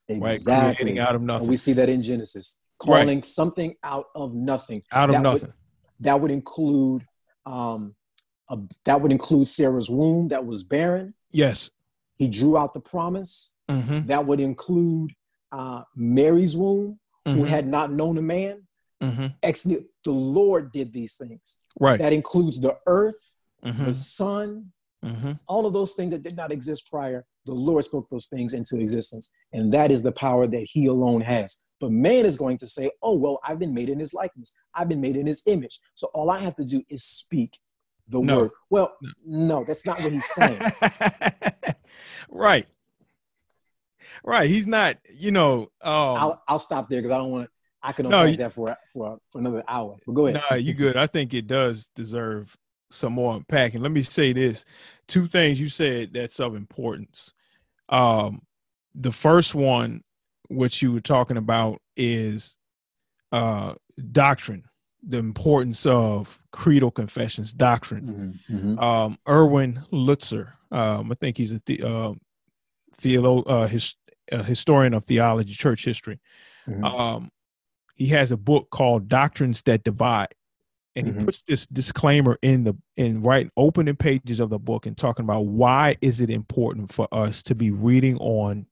Exactly. 0.09 0.53
Right? 0.53 0.77
Creating 0.77 0.99
out 0.99 1.15
of 1.15 1.23
nothing. 1.23 1.43
And 1.43 1.51
we 1.51 1.57
see 1.57 1.73
that 1.75 1.89
in 1.89 2.03
Genesis. 2.03 2.61
Calling 2.79 3.09
right. 3.09 3.27
something 3.27 3.75
out 3.83 4.07
of 4.15 4.35
nothing. 4.35 4.83
Out 4.93 5.11
of 5.11 5.17
that 5.17 5.23
nothing. 5.23 5.49
Would, 5.49 5.55
that 6.01 6.21
would 6.21 6.31
include 6.31 7.07
um 7.47 7.95
a, 8.49 8.59
that 8.85 9.01
would 9.01 9.13
include 9.13 9.49
Sarah's 9.49 9.89
womb 9.89 10.29
that 10.29 10.45
was 10.45 10.65
barren. 10.65 11.15
Yes. 11.31 11.71
He 12.17 12.29
drew 12.29 12.57
out 12.57 12.75
the 12.75 12.81
promise. 12.81 13.57
Mm-hmm. 13.71 14.07
That 14.07 14.27
would 14.27 14.41
include 14.41 15.13
uh, 15.51 15.83
Mary's 15.97 16.57
womb, 16.57 16.99
mm-hmm. 17.27 17.39
who 17.39 17.45
had 17.45 17.67
not 17.67 17.93
known 17.93 18.19
a 18.19 18.23
man. 18.23 18.67
Mm-hmm. 19.03 19.75
The 20.05 20.11
Lord 20.11 20.73
did 20.73 20.93
these 20.93 21.17
things. 21.17 21.63
Right. 21.81 21.99
That 21.99 22.13
includes 22.13 22.61
the 22.61 22.77
earth, 22.87 23.37
mm-hmm. 23.65 23.85
the 23.85 23.95
sun, 23.95 24.73
mm-hmm. 25.05 25.33
all 25.49 25.67
of 25.67 25.73
those 25.73 25.95
things 25.95 26.13
that 26.13 26.23
did 26.23 26.37
not 26.37 26.53
exist 26.53 26.91
prior. 26.91 27.25
The 27.47 27.53
Lord 27.53 27.85
spoke 27.85 28.09
those 28.11 28.27
things 28.27 28.53
into 28.53 28.79
existence. 28.79 29.31
And 29.53 29.73
that 29.73 29.91
is 29.91 30.03
the 30.03 30.13
power 30.13 30.47
that 30.47 30.67
He 30.71 30.87
alone 30.87 31.23
has. 31.23 31.65
But 31.85 31.93
man 31.93 32.25
is 32.25 32.39
going 32.39 32.57
to 32.57 32.67
say, 32.67 32.91
oh, 33.03 33.15
well, 33.15 33.41
I've 33.47 33.59
been 33.59 33.75
made 33.75 33.91
in 33.91 33.99
His 33.99 34.15
likeness, 34.15 34.57
I've 34.73 34.89
been 34.89 35.03
made 35.03 35.17
in 35.17 35.27
His 35.27 35.43
image. 35.45 35.81
So 35.95 36.07
all 36.15 36.31
I 36.31 36.41
have 36.41 36.55
to 36.55 36.65
do 36.65 36.83
is 36.89 37.05
speak 37.05 37.59
the 38.09 38.21
no. 38.21 38.39
word. 38.39 38.51
Well, 38.71 38.97
no. 39.03 39.59
no, 39.59 39.65
that's 39.65 39.85
not 39.85 40.01
what 40.01 40.11
He's 40.11 40.25
saying. 40.25 40.63
right. 42.31 42.67
Right. 44.25 44.49
He's 44.49 44.67
not, 44.67 44.97
you 45.13 45.31
know. 45.31 45.65
Um, 45.83 46.17
I'll, 46.17 46.43
I'll 46.49 46.59
stop 46.59 46.89
there 46.89 47.03
because 47.03 47.11
I 47.15 47.19
don't 47.19 47.31
want 47.31 47.49
to. 47.49 47.51
I 47.83 47.93
can 47.93 48.07
unpack 48.07 48.31
no, 48.31 48.37
that 48.37 48.53
for 48.55 48.75
for 48.91 49.19
for 49.31 49.39
another 49.41 49.63
hour. 49.69 49.99
But 50.07 50.13
go 50.13 50.27
ahead. 50.27 50.41
No, 50.51 50.57
you're 50.57 50.73
good. 50.73 50.97
I 50.97 51.07
think 51.07 51.35
it 51.35 51.47
does 51.47 51.91
deserve 51.95 52.57
some 52.91 53.13
more 53.13 53.37
unpacking. 53.37 53.83
Let 53.83 53.93
me 53.93 54.03
say 54.03 54.33
this: 54.33 54.65
two 55.07 55.29
things 55.29 55.61
you 55.61 55.69
said 55.69 56.15
that's 56.15 56.41
of 56.41 56.57
importance. 56.57 57.35
Um, 57.91 58.41
the 58.95 59.13
first 59.13 59.55
one, 59.55 60.03
which 60.49 60.83
you 60.83 60.93
were 60.93 61.01
talking 61.01 61.37
about, 61.37 61.81
is 61.97 62.57
uh, 63.33 63.75
doctrine. 64.13 64.65
The 65.07 65.19
importance 65.19 65.85
of 65.85 66.39
creedal 66.53 66.91
confessions, 66.91 67.53
doctrine. 67.53 68.41
Mm-hmm, 68.49 68.57
mm-hmm. 68.57 68.79
Um, 68.79 69.19
Erwin 69.29 69.83
Lutzer, 69.93 70.53
um, 70.71 71.13
I 71.13 71.15
think 71.15 71.37
he's 71.37 71.53
a 71.53 71.61
the, 71.67 71.83
uh, 71.83 72.15
theolo- 72.97 73.45
uh, 73.47 73.67
his, 73.67 73.95
historian 74.47 74.95
of 74.95 75.05
theology, 75.05 75.55
church 75.55 75.85
history. 75.85 76.19
Mm-hmm. 76.67 76.85
Um, 76.85 77.31
he 77.95 78.07
has 78.09 78.33
a 78.33 78.37
book 78.37 78.71
called 78.71 79.09
Doctrines 79.09 79.63
That 79.63 79.85
Divide. 79.85 80.35
And 80.97 81.09
mm-hmm. 81.09 81.19
he 81.19 81.25
puts 81.25 81.43
this 81.43 81.67
disclaimer 81.67 82.39
in 82.41 82.65
the 82.65 82.75
in 82.97 83.23
right 83.23 83.51
opening 83.57 83.97
pages 83.97 84.39
of 84.39 84.51
the 84.51 84.59
book 84.59 84.87
and 84.87 84.97
talking 84.97 85.25
about 85.25 85.47
why 85.47 85.97
is 86.01 86.21
it 86.21 86.31
important 86.31 86.93
for 86.93 87.09
us 87.13 87.43
to 87.45 87.55
be 87.55 87.71
reading 87.71 88.17
on 88.19 88.67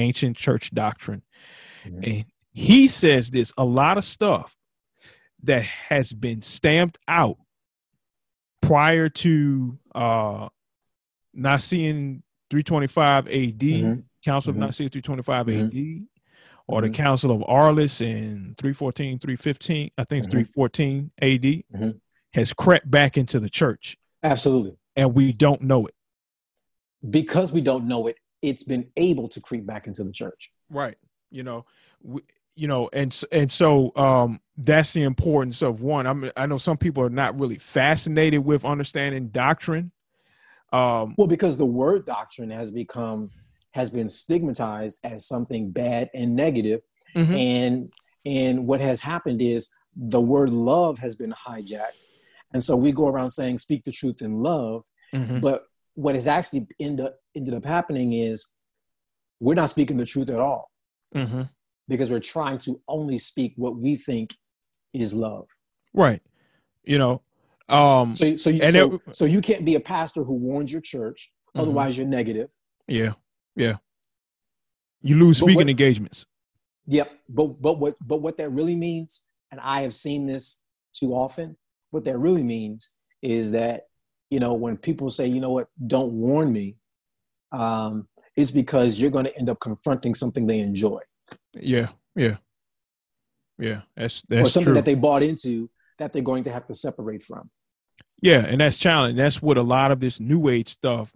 ancient 0.00 0.36
church 0.36 0.72
doctrine. 0.72 1.22
Mm-hmm. 1.84 2.10
And 2.10 2.24
he 2.52 2.88
says 2.88 3.30
this 3.30 3.52
a 3.56 3.64
lot 3.64 3.98
of 3.98 4.04
stuff 4.04 4.56
that 5.44 5.62
has 5.62 6.12
been 6.12 6.42
stamped 6.42 6.98
out 7.08 7.38
prior 8.60 9.08
to 9.08 9.78
uh 9.94 10.48
Nicene 11.32 12.22
325 12.50 13.28
AD, 13.28 13.32
mm-hmm. 13.32 14.00
Council 14.24 14.52
mm-hmm. 14.52 14.62
of 14.62 14.68
Nicaea 14.68 14.88
325 14.88 15.46
mm-hmm. 15.46 15.66
AD, 15.66 16.06
or 16.66 16.80
the 16.80 16.88
mm-hmm. 16.88 16.94
Council 16.94 17.30
of 17.30 17.44
Arles 17.46 18.00
in 18.00 18.54
314, 18.58 19.18
315, 19.18 19.90
I 19.96 20.04
think 20.04 20.24
it's 20.24 20.34
mm-hmm. 20.34 20.52
314 20.52 21.10
AD, 21.22 21.28
mm-hmm. 21.40 21.90
has 22.34 22.52
crept 22.52 22.90
back 22.90 23.16
into 23.16 23.40
the 23.40 23.48
church. 23.48 23.96
Absolutely. 24.22 24.76
And 24.96 25.14
we 25.14 25.32
don't 25.32 25.62
know 25.62 25.86
it. 25.86 25.94
Because 27.08 27.52
we 27.52 27.60
don't 27.62 27.86
know 27.86 28.08
it, 28.08 28.18
it's 28.42 28.62
been 28.62 28.88
able 28.96 29.28
to 29.28 29.40
creep 29.40 29.66
back 29.66 29.86
into 29.86 30.04
the 30.04 30.12
church. 30.12 30.50
Right. 30.70 30.96
You 31.30 31.42
know, 31.42 31.66
we, 32.02 32.22
you 32.56 32.68
know, 32.68 32.90
and 32.92 33.18
and 33.32 33.50
so 33.50 33.92
um, 33.96 34.40
that's 34.58 34.92
the 34.92 35.02
importance 35.02 35.62
of 35.62 35.82
one. 35.82 36.06
I 36.06 36.12
mean, 36.12 36.30
I 36.36 36.46
know 36.46 36.58
some 36.58 36.76
people 36.76 37.02
are 37.02 37.10
not 37.10 37.38
really 37.38 37.58
fascinated 37.58 38.44
with 38.44 38.64
understanding 38.64 39.28
doctrine. 39.28 39.92
Um, 40.72 41.14
well, 41.16 41.26
because 41.26 41.58
the 41.58 41.66
word 41.66 42.06
doctrine 42.06 42.50
has 42.50 42.70
become 42.70 43.30
has 43.72 43.90
been 43.90 44.08
stigmatized 44.08 45.00
as 45.04 45.26
something 45.26 45.70
bad 45.70 46.10
and 46.12 46.36
negative, 46.36 46.82
mm-hmm. 47.16 47.34
and 47.34 47.92
and 48.26 48.66
what 48.66 48.80
has 48.80 49.00
happened 49.00 49.40
is 49.40 49.72
the 49.96 50.20
word 50.20 50.50
love 50.50 50.98
has 50.98 51.16
been 51.16 51.32
hijacked, 51.32 52.04
and 52.52 52.62
so 52.62 52.76
we 52.76 52.92
go 52.92 53.08
around 53.08 53.30
saying 53.30 53.58
speak 53.58 53.84
the 53.84 53.92
truth 53.92 54.20
in 54.20 54.42
love, 54.42 54.84
mm-hmm. 55.14 55.40
but 55.40 55.64
what 55.94 56.14
has 56.14 56.26
actually 56.26 56.66
ended 56.78 57.06
up, 57.06 57.19
ended 57.34 57.54
up 57.54 57.64
happening 57.64 58.12
is 58.12 58.54
we're 59.40 59.54
not 59.54 59.70
speaking 59.70 59.96
the 59.96 60.04
truth 60.04 60.30
at 60.30 60.40
all. 60.40 60.70
Mm-hmm 61.14 61.42
because 61.90 62.08
we're 62.08 62.20
trying 62.20 62.56
to 62.56 62.80
only 62.88 63.18
speak 63.18 63.52
what 63.56 63.76
we 63.76 63.96
think 63.96 64.34
is 64.94 65.12
love. 65.12 65.48
Right. 65.92 66.22
You 66.84 66.98
know, 66.98 67.22
um, 67.68 68.16
so 68.16 68.36
so 68.36 68.48
you, 68.48 68.70
so, 68.70 68.94
it, 68.94 69.16
so, 69.16 69.24
you 69.26 69.40
can't 69.40 69.64
be 69.64 69.74
a 69.74 69.80
pastor 69.80 70.24
who 70.24 70.34
warns 70.34 70.72
your 70.72 70.80
church, 70.80 71.32
mm-hmm. 71.48 71.60
otherwise 71.60 71.96
you're 71.96 72.06
negative. 72.06 72.48
Yeah, 72.88 73.12
yeah. 73.54 73.76
You 75.02 75.16
lose 75.16 75.38
speaking 75.38 75.56
what, 75.56 75.68
engagements. 75.68 76.26
Yep, 76.86 77.12
but 77.28 77.60
but 77.60 77.78
what 77.78 77.94
but 78.00 78.22
what 78.22 78.38
that 78.38 78.50
really 78.50 78.74
means, 78.74 79.26
and 79.52 79.60
I 79.60 79.82
have 79.82 79.94
seen 79.94 80.26
this 80.26 80.62
too 80.94 81.12
often. 81.12 81.56
What 81.90 82.04
that 82.04 82.18
really 82.18 82.42
means 82.42 82.96
is 83.22 83.52
that 83.52 83.82
you 84.30 84.40
know 84.40 84.54
when 84.54 84.76
people 84.76 85.10
say, 85.10 85.26
you 85.26 85.40
know 85.40 85.50
what, 85.50 85.68
don't 85.86 86.12
warn 86.12 86.52
me, 86.52 86.76
um, 87.52 88.08
it's 88.36 88.50
because 88.50 88.98
you're 88.98 89.10
going 89.10 89.24
to 89.26 89.36
end 89.36 89.48
up 89.48 89.60
confronting 89.60 90.14
something 90.14 90.46
they 90.46 90.60
enjoy. 90.60 91.00
Yeah, 91.54 91.88
yeah, 92.14 92.36
yeah. 93.58 93.82
That's 93.96 94.22
that's 94.28 94.48
or 94.48 94.50
something 94.50 94.72
true. 94.72 94.74
that 94.74 94.84
they 94.84 94.94
bought 94.94 95.22
into 95.22 95.70
that 95.98 96.12
they're 96.12 96.22
going 96.22 96.44
to 96.44 96.52
have 96.52 96.66
to 96.66 96.74
separate 96.74 97.22
from. 97.22 97.50
Yeah, 98.22 98.44
and 98.44 98.60
that's 98.60 98.76
challenging. 98.76 99.16
That's 99.16 99.40
what 99.40 99.56
a 99.56 99.62
lot 99.62 99.90
of 99.90 100.00
this 100.00 100.20
new 100.20 100.48
age 100.48 100.70
stuff, 100.70 101.12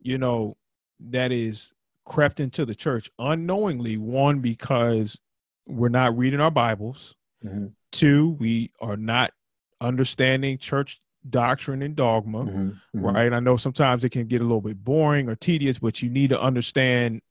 you 0.00 0.18
know, 0.18 0.56
that 1.00 1.32
is 1.32 1.72
crept 2.04 2.40
into 2.40 2.64
the 2.64 2.74
church 2.74 3.10
unknowingly. 3.18 3.96
One, 3.96 4.40
because 4.40 5.18
we're 5.66 5.88
not 5.88 6.16
reading 6.16 6.40
our 6.40 6.50
Bibles. 6.50 7.14
Mm-hmm. 7.44 7.66
Two, 7.92 8.36
we 8.38 8.72
are 8.80 8.96
not 8.96 9.32
understanding 9.80 10.58
church 10.58 11.00
doctrine 11.30 11.82
and 11.82 11.96
dogma, 11.96 12.44
mm-hmm. 12.44 12.68
Mm-hmm. 12.68 13.00
right? 13.00 13.32
I 13.32 13.40
know 13.40 13.56
sometimes 13.56 14.04
it 14.04 14.10
can 14.10 14.26
get 14.26 14.40
a 14.40 14.44
little 14.44 14.60
bit 14.60 14.82
boring 14.82 15.28
or 15.28 15.36
tedious, 15.36 15.78
but 15.78 16.02
you 16.02 16.10
need 16.10 16.30
to 16.30 16.40
understand 16.40 17.22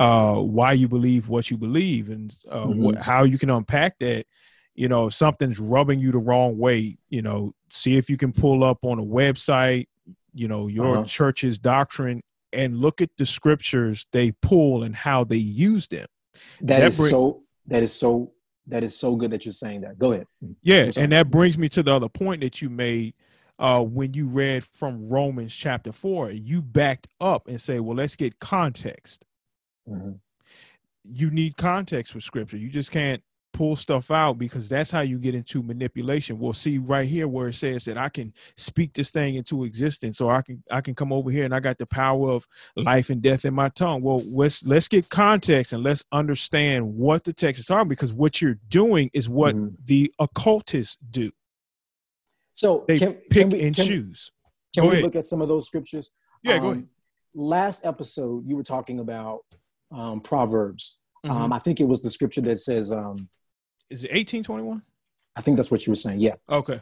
uh, 0.00 0.34
why 0.34 0.72
you 0.72 0.88
believe 0.88 1.28
what 1.28 1.50
you 1.50 1.56
believe 1.56 2.10
and 2.10 2.34
uh, 2.50 2.64
mm-hmm. 2.64 2.82
what, 2.82 2.96
how 2.96 3.24
you 3.24 3.38
can 3.38 3.50
unpack 3.50 3.98
that. 4.00 4.26
You 4.74 4.88
know, 4.88 5.06
if 5.06 5.14
something's 5.14 5.60
rubbing 5.60 6.00
you 6.00 6.10
the 6.10 6.18
wrong 6.18 6.58
way, 6.58 6.98
you 7.08 7.22
know, 7.22 7.54
see 7.70 7.96
if 7.96 8.10
you 8.10 8.16
can 8.16 8.32
pull 8.32 8.64
up 8.64 8.78
on 8.82 8.98
a 8.98 9.04
website, 9.04 9.86
you 10.32 10.48
know, 10.48 10.66
your 10.66 10.98
uh-huh. 10.98 11.04
church's 11.04 11.58
doctrine 11.58 12.22
and 12.52 12.78
look 12.78 13.00
at 13.00 13.10
the 13.16 13.26
scriptures 13.26 14.06
they 14.10 14.32
pull 14.32 14.82
and 14.82 14.96
how 14.96 15.22
they 15.22 15.36
use 15.36 15.86
them. 15.86 16.06
that, 16.60 16.80
that 16.80 16.82
is 16.84 16.98
bring, 16.98 17.10
so. 17.10 17.42
That 17.66 17.82
is 17.82 17.94
so. 17.94 18.32
That 18.66 18.82
is 18.82 18.98
so 18.98 19.14
good 19.14 19.30
that 19.32 19.44
you're 19.44 19.52
saying 19.52 19.82
that. 19.82 19.98
Go 19.98 20.12
ahead. 20.12 20.26
Yeah, 20.62 20.90
and 20.96 21.12
that 21.12 21.30
brings 21.30 21.58
me 21.58 21.68
to 21.68 21.82
the 21.82 21.92
other 21.92 22.08
point 22.08 22.40
that 22.40 22.62
you 22.62 22.70
made 22.70 23.14
uh, 23.58 23.80
when 23.80 24.14
you 24.14 24.26
read 24.26 24.64
from 24.64 25.08
Romans 25.08 25.54
chapter 25.54 25.92
four. 25.92 26.30
You 26.30 26.62
backed 26.62 27.08
up 27.20 27.48
and 27.48 27.60
say, 27.60 27.80
"Well, 27.80 27.96
let's 27.96 28.16
get 28.16 28.38
context." 28.40 29.24
Mm-hmm. 29.88 30.12
You 31.04 31.30
need 31.30 31.56
context 31.56 32.14
with 32.14 32.24
scripture. 32.24 32.56
You 32.56 32.70
just 32.70 32.90
can't 32.90 33.22
pull 33.54 33.76
stuff 33.76 34.10
out 34.10 34.36
because 34.36 34.68
that's 34.68 34.90
how 34.90 35.00
you 35.00 35.16
get 35.16 35.34
into 35.34 35.62
manipulation. 35.62 36.38
We'll 36.38 36.52
see 36.52 36.76
right 36.76 37.08
here 37.08 37.28
where 37.28 37.48
it 37.48 37.54
says 37.54 37.84
that 37.84 37.96
I 37.96 38.10
can 38.10 38.34
speak 38.56 38.92
this 38.92 39.10
thing 39.10 39.36
into 39.36 39.64
existence, 39.64 40.20
or 40.20 40.34
I 40.34 40.42
can 40.42 40.62
I 40.70 40.82
can 40.82 40.94
come 40.94 41.12
over 41.12 41.30
here 41.30 41.44
and 41.44 41.54
I 41.54 41.60
got 41.60 41.78
the 41.78 41.86
power 41.86 42.30
of 42.30 42.46
life 42.76 43.08
and 43.08 43.22
death 43.22 43.46
in 43.46 43.54
my 43.54 43.70
tongue. 43.70 44.02
Well, 44.02 44.22
let's 44.30 44.66
let's 44.66 44.88
get 44.88 45.08
context 45.08 45.72
and 45.72 45.82
let's 45.82 46.04
understand 46.12 46.94
what 46.94 47.24
the 47.24 47.32
text 47.32 47.60
is 47.60 47.66
talking 47.66 47.88
because 47.88 48.12
what 48.12 48.42
you're 48.42 48.58
doing 48.68 49.10
is 49.14 49.28
what 49.28 49.54
mm-hmm. 49.54 49.74
the 49.86 50.12
occultists 50.18 50.98
do. 51.10 51.30
So 52.54 52.84
they 52.88 52.98
can, 52.98 53.14
pick 53.14 53.42
can 53.42 53.50
we, 53.50 53.62
and 53.62 53.76
can, 53.76 53.86
choose. 53.86 54.30
Can 54.72 54.84
go 54.84 54.88
we 54.88 54.94
ahead. 54.94 55.04
look 55.04 55.16
at 55.16 55.24
some 55.24 55.42
of 55.42 55.48
those 55.48 55.66
scriptures? 55.66 56.12
Yeah, 56.42 56.54
um, 56.54 56.60
go 56.60 56.70
ahead. 56.70 56.86
Last 57.34 57.84
episode, 57.84 58.46
you 58.46 58.56
were 58.56 58.62
talking 58.62 59.00
about 59.00 59.40
um, 59.90 60.20
Proverbs. 60.20 60.98
Um, 61.24 61.30
mm-hmm. 61.30 61.42
Um, 61.42 61.52
I 61.52 61.58
think 61.58 61.80
it 61.80 61.88
was 61.88 62.02
the 62.02 62.10
scripture 62.10 62.40
that 62.42 62.56
says, 62.56 62.92
um, 62.92 63.28
"Is 63.90 64.04
it 64.04 64.10
eighteen 64.12 64.42
twenty 64.42 64.62
one? 64.62 64.82
I 65.36 65.40
think 65.40 65.56
that's 65.56 65.70
what 65.70 65.86
you 65.86 65.90
were 65.90 65.96
saying. 65.96 66.20
Yeah. 66.20 66.36
Okay. 66.48 66.80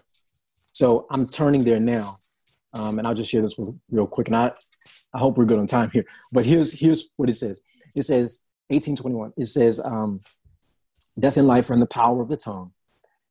So 0.72 1.06
I'm 1.10 1.26
turning 1.26 1.64
there 1.64 1.80
now, 1.80 2.16
um, 2.74 2.98
and 2.98 3.06
I'll 3.06 3.14
just 3.14 3.30
share 3.30 3.40
this 3.40 3.56
with 3.56 3.74
real 3.90 4.06
quick. 4.06 4.28
And 4.28 4.36
I, 4.36 4.52
I 5.14 5.18
hope 5.18 5.38
we're 5.38 5.44
good 5.44 5.58
on 5.58 5.66
time 5.66 5.90
here. 5.90 6.04
But 6.32 6.44
here's 6.44 6.78
here's 6.78 7.08
what 7.16 7.30
it 7.30 7.34
says. 7.34 7.62
It 7.94 8.02
says 8.02 8.42
eighteen 8.68 8.96
twenty 8.96 9.16
one. 9.16 9.32
It 9.36 9.46
says, 9.46 9.80
um, 9.82 10.20
"Death 11.18 11.38
and 11.38 11.46
life 11.46 11.70
are 11.70 11.74
in 11.74 11.80
the 11.80 11.86
power 11.86 12.20
of 12.20 12.28
the 12.28 12.36
tongue, 12.36 12.72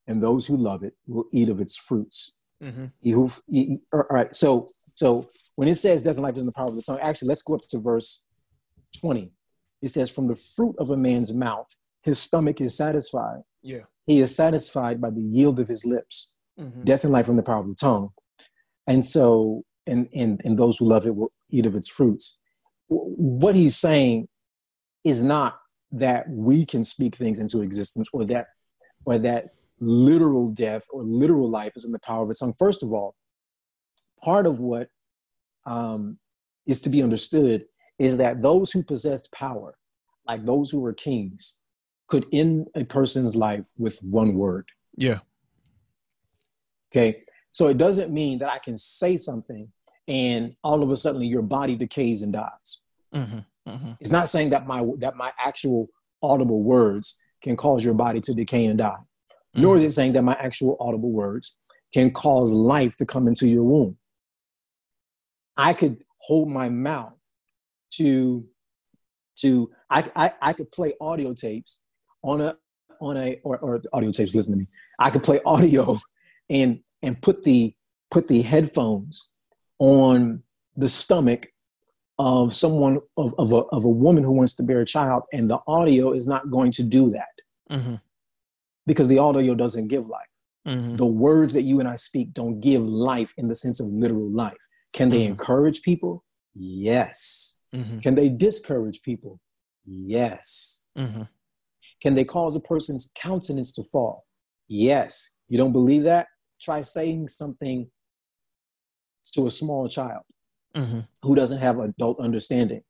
and 0.08 0.22
those 0.22 0.46
who 0.46 0.58
love 0.58 0.84
it 0.84 0.96
will 1.08 1.26
eat 1.32 1.50
of 1.50 1.60
its 1.60 1.78
fruits." 1.78 2.36
Mm-hmm. 2.62 2.86
He 3.02 3.12
who, 3.12 3.30
he, 3.50 3.80
all 3.92 4.04
right. 4.10 4.36
So 4.36 4.72
so 4.94 5.30
when 5.56 5.68
it 5.68 5.76
says 5.76 6.04
death 6.04 6.16
and 6.16 6.24
life 6.24 6.36
is 6.36 6.42
in 6.42 6.46
the 6.46 6.52
power 6.52 6.68
of 6.68 6.76
the 6.76 6.82
tongue, 6.82 7.00
actually, 7.02 7.30
let's 7.30 7.42
go 7.42 7.56
up 7.56 7.62
to 7.70 7.80
verse 7.80 8.28
twenty 9.00 9.32
it 9.82 9.90
says, 9.90 10.10
From 10.10 10.28
the 10.28 10.36
fruit 10.36 10.76
of 10.80 10.92
a 10.92 10.98
man's 10.98 11.34
mouth, 11.34 11.76
his 12.04 12.20
stomach 12.20 12.62
is 12.62 12.76
satisfied. 12.76 13.42
Yeah. 13.62 13.82
He 14.06 14.20
is 14.20 14.36
satisfied 14.36 15.02
by 15.02 15.12
the 15.12 15.22
yield 15.22 15.60
of 15.60 15.68
his 15.68 15.86
lips. 15.86 16.36
Mm-hmm. 16.60 16.84
Death 16.84 17.04
and 17.04 17.14
life 17.14 17.26
from 17.26 17.38
the 17.38 17.44
power 17.44 17.60
of 17.60 17.68
the 17.68 17.76
tongue. 17.76 18.10
And 18.88 19.06
so, 19.06 19.64
and, 19.88 20.08
and, 20.14 20.42
and 20.44 20.58
those 20.58 20.78
who 20.78 20.86
love 20.86 21.08
it 21.08 21.16
will 21.16 21.32
eat 21.50 21.66
of 21.66 21.76
its 21.76 21.88
fruits. 21.88 22.40
What 22.88 23.56
he's 23.56 23.78
saying 23.78 24.28
is 25.04 25.24
not 25.24 25.60
that 25.92 26.30
we 26.30 26.66
can 26.66 26.84
speak 26.84 27.16
things 27.16 27.40
into 27.40 27.62
existence 27.62 28.10
or 28.14 28.26
that 28.26 28.48
or 29.06 29.18
that 29.20 29.50
literal 29.82 30.50
death 30.50 30.86
or 30.92 31.04
literal 31.04 31.50
life 31.50 31.74
is 31.76 31.86
in 31.86 31.92
the 31.92 32.00
power 32.00 32.24
of 32.24 32.32
its 32.32 32.40
tongue. 32.40 32.54
First 32.58 32.84
of 32.84 32.94
all, 32.94 33.16
part 34.24 34.46
of 34.46 34.60
what 34.60 34.88
um, 35.66 36.20
is 36.66 36.82
to 36.82 36.90
be 36.90 37.02
understood 37.02 37.66
is 38.00 38.18
that 38.18 38.42
those 38.42 38.72
who 38.72 38.84
possessed 38.84 39.32
power, 39.32 39.76
like 40.28 40.46
those 40.46 40.70
who 40.70 40.80
were 40.80 40.94
kings, 40.94 41.62
could 42.08 42.26
end 42.32 42.68
a 42.76 42.86
person's 42.86 43.36
life 43.36 43.68
with 43.78 44.00
one 44.04 44.36
word. 44.36 44.68
Yeah. 44.96 45.20
Okay. 46.92 47.24
So 47.54 47.68
it 47.68 47.78
doesn't 47.78 48.14
mean 48.14 48.40
that 48.40 48.50
I 48.50 48.60
can 48.60 48.78
say 48.78 49.18
something 49.18 49.72
and 50.08 50.56
all 50.64 50.84
of 50.84 50.92
a 50.92 50.98
sudden 50.98 51.22
your 51.22 51.42
body 51.42 51.76
decays 51.76 52.22
and 52.22 52.34
dies. 52.34 52.82
Mm-hmm, 53.14 53.70
mm-hmm. 53.70 53.92
It's 54.00 54.12
not 54.12 54.30
saying 54.30 54.52
that 54.52 54.68
my 54.68 54.86
that 55.00 55.16
my 55.16 55.32
actual 55.40 55.88
audible 56.22 56.64
words 56.64 57.24
can 57.42 57.56
cause 57.56 57.84
your 57.84 57.94
body 57.94 58.22
to 58.22 58.34
decay 58.34 58.66
and 58.66 58.78
die. 58.78 59.00
Mm-hmm. 59.56 59.62
Nor 59.62 59.78
is 59.78 59.84
it 59.84 59.92
saying 59.92 60.14
that 60.14 60.24
my 60.24 60.34
actual 60.34 60.78
audible 60.80 61.12
words 61.12 61.58
can 61.94 62.12
cause 62.12 62.54
life 62.54 62.96
to 62.98 63.06
come 63.06 63.28
into 63.28 63.48
your 63.48 63.64
womb. 63.64 63.98
I 65.58 65.74
could 65.74 66.04
hold 66.20 66.50
my 66.50 66.70
mouth 66.70 67.18
to 67.96 68.46
to 69.40 69.72
I, 69.90 70.10
I 70.16 70.34
I 70.42 70.54
could 70.54 70.72
play 70.72 70.94
audio 71.02 71.34
tapes 71.34 71.82
on 72.24 72.42
a 72.42 72.56
on 73.02 73.18
a 73.18 73.40
or, 73.44 73.58
or 73.58 73.82
audio 73.92 74.12
tapes. 74.12 74.34
Listen 74.34 74.54
to 74.54 74.60
me. 74.60 74.68
I 75.00 75.10
could 75.10 75.24
play 75.24 75.42
audio 75.46 76.00
and 76.50 76.80
and 77.02 77.22
put 77.22 77.44
the 77.44 77.76
put 78.10 78.28
the 78.28 78.42
headphones 78.42 79.32
on 79.80 80.44
the 80.78 80.90
stomach 80.90 81.48
of 82.20 82.54
someone 82.54 83.00
of, 83.18 83.34
of, 83.40 83.52
a, 83.52 83.56
of 83.56 83.84
a 83.84 83.90
woman 83.90 84.24
who 84.24 84.32
wants 84.32 84.56
to 84.56 84.64
bear 84.64 84.82
a 84.82 84.86
child 84.86 85.24
and 85.34 85.50
the 85.50 85.60
audio 85.66 86.12
is 86.12 86.28
not 86.28 86.52
going 86.52 86.72
to 86.72 86.84
do 86.84 87.10
that 87.10 87.34
mm-hmm. 87.72 87.96
Because 88.86 89.08
the 89.08 89.20
audio 89.20 89.56
doesn't 89.56 89.88
give 89.88 90.08
life 90.08 90.28
mm-hmm. 90.68 90.96
the 90.96 91.06
words 91.06 91.54
that 91.54 91.64
you 91.64 91.80
and 91.80 91.88
i 91.88 91.96
speak 91.96 92.34
don't 92.34 92.60
give 92.60 92.88
life 92.88 93.34
in 93.38 93.48
the 93.48 93.56
sense 93.56 93.80
of 93.80 93.88
literal 93.88 94.30
life 94.30 94.68
can 94.94 95.10
they 95.10 95.24
mm-hmm. 95.24 95.32
encourage 95.32 95.82
people 95.82 96.24
yes 96.54 97.60
Mm-hmm. 97.74 98.00
Can 98.00 98.16
they 98.16 98.30
discourage 98.30 99.02
people? 99.02 99.40
Yes. 99.86 100.82
Mm-hmm. 100.98 101.24
Can 102.02 102.16
they 102.16 102.26
cause 102.26 102.56
a 102.56 102.60
person's 102.60 103.12
countenance 103.16 103.72
to 103.74 103.84
fall? 103.84 104.26
Yes. 104.68 105.38
You 105.48 105.58
don't 105.58 105.72
believe 105.72 106.04
that? 106.04 106.28
Try 106.62 106.82
saying 106.82 107.30
something 107.30 107.90
to 109.34 109.48
a 109.48 109.52
small 109.52 109.88
child 109.88 110.24
mm-hmm. 110.76 111.02
who 111.24 111.36
doesn't 111.36 111.60
have 111.60 111.80
adult 111.80 112.20
understanding. 112.20 112.84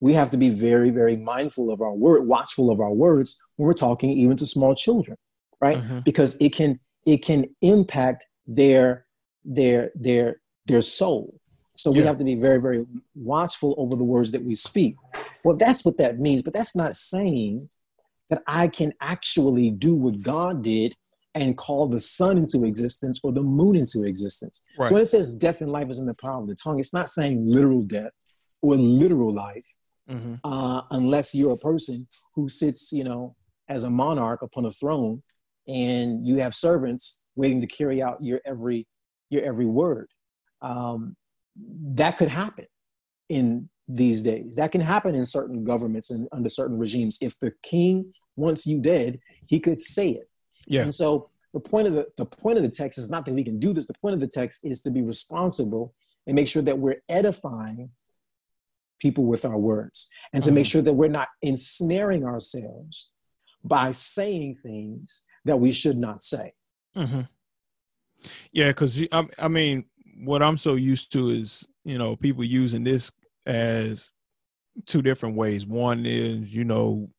We 0.00 0.14
have 0.14 0.30
to 0.30 0.36
be 0.36 0.48
very, 0.48 0.90
very 0.90 1.16
mindful 1.16 1.70
of 1.70 1.82
our 1.82 1.92
word, 1.92 2.26
watchful 2.26 2.70
of 2.70 2.80
our 2.80 2.92
words 2.92 3.42
when 3.56 3.66
we're 3.66 3.74
talking 3.74 4.10
even 4.10 4.36
to 4.38 4.46
small 4.46 4.74
children, 4.74 5.18
right? 5.60 5.78
Mm-hmm. 5.78 6.00
Because 6.00 6.40
it 6.40 6.54
can 6.54 6.80
it 7.06 7.18
can 7.18 7.46
impact 7.62 8.26
their 8.46 9.06
their 9.44 9.90
their 9.94 10.40
their 10.66 10.82
soul 10.82 11.40
so 11.80 11.90
we 11.90 12.00
have 12.00 12.18
to 12.18 12.24
be 12.24 12.34
very, 12.34 12.60
very 12.60 12.84
watchful 13.14 13.74
over 13.78 13.96
the 13.96 14.04
words 14.04 14.32
that 14.32 14.44
we 14.44 14.54
speak. 14.54 14.96
Well, 15.42 15.56
that's 15.56 15.82
what 15.82 15.96
that 15.96 16.18
means, 16.18 16.42
but 16.42 16.52
that's 16.52 16.76
not 16.76 16.94
saying 16.94 17.70
that 18.28 18.42
I 18.46 18.68
can 18.68 18.92
actually 19.00 19.70
do 19.70 19.96
what 19.96 20.20
God 20.20 20.62
did 20.62 20.94
and 21.34 21.56
call 21.56 21.86
the 21.86 21.98
sun 21.98 22.36
into 22.36 22.66
existence 22.66 23.20
or 23.22 23.32
the 23.32 23.42
moon 23.42 23.76
into 23.76 24.04
existence. 24.04 24.62
Right. 24.78 24.90
So 24.90 24.94
when 24.94 25.02
it 25.04 25.06
says 25.06 25.34
death 25.34 25.62
and 25.62 25.72
life 25.72 25.88
is 25.88 25.98
in 25.98 26.04
the 26.04 26.12
power 26.12 26.42
of 26.42 26.48
the 26.48 26.54
tongue, 26.54 26.80
it's 26.80 26.92
not 26.92 27.08
saying 27.08 27.50
literal 27.50 27.80
death 27.80 28.12
or 28.60 28.76
literal 28.76 29.32
life, 29.32 29.74
mm-hmm. 30.08 30.34
uh, 30.44 30.82
unless 30.90 31.34
you're 31.34 31.52
a 31.52 31.56
person 31.56 32.08
who 32.34 32.50
sits, 32.50 32.92
you 32.92 33.04
know, 33.04 33.36
as 33.70 33.84
a 33.84 33.90
monarch 33.90 34.42
upon 34.42 34.66
a 34.66 34.70
throne, 34.70 35.22
and 35.70 36.26
you 36.26 36.36
have 36.36 36.54
servants 36.54 37.22
waiting 37.36 37.60
to 37.60 37.66
carry 37.66 38.02
out 38.02 38.22
your 38.22 38.40
every 38.44 38.86
your 39.30 39.42
every 39.42 39.66
word. 39.66 40.08
Um, 40.60 41.16
that 41.94 42.18
could 42.18 42.28
happen 42.28 42.66
in 43.28 43.68
these 43.86 44.22
days. 44.22 44.56
That 44.56 44.72
can 44.72 44.80
happen 44.80 45.14
in 45.14 45.24
certain 45.24 45.64
governments 45.64 46.10
and 46.10 46.28
under 46.32 46.48
certain 46.48 46.78
regimes. 46.78 47.18
If 47.20 47.38
the 47.38 47.52
king 47.62 48.12
wants 48.36 48.66
you 48.66 48.80
dead, 48.80 49.20
he 49.46 49.60
could 49.60 49.78
say 49.78 50.10
it. 50.10 50.28
Yeah. 50.66 50.82
And 50.82 50.94
so 50.94 51.28
the 51.52 51.60
point 51.60 51.88
of 51.88 51.94
the, 51.94 52.06
the 52.16 52.24
point 52.24 52.58
of 52.58 52.64
the 52.64 52.70
text 52.70 52.98
is 52.98 53.10
not 53.10 53.24
that 53.26 53.34
we 53.34 53.44
can 53.44 53.58
do 53.58 53.72
this. 53.72 53.86
The 53.86 53.94
point 53.94 54.14
of 54.14 54.20
the 54.20 54.28
text 54.28 54.64
is 54.64 54.82
to 54.82 54.90
be 54.90 55.02
responsible 55.02 55.94
and 56.26 56.36
make 56.36 56.48
sure 56.48 56.62
that 56.62 56.78
we're 56.78 57.02
edifying 57.08 57.90
people 59.00 59.24
with 59.24 59.44
our 59.44 59.56
words 59.56 60.10
and 60.32 60.44
to 60.44 60.52
make 60.52 60.64
mm-hmm. 60.64 60.70
sure 60.70 60.82
that 60.82 60.92
we're 60.92 61.08
not 61.08 61.28
ensnaring 61.42 62.24
ourselves 62.24 63.10
by 63.64 63.90
saying 63.90 64.54
things 64.56 65.26
that 65.44 65.58
we 65.58 65.72
should 65.72 65.96
not 65.96 66.22
say. 66.22 66.52
Mm-hmm. 66.96 67.22
Yeah, 68.52 68.68
because 68.68 69.02
I, 69.12 69.26
I 69.38 69.48
mean, 69.48 69.84
what 70.22 70.42
I'm 70.42 70.56
so 70.56 70.74
used 70.74 71.12
to 71.12 71.30
is 71.30 71.66
you 71.84 71.98
know 71.98 72.16
people 72.16 72.44
using 72.44 72.84
this 72.84 73.10
as 73.46 74.10
two 74.86 75.02
different 75.02 75.36
ways. 75.36 75.66
One 75.66 76.04
is 76.06 76.54
you 76.54 76.64
know 76.64 77.10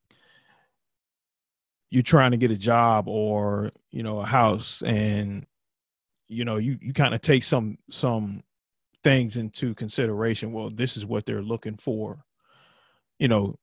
you're 1.89 2.03
trying 2.03 2.31
to 2.31 2.37
get 2.37 2.51
a 2.51 2.57
job 2.57 3.07
or 3.07 3.71
you 3.91 4.01
know 4.03 4.19
a 4.19 4.25
house 4.25 4.81
and 4.83 5.45
you 6.27 6.45
know 6.45 6.57
you 6.57 6.77
you 6.81 6.93
kind 6.93 7.13
of 7.13 7.21
take 7.21 7.43
some 7.43 7.77
some 7.89 8.41
things 9.03 9.35
into 9.35 9.73
consideration 9.75 10.53
well 10.53 10.69
this 10.69 10.95
is 10.95 11.05
what 11.05 11.25
they're 11.25 11.41
looking 11.41 11.75
for 11.75 12.23
you 13.19 13.27
know 13.27 13.57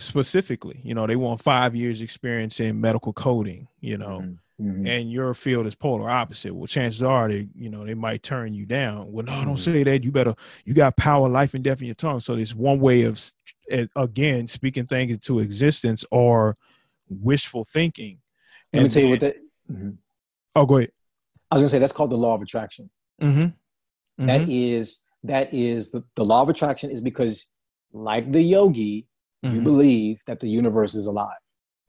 specifically 0.00 0.80
you 0.82 0.94
know 0.94 1.06
they 1.06 1.16
want 1.16 1.42
five 1.42 1.76
years 1.76 2.00
experience 2.00 2.58
in 2.58 2.80
medical 2.80 3.12
coding 3.12 3.68
you 3.80 3.98
know 3.98 4.20
mm-hmm. 4.20 4.70
mm-hmm. 4.70 4.86
and 4.86 5.12
your 5.12 5.34
field 5.34 5.66
is 5.66 5.74
polar 5.74 6.08
opposite 6.08 6.54
well 6.54 6.66
chances 6.66 7.02
are 7.02 7.28
they 7.28 7.46
you 7.54 7.68
know 7.68 7.84
they 7.84 7.94
might 7.94 8.22
turn 8.22 8.54
you 8.54 8.64
down 8.64 9.12
well 9.12 9.24
no 9.24 9.32
mm-hmm. 9.32 9.44
don't 9.44 9.58
say 9.58 9.82
that 9.82 10.02
you 10.02 10.10
better 10.10 10.34
you 10.64 10.72
got 10.72 10.96
power 10.96 11.28
life 11.28 11.52
and 11.52 11.64
death 11.64 11.80
in 11.80 11.86
your 11.86 11.94
tongue 11.94 12.18
so 12.18 12.34
there's 12.34 12.54
one 12.54 12.80
way 12.80 13.02
of 13.02 13.20
again 13.94 14.48
speaking 14.48 14.86
things 14.86 15.12
into 15.12 15.38
existence 15.38 16.04
or 16.10 16.56
wishful 17.08 17.64
thinking 17.64 18.18
let 18.72 18.80
and 18.80 18.88
me 18.88 18.94
tell 18.94 19.02
you 19.02 19.10
what 19.10 19.20
that 19.20 19.36
mm-hmm. 19.70 19.90
oh 20.56 20.64
go 20.64 20.78
ahead 20.78 20.92
i 21.50 21.56
was 21.56 21.60
gonna 21.60 21.68
say 21.68 21.78
that's 21.78 21.92
called 21.92 22.10
the 22.10 22.16
law 22.16 22.34
of 22.34 22.42
attraction 22.42 22.88
mm-hmm. 23.20 23.48
That 24.26 24.42
mm-hmm. 24.42 24.50
is 24.50 25.06
that 25.24 25.54
is 25.54 25.92
the, 25.92 26.04
the 26.14 26.24
law 26.24 26.42
of 26.42 26.50
attraction 26.50 26.90
is 26.90 27.00
because 27.00 27.50
like 27.92 28.30
the 28.30 28.42
yogi 28.42 29.06
mm-hmm. 29.44 29.56
you 29.56 29.62
believe 29.62 30.18
that 30.26 30.40
the 30.40 30.48
universe 30.48 30.94
is 30.94 31.06
alive. 31.06 31.36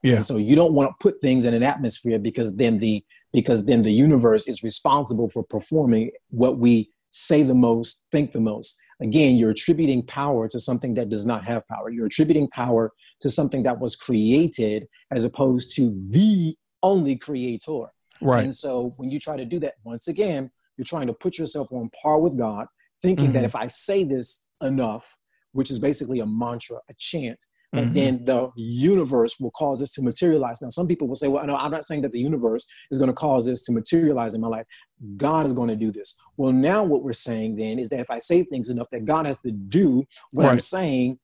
Yeah. 0.02 0.16
And 0.16 0.26
so 0.26 0.36
you 0.36 0.56
don't 0.56 0.72
want 0.72 0.90
to 0.90 0.94
put 1.00 1.20
things 1.20 1.44
in 1.44 1.54
an 1.54 1.62
atmosphere 1.62 2.18
because 2.18 2.56
then 2.56 2.78
the 2.78 3.04
because 3.32 3.66
then 3.66 3.82
the 3.82 3.92
universe 3.92 4.46
is 4.48 4.62
responsible 4.62 5.30
for 5.30 5.42
performing 5.42 6.10
what 6.28 6.58
we 6.58 6.90
say 7.10 7.42
the 7.42 7.54
most 7.54 8.04
think 8.10 8.32
the 8.32 8.40
most. 8.40 8.80
Again 9.00 9.36
you're 9.36 9.50
attributing 9.50 10.04
power 10.04 10.48
to 10.48 10.58
something 10.58 10.94
that 10.94 11.08
does 11.08 11.26
not 11.26 11.44
have 11.44 11.66
power. 11.68 11.90
You're 11.90 12.06
attributing 12.06 12.48
power 12.48 12.92
to 13.20 13.30
something 13.30 13.62
that 13.62 13.78
was 13.78 13.94
created 13.94 14.88
as 15.10 15.24
opposed 15.24 15.76
to 15.76 15.96
the 16.08 16.56
only 16.82 17.16
creator. 17.16 17.92
Right. 18.20 18.44
And 18.44 18.54
so 18.54 18.94
when 18.96 19.10
you 19.10 19.20
try 19.20 19.36
to 19.36 19.44
do 19.44 19.60
that 19.60 19.74
once 19.84 20.08
again 20.08 20.50
you're 20.76 20.84
trying 20.84 21.06
to 21.06 21.12
put 21.12 21.38
yourself 21.38 21.72
on 21.72 21.90
par 22.02 22.18
with 22.18 22.36
God, 22.36 22.66
thinking 23.00 23.26
mm-hmm. 23.26 23.34
that 23.34 23.44
if 23.44 23.54
I 23.54 23.66
say 23.66 24.04
this 24.04 24.46
enough, 24.60 25.16
which 25.52 25.70
is 25.70 25.78
basically 25.78 26.20
a 26.20 26.26
mantra, 26.26 26.78
a 26.88 26.94
chant, 26.98 27.44
and 27.74 27.86
mm-hmm. 27.86 27.94
then 27.94 28.24
the 28.26 28.50
universe 28.54 29.40
will 29.40 29.50
cause 29.52 29.80
this 29.80 29.92
to 29.94 30.02
materialize. 30.02 30.60
Now, 30.60 30.68
some 30.68 30.86
people 30.86 31.08
will 31.08 31.16
say, 31.16 31.28
well, 31.28 31.46
no, 31.46 31.56
I'm 31.56 31.70
not 31.70 31.86
saying 31.86 32.02
that 32.02 32.12
the 32.12 32.20
universe 32.20 32.66
is 32.90 32.98
going 32.98 33.08
to 33.08 33.14
cause 33.14 33.46
this 33.46 33.64
to 33.64 33.72
materialize 33.72 34.34
in 34.34 34.42
my 34.42 34.48
life. 34.48 34.66
God 35.16 35.46
is 35.46 35.54
going 35.54 35.68
to 35.68 35.76
do 35.76 35.90
this. 35.90 36.18
Well, 36.36 36.52
now 36.52 36.84
what 36.84 37.02
we're 37.02 37.14
saying 37.14 37.56
then 37.56 37.78
is 37.78 37.88
that 37.88 38.00
if 38.00 38.10
I 38.10 38.18
say 38.18 38.42
things 38.42 38.68
enough 38.68 38.90
that 38.90 39.06
God 39.06 39.24
has 39.24 39.40
to 39.40 39.50
do 39.50 40.04
what 40.32 40.44
right. 40.44 40.52
I'm 40.52 40.60
saying, 40.60 41.18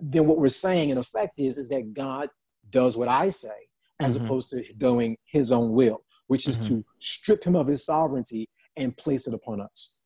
then 0.00 0.26
what 0.26 0.38
we're 0.38 0.48
saying 0.48 0.90
in 0.90 0.96
effect 0.96 1.38
is, 1.38 1.58
is 1.58 1.68
that 1.68 1.92
God 1.92 2.30
does 2.70 2.96
what 2.96 3.08
I 3.08 3.28
say 3.28 3.68
as 4.00 4.16
mm-hmm. 4.16 4.24
opposed 4.24 4.50
to 4.50 4.64
doing 4.78 5.18
his 5.26 5.52
own 5.52 5.72
will, 5.72 6.02
which 6.26 6.48
is 6.48 6.56
mm-hmm. 6.56 6.76
to 6.76 6.84
strip 7.00 7.44
him 7.44 7.54
of 7.54 7.66
his 7.66 7.84
sovereignty 7.84 8.48
and 8.76 8.96
place 8.96 9.26
it 9.26 9.34
upon 9.34 9.60
us. 9.60 9.98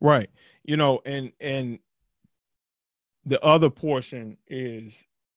Right. 0.00 0.30
You 0.64 0.76
know, 0.76 1.00
and 1.06 1.30
and 1.40 1.78
the 3.26 3.42
other 3.42 3.70
portion 3.70 4.36
is 4.48 4.92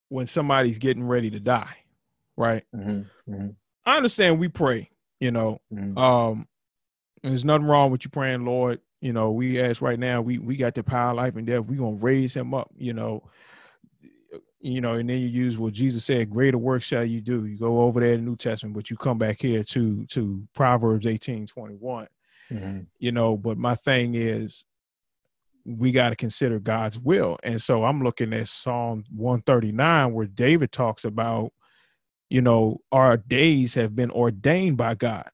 when 0.09 0.27
somebody's 0.27 0.77
getting 0.77 1.03
ready 1.07 1.29
to 1.29 1.39
die, 1.39 1.75
right? 2.35 2.63
Mm-hmm. 2.75 3.31
Mm-hmm. 3.33 3.47
I 3.85 3.97
understand 3.97 4.39
we 4.39 4.47
pray, 4.47 4.89
you 5.19 5.31
know. 5.31 5.61
Mm-hmm. 5.73 5.97
Um 5.97 6.47
there's 7.23 7.45
nothing 7.45 7.65
wrong 7.65 7.91
with 7.91 8.05
you 8.05 8.11
praying, 8.11 8.45
Lord. 8.45 8.79
You 9.01 9.11
know, 9.13 9.31
we 9.31 9.59
ask 9.59 9.81
right 9.81 9.99
now, 9.99 10.21
we 10.21 10.37
we 10.39 10.55
got 10.55 10.75
the 10.75 10.83
power, 10.83 11.11
of 11.11 11.17
life, 11.17 11.35
and 11.35 11.47
death. 11.47 11.65
We're 11.65 11.79
gonna 11.79 11.97
raise 11.97 12.33
him 12.33 12.53
up, 12.53 12.71
you 12.77 12.93
know 12.93 13.23
you 14.59 14.81
know, 14.81 14.93
and 14.93 15.09
then 15.09 15.19
you 15.19 15.27
use 15.27 15.57
what 15.57 15.73
Jesus 15.73 16.05
said, 16.05 16.29
greater 16.29 16.57
work 16.57 16.81
shall 16.81 17.05
you 17.05 17.21
do. 17.21 17.45
You 17.45 17.57
go 17.57 17.81
over 17.81 17.99
there 17.99 18.13
in 18.13 18.25
the 18.25 18.29
New 18.29 18.35
Testament, 18.35 18.75
but 18.75 18.89
you 18.89 18.97
come 18.97 19.17
back 19.17 19.39
here 19.39 19.63
to 19.63 20.05
to 20.07 20.47
Proverbs 20.53 21.05
18, 21.05 21.47
21. 21.47 22.07
Mm-hmm. 22.51 22.79
You 22.99 23.11
know, 23.11 23.37
but 23.37 23.57
my 23.57 23.75
thing 23.75 24.15
is 24.15 24.65
we 25.67 25.91
got 25.91 26.09
to 26.09 26.15
consider 26.15 26.59
God's 26.59 26.97
will. 26.97 27.37
And 27.43 27.61
so 27.61 27.83
I'm 27.83 28.01
looking 28.01 28.31
at 28.33 28.47
Psalm 28.47 29.03
139 29.13 30.13
where 30.13 30.25
David 30.25 30.71
talks 30.71 31.03
about, 31.03 31.51
you 32.29 32.41
know, 32.41 32.79
our 32.91 33.17
days 33.17 33.73
have 33.73 33.93
been 33.93 34.09
ordained 34.09 34.77
by 34.77 34.95
God. 34.95 35.29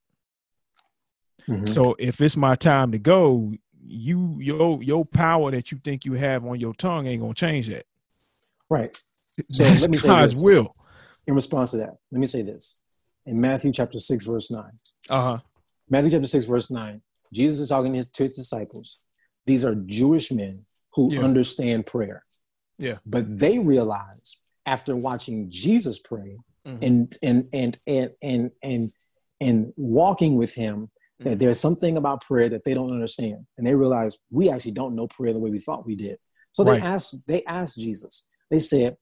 Mm-hmm. 1.48 1.66
So 1.66 1.96
if 2.00 2.20
it's 2.20 2.36
my 2.36 2.56
time 2.56 2.92
to 2.94 2.98
go, 3.00 3.54
you 3.86 4.38
your 4.40 4.82
your 4.82 5.04
power 5.06 5.52
that 5.52 5.72
you 5.72 5.80
think 5.84 6.06
you 6.06 6.14
have 6.14 6.46
on 6.46 6.60
your 6.60 6.74
tongue 6.74 7.06
ain't 7.06 7.22
gonna 7.22 7.34
change 7.34 7.68
that. 7.68 7.86
Right. 8.70 9.02
So 9.50 9.64
That's 9.64 9.82
let 9.82 9.90
me 9.90 9.98
say 9.98 10.08
God's 10.08 10.34
this. 10.36 10.44
will. 10.44 10.76
In 11.26 11.34
response 11.34 11.72
to 11.72 11.78
that, 11.78 11.96
let 12.12 12.22
me 12.22 12.28
say 12.28 12.44
this. 12.44 12.84
In 13.26 13.42
Matthew 13.42 13.72
chapter 13.72 13.98
6, 13.98 14.26
verse 14.26 14.52
9. 14.52 14.64
Uh-huh. 15.10 15.40
Matthew 15.90 16.12
chapter 16.12 16.28
6, 16.28 16.46
verse 16.46 16.70
9. 16.70 17.02
Jesus 17.34 17.60
is 17.60 17.70
talking 17.70 17.94
to 17.94 17.98
his, 17.98 18.12
to 18.12 18.24
his 18.24 18.36
disciples. 18.36 19.00
These 19.46 19.66
are 19.66 19.76
Jewish 19.76 20.32
men 20.32 20.66
who 20.94 21.14
yeah. 21.14 21.22
understand 21.22 21.86
prayer. 21.86 22.24
Yeah. 22.78 22.98
But 23.06 23.40
they 23.40 23.60
realize 23.60 24.44
after 24.66 24.96
watching 24.96 25.50
Jesus 25.50 26.00
pray 26.00 26.38
mm-hmm. 26.66 26.84
and, 26.84 27.18
and, 27.22 27.50
and, 27.54 27.80
and, 27.86 28.12
and, 28.22 28.52
and, 28.62 28.92
and 29.42 29.74
walking 29.76 30.38
with 30.38 30.54
him 30.54 30.90
that 31.20 31.30
mm-hmm. 31.30 31.38
there's 31.40 31.60
something 31.60 31.98
about 31.98 32.22
prayer 32.22 32.50
that 32.50 32.64
they 32.64 32.74
don't 32.74 32.92
understand. 32.92 33.46
And 33.58 33.66
they 33.66 33.76
realize 33.76 34.20
we 34.32 34.50
actually 34.50 34.72
don't 34.72 34.96
know 34.96 35.08
prayer 35.08 35.34
the 35.34 35.40
way 35.40 35.52
we 35.52 35.60
thought 35.60 35.86
we 35.86 35.96
did. 35.96 36.18
So 36.52 36.64
they 36.64 36.72
right. 36.72 36.84
asked, 36.84 37.18
they 37.28 37.44
asked 37.46 37.78
Jesus, 37.78 38.28
they 38.50 38.60
said, 38.60 38.98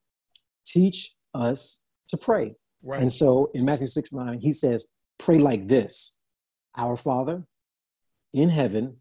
teach 0.65 1.13
us 1.33 1.83
to 2.07 2.17
pray. 2.17 2.55
Right. 2.83 3.01
And 3.01 3.11
so 3.11 3.51
in 3.53 3.65
Matthew 3.65 3.87
6 3.87 4.13
9, 4.13 4.39
he 4.39 4.53
says, 4.53 4.87
pray 5.19 5.37
like 5.37 5.67
this 5.67 6.17
Our 6.75 6.95
Father 6.95 7.43
in 8.33 8.49
heaven, 8.49 9.00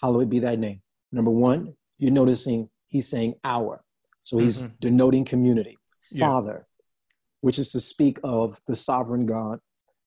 hallowed 0.00 0.30
be 0.30 0.38
thy 0.38 0.56
name. 0.56 0.82
Number 1.12 1.30
one, 1.30 1.74
you're 1.98 2.12
noticing 2.12 2.68
he's 2.88 3.08
saying 3.08 3.34
our. 3.44 3.82
So 4.22 4.38
he's 4.38 4.62
mm-hmm. 4.62 4.74
denoting 4.80 5.24
community. 5.24 5.78
Father, 6.18 6.66
yeah. 6.66 6.82
which 7.40 7.58
is 7.58 7.72
to 7.72 7.80
speak 7.80 8.18
of 8.22 8.60
the 8.66 8.76
sovereign 8.76 9.26
God, 9.26 9.60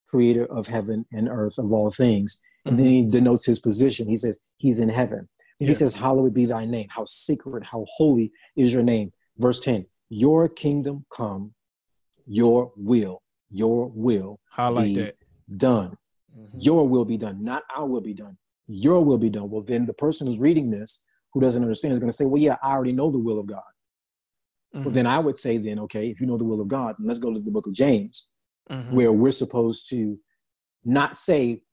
creator 0.08 0.46
of 0.46 0.68
heaven 0.68 1.06
and 1.12 1.28
earth, 1.28 1.58
of 1.58 1.72
all 1.74 1.90
things. 1.90 2.42
And 2.66 2.76
mm-hmm. 2.76 2.84
then 2.84 2.92
he 2.92 3.10
denotes 3.10 3.46
his 3.46 3.60
position. 3.60 4.08
He 4.08 4.18
says, 4.18 4.42
He's 4.58 4.80
in 4.80 4.90
heaven. 4.90 5.20
And 5.20 5.28
yeah. 5.60 5.68
he 5.68 5.74
says, 5.74 5.94
Hallowed 5.94 6.34
be 6.34 6.46
thy 6.46 6.66
name. 6.66 6.88
How 6.90 7.06
sacred, 7.06 7.64
how 7.64 7.86
holy 7.98 8.32
is 8.56 8.74
your 8.74 8.84
name. 8.84 9.12
Verse 9.38 9.60
10 9.62 9.86
your 10.10 10.50
kingdom 10.50 11.06
come, 11.12 11.54
your 12.26 12.72
will, 12.76 13.22
your 13.52 13.92
will 13.94 14.40
Highlight 14.50 14.96
be 14.96 15.02
that. 15.02 15.16
done. 15.56 15.98
Mm-hmm. 16.38 16.58
Your 16.60 16.88
will 16.88 17.06
be 17.06 17.18
done, 17.18 17.44
not 17.44 17.64
our 17.76 17.86
will 17.86 18.02
be 18.02 18.14
done. 18.14 18.38
Your 18.70 19.04
will 19.04 19.18
be 19.18 19.30
done. 19.30 19.50
Well, 19.50 19.64
then 19.64 19.88
the 19.88 19.94
person 19.94 20.28
who's 20.28 20.40
reading 20.40 20.70
this 20.70 21.04
who 21.34 21.42
doesn't 21.42 21.62
understand 21.62 21.94
is 21.94 22.00
going 22.00 22.12
to 22.12 22.16
say, 22.16 22.26
Well, 22.26 22.42
yeah, 22.42 22.58
I 22.64 22.72
already 22.72 22.92
know 22.92 23.12
the 23.12 23.18
will 23.18 23.40
of 23.40 23.48
God. 23.48 23.62
Mm-hmm. 24.74 24.86
Well, 24.86 24.94
then 24.94 25.08
I 25.08 25.18
would 25.20 25.38
say, 25.38 25.58
then, 25.58 25.80
okay, 25.80 26.10
if 26.10 26.22
you 26.22 26.28
know 26.28 26.38
the 26.38 26.46
will 26.46 26.62
of 26.62 26.68
God, 26.68 26.96
let's 27.00 27.20
go 27.20 27.34
to 27.34 27.40
the 27.40 27.52
book 27.52 27.66
of 27.66 27.74
James, 27.74 28.30
mm-hmm. 28.70 28.96
where 28.96 29.12
we're 29.12 29.32
supposed 29.32 29.90
to 29.90 30.20
not 30.86 31.16
say 31.16 31.64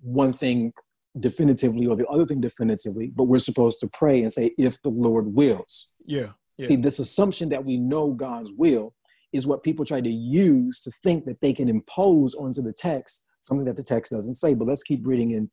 one 0.00 0.32
thing 0.32 0.72
definitively 1.18 1.86
or 1.86 1.94
the 1.94 2.06
other 2.08 2.26
thing 2.26 2.40
definitively, 2.40 3.12
but 3.14 3.24
we're 3.24 3.38
supposed 3.38 3.78
to 3.80 3.88
pray 3.88 4.20
and 4.20 4.32
say, 4.32 4.52
if 4.58 4.82
the 4.82 4.88
Lord 4.88 5.32
wills. 5.32 5.92
Yeah. 6.04 6.30
Yeah. 6.58 6.66
See, 6.66 6.76
this 6.76 6.98
assumption 6.98 7.48
that 7.50 7.64
we 7.64 7.76
know 7.76 8.12
God's 8.12 8.50
will 8.56 8.94
is 9.32 9.46
what 9.46 9.62
people 9.62 9.84
try 9.84 10.00
to 10.00 10.10
use 10.10 10.80
to 10.80 10.90
think 10.90 11.24
that 11.26 11.40
they 11.40 11.52
can 11.52 11.68
impose 11.68 12.34
onto 12.34 12.62
the 12.62 12.72
text 12.72 13.26
something 13.42 13.64
that 13.64 13.76
the 13.76 13.82
text 13.82 14.12
doesn't 14.12 14.34
say. 14.34 14.54
But 14.54 14.66
let's 14.66 14.82
keep 14.82 15.06
reading 15.06 15.32
in 15.32 15.50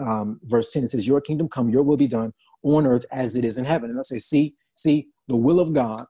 um, 0.00 0.40
verse 0.44 0.72
10. 0.72 0.84
It 0.84 0.88
says, 0.88 1.06
Your 1.06 1.20
kingdom 1.20 1.48
come, 1.48 1.70
your 1.70 1.82
will 1.82 1.96
be 1.96 2.08
done 2.08 2.32
on 2.62 2.86
earth 2.86 3.06
as 3.10 3.36
it 3.36 3.44
is 3.44 3.58
in 3.58 3.64
heaven. 3.64 3.90
And 3.90 3.98
I 3.98 4.02
say, 4.02 4.18
See, 4.18 4.54
see, 4.74 5.08
the 5.28 5.36
will 5.36 5.60
of 5.60 5.72
God 5.72 6.06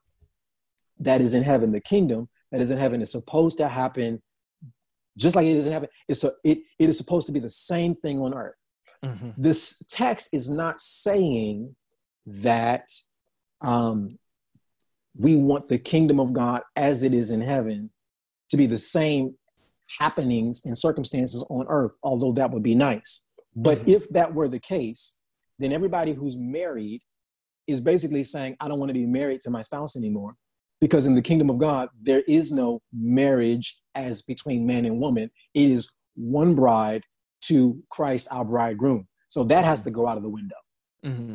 that 0.99 1.21
is 1.21 1.35
in 1.35 1.43
heaven, 1.43 1.73
the 1.73 1.81
kingdom 1.81 2.29
that 2.53 2.61
is 2.61 2.71
in 2.71 2.79
heaven 2.79 3.01
is 3.01 3.11
supposed 3.11 3.59
to 3.59 3.69
happen 3.69 4.23
just 5.17 5.37
like 5.37 5.47
it 5.47 5.57
is 5.57 5.67
in 5.67 5.73
heaven. 5.73 5.89
It's 6.09 6.25
a, 6.25 6.33
it, 6.45 6.59
it 6.79 6.89
is 6.89 6.97
supposed 6.97 7.27
to 7.27 7.33
be 7.33 7.41
the 7.41 7.49
same 7.49 7.95
thing 7.95 8.21
on 8.21 8.35
earth. 8.35 8.55
Mm-hmm. 9.05 9.31
This 9.37 9.83
text 9.91 10.33
is 10.33 10.51
not 10.51 10.81
saying 10.81 11.75
that 12.27 12.89
um, 13.61 14.19
we 15.17 15.37
want 15.37 15.69
the 15.69 15.79
kingdom 15.79 16.21
of 16.21 16.33
God 16.33 16.63
as 16.77 17.03
it 17.03 17.13
is 17.13 17.31
in 17.31 17.41
heaven 17.41 17.91
to 18.51 18.57
be 18.57 18.67
the 18.67 18.79
same 18.79 19.35
happenings 19.99 20.65
and 20.65 20.77
circumstances 20.77 21.45
on 21.51 21.67
earth, 21.69 21.93
although 22.03 22.33
that 22.33 22.51
would 22.51 22.63
be 22.63 22.75
nice. 22.75 23.25
But 23.57 23.79
mm-hmm. 23.79 23.91
if 23.91 24.09
that 24.11 24.35
were 24.35 24.49
the 24.49 24.61
case, 24.61 25.21
then 25.59 25.73
everybody 25.73 26.13
who's 26.13 26.37
married 26.37 27.03
is 27.67 27.81
basically 27.81 28.25
saying, 28.25 28.57
I 28.61 28.69
don't 28.69 28.79
want 28.79 28.91
to 28.91 28.95
be 28.95 29.07
married 29.07 29.41
to 29.43 29.51
my 29.51 29.61
spouse 29.61 29.97
anymore. 29.97 30.35
Because 30.81 31.07
in 31.07 31.15
the 31.15 31.23
kingdom 31.23 31.51
of 31.51 31.59
God, 31.59 31.91
there 32.01 32.23
is 32.27 32.53
no 32.53 32.81
marriage 32.93 33.81
as 33.95 34.23
between 34.23 34.67
man 34.67 34.87
and 34.87 34.99
woman. 34.99 35.31
It 35.53 35.65
is 35.65 35.93
one 36.15 36.55
bride 36.55 37.03
to 37.43 37.83
Christ, 37.91 38.29
our 38.31 38.45
bridegroom. 38.45 39.07
So 39.29 39.45
that 39.45 39.65
has 39.65 39.83
to 39.83 39.91
go 39.91 40.07
out 40.07 40.17
of 40.17 40.23
the 40.23 40.29
window. 40.31 40.57
Mm-hmm. 41.05 41.35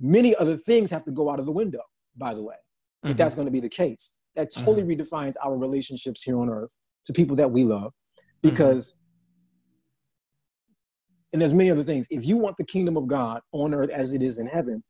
Many 0.00 0.34
other 0.34 0.56
things 0.56 0.90
have 0.90 1.04
to 1.04 1.10
go 1.12 1.30
out 1.30 1.38
of 1.38 1.46
the 1.46 1.52
window, 1.52 1.82
by 2.16 2.34
the 2.34 2.42
way, 2.42 2.56
mm-hmm. 2.56 3.12
if 3.12 3.16
that's 3.16 3.34
going 3.34 3.46
to 3.46 3.52
be 3.52 3.60
the 3.60 3.68
case. 3.68 4.18
That 4.34 4.52
totally 4.52 4.82
mm-hmm. 4.82 5.00
redefines 5.00 5.34
our 5.42 5.56
relationships 5.56 6.22
here 6.22 6.38
on 6.38 6.50
earth 6.50 6.76
to 7.06 7.12
people 7.12 7.36
that 7.36 7.50
we 7.50 7.64
love. 7.64 7.92
Because, 8.42 8.96
and 11.36 11.42
there's 11.42 11.52
many 11.52 11.70
other 11.70 11.82
things. 11.82 12.06
If 12.10 12.24
you 12.24 12.38
want 12.38 12.56
the 12.56 12.64
kingdom 12.64 12.96
of 12.96 13.06
God 13.06 13.42
on 13.52 13.74
earth 13.74 13.90
as 13.90 14.14
it 14.14 14.22
is 14.22 14.38
in 14.38 14.46
heaven, 14.46 14.82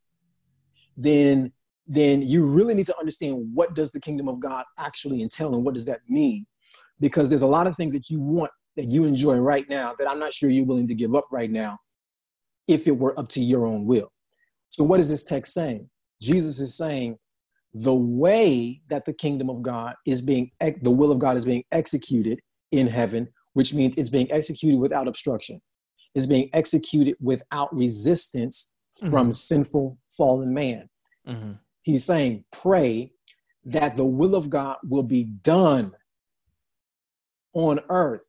then 0.96 1.52
then 1.88 2.22
you 2.22 2.46
really 2.46 2.72
need 2.72 2.86
to 2.86 2.96
understand 3.00 3.50
what 3.52 3.74
does 3.74 3.90
the 3.90 4.00
kingdom 4.00 4.28
of 4.28 4.38
God 4.38 4.64
actually 4.78 5.22
entail 5.22 5.56
and 5.56 5.64
what 5.64 5.74
does 5.74 5.86
that 5.86 6.02
mean? 6.08 6.46
Because 7.00 7.30
there's 7.30 7.42
a 7.42 7.48
lot 7.48 7.66
of 7.66 7.74
things 7.74 7.94
that 7.94 8.10
you 8.10 8.20
want 8.20 8.52
that 8.76 8.86
you 8.86 9.06
enjoy 9.06 9.38
right 9.38 9.68
now 9.68 9.92
that 9.98 10.08
I'm 10.08 10.20
not 10.20 10.32
sure 10.32 10.48
you're 10.48 10.64
willing 10.64 10.86
to 10.86 10.94
give 10.94 11.16
up 11.16 11.26
right 11.32 11.50
now 11.50 11.78
if 12.68 12.86
it 12.86 12.96
were 12.96 13.18
up 13.18 13.28
to 13.30 13.40
your 13.40 13.66
own 13.66 13.84
will. 13.84 14.12
So, 14.70 14.84
what 14.84 15.00
is 15.00 15.08
this 15.08 15.24
text 15.24 15.52
saying? 15.52 15.90
Jesus 16.22 16.60
is 16.60 16.76
saying 16.76 17.18
the 17.74 17.92
way 17.92 18.82
that 18.86 19.04
the 19.04 19.12
kingdom 19.12 19.50
of 19.50 19.62
God 19.62 19.96
is 20.06 20.20
being, 20.20 20.52
the 20.60 20.92
will 20.92 21.10
of 21.10 21.18
God 21.18 21.36
is 21.36 21.44
being 21.44 21.64
executed 21.72 22.40
in 22.70 22.86
heaven, 22.86 23.26
which 23.54 23.74
means 23.74 23.96
it's 23.96 24.10
being 24.10 24.30
executed 24.30 24.78
without 24.78 25.08
obstruction, 25.08 25.60
is 26.16 26.26
being 26.26 26.48
executed 26.54 27.14
without 27.20 27.72
resistance 27.76 28.74
from 28.98 29.10
mm-hmm. 29.10 29.30
sinful, 29.32 29.98
fallen 30.08 30.52
man. 30.54 30.88
Mm-hmm. 31.28 31.52
He's 31.82 32.04
saying, 32.04 32.44
pray 32.50 33.12
that 33.66 33.98
the 33.98 34.04
will 34.04 34.34
of 34.34 34.48
God 34.48 34.78
will 34.82 35.02
be 35.02 35.24
done 35.24 35.92
on 37.52 37.80
earth 37.90 38.24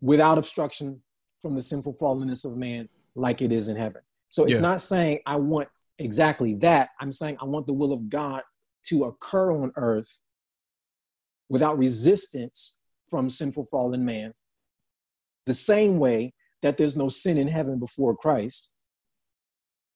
without 0.00 0.38
obstruction 0.38 1.02
from 1.40 1.56
the 1.56 1.60
sinful 1.60 1.94
fallenness 1.94 2.44
of 2.44 2.56
man 2.56 2.88
like 3.16 3.42
it 3.42 3.50
is 3.50 3.68
in 3.68 3.76
heaven. 3.76 4.02
So 4.30 4.44
it's 4.44 4.54
yeah. 4.54 4.60
not 4.60 4.80
saying 4.80 5.20
I 5.26 5.36
want 5.36 5.68
exactly 5.98 6.54
that. 6.56 6.90
I'm 7.00 7.10
saying 7.10 7.38
I 7.40 7.46
want 7.46 7.66
the 7.66 7.72
will 7.72 7.92
of 7.92 8.08
God 8.08 8.42
to 8.84 9.04
occur 9.04 9.50
on 9.50 9.72
earth 9.76 10.20
without 11.48 11.78
resistance 11.78 12.78
from 13.08 13.28
sinful 13.28 13.64
fallen 13.64 14.04
man. 14.04 14.34
The 15.46 15.54
same 15.54 15.98
way 15.98 16.34
that 16.62 16.76
there's 16.76 16.96
no 16.96 17.08
sin 17.08 17.38
in 17.38 17.48
heaven 17.48 17.78
before 17.78 18.16
Christ, 18.16 18.70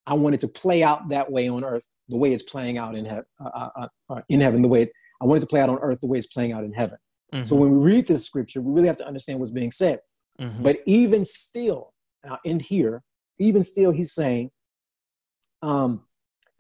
I 0.07 0.15
want 0.15 0.35
it 0.35 0.41
to 0.41 0.49
play 0.49 0.83
out 0.83 1.09
that 1.11 1.31
way 1.31 1.49
on 1.49 1.65
earth, 1.65 1.89
the 2.09 2.17
way 2.17 2.33
it's 2.33 2.43
playing 2.43 2.79
out 2.79 2.95
in, 2.95 3.05
he- 3.05 3.11
uh, 3.11 3.49
uh, 3.55 3.69
uh, 3.77 3.89
uh 4.09 4.21
in 4.29 4.41
heaven, 4.41 4.63
the 4.63 4.69
way 4.69 4.83
it, 4.83 4.93
I 5.21 5.25
want 5.25 5.39
it 5.39 5.47
to 5.47 5.51
play 5.51 5.61
out 5.61 5.69
on 5.69 5.79
earth 5.79 6.01
the 6.01 6.07
way 6.07 6.19
it's 6.19 6.27
playing 6.27 6.53
out 6.53 6.65
in 6.65 6.73
heaven. 6.73 6.99
Mm-hmm. 7.33 7.45
So 7.45 7.57
when 7.57 7.71
we 7.71 7.93
read 7.93 8.07
this 8.07 8.27
scripture, 8.27 8.61
we 8.61 8.73
really 8.73 8.89
have 8.89 8.97
to 8.99 9.07
understand 9.07 9.39
what's 9.39 9.53
being 9.53 9.73
said. 9.73 10.01
Mm-hmm. 10.41 10.63
But 10.63 10.79
even 10.87 11.25
still, 11.25 11.93
I'll 12.29 12.39
end 12.45 12.63
here, 12.63 13.03
even 13.39 13.63
still, 13.63 13.93
he's 13.93 14.13
saying 14.13 14.51
um, 15.63 16.03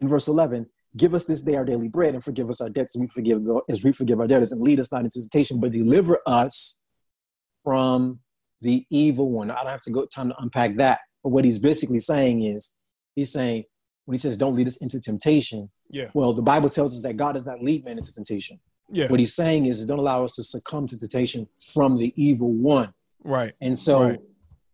in 0.01 0.09
verse 0.09 0.29
11, 0.29 0.67
give 0.97 1.15
us 1.15 1.25
this 1.25 1.43
day 1.43 1.57
our 1.57 1.65
daily 1.65 1.89
bread 1.89 2.15
and 2.15 2.23
forgive 2.23 2.51
us 2.51 2.61
our 2.61 2.69
debts 2.69 2.97
as 2.97 3.01
we 3.01 3.09
forgive, 3.09 3.43
as 3.69 3.83
we 3.83 3.93
forgive 3.93 4.21
our 4.21 4.27
debtors 4.27 4.53
and 4.53 4.61
lead 4.61 4.81
us 4.81 4.93
not 4.93 5.05
into 5.05 5.21
temptation, 5.21 5.61
but 5.61 5.73
deliver 5.73 6.21
us 6.27 6.79
from 7.65 8.21
the 8.61 8.87
evil 8.91 9.31
one. 9.31 9.51
I 9.51 9.63
don't 9.63 9.71
have 9.71 9.81
to 9.83 9.91
go 9.91 10.07
time 10.07 10.29
to 10.31 10.37
unpack 10.39 10.77
that. 10.77 11.01
But 11.23 11.31
what 11.31 11.45
he's 11.45 11.59
basically 11.59 11.99
saying 11.99 12.45
is, 12.45 12.77
he's 13.15 13.33
saying, 13.33 13.65
when 14.05 14.15
he 14.15 14.19
says, 14.19 14.39
don't 14.39 14.55
lead 14.55 14.67
us 14.67 14.79
into 14.79 15.01
temptation, 15.01 15.71
yeah. 15.91 16.07
well, 16.15 16.33
the 16.33 16.43
Bible 16.43 16.71
tells 16.71 16.97
us 16.97 17.03
that 17.03 17.17
God 17.17 17.33
does 17.33 17.47
not 17.47 17.63
lead 17.63 17.85
men 17.85 17.99
into 17.99 18.13
temptation. 18.13 18.59
Yeah. 18.89 19.07
What 19.09 19.21
he's 19.21 19.35
saying 19.35 19.67
is, 19.67 19.87
don't 19.87 19.99
allow 19.99 20.25
us 20.25 20.35
to 20.37 20.43
succumb 20.43 20.87
to 20.89 20.99
temptation 20.99 21.49
from 21.73 21.97
the 21.97 22.13
evil 22.17 22.53
one. 22.53 22.93
Right. 23.23 23.55
And 23.61 23.79
so 23.79 24.03
right. 24.03 24.21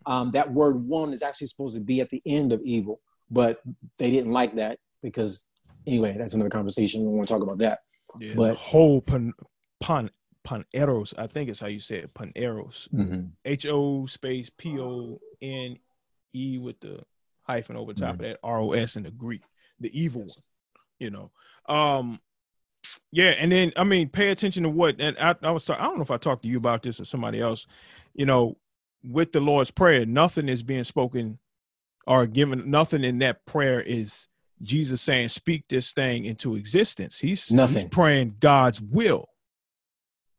Um, 0.08 0.30
that 0.32 0.52
word 0.52 0.86
one 0.86 1.12
is 1.12 1.20
actually 1.20 1.48
supposed 1.48 1.74
to 1.74 1.82
be 1.82 2.00
at 2.00 2.10
the 2.10 2.22
end 2.24 2.52
of 2.52 2.62
evil, 2.62 3.00
but 3.28 3.60
they 3.98 4.12
didn't 4.12 4.30
like 4.30 4.54
that 4.54 4.78
because, 5.02 5.48
anyway, 5.84 6.14
that's 6.16 6.32
another 6.32 6.48
conversation. 6.48 7.00
We 7.00 7.08
want 7.08 7.26
to 7.26 7.34
talk 7.34 7.42
about 7.42 7.58
that. 7.58 7.80
Yeah, 8.20 8.34
but 8.36 8.56
whole 8.56 9.00
pun, 9.00 9.32
pan, 9.80 10.10
paneros, 10.46 11.12
I 11.18 11.26
think 11.26 11.50
is 11.50 11.60
how 11.60 11.66
you 11.66 11.80
say 11.80 11.96
it, 11.96 12.14
paneros. 12.14 12.88
Mm-hmm. 12.94 13.26
H 13.44 13.66
O 13.66 14.06
space 14.06 14.50
P 14.56 14.78
O 14.78 15.20
N 15.42 15.78
E 16.34 16.58
with 16.58 16.80
the 16.80 17.00
hyphen 17.42 17.76
over 17.76 17.92
top 17.92 18.14
mm-hmm. 18.14 18.24
of 18.24 18.30
that 18.30 18.38
R 18.42 18.60
O 18.60 18.72
S 18.72 18.96
in 18.96 19.02
the 19.02 19.10
Greek, 19.10 19.42
the 19.80 19.90
evil 19.98 20.22
one, 20.22 20.28
you 20.98 21.10
know. 21.10 21.30
Um, 21.68 22.20
yeah, 23.10 23.30
and 23.30 23.50
then 23.50 23.72
I 23.76 23.84
mean, 23.84 24.08
pay 24.08 24.28
attention 24.28 24.62
to 24.62 24.68
what, 24.68 24.96
and 25.00 25.16
I, 25.18 25.34
I 25.42 25.50
was, 25.50 25.68
I 25.68 25.78
don't 25.78 25.96
know 25.96 26.02
if 26.02 26.10
I 26.10 26.16
talked 26.16 26.42
to 26.42 26.48
you 26.48 26.56
about 26.56 26.82
this 26.82 27.00
or 27.00 27.04
somebody 27.04 27.40
else, 27.40 27.66
you 28.14 28.26
know, 28.26 28.56
with 29.02 29.32
the 29.32 29.40
Lord's 29.40 29.70
Prayer, 29.70 30.06
nothing 30.06 30.48
is 30.48 30.62
being 30.62 30.84
spoken 30.84 31.38
or 32.06 32.26
given, 32.26 32.70
nothing 32.70 33.04
in 33.04 33.18
that 33.18 33.44
prayer 33.46 33.80
is 33.80 34.28
Jesus 34.62 35.02
saying, 35.02 35.28
speak 35.28 35.64
this 35.68 35.92
thing 35.92 36.24
into 36.24 36.56
existence. 36.56 37.18
He's 37.18 37.50
nothing 37.50 37.86
he's 37.86 37.90
praying 37.90 38.36
God's 38.40 38.80
will. 38.80 39.28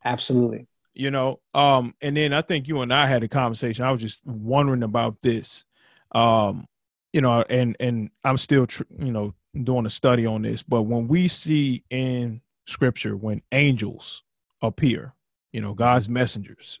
Absolutely. 0.04 0.66
You 0.94 1.10
know, 1.10 1.40
um, 1.54 1.94
and 2.00 2.16
then 2.16 2.32
I 2.32 2.42
think 2.42 2.66
you 2.66 2.80
and 2.80 2.92
I 2.92 3.06
had 3.06 3.22
a 3.22 3.28
conversation. 3.28 3.84
I 3.84 3.92
was 3.92 4.00
just 4.00 4.26
wondering 4.26 4.82
about 4.82 5.20
this. 5.20 5.64
Um, 6.12 6.66
you 7.12 7.20
know, 7.20 7.42
and 7.48 7.76
and 7.78 8.10
I'm 8.24 8.36
still 8.36 8.66
tr- 8.66 8.82
you 8.98 9.12
know 9.12 9.34
doing 9.62 9.86
a 9.86 9.90
study 9.90 10.26
on 10.26 10.42
this, 10.42 10.62
but 10.62 10.82
when 10.82 11.06
we 11.06 11.28
see 11.28 11.84
in 11.90 12.40
scripture 12.66 13.16
when 13.16 13.42
angels 13.52 14.24
appear, 14.60 15.14
you 15.52 15.60
know, 15.60 15.72
God's 15.74 16.08
messengers, 16.08 16.80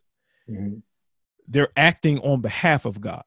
mm-hmm 0.50 0.78
they're 1.48 1.72
acting 1.76 2.18
on 2.20 2.40
behalf 2.40 2.84
of 2.84 3.00
God. 3.00 3.24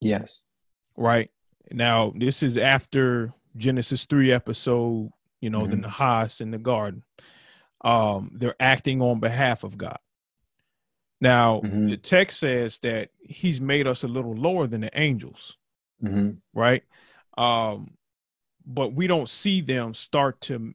Yes. 0.00 0.48
Right. 0.96 1.30
Now, 1.70 2.12
this 2.16 2.42
is 2.42 2.56
after 2.56 3.32
Genesis 3.56 4.06
3 4.06 4.32
episode, 4.32 5.10
you 5.40 5.50
know, 5.50 5.62
mm-hmm. 5.62 5.82
the 5.82 5.88
Nachash 5.88 6.40
in 6.40 6.50
the 6.50 6.58
garden. 6.58 7.02
Um, 7.84 8.30
they're 8.34 8.56
acting 8.60 9.02
on 9.02 9.20
behalf 9.20 9.64
of 9.64 9.76
God. 9.76 9.98
Now, 11.20 11.60
mm-hmm. 11.64 11.88
the 11.90 11.96
text 11.96 12.40
says 12.40 12.78
that 12.78 13.10
he's 13.20 13.60
made 13.60 13.86
us 13.86 14.02
a 14.02 14.08
little 14.08 14.34
lower 14.34 14.66
than 14.66 14.82
the 14.82 14.98
angels. 14.98 15.56
Mm-hmm. 16.02 16.32
Right. 16.52 16.82
Um, 17.38 17.92
but 18.66 18.92
we 18.92 19.06
don't 19.06 19.28
see 19.28 19.60
them 19.60 19.94
start 19.94 20.40
to 20.42 20.74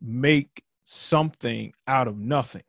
make 0.00 0.62
something 0.84 1.72
out 1.86 2.08
of 2.08 2.18
nothing. 2.18 2.62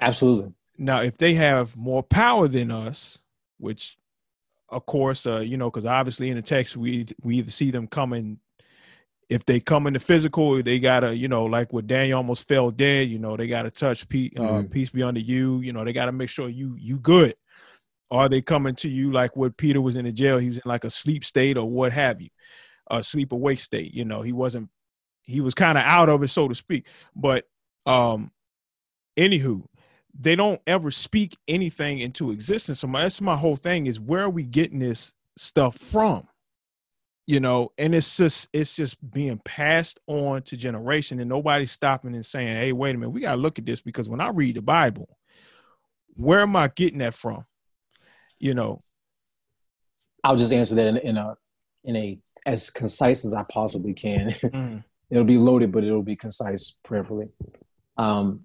Absolutely. 0.00 0.52
Now, 0.78 1.02
if 1.02 1.18
they 1.18 1.34
have 1.34 1.76
more 1.76 2.02
power 2.02 2.48
than 2.48 2.70
us, 2.70 3.20
which 3.58 3.96
of 4.68 4.86
course, 4.86 5.26
uh, 5.26 5.40
you 5.40 5.56
know, 5.56 5.70
because 5.70 5.86
obviously 5.86 6.30
in 6.30 6.36
the 6.36 6.42
text 6.42 6.76
we 6.76 7.06
we 7.22 7.36
either 7.36 7.50
see 7.50 7.70
them 7.70 7.86
coming. 7.86 8.38
If 9.34 9.44
they 9.46 9.58
come 9.58 9.88
in 9.88 9.94
the 9.94 9.98
physical, 9.98 10.62
they 10.62 10.78
gotta, 10.78 11.16
you 11.16 11.26
know, 11.26 11.44
like 11.44 11.72
what 11.72 11.88
Daniel 11.88 12.18
almost 12.18 12.46
fell 12.46 12.70
dead. 12.70 13.08
You 13.08 13.18
know, 13.18 13.36
they 13.36 13.48
gotta 13.48 13.68
touch 13.68 14.08
peace, 14.08 14.32
uh, 14.36 14.42
mm-hmm. 14.42 14.66
peace 14.68 14.90
be 14.90 15.02
unto 15.02 15.20
you. 15.20 15.58
You 15.58 15.72
know, 15.72 15.84
they 15.84 15.92
gotta 15.92 16.12
make 16.12 16.28
sure 16.28 16.48
you 16.48 16.76
you 16.78 16.98
good. 16.98 17.34
Are 18.12 18.28
they 18.28 18.40
coming 18.40 18.76
to 18.76 18.88
you 18.88 19.10
like 19.10 19.34
what 19.34 19.56
Peter 19.56 19.80
was 19.80 19.96
in 19.96 20.04
the 20.04 20.12
jail? 20.12 20.38
He 20.38 20.46
was 20.46 20.58
in 20.58 20.62
like 20.64 20.84
a 20.84 20.90
sleep 20.90 21.24
state 21.24 21.56
or 21.56 21.68
what 21.68 21.90
have 21.90 22.20
you, 22.20 22.28
a 22.88 23.02
sleep 23.02 23.32
awake 23.32 23.58
state. 23.58 23.92
You 23.92 24.04
know, 24.04 24.22
he 24.22 24.32
wasn't. 24.32 24.68
He 25.24 25.40
was 25.40 25.54
kind 25.54 25.76
of 25.76 25.82
out 25.84 26.08
of 26.08 26.22
it, 26.22 26.28
so 26.28 26.46
to 26.46 26.54
speak. 26.54 26.86
But 27.16 27.44
um, 27.86 28.30
anywho, 29.16 29.64
they 30.16 30.36
don't 30.36 30.60
ever 30.64 30.92
speak 30.92 31.36
anything 31.48 31.98
into 31.98 32.30
existence. 32.30 32.78
So 32.78 32.86
my, 32.86 33.02
that's 33.02 33.20
my 33.20 33.36
whole 33.36 33.56
thing 33.56 33.88
is 33.88 33.98
where 33.98 34.22
are 34.22 34.30
we 34.30 34.44
getting 34.44 34.78
this 34.78 35.12
stuff 35.36 35.76
from? 35.76 36.28
You 37.26 37.40
know 37.40 37.72
and 37.78 37.94
it's 37.94 38.16
just 38.16 38.48
it's 38.52 38.74
just 38.74 38.98
being 39.12 39.40
passed 39.44 39.98
on 40.06 40.42
to 40.42 40.56
generation 40.56 41.20
and 41.20 41.28
nobody's 41.28 41.72
stopping 41.72 42.14
and 42.14 42.26
saying 42.26 42.54
hey 42.56 42.72
wait 42.72 42.94
a 42.94 42.98
minute 42.98 43.10
we 43.10 43.22
got 43.22 43.34
to 43.34 43.40
look 43.40 43.58
at 43.58 43.64
this 43.64 43.80
because 43.80 44.08
when 44.08 44.20
i 44.20 44.28
read 44.28 44.56
the 44.56 44.62
bible 44.62 45.08
where 46.16 46.40
am 46.40 46.56
i 46.56 46.68
getting 46.68 46.98
that 46.98 47.14
from? 47.14 47.44
You 48.38 48.54
know? 48.54 48.82
I'll 50.22 50.36
just 50.36 50.52
answer 50.52 50.74
that 50.76 50.86
in, 50.86 50.96
in 50.98 51.16
a 51.16 51.36
in 51.84 51.96
a 51.96 52.18
as 52.46 52.70
concise 52.70 53.24
as 53.24 53.34
i 53.34 53.42
possibly 53.42 53.92
can. 53.92 54.30
Mm. 54.44 54.84
it'll 55.10 55.24
be 55.24 55.38
loaded 55.38 55.70
but 55.70 55.84
it'll 55.84 56.02
be 56.02 56.16
concise 56.16 56.76
prayerfully. 56.82 57.28
Um 57.96 58.44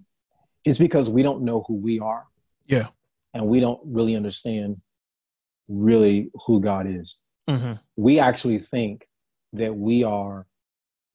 it's 0.64 0.78
because 0.78 1.08
we 1.08 1.22
don't 1.22 1.42
know 1.42 1.64
who 1.66 1.74
we 1.74 2.00
are. 2.00 2.26
Yeah. 2.66 2.88
And 3.32 3.46
we 3.46 3.60
don't 3.60 3.80
really 3.84 4.14
understand 4.14 4.80
really 5.68 6.30
who 6.46 6.60
god 6.60 6.86
is 6.86 7.20
mm-hmm. 7.50 7.72
we 7.96 8.18
actually 8.18 8.58
think 8.58 9.06
that 9.52 9.74
we 9.74 10.04
are 10.04 10.46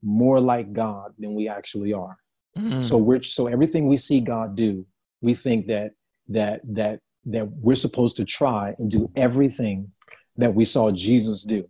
more 0.04 0.40
like 0.40 0.74
God 0.74 1.14
than 1.18 1.34
we 1.36 1.48
actually 1.48 1.94
are. 1.94 2.18
Mm-hmm. 2.58 2.82
So 2.82 2.98
we're 2.98 3.24
so 3.24 3.48
everything 3.48 3.88
we 3.88 3.98
see 3.98 4.22
God 4.22 4.56
do, 4.56 4.86
we 5.22 5.34
think 5.34 5.68
that 5.68 5.92
that 6.30 6.62
that 6.64 7.00
that 7.26 7.50
we're 7.52 7.76
supposed 7.76 8.18
to 8.18 8.26
try 8.26 8.76
and 8.78 8.90
do 8.90 9.12
everything 9.16 9.92
that 10.38 10.54
we 10.54 10.66
saw 10.66 10.92
Jesus 10.92 11.44
do. 11.44 11.68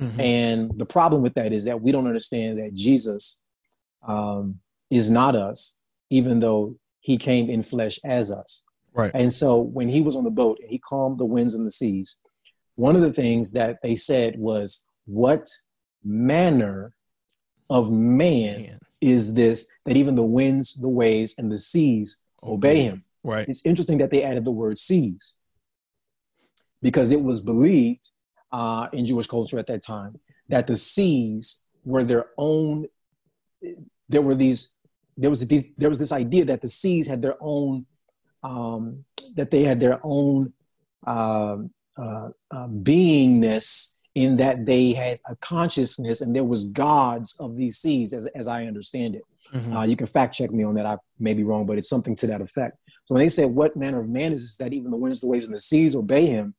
Mm-hmm. 0.00 0.20
And 0.20 0.78
the 0.78 0.86
problem 0.86 1.22
with 1.22 1.34
that 1.34 1.52
is 1.52 1.64
that 1.64 1.80
we 1.80 1.92
don't 1.92 2.06
understand 2.06 2.58
that 2.58 2.74
Jesus 2.74 3.40
um, 4.06 4.60
is 4.90 5.10
not 5.10 5.34
us, 5.34 5.80
even 6.10 6.40
though 6.40 6.76
he 7.00 7.16
came 7.16 7.48
in 7.48 7.62
flesh 7.62 7.98
as 8.04 8.30
us. 8.30 8.64
Right. 8.92 9.10
And 9.14 9.32
so 9.32 9.58
when 9.58 9.88
he 9.88 10.00
was 10.00 10.16
on 10.16 10.24
the 10.24 10.30
boat 10.30 10.58
and 10.60 10.70
he 10.70 10.78
calmed 10.78 11.18
the 11.18 11.24
winds 11.24 11.54
and 11.54 11.66
the 11.66 11.70
seas, 11.70 12.18
one 12.76 12.94
of 12.94 13.02
the 13.02 13.12
things 13.12 13.52
that 13.52 13.78
they 13.82 13.96
said 13.96 14.38
was, 14.38 14.86
What 15.06 15.50
manner 16.04 16.94
of 17.68 17.90
man, 17.90 18.62
man. 18.62 18.78
is 19.00 19.34
this 19.34 19.70
that 19.84 19.96
even 19.96 20.14
the 20.14 20.22
winds, 20.22 20.74
the 20.74 20.88
waves, 20.88 21.38
and 21.38 21.50
the 21.50 21.58
seas 21.58 22.22
obey 22.42 22.82
him? 22.82 23.04
Right. 23.24 23.48
It's 23.48 23.66
interesting 23.66 23.98
that 23.98 24.10
they 24.10 24.22
added 24.22 24.44
the 24.44 24.52
word 24.52 24.78
seas 24.78 25.34
because 26.80 27.10
it 27.10 27.20
was 27.20 27.40
believed 27.40 28.12
uh, 28.52 28.86
in 28.92 29.04
Jewish 29.04 29.26
culture 29.26 29.58
at 29.58 29.66
that 29.66 29.82
time 29.82 30.20
that 30.48 30.66
the 30.66 30.76
seas 30.76 31.66
were 31.84 32.04
their 32.04 32.26
own. 32.38 32.86
There 34.08 34.22
were 34.22 34.36
these. 34.36 34.76
There 35.16 35.30
was 35.30 35.46
these. 35.48 35.70
There 35.76 35.88
was 35.88 35.98
this 35.98 36.12
idea 36.12 36.44
that 36.44 36.60
the 36.60 36.68
seas 36.68 37.06
had 37.08 37.22
their 37.22 37.36
own. 37.40 37.86
Um, 38.42 39.04
that 39.34 39.50
they 39.50 39.64
had 39.64 39.80
their 39.80 39.98
own 40.04 40.52
um, 41.06 41.70
uh, 41.96 42.28
uh, 42.50 42.68
beingness 42.68 43.96
in 44.14 44.36
that 44.36 44.64
they 44.64 44.92
had 44.92 45.20
a 45.26 45.36
consciousness 45.36 46.20
and 46.20 46.34
there 46.34 46.44
was 46.44 46.66
gods 46.66 47.36
of 47.38 47.56
these 47.56 47.78
seas 47.78 48.12
as, 48.12 48.26
as 48.28 48.46
i 48.46 48.64
understand 48.64 49.14
it. 49.14 49.22
Mm-hmm. 49.52 49.76
uh, 49.76 49.84
you 49.84 49.96
can 49.96 50.06
fact 50.06 50.34
check 50.34 50.50
me 50.50 50.64
on 50.64 50.74
that. 50.74 50.86
I 50.86 50.96
may 51.18 51.34
be 51.34 51.44
wrong 51.44 51.66
but 51.66 51.78
it's 51.78 51.88
something 51.88 52.16
to 52.16 52.26
that 52.28 52.40
effect. 52.40 52.78
So 53.04 53.14
when 53.14 53.22
they 53.22 53.28
said 53.28 53.50
what 53.50 53.76
manner 53.76 54.00
of 54.00 54.08
man 54.08 54.32
is 54.32 54.42
this 54.42 54.56
that 54.56 54.72
even 54.72 54.90
the 54.90 54.96
winds 54.96 55.20
the 55.20 55.26
waves 55.26 55.46
and 55.46 55.54
the 55.54 55.60
seas 55.60 55.94
obey 55.94 56.26
him? 56.26 56.54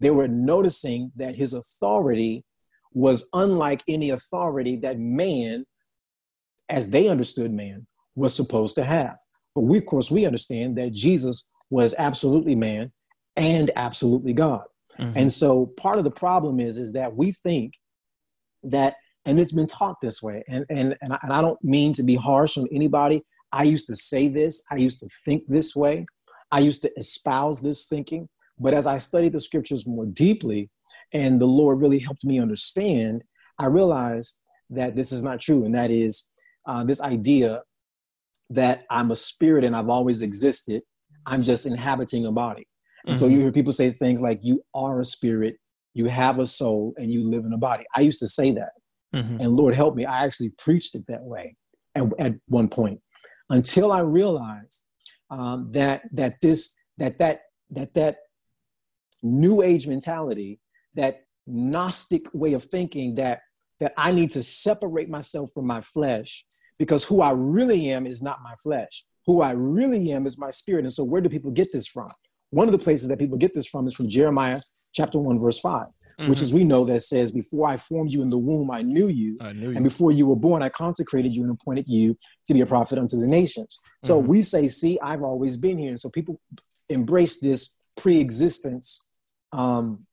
they 0.00 0.10
were 0.10 0.28
noticing 0.28 1.12
that 1.16 1.34
his 1.34 1.54
authority 1.54 2.44
was 2.92 3.28
unlike 3.32 3.82
any 3.88 4.10
authority 4.10 4.76
that 4.76 4.98
man 4.98 5.66
as 6.68 6.90
they 6.90 7.08
understood 7.08 7.52
man 7.52 7.86
was 8.14 8.34
supposed 8.34 8.74
to 8.76 8.84
have. 8.84 9.16
But 9.54 9.62
we 9.62 9.78
of 9.78 9.86
course 9.86 10.10
we 10.10 10.26
understand 10.26 10.76
that 10.78 10.92
jesus 10.92 11.46
was 11.70 11.94
absolutely 11.98 12.54
man 12.54 12.92
and 13.36 13.70
absolutely 13.76 14.32
God. 14.32 14.64
Mm-hmm. 14.98 15.18
And 15.18 15.32
so 15.32 15.66
part 15.66 15.96
of 15.96 16.04
the 16.04 16.10
problem 16.10 16.60
is 16.60 16.78
is 16.78 16.92
that 16.94 17.14
we 17.14 17.32
think 17.32 17.74
that 18.64 18.94
and 19.24 19.38
it's 19.38 19.52
been 19.52 19.66
taught 19.66 19.96
this 20.00 20.22
way 20.22 20.42
and 20.48 20.64
and 20.70 20.96
and 21.00 21.12
I, 21.12 21.18
and 21.22 21.32
I 21.32 21.40
don't 21.40 21.62
mean 21.62 21.92
to 21.94 22.02
be 22.02 22.16
harsh 22.16 22.58
on 22.58 22.66
anybody. 22.72 23.22
I 23.52 23.62
used 23.62 23.86
to 23.86 23.96
say 23.96 24.28
this, 24.28 24.64
I 24.70 24.76
used 24.76 25.00
to 25.00 25.08
think 25.24 25.44
this 25.48 25.74
way. 25.74 26.04
I 26.50 26.60
used 26.60 26.82
to 26.82 26.92
espouse 26.98 27.60
this 27.60 27.86
thinking, 27.86 28.28
but 28.58 28.74
as 28.74 28.86
I 28.86 28.98
studied 28.98 29.32
the 29.32 29.40
scriptures 29.40 29.86
more 29.86 30.06
deeply 30.06 30.70
and 31.12 31.40
the 31.40 31.46
Lord 31.46 31.80
really 31.80 31.98
helped 31.98 32.24
me 32.24 32.40
understand, 32.40 33.22
I 33.58 33.66
realized 33.66 34.40
that 34.70 34.96
this 34.96 35.12
is 35.12 35.22
not 35.22 35.40
true 35.40 35.64
and 35.64 35.74
that 35.74 35.90
is 35.90 36.28
uh, 36.66 36.84
this 36.84 37.00
idea 37.00 37.62
that 38.50 38.84
I'm 38.90 39.10
a 39.10 39.16
spirit 39.16 39.64
and 39.64 39.76
I've 39.76 39.88
always 39.88 40.22
existed. 40.22 40.82
I'm 41.26 41.42
just 41.42 41.66
inhabiting 41.66 42.24
a 42.26 42.32
body. 42.32 42.66
And 43.08 43.16
mm-hmm. 43.16 43.24
so 43.24 43.26
you 43.26 43.40
hear 43.40 43.50
people 43.50 43.72
say 43.72 43.90
things 43.90 44.20
like, 44.20 44.40
you 44.42 44.62
are 44.74 45.00
a 45.00 45.04
spirit, 45.04 45.56
you 45.94 46.04
have 46.06 46.38
a 46.38 46.44
soul, 46.46 46.92
and 46.98 47.10
you 47.10 47.28
live 47.28 47.46
in 47.46 47.54
a 47.54 47.58
body. 47.58 47.86
I 47.96 48.02
used 48.02 48.20
to 48.20 48.28
say 48.28 48.52
that. 48.52 48.72
Mm-hmm. 49.14 49.40
And 49.40 49.52
Lord 49.54 49.74
help 49.74 49.96
me, 49.96 50.04
I 50.04 50.26
actually 50.26 50.50
preached 50.50 50.94
it 50.94 51.06
that 51.08 51.22
way 51.22 51.56
at, 51.94 52.04
at 52.18 52.34
one 52.48 52.68
point 52.68 53.00
until 53.48 53.90
I 53.90 54.00
realized 54.00 54.84
um, 55.30 55.70
that 55.72 56.02
that 56.12 56.40
this 56.42 56.76
that 56.98 57.18
that 57.18 57.44
that 57.70 57.94
that 57.94 58.18
new 59.22 59.62
age 59.62 59.86
mentality, 59.86 60.60
that 60.94 61.24
Gnostic 61.46 62.26
way 62.34 62.52
of 62.52 62.64
thinking 62.64 63.14
that 63.14 63.40
that 63.80 63.94
I 63.96 64.12
need 64.12 64.30
to 64.32 64.42
separate 64.42 65.08
myself 65.08 65.50
from 65.54 65.66
my 65.66 65.80
flesh 65.80 66.44
because 66.78 67.04
who 67.04 67.22
I 67.22 67.32
really 67.32 67.90
am 67.90 68.06
is 68.06 68.22
not 68.22 68.42
my 68.42 68.54
flesh. 68.62 69.06
Who 69.26 69.40
I 69.40 69.52
really 69.52 70.12
am 70.12 70.26
is 70.26 70.38
my 70.38 70.50
spirit. 70.50 70.84
And 70.84 70.92
so, 70.92 71.04
where 71.04 71.22
do 71.22 71.30
people 71.30 71.50
get 71.50 71.72
this 71.72 71.86
from? 71.86 72.10
One 72.50 72.68
of 72.68 72.72
the 72.72 72.78
places 72.78 73.08
that 73.08 73.18
people 73.18 73.36
get 73.36 73.52
this 73.52 73.66
from 73.66 73.86
is 73.86 73.94
from 73.94 74.08
Jeremiah 74.08 74.60
chapter 74.92 75.18
1, 75.18 75.38
verse 75.38 75.58
5, 75.60 75.86
mm-hmm. 75.86 76.30
which 76.30 76.40
is 76.40 76.52
we 76.52 76.64
know 76.64 76.84
that 76.84 77.02
says, 77.02 77.30
Before 77.30 77.68
I 77.68 77.76
formed 77.76 78.12
you 78.12 78.22
in 78.22 78.30
the 78.30 78.38
womb, 78.38 78.70
I 78.70 78.82
knew 78.82 79.08
you. 79.08 79.36
I 79.40 79.52
knew 79.52 79.70
you. 79.70 79.76
And 79.76 79.84
before 79.84 80.12
you 80.12 80.26
were 80.26 80.36
born, 80.36 80.62
I 80.62 80.68
consecrated 80.68 81.34
you 81.34 81.42
and 81.42 81.52
appointed 81.52 81.88
you 81.88 82.16
to 82.46 82.54
be 82.54 82.60
a 82.60 82.66
prophet 82.66 82.98
unto 82.98 83.18
the 83.18 83.26
nations. 83.26 83.78
So 84.04 84.18
mm-hmm. 84.18 84.28
we 84.28 84.42
say, 84.42 84.68
See, 84.68 84.98
I've 85.00 85.22
always 85.22 85.56
been 85.56 85.78
here. 85.78 85.90
And 85.90 86.00
so 86.00 86.08
people 86.08 86.40
embrace 86.88 87.40
this 87.40 87.76
pre 87.96 88.18
existence 88.18 89.08
um, 89.52 90.06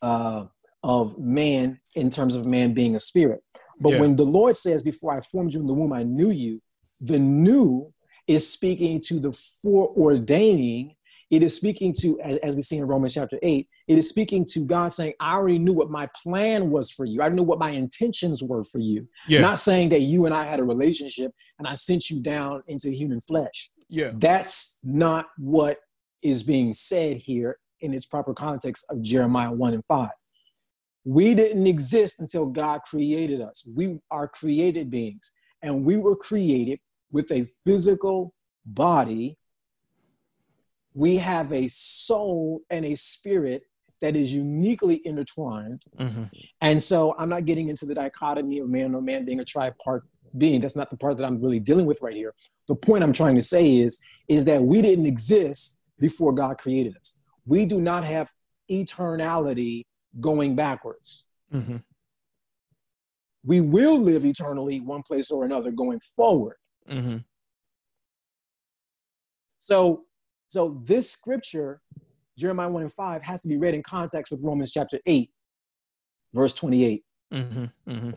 uh, 0.00 0.44
of 0.82 1.18
man 1.18 1.80
in 1.94 2.10
terms 2.10 2.34
of 2.34 2.46
man 2.46 2.72
being 2.72 2.94
a 2.94 3.00
spirit. 3.00 3.42
But 3.80 3.94
yeah. 3.94 4.00
when 4.00 4.16
the 4.16 4.24
Lord 4.24 4.56
says, 4.56 4.82
Before 4.82 5.14
I 5.14 5.20
formed 5.20 5.52
you 5.52 5.60
in 5.60 5.66
the 5.66 5.74
womb, 5.74 5.92
I 5.92 6.02
knew 6.02 6.30
you, 6.30 6.62
the 7.00 7.18
new 7.18 7.92
is 8.26 8.50
speaking 8.50 9.00
to 9.00 9.18
the 9.18 9.30
foreordaining 9.30 10.94
it 11.30 11.42
is 11.42 11.54
speaking 11.54 11.92
to, 12.00 12.18
as, 12.20 12.38
as 12.38 12.54
we 12.54 12.62
see 12.62 12.78
in 12.78 12.86
Romans 12.86 13.14
chapter 13.14 13.38
8, 13.42 13.68
it 13.86 13.98
is 13.98 14.08
speaking 14.08 14.44
to 14.52 14.64
God 14.64 14.88
saying, 14.92 15.12
I 15.20 15.34
already 15.34 15.58
knew 15.58 15.74
what 15.74 15.90
my 15.90 16.08
plan 16.22 16.70
was 16.70 16.90
for 16.90 17.04
you. 17.04 17.20
I 17.20 17.28
knew 17.28 17.42
what 17.42 17.58
my 17.58 17.70
intentions 17.70 18.42
were 18.42 18.64
for 18.64 18.78
you. 18.78 19.06
Yeah. 19.28 19.40
Not 19.40 19.58
saying 19.58 19.90
that 19.90 20.00
you 20.00 20.24
and 20.24 20.34
I 20.34 20.44
had 20.44 20.58
a 20.58 20.64
relationship 20.64 21.32
and 21.58 21.68
I 21.68 21.74
sent 21.74 22.08
you 22.08 22.22
down 22.22 22.62
into 22.66 22.90
human 22.90 23.20
flesh. 23.20 23.70
Yeah. 23.88 24.12
That's 24.14 24.78
not 24.82 25.26
what 25.36 25.78
is 26.22 26.42
being 26.42 26.72
said 26.72 27.18
here 27.18 27.58
in 27.80 27.94
its 27.94 28.06
proper 28.06 28.34
context 28.34 28.86
of 28.88 29.02
Jeremiah 29.02 29.52
1 29.52 29.74
and 29.74 29.84
5. 29.86 30.08
We 31.04 31.34
didn't 31.34 31.66
exist 31.66 32.20
until 32.20 32.46
God 32.46 32.80
created 32.86 33.40
us. 33.40 33.66
We 33.74 34.00
are 34.10 34.28
created 34.28 34.90
beings, 34.90 35.32
and 35.62 35.84
we 35.84 35.96
were 35.96 36.16
created 36.16 36.80
with 37.10 37.30
a 37.32 37.46
physical 37.64 38.34
body 38.66 39.38
we 40.98 41.14
have 41.16 41.52
a 41.52 41.68
soul 41.68 42.62
and 42.70 42.84
a 42.84 42.96
spirit 42.96 43.62
that 44.00 44.16
is 44.16 44.32
uniquely 44.32 45.00
intertwined. 45.04 45.80
Mm-hmm. 45.96 46.24
And 46.60 46.82
so 46.82 47.14
I'm 47.16 47.28
not 47.28 47.44
getting 47.44 47.68
into 47.68 47.86
the 47.86 47.94
dichotomy 47.94 48.58
of 48.58 48.68
man 48.68 48.96
or 48.96 49.00
man 49.00 49.24
being 49.24 49.38
a 49.38 49.44
tripart 49.44 50.00
being. 50.36 50.60
That's 50.60 50.74
not 50.74 50.90
the 50.90 50.96
part 50.96 51.16
that 51.16 51.24
I'm 51.24 51.40
really 51.40 51.60
dealing 51.60 51.86
with 51.86 52.02
right 52.02 52.16
here. 52.16 52.34
The 52.66 52.74
point 52.74 53.04
I'm 53.04 53.12
trying 53.12 53.36
to 53.36 53.42
say 53.42 53.78
is, 53.78 54.02
is 54.26 54.44
that 54.46 54.60
we 54.60 54.82
didn't 54.82 55.06
exist 55.06 55.78
before 56.00 56.32
God 56.32 56.58
created 56.58 56.96
us. 56.96 57.20
We 57.46 57.64
do 57.64 57.80
not 57.80 58.02
have 58.02 58.32
eternality 58.68 59.86
going 60.20 60.56
backwards. 60.56 61.26
Mm-hmm. 61.54 61.76
We 63.44 63.60
will 63.60 64.00
live 64.00 64.24
eternally 64.24 64.80
one 64.80 65.04
place 65.04 65.30
or 65.30 65.44
another 65.44 65.70
going 65.70 66.00
forward. 66.00 66.56
Mm-hmm. 66.90 67.18
So 69.60 70.06
so 70.48 70.80
this 70.84 71.10
scripture, 71.10 71.80
Jeremiah 72.36 72.70
1 72.70 72.82
and 72.82 72.92
5, 72.92 73.22
has 73.22 73.42
to 73.42 73.48
be 73.48 73.56
read 73.56 73.74
in 73.74 73.82
context 73.82 74.32
with 74.32 74.40
Romans 74.42 74.72
chapter 74.72 74.98
8, 75.06 75.30
verse 76.34 76.54
28. 76.54 77.04
Mm-hmm, 77.32 77.64
mm-hmm. 77.88 78.10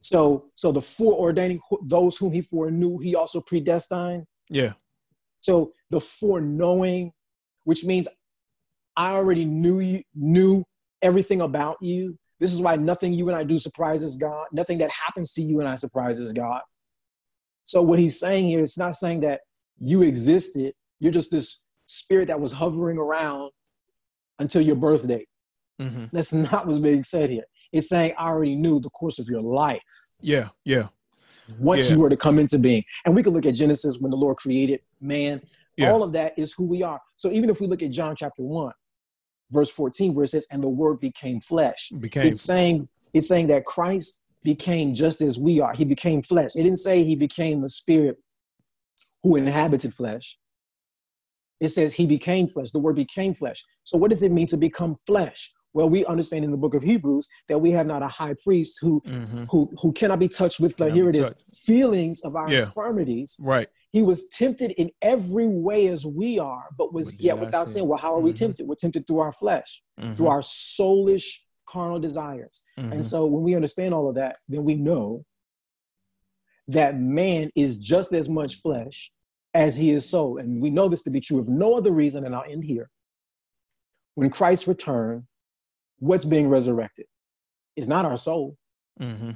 So, 0.00 0.50
so 0.54 0.70
the 0.70 0.80
foreordaining 0.80 1.60
those 1.82 2.16
whom 2.16 2.32
he 2.32 2.42
foreknew, 2.42 2.98
he 2.98 3.16
also 3.16 3.40
predestined. 3.40 4.26
Yeah. 4.48 4.74
So 5.40 5.72
the 5.90 6.00
foreknowing, 6.00 7.12
which 7.64 7.84
means 7.84 8.06
I 8.96 9.14
already 9.14 9.44
knew 9.44 9.80
you, 9.80 10.02
knew 10.14 10.64
everything 11.02 11.40
about 11.40 11.78
you. 11.80 12.18
This 12.38 12.52
is 12.52 12.60
why 12.60 12.76
nothing 12.76 13.12
you 13.12 13.28
and 13.28 13.36
I 13.36 13.44
do 13.44 13.58
surprises 13.58 14.16
God. 14.16 14.46
Nothing 14.52 14.78
that 14.78 14.90
happens 14.90 15.32
to 15.32 15.42
you 15.42 15.60
and 15.60 15.68
I 15.68 15.74
surprises 15.74 16.32
God. 16.32 16.60
So 17.66 17.82
what 17.82 17.98
he's 17.98 18.20
saying 18.20 18.48
here, 18.48 18.60
it's 18.60 18.78
not 18.78 18.94
saying 18.94 19.20
that 19.22 19.40
you 19.80 20.02
existed. 20.02 20.74
You're 21.00 21.12
just 21.12 21.30
this 21.30 21.63
spirit 21.86 22.28
that 22.28 22.40
was 22.40 22.52
hovering 22.52 22.98
around 22.98 23.50
until 24.38 24.62
your 24.62 24.76
birthday. 24.76 25.26
Mm-hmm. 25.80 26.04
That's 26.12 26.32
not 26.32 26.66
what's 26.66 26.78
being 26.78 27.04
said 27.04 27.30
here. 27.30 27.44
It's 27.72 27.88
saying 27.88 28.14
I 28.18 28.28
already 28.28 28.54
knew 28.54 28.80
the 28.80 28.90
course 28.90 29.18
of 29.18 29.28
your 29.28 29.42
life. 29.42 29.82
Yeah, 30.20 30.48
yeah. 30.64 30.88
Once 31.58 31.88
yeah. 31.88 31.96
you 31.96 32.00
were 32.00 32.08
to 32.08 32.16
come 32.16 32.38
into 32.38 32.58
being. 32.58 32.84
And 33.04 33.14
we 33.14 33.22
can 33.22 33.32
look 33.32 33.46
at 33.46 33.54
Genesis 33.54 33.98
when 33.98 34.10
the 34.10 34.16
Lord 34.16 34.36
created 34.36 34.80
man. 35.00 35.42
Yeah. 35.76 35.90
All 35.90 36.02
of 36.02 36.12
that 36.12 36.38
is 36.38 36.52
who 36.52 36.64
we 36.64 36.82
are. 36.82 37.00
So 37.16 37.30
even 37.30 37.50
if 37.50 37.60
we 37.60 37.66
look 37.66 37.82
at 37.82 37.90
John 37.90 38.14
chapter 38.16 38.42
1, 38.42 38.72
verse 39.50 39.70
14, 39.70 40.14
where 40.14 40.24
it 40.24 40.28
says, 40.28 40.46
and 40.50 40.62
the 40.62 40.68
word 40.68 41.00
became 41.00 41.40
flesh. 41.40 41.90
Became. 41.98 42.26
It's 42.26 42.40
saying, 42.40 42.88
it's 43.12 43.28
saying 43.28 43.48
that 43.48 43.64
Christ 43.64 44.22
became 44.42 44.94
just 44.94 45.20
as 45.20 45.38
we 45.38 45.60
are. 45.60 45.74
He 45.74 45.84
became 45.84 46.22
flesh. 46.22 46.52
It 46.54 46.62
didn't 46.62 46.78
say 46.78 47.04
he 47.04 47.16
became 47.16 47.64
a 47.64 47.68
spirit 47.68 48.18
who 49.22 49.36
inhabited 49.36 49.92
flesh. 49.92 50.38
It 51.60 51.68
says 51.68 51.94
he 51.94 52.06
became 52.06 52.48
flesh. 52.48 52.70
The 52.70 52.78
word 52.78 52.96
became 52.96 53.34
flesh. 53.34 53.64
So 53.84 53.96
what 53.96 54.10
does 54.10 54.22
it 54.22 54.32
mean 54.32 54.46
to 54.48 54.56
become 54.56 54.96
flesh? 55.06 55.52
Well, 55.72 55.90
we 55.90 56.04
understand 56.06 56.44
in 56.44 56.52
the 56.52 56.56
book 56.56 56.74
of 56.74 56.82
Hebrews 56.82 57.28
that 57.48 57.58
we 57.58 57.72
have 57.72 57.86
not 57.86 58.02
a 58.02 58.06
high 58.06 58.34
priest 58.42 58.78
who 58.80 59.02
mm-hmm. 59.06 59.44
who 59.50 59.70
who 59.80 59.92
cannot 59.92 60.20
be 60.20 60.28
touched 60.28 60.60
with 60.60 60.76
the 60.76 60.90
here 60.90 61.10
it 61.10 61.16
is 61.16 61.36
feelings 61.52 62.22
of 62.22 62.36
our 62.36 62.48
yeah. 62.48 62.60
infirmities. 62.60 63.36
Right. 63.42 63.68
He 63.92 64.02
was 64.02 64.28
tempted 64.28 64.72
in 64.72 64.90
every 65.02 65.46
way 65.46 65.88
as 65.88 66.04
we 66.04 66.38
are, 66.38 66.66
but 66.76 66.92
was 66.92 67.20
yet 67.20 67.38
without 67.38 67.68
sin. 67.68 67.86
Well, 67.86 67.98
how 67.98 68.14
are 68.14 68.18
mm-hmm. 68.18 68.26
we 68.26 68.32
tempted? 68.32 68.66
We're 68.66 68.74
tempted 68.76 69.06
through 69.06 69.20
our 69.20 69.32
flesh, 69.32 69.82
mm-hmm. 70.00 70.14
through 70.14 70.28
our 70.28 70.40
soulish 70.40 71.40
carnal 71.66 71.98
desires. 71.98 72.62
And 72.76 72.92
mm-hmm. 72.92 73.02
so 73.02 73.26
when 73.26 73.42
we 73.42 73.54
understand 73.54 73.94
all 73.94 74.08
of 74.08 74.14
that, 74.16 74.36
then 74.48 74.64
we 74.64 74.74
know 74.74 75.24
that 76.68 76.98
man 76.98 77.50
is 77.54 77.78
just 77.78 78.12
as 78.12 78.28
much 78.28 78.56
flesh 78.56 79.12
as 79.54 79.76
he 79.76 79.90
is 79.90 80.08
so. 80.08 80.36
And 80.36 80.60
we 80.60 80.70
know 80.70 80.88
this 80.88 81.04
to 81.04 81.10
be 81.10 81.20
true 81.20 81.38
of 81.38 81.48
no 81.48 81.74
other 81.74 81.92
reason, 81.92 82.26
and 82.26 82.34
I'll 82.34 82.44
end 82.48 82.64
here. 82.64 82.90
When 84.16 84.30
Christ 84.30 84.66
returned, 84.66 85.24
what's 85.98 86.24
being 86.24 86.48
resurrected 86.48 87.06
is 87.76 87.88
not 87.88 88.04
our 88.04 88.16
soul. 88.16 88.56
Mm-hmm. 89.00 89.30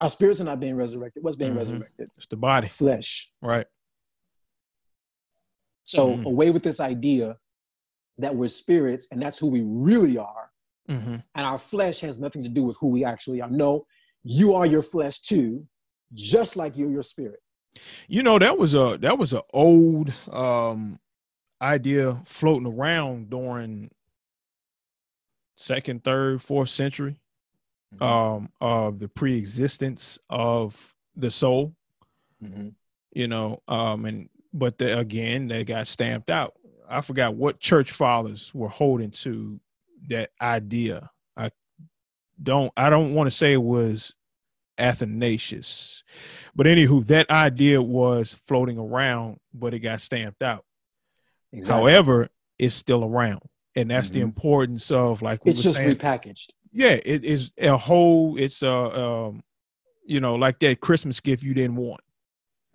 Our 0.00 0.08
spirits 0.08 0.40
are 0.40 0.44
not 0.44 0.60
being 0.60 0.76
resurrected. 0.76 1.22
What's 1.22 1.36
being 1.36 1.52
mm-hmm. 1.52 1.58
resurrected? 1.58 2.10
It's 2.16 2.26
the 2.26 2.36
body, 2.36 2.68
flesh. 2.68 3.30
Right. 3.40 3.66
So 5.84 6.10
mm-hmm. 6.10 6.26
away 6.26 6.50
with 6.50 6.62
this 6.62 6.80
idea 6.80 7.36
that 8.18 8.34
we're 8.34 8.48
spirits 8.48 9.08
and 9.10 9.22
that's 9.22 9.38
who 9.38 9.48
we 9.48 9.62
really 9.64 10.18
are. 10.18 10.50
Mm-hmm. 10.88 11.16
And 11.34 11.46
our 11.46 11.58
flesh 11.58 12.00
has 12.00 12.20
nothing 12.20 12.42
to 12.42 12.48
do 12.48 12.62
with 12.62 12.76
who 12.78 12.88
we 12.88 13.04
actually 13.04 13.40
are. 13.40 13.50
No, 13.50 13.86
you 14.22 14.54
are 14.54 14.66
your 14.66 14.82
flesh 14.82 15.20
too, 15.20 15.66
just 16.12 16.56
like 16.56 16.76
you're 16.76 16.90
your 16.90 17.02
spirit. 17.02 17.40
You 18.08 18.22
know, 18.22 18.38
that 18.38 18.58
was 18.58 18.74
a 18.74 18.98
that 19.00 19.18
was 19.18 19.32
an 19.32 19.42
old 19.52 20.12
um 20.30 20.98
idea 21.60 22.20
floating 22.24 22.66
around 22.66 23.30
during 23.30 23.90
second, 25.56 26.04
third, 26.04 26.42
fourth 26.42 26.68
century 26.68 27.16
mm-hmm. 27.94 28.02
um, 28.02 28.50
of 28.60 28.98
the 28.98 29.08
pre-existence 29.08 30.18
of 30.28 30.94
the 31.16 31.30
soul. 31.30 31.74
Mm-hmm. 32.42 32.68
You 33.12 33.28
know, 33.28 33.62
um, 33.66 34.04
and 34.04 34.28
but 34.52 34.78
the, 34.78 34.98
again, 34.98 35.48
they 35.48 35.64
got 35.64 35.86
stamped 35.86 36.30
out. 36.30 36.54
I 36.88 37.00
forgot 37.00 37.34
what 37.34 37.60
church 37.60 37.90
fathers 37.92 38.52
were 38.54 38.68
holding 38.68 39.10
to 39.10 39.58
that 40.08 40.30
idea. 40.40 41.10
I 41.36 41.50
don't. 42.42 42.72
I 42.76 42.90
don't 42.90 43.14
want 43.14 43.28
to 43.28 43.36
say 43.36 43.54
it 43.54 43.62
was 43.62 44.14
Athanasius, 44.78 46.04
but 46.54 46.66
anywho, 46.66 47.06
that 47.06 47.30
idea 47.30 47.80
was 47.80 48.34
floating 48.46 48.78
around, 48.78 49.38
but 49.52 49.74
it 49.74 49.80
got 49.80 50.00
stamped 50.00 50.42
out. 50.42 50.64
Exactly. 51.52 51.92
However, 51.92 52.28
it's 52.58 52.74
still 52.74 53.04
around 53.04 53.40
and 53.76 53.90
that's 53.90 54.08
mm-hmm. 54.08 54.14
the 54.14 54.20
importance 54.22 54.90
of 54.90 55.22
like 55.22 55.40
it's 55.44 55.62
just 55.62 55.76
saying, 55.76 55.92
repackaged. 55.92 56.50
Yeah, 56.72 56.98
it 57.04 57.24
is 57.24 57.52
a 57.58 57.76
whole. 57.76 58.36
It's 58.38 58.62
a 58.62 58.70
um, 58.72 59.42
you 60.04 60.20
know, 60.20 60.34
like 60.34 60.58
that 60.60 60.80
Christmas 60.80 61.20
gift 61.20 61.42
you 61.42 61.54
didn't 61.54 61.76
want. 61.76 62.00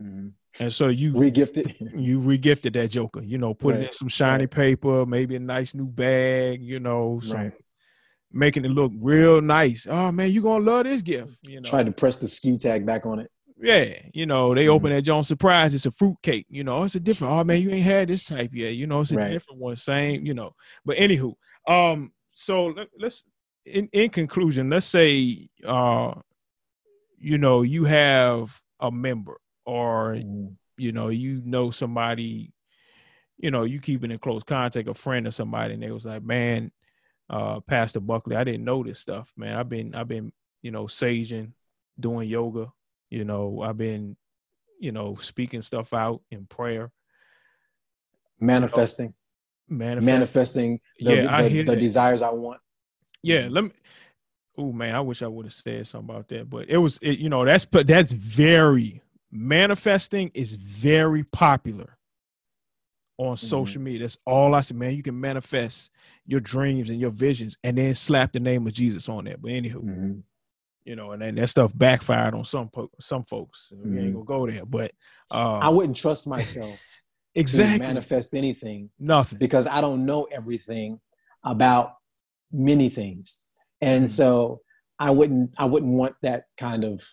Mm-hmm. 0.01 0.29
And 0.59 0.73
so 0.73 0.89
you 0.89 1.13
regifted, 1.13 1.75
you 1.95 2.19
regifted 2.19 2.73
that 2.73 2.89
Joker. 2.89 3.21
You 3.21 3.39
know, 3.39 3.53
putting 3.53 3.81
right. 3.81 3.87
in 3.87 3.93
some 3.93 4.09
shiny 4.09 4.43
right. 4.43 4.51
paper, 4.51 5.05
maybe 5.05 5.35
a 5.35 5.39
nice 5.39 5.73
new 5.73 5.87
bag. 5.87 6.61
You 6.61 6.79
know, 6.79 7.19
some, 7.23 7.37
right. 7.37 7.53
Making 8.33 8.65
it 8.65 8.71
look 8.71 8.91
real 8.95 9.41
nice. 9.41 9.85
Oh 9.89 10.11
man, 10.11 10.31
you 10.31 10.41
gonna 10.41 10.63
love 10.63 10.85
this 10.85 11.01
gift. 11.01 11.37
You 11.43 11.61
know, 11.61 11.69
try 11.69 11.83
to 11.83 11.91
press 11.91 12.17
the 12.19 12.27
SKU 12.27 12.59
tag 12.59 12.85
back 12.85 13.05
on 13.05 13.19
it. 13.19 13.31
Yeah, 13.61 13.93
you 14.13 14.25
know, 14.25 14.55
they 14.55 14.65
mm-hmm. 14.65 14.71
open 14.71 14.91
that 14.91 15.03
Jones 15.03 15.27
surprise. 15.27 15.73
It's 15.75 15.85
a 15.85 15.91
fruit 15.91 16.17
cake. 16.23 16.47
You 16.49 16.63
know, 16.63 16.83
it's 16.83 16.95
a 16.95 16.99
different. 16.99 17.33
Oh 17.33 17.43
man, 17.43 17.61
you 17.61 17.69
ain't 17.69 17.85
had 17.85 18.07
this 18.07 18.23
type 18.23 18.51
yet. 18.53 18.69
You 18.69 18.87
know, 18.87 19.01
it's 19.01 19.11
a 19.11 19.15
right. 19.15 19.31
different 19.31 19.59
one. 19.59 19.75
Same. 19.75 20.25
You 20.25 20.33
know, 20.33 20.55
but 20.83 20.97
anywho, 20.97 21.33
um, 21.67 22.11
so 22.33 22.67
let, 22.67 22.87
us 23.03 23.23
in 23.65 23.87
in 23.93 24.09
conclusion, 24.09 24.69
let's 24.69 24.87
say, 24.87 25.49
uh, 25.65 26.13
you 27.17 27.37
know, 27.37 27.61
you 27.61 27.85
have 27.85 28.59
a 28.79 28.91
member, 28.91 29.39
or 29.65 30.15
mm. 30.15 30.55
you 30.77 30.91
know, 30.91 31.09
you 31.09 31.41
know 31.45 31.69
somebody, 31.69 32.53
you 33.37 33.51
know, 33.51 33.63
you 33.63 33.79
keeping 33.79 34.09
in 34.09 34.17
close 34.17 34.43
contact, 34.43 34.87
a 34.87 34.95
friend 34.95 35.27
or 35.27 35.31
somebody, 35.31 35.75
and 35.75 35.83
they 35.83 35.91
was 35.91 36.05
like, 36.05 36.23
man, 36.23 36.71
uh, 37.31 37.61
Pastor 37.61 37.99
Buckley, 37.99 38.35
I 38.35 38.43
didn't 38.43 38.65
know 38.65 38.83
this 38.83 38.99
stuff, 38.99 39.33
man. 39.35 39.55
I've 39.55 39.69
been, 39.69 39.95
I've 39.95 40.07
been, 40.07 40.31
you 40.61 40.69
know, 40.69 40.83
saging, 40.83 41.53
doing 41.99 42.29
yoga 42.29 42.71
you 43.11 43.25
know, 43.25 43.61
I've 43.61 43.77
been, 43.77 44.15
you 44.79 44.91
know, 44.91 45.17
speaking 45.19 45.61
stuff 45.61 45.93
out 45.93 46.21
in 46.31 46.47
prayer. 46.47 46.91
Manifesting. 48.39 49.13
You 49.67 49.77
know, 49.77 49.85
manifesting. 49.85 50.05
manifesting 50.05 50.79
the, 50.99 51.15
yeah, 51.15 51.47
the, 51.47 51.63
the 51.63 51.75
desires 51.75 52.21
I 52.23 52.31
want. 52.31 52.61
Yeah, 53.21 53.47
let 53.51 53.65
me 53.65 53.71
oh 54.57 54.71
man, 54.71 54.95
I 54.95 55.01
wish 55.01 55.21
I 55.21 55.27
would 55.27 55.45
have 55.45 55.53
said 55.53 55.85
something 55.87 56.09
about 56.09 56.29
that. 56.29 56.49
But 56.49 56.69
it 56.69 56.77
was 56.77 56.97
it, 57.01 57.19
you 57.19 57.29
know, 57.29 57.45
that's 57.45 57.65
but 57.65 57.85
that's 57.85 58.13
very 58.13 59.01
manifesting 59.29 60.31
is 60.33 60.55
very 60.55 61.23
popular 61.23 61.97
on 63.21 63.35
mm-hmm. 63.35 63.45
social 63.45 63.81
media. 63.81 64.01
That's 64.01 64.17
all 64.25 64.55
I 64.55 64.61
said, 64.61 64.77
man. 64.77 64.95
You 64.95 65.03
can 65.03 65.19
manifest 65.19 65.91
your 66.25 66.39
dreams 66.39 66.89
and 66.89 66.99
your 66.99 67.11
visions 67.11 67.57
and 67.63 67.77
then 67.77 67.93
slap 67.95 68.33
the 68.33 68.39
name 68.39 68.65
of 68.67 68.73
Jesus 68.73 69.07
on 69.09 69.25
there. 69.25 69.37
But 69.37 69.51
anywho, 69.51 69.75
mm-hmm 69.75 70.19
you 70.83 70.95
know, 70.95 71.11
and 71.11 71.21
then 71.21 71.35
that 71.35 71.49
stuff 71.49 71.71
backfired 71.75 72.33
on 72.33 72.45
some 72.45 72.69
some 72.99 73.23
folks. 73.23 73.71
Mm-hmm. 73.73 73.89
We 73.89 73.97
ain't 73.97 74.07
mm-hmm. 74.07 74.23
gonna 74.23 74.25
go 74.25 74.47
there, 74.47 74.65
but 74.65 74.91
uh, 75.29 75.59
I 75.59 75.69
wouldn't 75.69 75.97
trust 75.97 76.27
myself 76.27 76.79
exactly 77.35 77.79
manifest 77.79 78.33
anything, 78.33 78.89
nothing, 78.99 79.37
because 79.37 79.67
I 79.67 79.81
don't 79.81 80.05
know 80.05 80.23
everything 80.31 80.99
about 81.43 81.93
many 82.51 82.89
things, 82.89 83.45
and 83.79 84.05
mm-hmm. 84.05 84.11
so 84.11 84.61
I 84.99 85.11
wouldn't 85.11 85.51
I 85.57 85.65
wouldn't 85.65 85.93
want 85.93 86.15
that 86.23 86.45
kind 86.57 86.83
of 86.83 87.03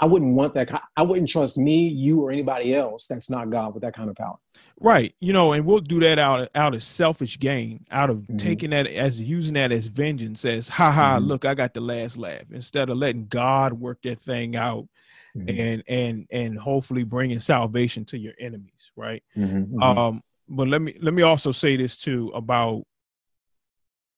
I 0.00 0.06
wouldn't 0.06 0.34
want 0.34 0.54
that. 0.54 0.82
I 0.96 1.02
wouldn't 1.02 1.28
trust 1.28 1.56
me, 1.56 1.88
you, 1.88 2.22
or 2.22 2.30
anybody 2.30 2.74
else 2.74 3.06
that's 3.06 3.30
not 3.30 3.50
God 3.50 3.74
with 3.74 3.82
that 3.82 3.94
kind 3.94 4.10
of 4.10 4.16
power. 4.16 4.36
Right. 4.80 5.14
You 5.20 5.32
know, 5.32 5.52
and 5.52 5.64
we'll 5.64 5.80
do 5.80 6.00
that 6.00 6.18
out 6.18 6.48
out 6.54 6.74
of 6.74 6.82
selfish 6.82 7.38
gain, 7.38 7.86
out 7.90 8.10
of 8.10 8.18
mm-hmm. 8.18 8.36
taking 8.36 8.70
that 8.70 8.86
as 8.86 9.20
using 9.20 9.54
that 9.54 9.72
as 9.72 9.86
vengeance, 9.86 10.44
as 10.44 10.68
ha 10.68 10.90
ha, 10.90 11.16
mm-hmm. 11.16 11.26
look, 11.26 11.44
I 11.44 11.54
got 11.54 11.74
the 11.74 11.80
last 11.80 12.16
laugh, 12.16 12.44
instead 12.50 12.90
of 12.90 12.98
letting 12.98 13.26
God 13.26 13.72
work 13.72 13.98
that 14.02 14.20
thing 14.20 14.56
out, 14.56 14.88
mm-hmm. 15.36 15.60
and 15.60 15.82
and 15.86 16.26
and 16.30 16.58
hopefully 16.58 17.04
bringing 17.04 17.40
salvation 17.40 18.04
to 18.06 18.18
your 18.18 18.34
enemies. 18.38 18.90
Right. 18.96 19.22
Mm-hmm. 19.36 19.76
Mm-hmm. 19.76 19.82
Um. 19.82 20.22
But 20.48 20.68
let 20.68 20.82
me 20.82 20.96
let 21.00 21.14
me 21.14 21.22
also 21.22 21.52
say 21.52 21.76
this 21.76 21.96
too 21.96 22.32
about. 22.34 22.84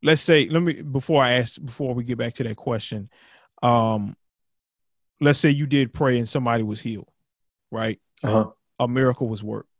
Let's 0.02 0.22
say 0.22 0.48
let 0.48 0.62
me 0.62 0.82
before 0.82 1.22
I 1.22 1.32
ask 1.32 1.62
before 1.62 1.94
we 1.94 2.04
get 2.04 2.18
back 2.18 2.34
to 2.34 2.44
that 2.44 2.56
question. 2.56 3.10
Um 3.62 4.16
let's 5.20 5.38
say 5.38 5.50
you 5.50 5.66
did 5.66 5.92
pray 5.92 6.18
and 6.18 6.28
somebody 6.28 6.62
was 6.62 6.80
healed, 6.80 7.08
right? 7.70 8.00
Uh-huh. 8.22 8.50
A 8.78 8.88
miracle 8.88 9.28
was 9.28 9.42
worked. 9.42 9.70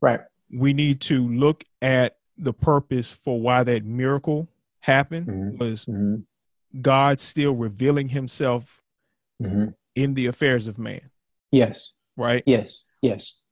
Right. 0.00 0.20
We 0.50 0.72
need 0.72 1.00
to 1.02 1.28
look 1.28 1.64
at 1.82 2.16
the 2.38 2.52
purpose 2.52 3.12
for 3.12 3.40
why 3.40 3.64
that 3.64 3.84
miracle 3.84 4.48
happened 4.80 5.26
mm-hmm. 5.26 5.58
was 5.58 5.84
mm-hmm. 5.84 6.80
God 6.80 7.20
still 7.20 7.52
revealing 7.52 8.08
himself 8.08 8.82
mm-hmm. 9.42 9.70
in 9.94 10.14
the 10.14 10.26
affairs 10.26 10.68
of 10.68 10.78
man. 10.78 11.10
Yes. 11.50 11.92
Right? 12.16 12.42
Yes. 12.46 12.84
Yes. 13.02 13.42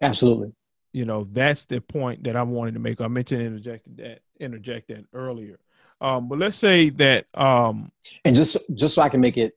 Absolutely. 0.00 0.52
You 0.92 1.04
know, 1.04 1.26
that's 1.30 1.64
the 1.66 1.80
point 1.80 2.24
that 2.24 2.36
I 2.36 2.42
wanted 2.42 2.74
to 2.74 2.80
make. 2.80 3.00
I 3.00 3.08
mentioned 3.08 3.42
interjected 3.42 3.96
that 3.98 4.20
interject 4.38 4.88
that 4.88 5.04
earlier. 5.12 5.58
Um, 6.00 6.28
but 6.28 6.38
let's 6.38 6.56
say 6.56 6.90
that 6.90 7.26
um 7.34 7.92
and 8.24 8.34
just 8.34 8.58
just 8.74 8.96
so 8.96 9.02
I 9.02 9.08
can 9.08 9.20
make 9.20 9.36
it 9.36 9.56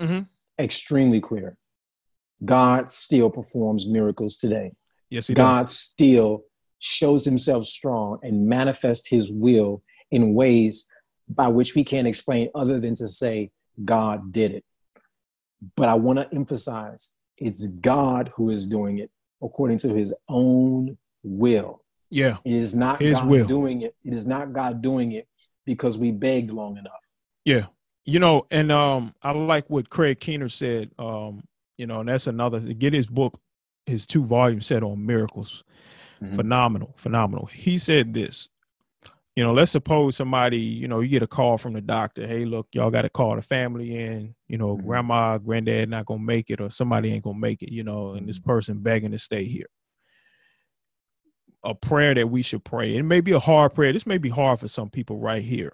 mm-hmm 0.00 0.22
extremely 0.58 1.20
clear. 1.20 1.56
God 2.44 2.90
still 2.90 3.30
performs 3.30 3.88
miracles 3.88 4.36
today. 4.36 4.72
Yes, 5.10 5.26
he 5.26 5.34
God 5.34 5.60
does. 5.60 5.76
still 5.76 6.44
shows 6.78 7.24
himself 7.24 7.66
strong 7.66 8.18
and 8.22 8.46
manifests 8.46 9.08
his 9.08 9.32
will 9.32 9.82
in 10.10 10.34
ways 10.34 10.90
by 11.28 11.48
which 11.48 11.74
we 11.74 11.84
can't 11.84 12.06
explain 12.06 12.50
other 12.54 12.78
than 12.78 12.94
to 12.96 13.08
say 13.08 13.50
God 13.84 14.32
did 14.32 14.52
it. 14.52 14.64
But 15.76 15.88
I 15.88 15.94
want 15.94 16.18
to 16.18 16.34
emphasize 16.34 17.14
it's 17.38 17.66
God 17.68 18.30
who 18.36 18.50
is 18.50 18.66
doing 18.66 18.98
it 18.98 19.10
according 19.42 19.78
to 19.78 19.94
his 19.94 20.14
own 20.28 20.98
will. 21.22 21.82
Yeah. 22.10 22.36
It 22.44 22.52
is 22.52 22.74
not 22.74 23.00
his 23.00 23.18
God 23.18 23.28
will. 23.28 23.46
doing 23.46 23.82
it. 23.82 23.94
It 24.04 24.12
is 24.12 24.26
not 24.26 24.52
God 24.52 24.82
doing 24.82 25.12
it 25.12 25.26
because 25.64 25.96
we 25.96 26.10
begged 26.10 26.50
long 26.50 26.76
enough. 26.76 26.92
Yeah. 27.44 27.66
You 28.04 28.18
know, 28.18 28.46
and 28.50 28.70
um 28.70 29.14
I 29.22 29.32
like 29.32 29.68
what 29.70 29.90
Craig 29.90 30.20
Keener 30.20 30.48
said. 30.48 30.90
Um, 30.98 31.44
you 31.76 31.86
know, 31.86 32.00
and 32.00 32.08
that's 32.08 32.26
another 32.26 32.60
get 32.60 32.92
his 32.92 33.08
book, 33.08 33.40
his 33.86 34.06
two 34.06 34.24
volumes 34.24 34.66
set 34.66 34.82
on 34.82 35.04
miracles. 35.04 35.64
Mm-hmm. 36.22 36.36
Phenomenal, 36.36 36.94
phenomenal. 36.96 37.46
He 37.46 37.78
said 37.78 38.14
this. 38.14 38.48
You 39.36 39.42
know, 39.42 39.52
let's 39.52 39.72
suppose 39.72 40.16
somebody, 40.16 40.60
you 40.60 40.86
know, 40.86 41.00
you 41.00 41.08
get 41.08 41.24
a 41.24 41.26
call 41.26 41.58
from 41.58 41.72
the 41.72 41.80
doctor. 41.80 42.24
Hey, 42.24 42.44
look, 42.44 42.68
y'all 42.70 42.92
got 42.92 43.02
to 43.02 43.10
call 43.10 43.34
the 43.34 43.42
family 43.42 43.96
in. 43.96 44.36
You 44.46 44.58
know, 44.58 44.76
mm-hmm. 44.76 44.86
grandma, 44.86 45.38
granddad 45.38 45.88
not 45.88 46.06
gonna 46.06 46.22
make 46.22 46.50
it, 46.50 46.60
or 46.60 46.70
somebody 46.70 47.12
ain't 47.12 47.24
gonna 47.24 47.38
make 47.38 47.62
it. 47.62 47.72
You 47.72 47.82
know, 47.82 48.12
and 48.12 48.28
this 48.28 48.38
mm-hmm. 48.38 48.50
person 48.50 48.78
begging 48.78 49.10
to 49.10 49.18
stay 49.18 49.44
here 49.44 49.66
a 51.64 51.74
prayer 51.74 52.14
that 52.14 52.28
we 52.30 52.42
should 52.42 52.62
pray. 52.62 52.94
It 52.94 53.02
may 53.02 53.20
be 53.20 53.32
a 53.32 53.38
hard 53.38 53.74
prayer. 53.74 53.92
This 53.92 54.06
may 54.06 54.18
be 54.18 54.28
hard 54.28 54.60
for 54.60 54.68
some 54.68 54.90
people 54.90 55.18
right 55.18 55.42
here. 55.42 55.72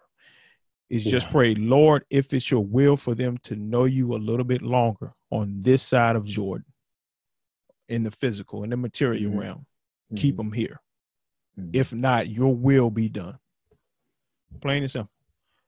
Is 0.90 1.06
yeah. 1.06 1.12
just 1.12 1.30
pray, 1.30 1.54
Lord, 1.54 2.04
if 2.10 2.34
it's 2.34 2.50
your 2.50 2.64
will 2.64 2.96
for 2.96 3.14
them 3.14 3.38
to 3.44 3.54
know 3.54 3.84
you 3.84 4.14
a 4.14 4.18
little 4.18 4.44
bit 4.44 4.60
longer 4.60 5.12
on 5.30 5.62
this 5.62 5.84
side 5.84 6.16
of 6.16 6.24
Jordan, 6.24 6.66
in 7.88 8.02
the 8.02 8.10
physical, 8.10 8.64
in 8.64 8.70
the 8.70 8.76
material 8.76 9.30
mm-hmm. 9.30 9.40
realm, 9.40 9.58
mm-hmm. 9.58 10.16
keep 10.16 10.36
them 10.36 10.52
here. 10.52 10.80
Mm-hmm. 11.58 11.70
If 11.74 11.92
not, 11.92 12.28
your 12.28 12.54
will 12.54 12.90
be 12.90 13.08
done. 13.08 13.38
Plain 14.60 14.82
and 14.82 14.90
simple. 14.90 15.12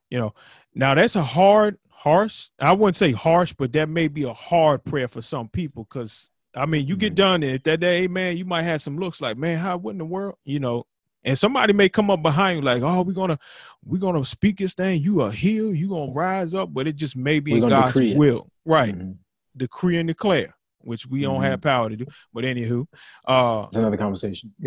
You 0.09 0.19
know, 0.19 0.33
now 0.75 0.93
that's 0.93 1.15
a 1.15 1.23
hard, 1.23 1.77
harsh. 1.89 2.49
I 2.59 2.73
wouldn't 2.73 2.97
say 2.97 3.13
harsh, 3.13 3.53
but 3.57 3.71
that 3.73 3.89
may 3.89 4.09
be 4.09 4.23
a 4.23 4.33
hard 4.33 4.83
prayer 4.83 5.07
for 5.07 5.21
some 5.21 5.47
people 5.47 5.87
because 5.89 6.29
I 6.55 6.65
mean, 6.65 6.85
you 6.85 6.95
get 6.95 7.09
mm-hmm. 7.09 7.15
done 7.15 7.43
and 7.43 7.63
that 7.63 7.79
day, 7.79 8.07
man, 8.07 8.37
you 8.37 8.45
might 8.45 8.63
have 8.63 8.81
some 8.81 8.97
looks 8.97 9.21
like, 9.21 9.37
man, 9.37 9.57
how 9.57 9.77
what 9.77 9.91
in 9.91 9.97
the 9.97 10.05
world, 10.05 10.35
you 10.43 10.59
know? 10.59 10.85
And 11.25 11.37
somebody 11.37 11.73
may 11.73 11.87
come 11.89 12.11
up 12.11 12.21
behind 12.21 12.59
you 12.59 12.65
like, 12.65 12.83
oh, 12.83 13.01
we're 13.01 13.13
gonna 13.13 13.39
we're 13.83 13.99
gonna 13.99 14.25
speak 14.25 14.57
this 14.57 14.73
thing. 14.73 15.01
You 15.01 15.21
are 15.21 15.31
healed. 15.31 15.75
You 15.75 15.89
gonna 15.89 16.11
rise 16.11 16.53
up, 16.53 16.73
but 16.73 16.87
it 16.87 16.95
just 16.95 17.15
may 17.15 17.39
be 17.39 17.53
in 17.57 17.69
God's 17.69 17.95
will, 17.95 18.49
right? 18.65 18.93
Mm-hmm. 18.93 19.13
Decree 19.55 19.97
and 19.97 20.07
declare, 20.07 20.55
which 20.79 21.05
we 21.05 21.21
mm-hmm. 21.21 21.31
don't 21.31 21.43
have 21.43 21.61
power 21.61 21.89
to 21.89 21.95
do. 21.95 22.05
But 22.33 22.43
anywho, 22.43 22.87
uh, 23.25 23.65
it's 23.67 23.77
another 23.77 23.97
conversation. 23.97 24.53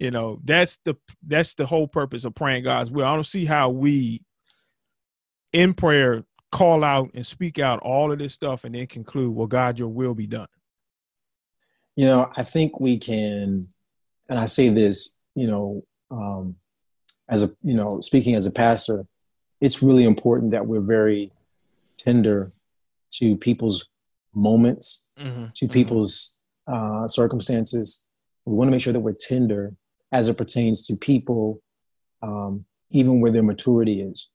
you 0.00 0.10
know, 0.10 0.40
that's 0.42 0.78
the 0.84 0.94
that's 1.26 1.54
the 1.54 1.66
whole 1.66 1.86
purpose 1.86 2.24
of 2.24 2.34
praying 2.34 2.64
God's 2.64 2.90
will. 2.90 3.04
I 3.04 3.14
don't 3.14 3.24
see 3.24 3.44
how 3.44 3.68
we 3.70 4.22
in 5.52 5.74
prayer 5.74 6.24
call 6.52 6.84
out 6.84 7.10
and 7.14 7.26
speak 7.26 7.58
out 7.58 7.80
all 7.80 8.12
of 8.12 8.18
this 8.18 8.34
stuff 8.34 8.64
and 8.64 8.74
then 8.74 8.86
conclude, 8.86 9.34
well, 9.34 9.46
God, 9.46 9.78
your 9.78 9.88
will 9.88 10.14
be 10.14 10.26
done? 10.26 10.48
You 11.96 12.06
know, 12.06 12.30
I 12.36 12.42
think 12.42 12.78
we 12.78 12.98
can, 12.98 13.68
and 14.32 14.40
I 14.40 14.46
say 14.46 14.70
this, 14.70 15.18
you 15.34 15.46
know, 15.46 15.84
um, 16.10 16.56
as 17.28 17.42
a, 17.42 17.48
you 17.62 17.74
know, 17.74 18.00
speaking 18.00 18.34
as 18.34 18.46
a 18.46 18.50
pastor, 18.50 19.04
it's 19.60 19.82
really 19.82 20.04
important 20.04 20.52
that 20.52 20.66
we're 20.66 20.80
very 20.80 21.30
tender 21.98 22.50
to 23.18 23.36
people's 23.36 23.90
moments, 24.34 25.06
mm-hmm. 25.18 25.48
to 25.54 25.64
mm-hmm. 25.66 25.72
people's 25.72 26.40
uh, 26.66 27.06
circumstances. 27.08 28.06
We 28.46 28.54
want 28.54 28.68
to 28.68 28.72
make 28.72 28.80
sure 28.80 28.94
that 28.94 29.00
we're 29.00 29.12
tender 29.12 29.74
as 30.12 30.28
it 30.28 30.38
pertains 30.38 30.86
to 30.86 30.96
people, 30.96 31.62
um, 32.22 32.64
even 32.90 33.20
where 33.20 33.32
their 33.32 33.42
maturity 33.42 34.00
is. 34.00 34.30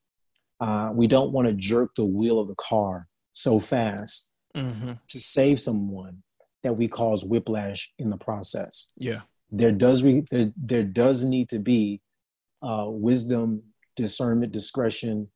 Uh, 0.60 0.90
we 0.92 1.08
don't 1.08 1.32
want 1.32 1.48
to 1.48 1.54
jerk 1.54 1.90
the 1.96 2.04
wheel 2.04 2.38
of 2.38 2.46
the 2.46 2.54
car 2.54 3.08
so 3.32 3.58
fast 3.58 4.32
mm-hmm. 4.56 4.92
to 5.08 5.20
save 5.20 5.60
someone 5.60 6.22
that 6.62 6.74
we 6.74 6.86
cause 6.86 7.24
whiplash 7.24 7.92
in 7.98 8.10
the 8.10 8.16
process. 8.16 8.92
Yeah, 8.96 9.22
there 9.50 9.72
does 9.72 10.02
re- 10.02 10.24
there, 10.30 10.52
there 10.56 10.82
does 10.84 11.24
need 11.24 11.48
to 11.50 11.58
be 11.58 12.00
uh, 12.62 12.86
wisdom, 12.86 13.62
discernment, 13.96 14.52
discretion, 14.52 15.28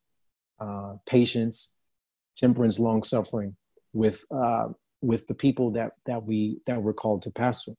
uh, 0.60 0.94
patience, 1.06 1.76
temperance, 2.36 2.78
long 2.78 3.02
suffering 3.02 3.56
with 3.92 4.24
uh, 4.30 4.68
with 5.00 5.26
the 5.26 5.34
people 5.34 5.72
that 5.72 5.92
that 6.06 6.24
we 6.24 6.58
that 6.66 6.82
we're 6.82 6.92
called 6.92 7.22
to 7.22 7.30
pastor. 7.30 7.72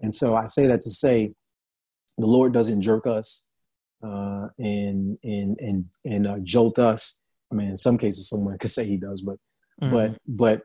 And 0.00 0.14
so 0.14 0.36
I 0.36 0.44
say 0.44 0.66
that 0.68 0.80
to 0.82 0.90
say, 0.90 1.32
the 2.18 2.26
Lord 2.26 2.52
doesn't 2.52 2.82
jerk 2.82 3.06
us 3.06 3.48
uh, 4.02 4.48
and 4.58 5.18
and 5.22 5.58
and 5.60 5.84
and 6.04 6.26
uh, 6.26 6.38
jolt 6.42 6.78
us. 6.78 7.20
I 7.50 7.54
mean, 7.54 7.68
in 7.70 7.76
some 7.76 7.98
cases, 7.98 8.28
someone 8.28 8.58
could 8.58 8.70
say 8.70 8.84
he 8.84 8.96
does, 8.96 9.22
but 9.22 9.38
mm-hmm. 9.82 9.92
but 9.92 10.18
but 10.26 10.62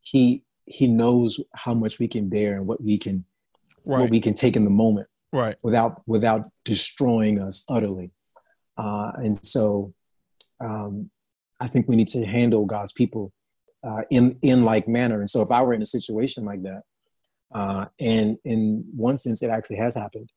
he 0.00 0.44
he 0.66 0.86
knows 0.86 1.40
how 1.54 1.74
much 1.74 1.98
we 1.98 2.08
can 2.08 2.28
bear 2.28 2.56
and 2.56 2.66
what 2.66 2.82
we 2.82 2.98
can 2.98 3.24
right. 3.86 4.00
what 4.00 4.10
we 4.10 4.20
can 4.20 4.34
take 4.34 4.56
in 4.56 4.64
the 4.64 4.70
moment, 4.70 5.08
right? 5.32 5.56
Without 5.62 6.02
without 6.06 6.50
destroying 6.64 7.40
us 7.40 7.64
utterly. 7.68 8.12
Uh, 8.76 9.12
and 9.16 9.44
so, 9.44 9.94
um, 10.60 11.10
I 11.60 11.66
think 11.66 11.88
we 11.88 11.96
need 11.96 12.08
to 12.08 12.26
handle 12.26 12.66
God's 12.66 12.92
people 12.92 13.32
uh, 13.86 14.02
in 14.10 14.38
in 14.42 14.64
like 14.64 14.86
manner. 14.86 15.20
And 15.20 15.30
so, 15.30 15.40
if 15.40 15.50
I 15.50 15.62
were 15.62 15.72
in 15.72 15.82
a 15.82 15.86
situation 15.86 16.44
like 16.44 16.62
that, 16.62 16.82
uh, 17.54 17.86
and 17.98 18.36
in 18.44 18.84
one 18.94 19.16
sense, 19.16 19.42
it 19.42 19.50
actually 19.50 19.76
has 19.76 19.94
happened 19.94 20.30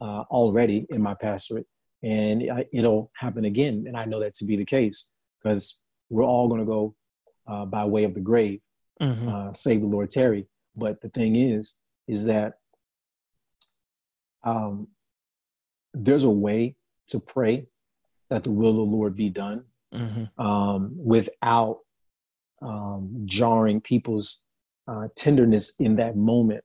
uh, 0.00 0.24
already 0.30 0.86
in 0.90 1.02
my 1.02 1.14
pastorate 1.14 1.66
and 2.02 2.42
it'll 2.72 3.10
happen 3.16 3.44
again. 3.44 3.84
And 3.86 3.96
I 3.96 4.04
know 4.04 4.20
that 4.20 4.34
to 4.34 4.44
be 4.44 4.56
the 4.56 4.64
case 4.64 5.12
because 5.42 5.82
we're 6.08 6.24
all 6.24 6.48
going 6.48 6.60
to 6.60 6.66
go 6.66 6.94
uh, 7.48 7.64
by 7.64 7.84
way 7.84 8.04
of 8.04 8.14
the 8.14 8.20
grave, 8.20 8.60
mm-hmm. 9.00 9.28
uh, 9.28 9.52
save 9.52 9.80
the 9.80 9.86
Lord 9.86 10.10
tarry. 10.10 10.46
But 10.76 11.00
the 11.00 11.08
thing 11.08 11.36
is, 11.36 11.80
is 12.06 12.26
that 12.26 12.54
um, 14.46 14.88
there's 15.92 16.24
a 16.24 16.30
way 16.30 16.76
to 17.08 17.20
pray 17.20 17.66
that 18.30 18.44
the 18.44 18.50
will 18.50 18.70
of 18.70 18.76
the 18.76 18.82
Lord 18.82 19.16
be 19.16 19.28
done 19.28 19.64
mm-hmm. 19.92 20.40
um, 20.42 20.92
without 20.96 21.80
um, 22.62 23.22
jarring 23.26 23.80
people's 23.80 24.44
uh, 24.88 25.08
tenderness 25.16 25.78
in 25.80 25.96
that 25.96 26.16
moment. 26.16 26.64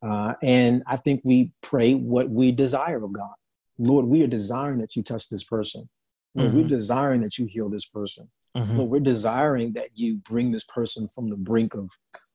Uh, 0.00 0.34
and 0.42 0.82
I 0.86 0.96
think 0.96 1.22
we 1.24 1.52
pray 1.60 1.94
what 1.94 2.30
we 2.30 2.52
desire 2.52 3.02
of 3.02 3.12
God. 3.12 3.34
Lord, 3.78 4.06
we 4.06 4.22
are 4.22 4.28
desiring 4.28 4.78
that 4.78 4.96
you 4.96 5.02
touch 5.02 5.28
this 5.28 5.44
person. 5.44 5.88
Lord, 6.34 6.50
mm-hmm. 6.50 6.58
we're 6.62 6.68
desiring 6.68 7.22
that 7.22 7.38
you 7.38 7.46
heal 7.46 7.68
this 7.68 7.86
person. 7.86 8.30
Mm-hmm. 8.56 8.78
Lord, 8.78 8.90
we're 8.90 9.00
desiring 9.00 9.72
that 9.72 9.90
you 9.94 10.16
bring 10.16 10.52
this 10.52 10.64
person 10.64 11.08
from 11.08 11.30
the 11.30 11.36
brink 11.36 11.74
of, 11.74 11.90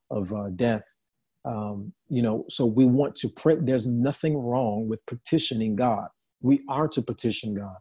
of 0.09 0.33
uh, 0.33 0.49
death. 0.55 0.83
Um, 1.45 1.93
you 2.07 2.21
know, 2.21 2.45
so 2.49 2.65
we 2.65 2.85
want 2.85 3.15
to 3.17 3.29
pray. 3.29 3.57
There's 3.59 3.87
nothing 3.87 4.37
wrong 4.37 4.87
with 4.87 5.05
petitioning 5.05 5.75
God. 5.75 6.07
We 6.41 6.61
are 6.69 6.87
to 6.89 7.01
petition 7.01 7.53
God. 7.53 7.77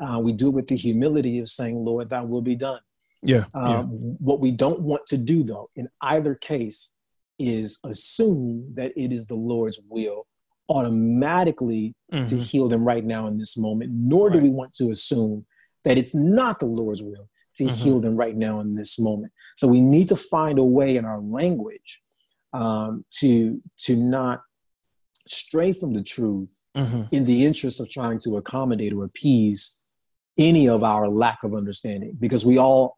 Uh, 0.00 0.20
we 0.20 0.32
do 0.32 0.48
it 0.48 0.54
with 0.54 0.68
the 0.68 0.76
humility 0.76 1.38
of 1.38 1.48
saying, 1.48 1.76
Lord, 1.76 2.10
thy 2.10 2.22
will 2.22 2.42
be 2.42 2.56
done. 2.56 2.80
Yeah, 3.22 3.44
um, 3.52 3.70
yeah. 3.70 3.82
What 3.82 4.40
we 4.40 4.52
don't 4.52 4.80
want 4.80 5.06
to 5.08 5.16
do, 5.16 5.42
though, 5.42 5.70
in 5.74 5.88
either 6.00 6.34
case, 6.34 6.96
is 7.38 7.80
assume 7.84 8.72
that 8.74 8.92
it 8.96 9.12
is 9.12 9.26
the 9.26 9.34
Lord's 9.34 9.80
will 9.88 10.26
automatically 10.68 11.94
mm-hmm. 12.12 12.26
to 12.26 12.36
heal 12.36 12.68
them 12.68 12.84
right 12.84 13.04
now 13.04 13.26
in 13.26 13.38
this 13.38 13.56
moment, 13.56 13.90
nor 13.92 14.28
right. 14.28 14.36
do 14.36 14.42
we 14.42 14.50
want 14.50 14.74
to 14.74 14.90
assume 14.90 15.46
that 15.84 15.96
it's 15.96 16.14
not 16.14 16.60
the 16.60 16.66
Lord's 16.66 17.02
will 17.02 17.28
to 17.56 17.64
mm-hmm. 17.64 17.74
heal 17.74 18.00
them 18.00 18.16
right 18.16 18.36
now 18.36 18.60
in 18.60 18.74
this 18.74 18.98
moment. 18.98 19.32
So 19.56 19.66
we 19.66 19.80
need 19.80 20.08
to 20.08 20.16
find 20.16 20.58
a 20.58 20.64
way 20.64 20.96
in 20.96 21.04
our 21.04 21.20
language 21.20 22.02
um, 22.58 23.04
to 23.20 23.60
to 23.84 23.92
not 23.96 24.42
stray 25.28 25.72
from 25.72 25.92
the 25.92 26.02
truth 26.02 26.48
mm-hmm. 26.76 27.02
in 27.16 27.24
the 27.24 27.46
interest 27.48 27.80
of 27.80 27.86
trying 27.90 28.18
to 28.24 28.36
accommodate 28.36 28.92
or 28.92 29.04
appease 29.04 29.62
any 30.36 30.68
of 30.68 30.82
our 30.82 31.08
lack 31.08 31.42
of 31.46 31.54
understanding, 31.54 32.16
because 32.18 32.44
we 32.50 32.58
all 32.58 32.96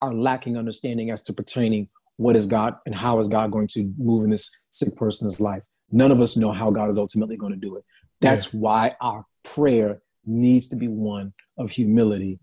are 0.00 0.14
lacking 0.14 0.56
understanding 0.56 1.10
as 1.10 1.22
to 1.24 1.32
pertaining 1.32 1.88
what 2.16 2.36
is 2.36 2.46
God 2.46 2.72
and 2.86 2.94
how 2.94 3.18
is 3.18 3.28
God 3.28 3.50
going 3.50 3.68
to 3.68 3.92
move 3.98 4.24
in 4.24 4.30
this 4.30 4.46
sick 4.70 4.96
person's 4.96 5.40
life. 5.40 5.62
None 5.90 6.12
of 6.12 6.20
us 6.20 6.36
know 6.36 6.52
how 6.52 6.70
God 6.70 6.88
is 6.88 6.98
ultimately 6.98 7.36
going 7.36 7.52
to 7.52 7.58
do 7.58 7.76
it. 7.76 7.84
That's 8.20 8.52
yeah. 8.52 8.60
why 8.60 8.96
our 9.00 9.24
prayer 9.42 10.00
needs 10.24 10.68
to 10.68 10.76
be 10.76 10.88
one 10.88 11.32
of 11.56 11.70
humility 11.70 12.38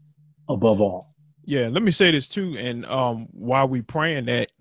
above 0.49 0.81
all. 0.81 1.13
Yeah, 1.45 1.67
let 1.69 1.83
me 1.83 1.91
say 1.91 2.11
this 2.11 2.27
too. 2.27 2.57
And 2.57 2.85
um, 2.85 3.27
while 3.31 3.67
we 3.67 3.81
praying 3.81 4.25
that, 4.25 4.51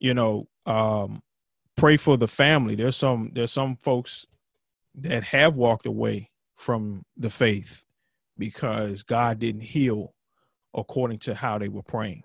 you 0.00 0.14
know, 0.14 0.48
um, 0.66 1.22
pray 1.76 1.96
for 1.96 2.16
the 2.16 2.28
family. 2.28 2.74
There's 2.74 2.96
some 2.96 3.30
there's 3.34 3.52
some 3.52 3.76
folks 3.76 4.26
that 4.96 5.24
have 5.24 5.54
walked 5.54 5.86
away 5.86 6.30
from 6.56 7.04
the 7.16 7.30
faith 7.30 7.84
because 8.38 9.02
God 9.02 9.38
didn't 9.38 9.62
heal 9.62 10.14
according 10.72 11.18
to 11.20 11.34
how 11.34 11.58
they 11.58 11.68
were 11.68 11.82
praying. 11.82 12.22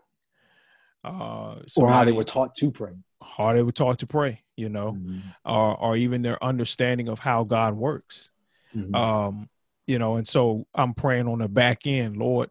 Uh, 1.03 1.55
or 1.77 1.89
how 1.89 2.03
they 2.03 2.11
were 2.11 2.23
taught 2.23 2.53
to 2.55 2.71
pray 2.71 2.91
how 3.21 3.53
they 3.53 3.63
were 3.63 3.71
taught 3.71 3.99
to 3.99 4.07
pray, 4.07 4.43
you 4.55 4.69
know, 4.69 4.93
mm-hmm. 4.93 5.19
or 5.45 5.77
or 5.77 5.97
even 5.97 6.21
their 6.21 6.41
understanding 6.43 7.09
of 7.09 7.19
how 7.19 7.43
God 7.43 7.75
works. 7.75 8.29
Mm-hmm. 8.75 8.95
Um, 8.95 9.49
you 9.87 9.99
know, 9.99 10.15
and 10.15 10.27
so 10.27 10.67
I'm 10.73 10.93
praying 10.93 11.27
on 11.27 11.39
the 11.39 11.47
back 11.47 11.87
end, 11.87 12.17
Lord, 12.17 12.49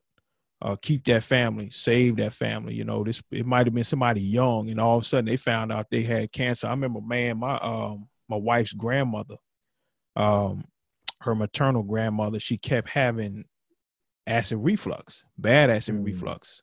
uh, 0.60 0.76
keep 0.80 1.04
that 1.04 1.22
family, 1.22 1.70
save 1.70 2.16
that 2.16 2.32
family. 2.32 2.74
You 2.74 2.84
know, 2.84 3.04
this 3.04 3.22
it 3.30 3.46
might 3.46 3.66
have 3.66 3.74
been 3.74 3.84
somebody 3.84 4.20
young, 4.20 4.70
and 4.70 4.80
all 4.80 4.96
of 4.96 5.04
a 5.04 5.06
sudden 5.06 5.26
they 5.26 5.36
found 5.36 5.72
out 5.72 5.86
they 5.90 6.02
had 6.02 6.32
cancer. 6.32 6.66
I 6.66 6.70
remember, 6.70 7.00
man, 7.00 7.38
my 7.38 7.56
um 7.58 8.08
my 8.28 8.36
wife's 8.36 8.72
grandmother, 8.72 9.36
um, 10.16 10.64
her 11.20 11.34
maternal 11.34 11.82
grandmother, 11.82 12.38
she 12.38 12.58
kept 12.58 12.90
having 12.90 13.44
acid 14.26 14.58
reflux, 14.58 15.24
bad 15.38 15.70
acid 15.70 15.94
mm. 15.94 16.04
reflux. 16.04 16.62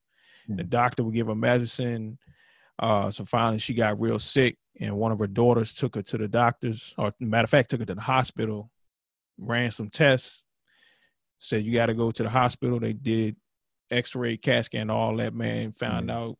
Mm. 0.49 0.57
The 0.57 0.63
doctor 0.63 1.03
would 1.03 1.15
give 1.15 1.27
her 1.27 1.35
medicine. 1.35 2.19
Uh, 2.77 3.09
so 3.09 3.23
finally, 3.23 3.59
she 3.59 3.73
got 3.73 3.99
real 3.99 4.19
sick, 4.19 4.57
and 4.79 4.97
one 4.97 5.13
of 5.13 5.19
her 5.19 5.27
daughters 5.27 5.73
took 5.73 5.95
her 5.95 6.01
to 6.01 6.17
the 6.17 6.27
doctors, 6.27 6.93
or 6.97 7.13
matter 7.19 7.45
of 7.45 7.49
fact, 7.49 7.69
took 7.69 7.79
her 7.79 7.85
to 7.85 7.95
the 7.95 8.01
hospital, 8.01 8.69
ran 9.37 9.71
some 9.71 9.89
tests, 9.89 10.43
said 11.39 11.63
you 11.63 11.73
got 11.73 11.85
to 11.85 11.93
go 11.93 12.11
to 12.11 12.23
the 12.23 12.29
hospital. 12.29 12.79
They 12.79 12.93
did 12.93 13.37
X-ray, 13.91 14.37
CAT 14.37 14.65
scan, 14.65 14.89
all 14.89 15.17
that. 15.17 15.33
Man 15.33 15.71
found 15.71 16.09
mm. 16.09 16.13
out 16.13 16.37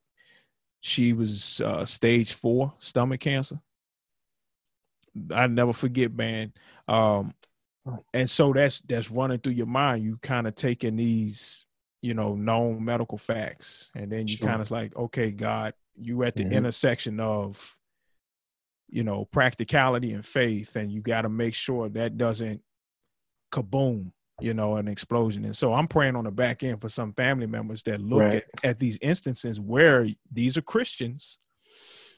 she 0.85 1.13
was 1.13 1.61
uh, 1.61 1.83
stage 1.83 2.33
four 2.33 2.71
stomach 2.77 3.19
cancer. 3.19 3.59
I 5.33 5.47
never 5.47 5.73
forget, 5.73 6.13
man. 6.13 6.53
Um, 6.87 7.33
and 8.13 8.29
so 8.29 8.53
that's 8.53 8.81
that's 8.87 9.09
running 9.09 9.39
through 9.39 9.53
your 9.53 9.65
mind. 9.65 10.03
You 10.03 10.19
kind 10.21 10.45
of 10.45 10.53
taking 10.53 10.95
these, 10.95 11.65
you 12.03 12.13
know, 12.13 12.35
known 12.35 12.85
medical 12.85 13.17
facts, 13.17 13.89
and 13.95 14.11
then 14.11 14.27
you 14.27 14.37
sure. 14.37 14.47
kind 14.47 14.61
of 14.61 14.69
like, 14.69 14.95
okay, 14.95 15.31
God, 15.31 15.73
you 15.95 16.21
at 16.21 16.35
the 16.35 16.43
mm-hmm. 16.43 16.53
intersection 16.53 17.19
of, 17.19 17.77
you 18.87 19.03
know, 19.03 19.25
practicality 19.25 20.13
and 20.13 20.23
faith, 20.23 20.75
and 20.75 20.91
you 20.91 21.01
got 21.01 21.23
to 21.23 21.29
make 21.29 21.55
sure 21.55 21.89
that 21.89 22.15
doesn't 22.15 22.61
kaboom, 23.51 24.11
you 24.39 24.53
know, 24.53 24.75
an 24.75 24.87
explosion. 24.87 25.45
And 25.45 25.55
so 25.55 25.73
I'm 25.73 25.87
praying 25.87 26.15
on 26.15 26.25
the 26.25 26.31
back 26.31 26.63
end 26.63 26.81
for 26.81 26.89
some 26.89 27.13
family 27.13 27.47
members 27.47 27.83
that 27.83 28.01
look 28.01 28.19
right. 28.19 28.33
at, 28.35 28.65
at 28.65 28.79
these 28.79 28.97
instances 29.01 29.59
where 29.59 30.07
these 30.31 30.57
are 30.57 30.61
Christians 30.61 31.39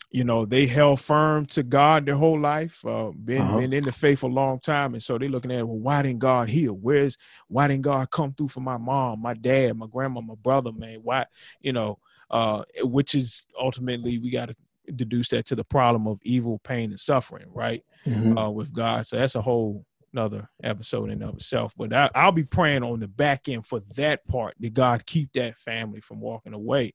you 0.09 0.23
know 0.23 0.45
they 0.45 0.65
held 0.65 0.99
firm 0.99 1.45
to 1.45 1.63
god 1.63 2.05
their 2.05 2.15
whole 2.15 2.39
life 2.39 2.83
uh, 2.85 3.11
been, 3.25 3.41
uh-huh. 3.41 3.57
been 3.57 3.73
in 3.73 3.83
the 3.83 3.91
faith 3.91 4.23
a 4.23 4.27
long 4.27 4.59
time 4.59 4.93
and 4.93 5.03
so 5.03 5.17
they're 5.17 5.29
looking 5.29 5.51
at 5.51 5.67
well 5.67 5.77
why 5.77 6.01
didn't 6.01 6.19
god 6.19 6.49
heal 6.49 6.73
where's 6.73 7.17
why 7.47 7.67
didn't 7.67 7.83
god 7.83 8.09
come 8.09 8.33
through 8.33 8.47
for 8.47 8.61
my 8.61 8.77
mom 8.77 9.21
my 9.21 9.33
dad 9.33 9.75
my 9.75 9.87
grandma 9.87 10.21
my 10.21 10.35
brother 10.35 10.71
man 10.71 10.99
why 11.03 11.25
you 11.61 11.73
know 11.73 11.97
uh, 12.29 12.63
which 12.81 13.15
is 13.15 13.45
ultimately 13.59 14.17
we 14.17 14.29
got 14.29 14.49
to 14.49 14.55
deduce 14.95 15.29
that 15.29 15.45
to 15.45 15.55
the 15.55 15.63
problem 15.63 16.07
of 16.07 16.19
evil 16.23 16.59
pain 16.59 16.89
and 16.89 16.99
suffering 16.99 17.47
right 17.53 17.83
mm-hmm. 18.05 18.37
uh, 18.37 18.49
with 18.49 18.71
god 18.71 19.05
so 19.05 19.17
that's 19.17 19.35
a 19.35 19.41
whole 19.41 19.85
another 20.13 20.49
episode 20.63 21.09
in 21.09 21.21
of 21.21 21.35
itself 21.35 21.73
but 21.77 21.93
I, 21.93 22.09
i'll 22.15 22.31
be 22.31 22.43
praying 22.43 22.83
on 22.83 22.99
the 22.99 23.07
back 23.07 23.49
end 23.49 23.65
for 23.65 23.81
that 23.95 24.27
part 24.27 24.55
that 24.59 24.73
god 24.73 25.05
keep 25.05 25.33
that 25.33 25.57
family 25.57 25.99
from 25.99 26.19
walking 26.19 26.53
away 26.53 26.93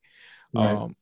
Right. 0.54 0.70
Um, 0.70 0.96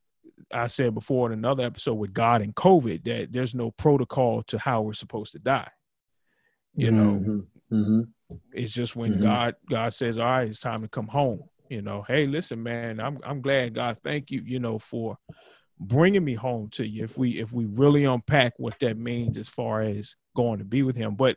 I 0.52 0.66
said 0.68 0.94
before 0.94 1.26
in 1.26 1.38
another 1.38 1.64
episode 1.64 1.94
with 1.94 2.12
God 2.12 2.42
and 2.42 2.54
COVID 2.54 3.04
that 3.04 3.32
there's 3.32 3.54
no 3.54 3.70
protocol 3.70 4.42
to 4.44 4.58
how 4.58 4.82
we're 4.82 4.94
supposed 4.94 5.32
to 5.32 5.38
die. 5.38 5.70
You 6.74 6.92
know, 6.92 7.10
mm-hmm. 7.10 7.76
Mm-hmm. 7.76 8.34
it's 8.52 8.72
just 8.72 8.96
when 8.96 9.12
mm-hmm. 9.12 9.22
God 9.22 9.56
God 9.68 9.92
says, 9.92 10.18
"All 10.18 10.24
right, 10.24 10.48
it's 10.48 10.60
time 10.60 10.82
to 10.82 10.88
come 10.88 11.08
home." 11.08 11.42
You 11.68 11.82
know, 11.82 12.04
hey, 12.06 12.26
listen, 12.26 12.62
man, 12.62 13.00
I'm 13.00 13.18
I'm 13.24 13.42
glad 13.42 13.74
God, 13.74 13.98
thank 14.02 14.30
you, 14.30 14.42
you 14.44 14.60
know, 14.60 14.78
for 14.78 15.18
bringing 15.78 16.24
me 16.24 16.34
home 16.34 16.68
to 16.70 16.86
you. 16.86 17.04
If 17.04 17.18
we 17.18 17.40
if 17.40 17.52
we 17.52 17.66
really 17.66 18.04
unpack 18.04 18.54
what 18.56 18.78
that 18.80 18.96
means 18.96 19.36
as 19.36 19.48
far 19.48 19.82
as 19.82 20.16
going 20.34 20.60
to 20.60 20.64
be 20.64 20.82
with 20.82 20.96
Him, 20.96 21.16
but 21.16 21.36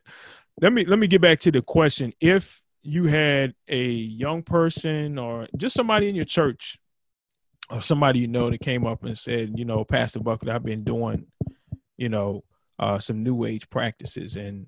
let 0.61 0.73
me 0.73 0.85
let 0.85 0.99
me 0.99 1.07
get 1.07 1.21
back 1.21 1.39
to 1.41 1.51
the 1.51 1.61
question: 1.61 2.13
If 2.19 2.61
you 2.84 3.05
had 3.05 3.53
a 3.67 3.84
young 3.84 4.43
person 4.43 5.17
or 5.17 5.47
just 5.57 5.75
somebody 5.75 6.09
in 6.09 6.15
your 6.15 6.25
church 6.25 6.77
or 7.69 7.81
somebody 7.81 8.19
you 8.19 8.27
know 8.27 8.49
that 8.49 8.59
came 8.59 8.85
up 8.85 9.03
and 9.05 9.17
said, 9.17 9.53
you 9.55 9.65
know, 9.65 9.85
Pastor 9.85 10.19
Buckley, 10.19 10.51
I've 10.51 10.65
been 10.65 10.84
doing, 10.84 11.27
you 11.97 12.09
know, 12.09 12.43
uh, 12.77 12.99
some 12.99 13.23
new 13.23 13.45
age 13.45 13.69
practices, 13.69 14.35
and 14.35 14.67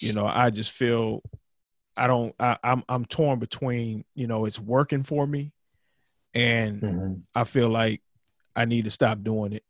you 0.00 0.12
know, 0.12 0.26
I 0.26 0.50
just 0.50 0.70
feel 0.72 1.22
I 1.96 2.06
don't. 2.06 2.34
I, 2.40 2.56
I'm 2.64 2.82
I'm 2.88 3.04
torn 3.04 3.38
between, 3.38 4.04
you 4.14 4.26
know, 4.26 4.44
it's 4.46 4.58
working 4.58 5.02
for 5.02 5.26
me, 5.26 5.52
and 6.32 6.80
mm-hmm. 6.80 7.14
I 7.34 7.44
feel 7.44 7.68
like 7.68 8.02
I 8.56 8.64
need 8.64 8.84
to 8.84 8.90
stop 8.90 9.22
doing 9.22 9.52
it. 9.52 9.64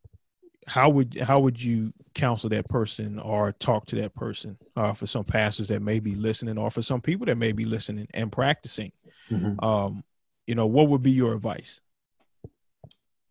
How 0.66 0.89
would 0.89 1.19
how 1.19 1.41
would 1.41 1.62
you 1.62 1.93
counsel 2.15 2.49
that 2.51 2.66
person 2.69 3.19
or 3.19 3.53
talk 3.53 3.86
to 3.86 3.97
that 3.97 4.15
person 4.15 4.57
uh, 4.77 4.93
for 4.93 5.07
some 5.07 5.24
pastors 5.24 5.69
that 5.69 5.82
may 5.82 5.99
be 6.01 6.15
listening, 6.15 6.59
or 6.59 6.70
for 6.70 6.82
some 6.82 7.01
people 7.01 7.27
that 7.27 7.36
may 7.36 7.53
be 7.53 7.65
listening 7.65 8.09
and 8.15 8.32
practicing? 8.32 8.93
Mm-hmm. 9.31 9.65
Um, 9.65 10.05
you 10.47 10.55
know, 10.55 10.66
what 10.66 10.89
would 10.89 11.03
be 11.03 11.11
your 11.11 11.35
advice? 11.35 11.81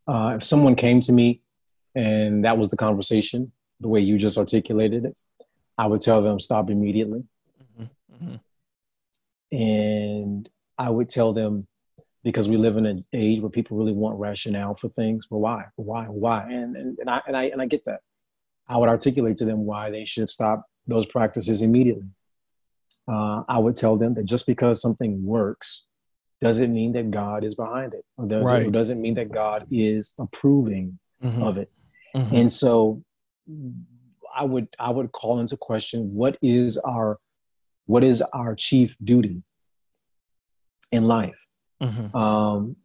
Uh, 0.08 0.34
if 0.36 0.44
someone 0.44 0.76
came 0.76 1.02
to 1.02 1.12
me 1.12 1.42
and 1.96 2.44
that 2.46 2.58
was 2.58 2.70
the 2.70 2.78
conversation, 2.78 3.52
the 3.80 3.88
way 3.88 4.02
you 4.02 4.18
just 4.18 4.38
articulated 4.38 5.06
it, 5.06 5.16
I 5.78 5.88
would 5.88 6.02
tell 6.02 6.22
them 6.22 6.40
stop 6.40 6.70
immediately. 6.70 7.24
Mm-hmm. 7.80 8.36
Mm-hmm. 9.52 9.56
And 9.56 10.50
I 10.78 10.90
would 10.90 11.10
tell 11.10 11.34
them 11.34 11.68
because 12.24 12.48
we 12.48 12.58
live 12.58 12.78
in 12.78 12.86
an 12.86 13.06
age 13.14 13.42
where 13.42 13.50
people 13.50 13.78
really 13.78 13.92
want 13.92 14.20
rationale 14.20 14.76
for 14.76 14.90
things. 14.90 15.28
Well, 15.30 15.42
why? 15.42 15.66
Why? 15.76 16.06
Why? 16.06 16.44
And, 16.50 16.76
and, 16.76 16.98
and 17.00 17.10
I 17.10 17.22
and 17.28 17.38
I 17.38 17.44
and 17.46 17.62
I 17.62 17.66
get 17.66 17.86
that. 17.86 18.02
I 18.68 18.78
would 18.78 18.90
articulate 18.90 19.38
to 19.38 19.46
them 19.46 19.66
why 19.66 19.92
they 19.92 20.06
should 20.06 20.30
stop 20.30 20.66
those 20.88 21.06
practices 21.06 21.62
immediately. 21.62 22.08
Uh, 23.08 23.44
I 23.50 23.60
would 23.60 23.76
tell 23.76 23.98
them 23.98 24.14
that 24.14 24.24
just 24.24 24.48
because 24.48 24.82
something 24.82 25.26
works 25.26 25.88
doesn't 26.42 26.74
mean 26.74 26.94
that 26.94 27.12
God 27.12 27.44
is 27.44 27.56
behind 27.56 27.94
it, 27.94 28.06
or, 28.18 28.26
does, 28.26 28.44
right. 28.44 28.68
or 28.68 28.72
doesn't 28.72 29.02
mean 29.02 29.16
that 29.16 29.32
God 29.32 29.68
is 29.72 30.14
approving 30.20 31.00
mm-hmm. 31.24 31.42
of 31.44 31.58
it. 31.58 31.72
Mm-hmm. 32.16 32.36
And 32.36 32.52
so, 32.52 33.04
I 34.36 34.44
would 34.44 34.68
I 34.80 34.90
would 34.90 35.12
call 35.12 35.40
into 35.40 35.58
question 35.58 36.14
what 36.14 36.38
is 36.42 36.78
our 36.78 37.20
what 37.86 38.04
is 38.04 38.22
our 38.34 38.56
chief 38.56 38.96
duty 39.04 39.44
in 40.92 41.06
life. 41.06 41.46
Mm-hmm. 41.84 42.16
Um, 42.16 42.76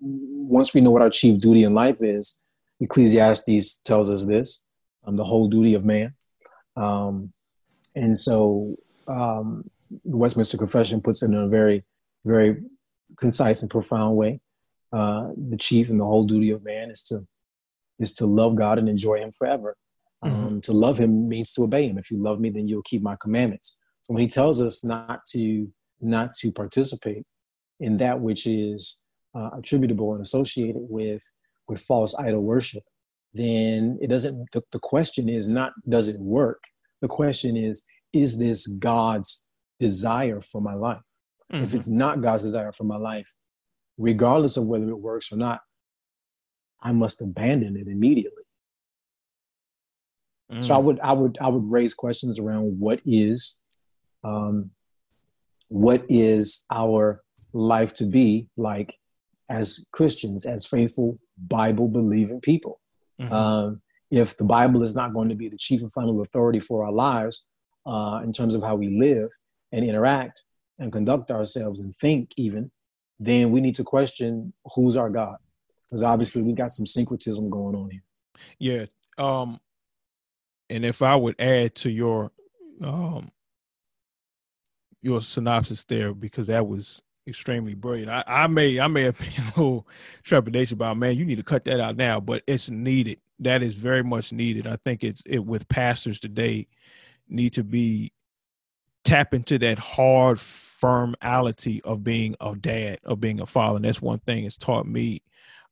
once 0.00 0.74
we 0.74 0.80
know 0.80 0.90
what 0.90 1.02
our 1.02 1.10
chief 1.10 1.40
duty 1.40 1.64
in 1.64 1.74
life 1.74 1.98
is, 2.00 2.42
Ecclesiastes 2.80 3.76
tells 3.84 4.10
us 4.10 4.24
this: 4.26 4.64
um, 5.06 5.16
the 5.16 5.24
whole 5.24 5.48
duty 5.48 5.74
of 5.74 5.84
man. 5.84 6.14
Um, 6.76 7.32
and 7.94 8.16
so, 8.16 8.76
um, 9.08 9.68
the 9.90 10.16
Westminster 10.16 10.56
Confession 10.56 11.00
puts 11.00 11.22
it 11.22 11.26
in 11.26 11.34
a 11.34 11.48
very, 11.48 11.84
very 12.24 12.62
concise 13.16 13.62
and 13.62 13.70
profound 13.70 14.16
way. 14.16 14.40
Uh, 14.92 15.30
the 15.36 15.56
chief 15.56 15.90
and 15.90 16.00
the 16.00 16.04
whole 16.04 16.24
duty 16.24 16.50
of 16.50 16.64
man 16.64 16.90
is 16.90 17.02
to 17.04 17.26
is 17.98 18.14
to 18.14 18.26
love 18.26 18.54
God 18.54 18.78
and 18.78 18.88
enjoy 18.88 19.18
Him 19.18 19.32
forever. 19.32 19.76
Mm-hmm. 20.24 20.46
Um, 20.46 20.60
to 20.62 20.72
love 20.72 20.98
Him 20.98 21.28
means 21.28 21.52
to 21.54 21.62
obey 21.62 21.88
Him. 21.88 21.98
If 21.98 22.10
you 22.10 22.22
love 22.22 22.40
me, 22.40 22.50
then 22.50 22.68
you'll 22.68 22.82
keep 22.82 23.02
my 23.02 23.16
commandments. 23.20 23.76
So 24.02 24.14
when 24.14 24.22
He 24.22 24.28
tells 24.28 24.62
us 24.62 24.84
not 24.84 25.24
to 25.32 25.70
not 26.00 26.34
to 26.34 26.52
participate 26.52 27.26
in 27.80 27.98
that 27.98 28.20
which 28.20 28.46
is 28.46 29.02
uh, 29.34 29.50
attributable 29.56 30.12
and 30.12 30.22
associated 30.22 30.86
with 30.88 31.22
with 31.68 31.80
false 31.80 32.18
idol 32.18 32.42
worship, 32.42 32.82
then 33.34 33.98
it 34.00 34.08
doesn't. 34.08 34.50
The, 34.52 34.62
the 34.72 34.78
question 34.78 35.28
is 35.28 35.48
not 35.48 35.72
does 35.88 36.08
it 36.08 36.20
work. 36.20 36.62
The 37.00 37.08
question 37.08 37.56
is 37.56 37.86
is 38.12 38.38
this 38.38 38.66
God's 38.66 39.46
desire 39.78 40.40
for 40.40 40.60
my 40.60 40.74
life? 40.74 41.02
Mm-hmm. 41.52 41.64
If 41.64 41.74
it's 41.74 41.88
not 41.88 42.22
God's 42.22 42.42
desire 42.42 42.72
for 42.72 42.84
my 42.84 42.96
life, 42.96 43.32
regardless 43.96 44.56
of 44.56 44.66
whether 44.66 44.88
it 44.88 44.98
works 44.98 45.32
or 45.32 45.36
not, 45.36 45.60
I 46.80 46.92
must 46.92 47.22
abandon 47.22 47.76
it 47.76 47.86
immediately. 47.86 48.42
Mm. 50.50 50.64
So 50.64 50.74
I 50.74 50.78
would 50.78 51.00
I 51.00 51.12
would 51.12 51.38
I 51.40 51.48
would 51.48 51.70
raise 51.70 51.94
questions 51.94 52.38
around 52.38 52.78
what 52.78 53.00
is 53.04 53.60
um, 54.24 54.70
what 55.68 56.04
is 56.08 56.64
our 56.70 57.22
life 57.52 57.94
to 57.94 58.04
be 58.04 58.48
like 58.56 58.98
as 59.48 59.86
Christians, 59.92 60.46
as 60.46 60.66
faithful 60.66 61.18
Bible 61.36 61.88
believing 61.88 62.40
people. 62.40 62.80
Mm-hmm. 63.20 63.32
Um, 63.32 63.82
if 64.10 64.36
the 64.36 64.44
Bible 64.44 64.82
is 64.82 64.96
not 64.96 65.12
going 65.12 65.28
to 65.28 65.34
be 65.34 65.48
the 65.48 65.56
chief 65.56 65.80
and 65.80 65.92
final 65.92 66.20
authority 66.20 66.60
for 66.60 66.84
our 66.84 66.92
lives 66.92 67.46
uh, 67.86 68.20
in 68.22 68.32
terms 68.32 68.54
of 68.54 68.62
how 68.62 68.74
we 68.76 68.88
live 68.88 69.30
and 69.72 69.84
interact, 69.84 70.44
and 70.78 70.92
conduct 70.92 71.30
ourselves 71.30 71.80
and 71.80 71.94
think 71.96 72.30
even, 72.36 72.70
then 73.18 73.50
we 73.50 73.60
need 73.60 73.74
to 73.76 73.84
question 73.84 74.52
who's 74.74 74.96
our 74.96 75.10
God. 75.10 75.36
Because 75.88 76.02
obviously 76.02 76.42
we 76.42 76.52
got 76.52 76.70
some 76.70 76.86
syncretism 76.86 77.50
going 77.50 77.74
on 77.74 77.90
here. 77.90 78.02
Yeah. 78.58 78.86
Um, 79.16 79.58
and 80.70 80.84
if 80.84 81.02
I 81.02 81.16
would 81.16 81.34
add 81.40 81.74
to 81.76 81.90
your 81.90 82.30
um 82.80 83.30
your 85.02 85.22
synopsis 85.22 85.84
there, 85.84 86.12
because 86.12 86.48
that 86.48 86.66
was 86.66 87.00
extremely 87.28 87.74
brilliant. 87.74 88.10
I, 88.10 88.24
I 88.26 88.46
may 88.46 88.80
I 88.80 88.86
may 88.88 89.02
have 89.04 89.18
been 89.18 89.44
a 89.44 89.46
little 89.48 89.86
trepidation 90.22 90.74
about 90.74 90.96
man, 90.96 91.16
you 91.16 91.24
need 91.24 91.36
to 91.36 91.42
cut 91.42 91.64
that 91.64 91.80
out 91.80 91.96
now, 91.96 92.20
but 92.20 92.42
it's 92.46 92.68
needed. 92.68 93.20
That 93.40 93.62
is 93.62 93.74
very 93.74 94.02
much 94.02 94.32
needed. 94.32 94.66
I 94.66 94.76
think 94.76 95.04
it's 95.04 95.22
it 95.26 95.38
with 95.38 95.68
pastors 95.68 96.18
today 96.18 96.66
need 97.28 97.52
to 97.54 97.62
be 97.62 98.12
tap 99.04 99.32
into 99.32 99.58
that 99.58 99.78
hard 99.78 100.38
firmality 100.38 101.80
of 101.82 102.04
being 102.04 102.34
a 102.40 102.54
dad, 102.56 102.98
of 103.04 103.20
being 103.20 103.40
a 103.40 103.46
father. 103.46 103.76
And 103.76 103.84
that's 103.84 104.02
one 104.02 104.18
thing 104.18 104.44
it's 104.44 104.56
taught 104.56 104.86
me 104.86 105.22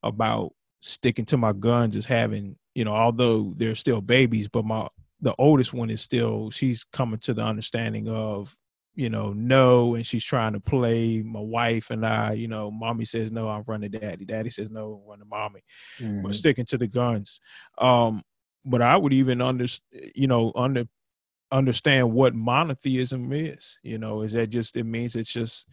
about 0.03 0.53
sticking 0.81 1.25
to 1.25 1.37
my 1.37 1.53
guns 1.53 1.95
is 1.95 2.05
having, 2.05 2.55
you 2.73 2.85
know, 2.85 2.93
although 2.93 3.53
they're 3.57 3.75
still 3.75 4.01
babies, 4.01 4.47
but 4.47 4.65
my 4.65 4.87
the 5.19 5.35
oldest 5.39 5.73
one 5.73 5.89
is 5.89 6.01
still 6.01 6.51
she's 6.51 6.83
coming 6.83 7.19
to 7.19 7.33
the 7.33 7.41
understanding 7.41 8.07
of 8.07 8.55
you 8.97 9.11
know, 9.11 9.31
no, 9.31 9.93
and 9.93 10.03
she's 10.05 10.23
trying 10.23 10.53
to 10.53 10.59
play 10.59 11.21
my 11.21 11.39
wife 11.39 11.91
and 11.91 12.03
I, 12.03 12.33
you 12.33 12.47
know, 12.47 12.71
mommy 12.71 13.05
says 13.05 13.31
no, 13.31 13.47
I'm 13.47 13.63
running 13.67 13.91
daddy. 13.91 14.25
Daddy 14.25 14.49
says 14.49 14.71
no, 14.71 15.03
I'm 15.03 15.09
running 15.11 15.29
mommy. 15.29 15.61
Mm-hmm. 15.99 16.23
But 16.23 16.33
sticking 16.33 16.65
to 16.65 16.79
the 16.79 16.87
guns. 16.87 17.39
Um, 17.77 18.23
but 18.65 18.81
I 18.81 18.97
would 18.97 19.13
even 19.13 19.39
under, 19.39 19.67
you 20.15 20.25
know, 20.25 20.51
under 20.55 20.85
understand 21.51 22.11
what 22.11 22.33
monotheism 22.33 23.31
is. 23.31 23.77
You 23.83 23.99
know, 23.99 24.23
is 24.23 24.33
that 24.33 24.47
just 24.47 24.75
it 24.75 24.83
means 24.83 25.15
it's 25.15 25.31
just 25.31 25.67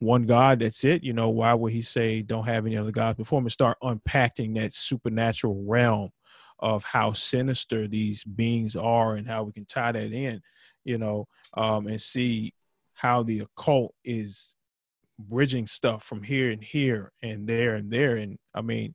one 0.00 0.26
God, 0.26 0.58
that's 0.58 0.82
it. 0.82 1.04
You 1.04 1.12
know, 1.12 1.28
why 1.28 1.54
would 1.54 1.72
he 1.72 1.82
say 1.82 2.22
don't 2.22 2.46
have 2.46 2.66
any 2.66 2.76
other 2.76 2.90
gods 2.90 3.18
before 3.18 3.38
him 3.38 3.44
and 3.44 3.52
start 3.52 3.78
unpacking 3.82 4.54
that 4.54 4.74
supernatural 4.74 5.64
realm 5.64 6.10
of 6.58 6.82
how 6.82 7.12
sinister 7.12 7.86
these 7.86 8.24
beings 8.24 8.74
are 8.74 9.14
and 9.14 9.28
how 9.28 9.44
we 9.44 9.52
can 9.52 9.64
tie 9.64 9.92
that 9.92 10.12
in 10.12 10.42
you 10.84 10.98
know, 10.98 11.26
um, 11.54 11.86
and 11.86 12.00
see 12.00 12.54
how 12.94 13.22
the 13.22 13.40
occult 13.40 13.94
is 14.04 14.54
bridging 15.18 15.66
stuff 15.66 16.04
from 16.04 16.22
here 16.22 16.50
and 16.50 16.62
here 16.62 17.12
and 17.22 17.46
there 17.46 17.74
and 17.74 17.90
there. 17.90 18.16
And 18.16 18.38
I 18.54 18.60
mean, 18.60 18.94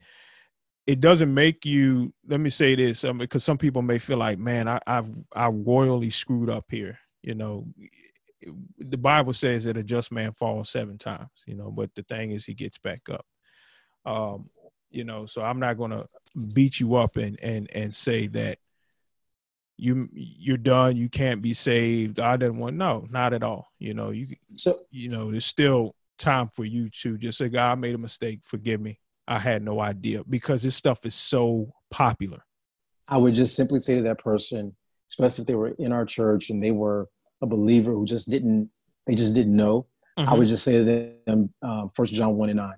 it 0.85 0.99
doesn't 0.99 1.33
make 1.33 1.65
you. 1.65 2.13
Let 2.27 2.39
me 2.39 2.49
say 2.49 2.75
this, 2.75 3.03
um, 3.03 3.17
because 3.17 3.43
some 3.43 3.57
people 3.57 3.81
may 3.81 3.99
feel 3.99 4.17
like, 4.17 4.39
man, 4.39 4.67
I, 4.67 4.79
I've 4.87 5.11
I 5.35 5.47
royally 5.47 6.09
screwed 6.09 6.49
up 6.49 6.65
here. 6.69 6.97
You 7.21 7.35
know, 7.35 7.67
the 8.77 8.97
Bible 8.97 9.33
says 9.33 9.65
that 9.65 9.77
a 9.77 9.83
just 9.83 10.11
man 10.11 10.31
falls 10.33 10.69
seven 10.69 10.97
times. 10.97 11.29
You 11.45 11.55
know, 11.55 11.71
but 11.71 11.93
the 11.95 12.03
thing 12.03 12.31
is, 12.31 12.45
he 12.45 12.53
gets 12.53 12.77
back 12.77 13.01
up. 13.11 13.25
Um, 14.05 14.49
you 14.89 15.03
know, 15.03 15.25
so 15.25 15.41
I'm 15.41 15.59
not 15.59 15.77
going 15.77 15.91
to 15.91 16.05
beat 16.55 16.79
you 16.79 16.95
up 16.95 17.17
and 17.17 17.37
and 17.41 17.69
and 17.73 17.93
say 17.93 18.27
that 18.27 18.59
you 19.77 20.09
you're 20.11 20.57
done 20.57 20.97
you 20.97 21.07
can't 21.07 21.41
be 21.41 21.53
saved 21.53 22.15
god 22.15 22.39
doesn't 22.39 22.57
want 22.57 22.75
no 22.75 23.05
not 23.11 23.33
at 23.33 23.43
all 23.43 23.67
you 23.79 23.93
know 23.93 24.09
you 24.09 24.27
so 24.53 24.75
you 24.89 25.09
know 25.09 25.29
there's 25.29 25.45
still 25.45 25.93
time 26.17 26.49
for 26.49 26.65
you 26.65 26.89
to 26.89 27.17
just 27.17 27.37
say 27.37 27.47
god 27.47 27.71
I 27.71 27.75
made 27.75 27.95
a 27.95 27.99
mistake 27.99 28.39
forgive 28.43 28.81
me 28.81 28.99
i 29.27 29.37
had 29.37 29.61
no 29.61 29.79
idea 29.79 30.23
because 30.27 30.63
this 30.63 30.75
stuff 30.75 31.05
is 31.05 31.13
so 31.13 31.71
popular 31.91 32.43
i 33.07 33.17
would 33.17 33.33
just 33.33 33.55
simply 33.55 33.79
say 33.79 33.95
to 33.95 34.01
that 34.03 34.17
person 34.17 34.75
especially 35.09 35.43
if 35.43 35.47
they 35.47 35.55
were 35.55 35.69
in 35.79 35.91
our 35.91 36.05
church 36.05 36.49
and 36.49 36.59
they 36.59 36.71
were 36.71 37.07
a 37.41 37.45
believer 37.45 37.91
who 37.91 38.05
just 38.05 38.29
didn't 38.29 38.71
they 39.05 39.13
just 39.13 39.35
didn't 39.35 39.55
know 39.55 39.85
mm-hmm. 40.17 40.27
i 40.27 40.33
would 40.33 40.47
just 40.47 40.63
say 40.63 40.83
to 40.83 41.13
them 41.27 41.53
uh, 41.61 41.87
first 41.93 42.13
john 42.13 42.35
1 42.35 42.49
and 42.49 42.57
9 42.57 42.73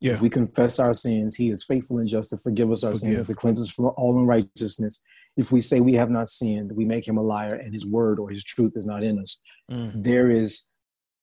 yeah. 0.00 0.14
If 0.14 0.22
we 0.22 0.30
confess 0.30 0.78
our 0.78 0.94
sins, 0.94 1.36
he 1.36 1.50
is 1.50 1.62
faithful 1.62 1.98
and 1.98 2.08
just 2.08 2.30
to 2.30 2.38
forgive 2.38 2.70
us 2.70 2.82
our 2.84 2.94
Forgive. 2.94 3.16
sins 3.16 3.26
to 3.26 3.34
cleanse 3.34 3.60
us 3.60 3.70
from 3.70 3.86
all 3.96 4.18
unrighteousness. 4.18 5.02
If 5.36 5.52
we 5.52 5.60
say 5.60 5.80
we 5.80 5.94
have 5.94 6.10
not 6.10 6.28
sinned, 6.28 6.72
we 6.72 6.84
make 6.84 7.06
him 7.06 7.16
a 7.16 7.22
liar 7.22 7.54
and 7.54 7.72
his 7.72 7.86
word 7.86 8.18
or 8.18 8.30
his 8.30 8.44
truth 8.44 8.72
is 8.76 8.86
not 8.86 9.02
in 9.02 9.18
us. 9.18 9.40
Mm. 9.70 10.02
There 10.02 10.30
is 10.30 10.68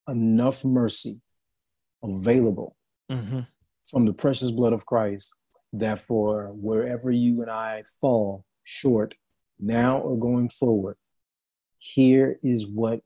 enough 0.08 0.64
mercy 0.64 1.22
available 2.04 2.76
mm-hmm. 3.12 3.42
from 3.86 4.06
the 4.06 4.14
precious 4.14 4.52
blood 4.52 4.74
of 4.74 4.86
Christ 4.86 5.36
that 5.74 6.00
for 6.00 6.52
wherever 6.54 7.12
you 7.12 7.42
and 7.42 7.52
I 7.52 7.84
fall 8.00 8.46
short, 8.64 9.14
now 9.60 9.98
or 9.98 10.18
going 10.18 10.50
forward, 10.50 10.96
here 11.78 12.40
is 12.42 12.66
what 12.66 13.02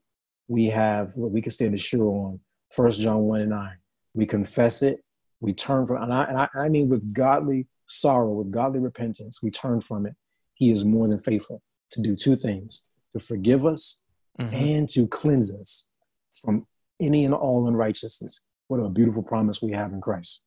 we 0.48 0.66
have, 0.66 1.16
what 1.16 1.32
we 1.32 1.42
can 1.42 1.50
stand 1.50 1.74
assured 1.74 2.02
on. 2.02 2.40
First 2.70 3.00
John 3.00 3.22
1 3.22 3.40
and 3.42 3.50
9. 3.50 3.70
We 4.14 4.26
confess 4.26 4.82
it 4.82 5.00
we 5.42 5.52
turn 5.52 5.84
from, 5.86 6.02
and 6.02 6.14
I, 6.14 6.24
and 6.24 6.38
I, 6.38 6.48
I 6.54 6.68
mean 6.68 6.88
with 6.88 7.12
godly 7.12 7.66
sorrow, 7.86 8.32
with 8.32 8.52
godly 8.52 8.78
repentance, 8.78 9.42
we 9.42 9.50
turn 9.50 9.80
from 9.80 10.06
it. 10.06 10.14
He 10.62 10.70
is 10.70 10.84
more 10.84 11.08
than 11.08 11.18
faithful 11.18 11.60
to 11.90 12.00
do 12.00 12.14
two 12.14 12.36
things 12.36 12.86
to 13.12 13.18
forgive 13.18 13.66
us 13.66 14.00
mm-hmm. 14.40 14.54
and 14.54 14.88
to 14.90 15.08
cleanse 15.08 15.52
us 15.52 15.88
from 16.32 16.68
any 17.00 17.24
and 17.24 17.34
all 17.34 17.66
unrighteousness. 17.66 18.40
What 18.68 18.78
a 18.78 18.88
beautiful 18.88 19.24
promise 19.24 19.60
we 19.60 19.72
have 19.72 19.92
in 19.92 20.00
Christ. 20.00 20.40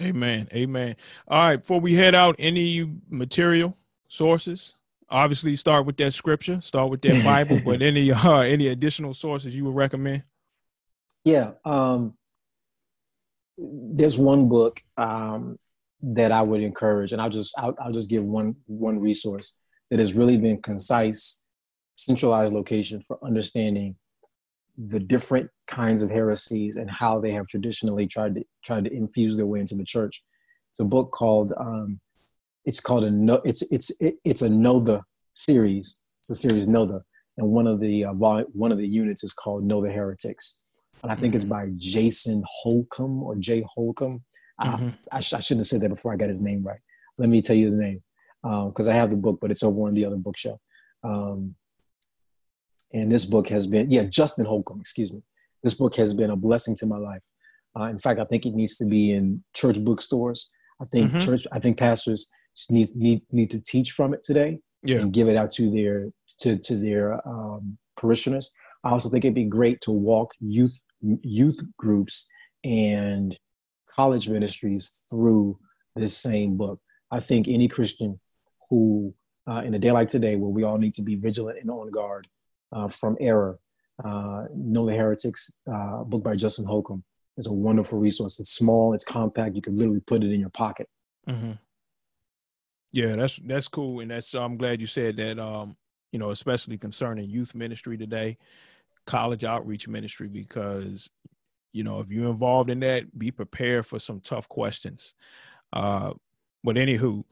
Amen. 0.00 0.46
Amen. 0.54 0.94
All 1.26 1.44
right. 1.44 1.56
Before 1.56 1.80
we 1.80 1.94
head 1.94 2.14
out, 2.14 2.36
any 2.38 2.88
material 3.10 3.76
sources? 4.06 4.74
Obviously, 5.10 5.56
start 5.56 5.84
with 5.84 5.96
that 5.96 6.14
scripture. 6.14 6.60
Start 6.60 6.88
with 6.88 7.02
that 7.02 7.24
Bible. 7.24 7.58
but 7.64 7.82
any 7.82 8.12
uh, 8.12 8.42
any 8.42 8.68
additional 8.68 9.12
sources 9.12 9.56
you 9.56 9.64
would 9.64 9.74
recommend? 9.74 10.22
Yeah. 11.24 11.50
Um, 11.64 12.16
there's 13.58 14.16
one 14.16 14.48
book 14.48 14.80
um, 14.96 15.58
that 16.02 16.32
I 16.32 16.42
would 16.42 16.60
encourage, 16.60 17.12
and 17.12 17.20
I'll 17.20 17.30
just 17.30 17.54
I'll, 17.58 17.74
I'll 17.80 17.92
just 17.92 18.10
give 18.10 18.24
one 18.24 18.56
one 18.66 18.98
resource 18.98 19.56
that 19.90 19.98
has 19.98 20.14
really 20.14 20.36
been 20.36 20.60
concise, 20.60 21.42
centralized 21.94 22.54
location 22.54 23.02
for 23.02 23.18
understanding 23.24 23.96
the 24.78 25.00
different 25.00 25.48
kinds 25.66 26.02
of 26.02 26.10
heresies 26.10 26.76
and 26.76 26.90
how 26.90 27.18
they 27.18 27.30
have 27.32 27.46
traditionally 27.46 28.06
tried 28.06 28.34
to 28.34 28.44
tried 28.64 28.84
to 28.84 28.92
infuse 28.92 29.36
their 29.36 29.46
way 29.46 29.60
into 29.60 29.74
the 29.74 29.84
church. 29.84 30.22
It's 30.72 30.80
a 30.80 30.84
book 30.84 31.10
called 31.12 31.52
um, 31.58 32.00
it's 32.64 32.80
called 32.80 33.04
a 33.04 33.10
no 33.10 33.40
it's 33.44 33.62
it's 33.70 33.90
it, 34.00 34.16
it's 34.24 34.42
a 34.42 34.48
Know 34.48 34.80
the 34.80 35.02
series. 35.32 36.00
It's 36.20 36.30
a 36.30 36.34
series 36.34 36.68
Know 36.68 36.86
the, 36.86 37.02
and 37.38 37.48
one 37.48 37.66
of 37.66 37.80
the 37.80 38.04
uh, 38.04 38.12
one 38.12 38.72
of 38.72 38.78
the 38.78 38.88
units 38.88 39.24
is 39.24 39.32
called 39.32 39.64
Know 39.64 39.82
the 39.82 39.90
Heretics 39.90 40.62
and 41.02 41.12
I 41.12 41.14
think 41.14 41.34
mm-hmm. 41.34 41.36
it's 41.36 41.44
by 41.44 41.68
Jason 41.76 42.42
Holcomb 42.46 43.22
or 43.22 43.36
Jay 43.36 43.64
Holcomb. 43.68 44.24
Mm-hmm. 44.60 44.88
I, 45.12 45.16
I, 45.16 45.20
sh- 45.20 45.34
I, 45.34 45.40
shouldn't 45.40 45.60
have 45.60 45.68
said 45.68 45.80
that 45.82 45.90
before 45.90 46.12
I 46.12 46.16
got 46.16 46.28
his 46.28 46.42
name 46.42 46.62
right. 46.62 46.80
Let 47.18 47.28
me 47.28 47.42
tell 47.42 47.56
you 47.56 47.70
the 47.70 47.76
name 47.76 48.02
because 48.42 48.86
um, 48.86 48.92
I 48.92 48.96
have 48.96 49.10
the 49.10 49.16
book, 49.16 49.38
but 49.40 49.50
it's 49.50 49.62
over 49.62 49.86
on 49.86 49.94
the 49.94 50.04
other 50.04 50.16
bookshelf. 50.16 50.60
Um, 51.02 51.54
and 52.92 53.10
this 53.10 53.24
book 53.24 53.48
has 53.48 53.66
been, 53.66 53.90
yeah, 53.90 54.04
Justin 54.04 54.46
Holcomb, 54.46 54.80
excuse 54.80 55.12
me. 55.12 55.22
This 55.62 55.74
book 55.74 55.96
has 55.96 56.14
been 56.14 56.30
a 56.30 56.36
blessing 56.36 56.76
to 56.76 56.86
my 56.86 56.98
life. 56.98 57.24
Uh, 57.78 57.84
in 57.84 57.98
fact, 57.98 58.20
I 58.20 58.24
think 58.24 58.46
it 58.46 58.54
needs 58.54 58.76
to 58.78 58.86
be 58.86 59.12
in 59.12 59.42
church 59.54 59.82
bookstores. 59.82 60.50
I 60.80 60.84
think 60.86 61.10
mm-hmm. 61.10 61.18
church, 61.18 61.46
I 61.52 61.58
think 61.58 61.78
pastors 61.78 62.30
need, 62.70 62.88
need 62.94 63.22
need 63.30 63.50
to 63.50 63.60
teach 63.60 63.92
from 63.92 64.14
it 64.14 64.22
today 64.22 64.60
yeah. 64.82 64.98
and 64.98 65.12
give 65.12 65.28
it 65.28 65.36
out 65.36 65.50
to 65.52 65.70
their 65.70 66.10
to 66.40 66.56
to 66.56 66.76
their 66.76 67.26
um, 67.28 67.78
parishioners. 67.96 68.52
I 68.84 68.90
also 68.90 69.08
think 69.08 69.24
it'd 69.24 69.34
be 69.34 69.44
great 69.44 69.80
to 69.82 69.90
walk 69.90 70.32
youth 70.40 70.78
youth 71.00 71.58
groups 71.76 72.28
and 72.64 73.36
college 73.96 74.28
ministries 74.28 75.04
through 75.10 75.58
this 75.96 76.16
same 76.16 76.56
book. 76.56 76.80
I 77.10 77.20
think 77.20 77.48
any 77.48 77.66
Christian 77.66 78.20
who, 78.68 79.14
uh, 79.48 79.62
in 79.64 79.74
a 79.74 79.78
day 79.78 79.90
like 79.90 80.08
today, 80.08 80.36
where 80.36 80.50
we 80.50 80.64
all 80.64 80.78
need 80.78 80.94
to 80.94 81.02
be 81.02 81.14
vigilant 81.14 81.58
and 81.60 81.70
on 81.70 81.90
guard 81.90 82.28
uh, 82.72 82.88
from 82.88 83.16
error, 83.20 83.58
uh, 84.04 84.44
Know 84.54 84.86
the 84.86 84.94
Heretics, 84.94 85.54
uh, 85.72 86.04
book 86.04 86.22
by 86.22 86.36
Justin 86.36 86.66
Holcomb, 86.66 87.04
is 87.38 87.46
a 87.46 87.52
wonderful 87.52 87.98
resource. 87.98 88.38
It's 88.38 88.50
small, 88.50 88.92
it's 88.92 89.04
compact. 89.04 89.56
You 89.56 89.62
can 89.62 89.76
literally 89.76 90.00
put 90.00 90.22
it 90.22 90.32
in 90.32 90.40
your 90.40 90.50
pocket. 90.50 90.88
Mm-hmm. 91.26 91.52
Yeah, 92.92 93.16
that's 93.16 93.36
that's 93.44 93.68
cool, 93.68 94.00
and 94.00 94.10
that's 94.10 94.34
I'm 94.34 94.56
glad 94.56 94.80
you 94.80 94.86
said 94.86 95.16
that. 95.16 95.38
Um, 95.38 95.76
you 96.12 96.18
know, 96.18 96.30
especially 96.30 96.78
concerning 96.78 97.28
youth 97.28 97.54
ministry 97.54 97.98
today 97.98 98.38
college 99.06 99.44
outreach 99.44 99.88
ministry 99.88 100.28
because 100.28 101.08
you 101.76 101.84
know 101.84 102.00
if 102.00 102.10
you're 102.10 102.30
involved 102.30 102.70
in 102.70 102.80
that 102.80 103.18
be 103.18 103.30
prepared 103.30 103.84
for 103.86 103.98
some 103.98 104.20
tough 104.20 104.48
questions. 104.48 105.14
Uh 105.72 106.12
but 106.64 106.76
anywho 106.76 107.22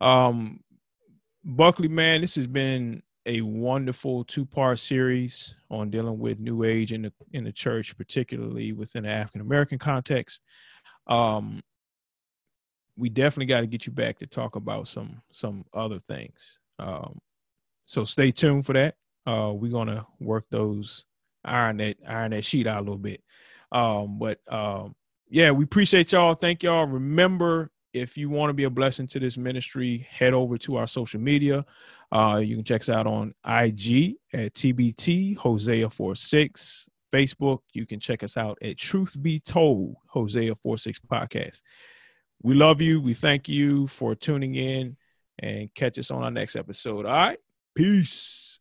um 0.00 0.60
buckley 1.44 1.88
man 1.88 2.20
this 2.20 2.34
has 2.34 2.48
been 2.48 3.02
a 3.26 3.40
wonderful 3.40 4.24
two-part 4.24 4.78
series 4.80 5.54
on 5.70 5.88
dealing 5.88 6.18
with 6.18 6.40
new 6.40 6.64
age 6.64 6.92
in 6.92 7.02
the 7.02 7.12
in 7.32 7.44
the 7.44 7.52
church 7.52 7.96
particularly 7.96 8.72
within 8.72 9.04
the 9.04 9.08
african 9.08 9.40
american 9.40 9.78
context. 9.78 10.42
Um 11.06 11.62
we 12.96 13.08
definitely 13.08 13.46
got 13.46 13.60
to 13.60 13.66
get 13.66 13.86
you 13.86 13.92
back 13.92 14.18
to 14.18 14.26
talk 14.26 14.56
about 14.56 14.88
some 14.88 15.22
some 15.30 15.64
other 15.72 16.00
things. 16.00 16.58
Um 16.80 17.20
so 17.86 18.04
stay 18.04 18.32
tuned 18.32 18.66
for 18.66 18.72
that. 18.72 18.96
Uh 19.26 19.52
we're 19.54 19.70
gonna 19.70 20.06
work 20.20 20.46
those 20.50 21.04
iron 21.44 21.76
that 21.78 21.96
iron 22.06 22.32
that 22.32 22.44
sheet 22.44 22.66
out 22.66 22.78
a 22.80 22.86
little 22.86 22.98
bit. 22.98 23.22
Um, 23.72 24.18
but 24.18 24.38
um, 24.52 24.94
yeah, 25.28 25.50
we 25.50 25.64
appreciate 25.64 26.12
y'all. 26.12 26.34
Thank 26.34 26.62
y'all. 26.62 26.86
Remember, 26.86 27.70
if 27.92 28.16
you 28.16 28.30
want 28.30 28.50
to 28.50 28.54
be 28.54 28.64
a 28.64 28.70
blessing 28.70 29.06
to 29.08 29.18
this 29.18 29.36
ministry, 29.36 30.06
head 30.10 30.34
over 30.34 30.56
to 30.58 30.76
our 30.76 30.86
social 30.86 31.20
media. 31.20 31.64
Uh, 32.10 32.40
you 32.42 32.54
can 32.54 32.64
check 32.64 32.82
us 32.82 32.88
out 32.88 33.06
on 33.06 33.34
IG 33.44 34.16
at 34.32 34.54
TBT 34.54 35.36
Hosea 35.36 35.90
46. 35.90 36.88
Facebook, 37.12 37.58
you 37.74 37.86
can 37.86 38.00
check 38.00 38.22
us 38.22 38.36
out 38.36 38.58
at 38.62 38.78
Truth 38.78 39.22
Be 39.22 39.38
Told 39.38 39.96
Hosea 40.06 40.54
46 40.54 41.00
podcast. 41.00 41.62
We 42.42 42.54
love 42.54 42.80
you. 42.80 43.00
We 43.00 43.14
thank 43.14 43.48
you 43.48 43.86
for 43.86 44.14
tuning 44.14 44.54
in 44.54 44.96
and 45.38 45.72
catch 45.74 45.98
us 45.98 46.10
on 46.10 46.22
our 46.22 46.30
next 46.30 46.56
episode. 46.56 47.04
All 47.04 47.12
right. 47.12 47.38
Peace. 47.74 48.58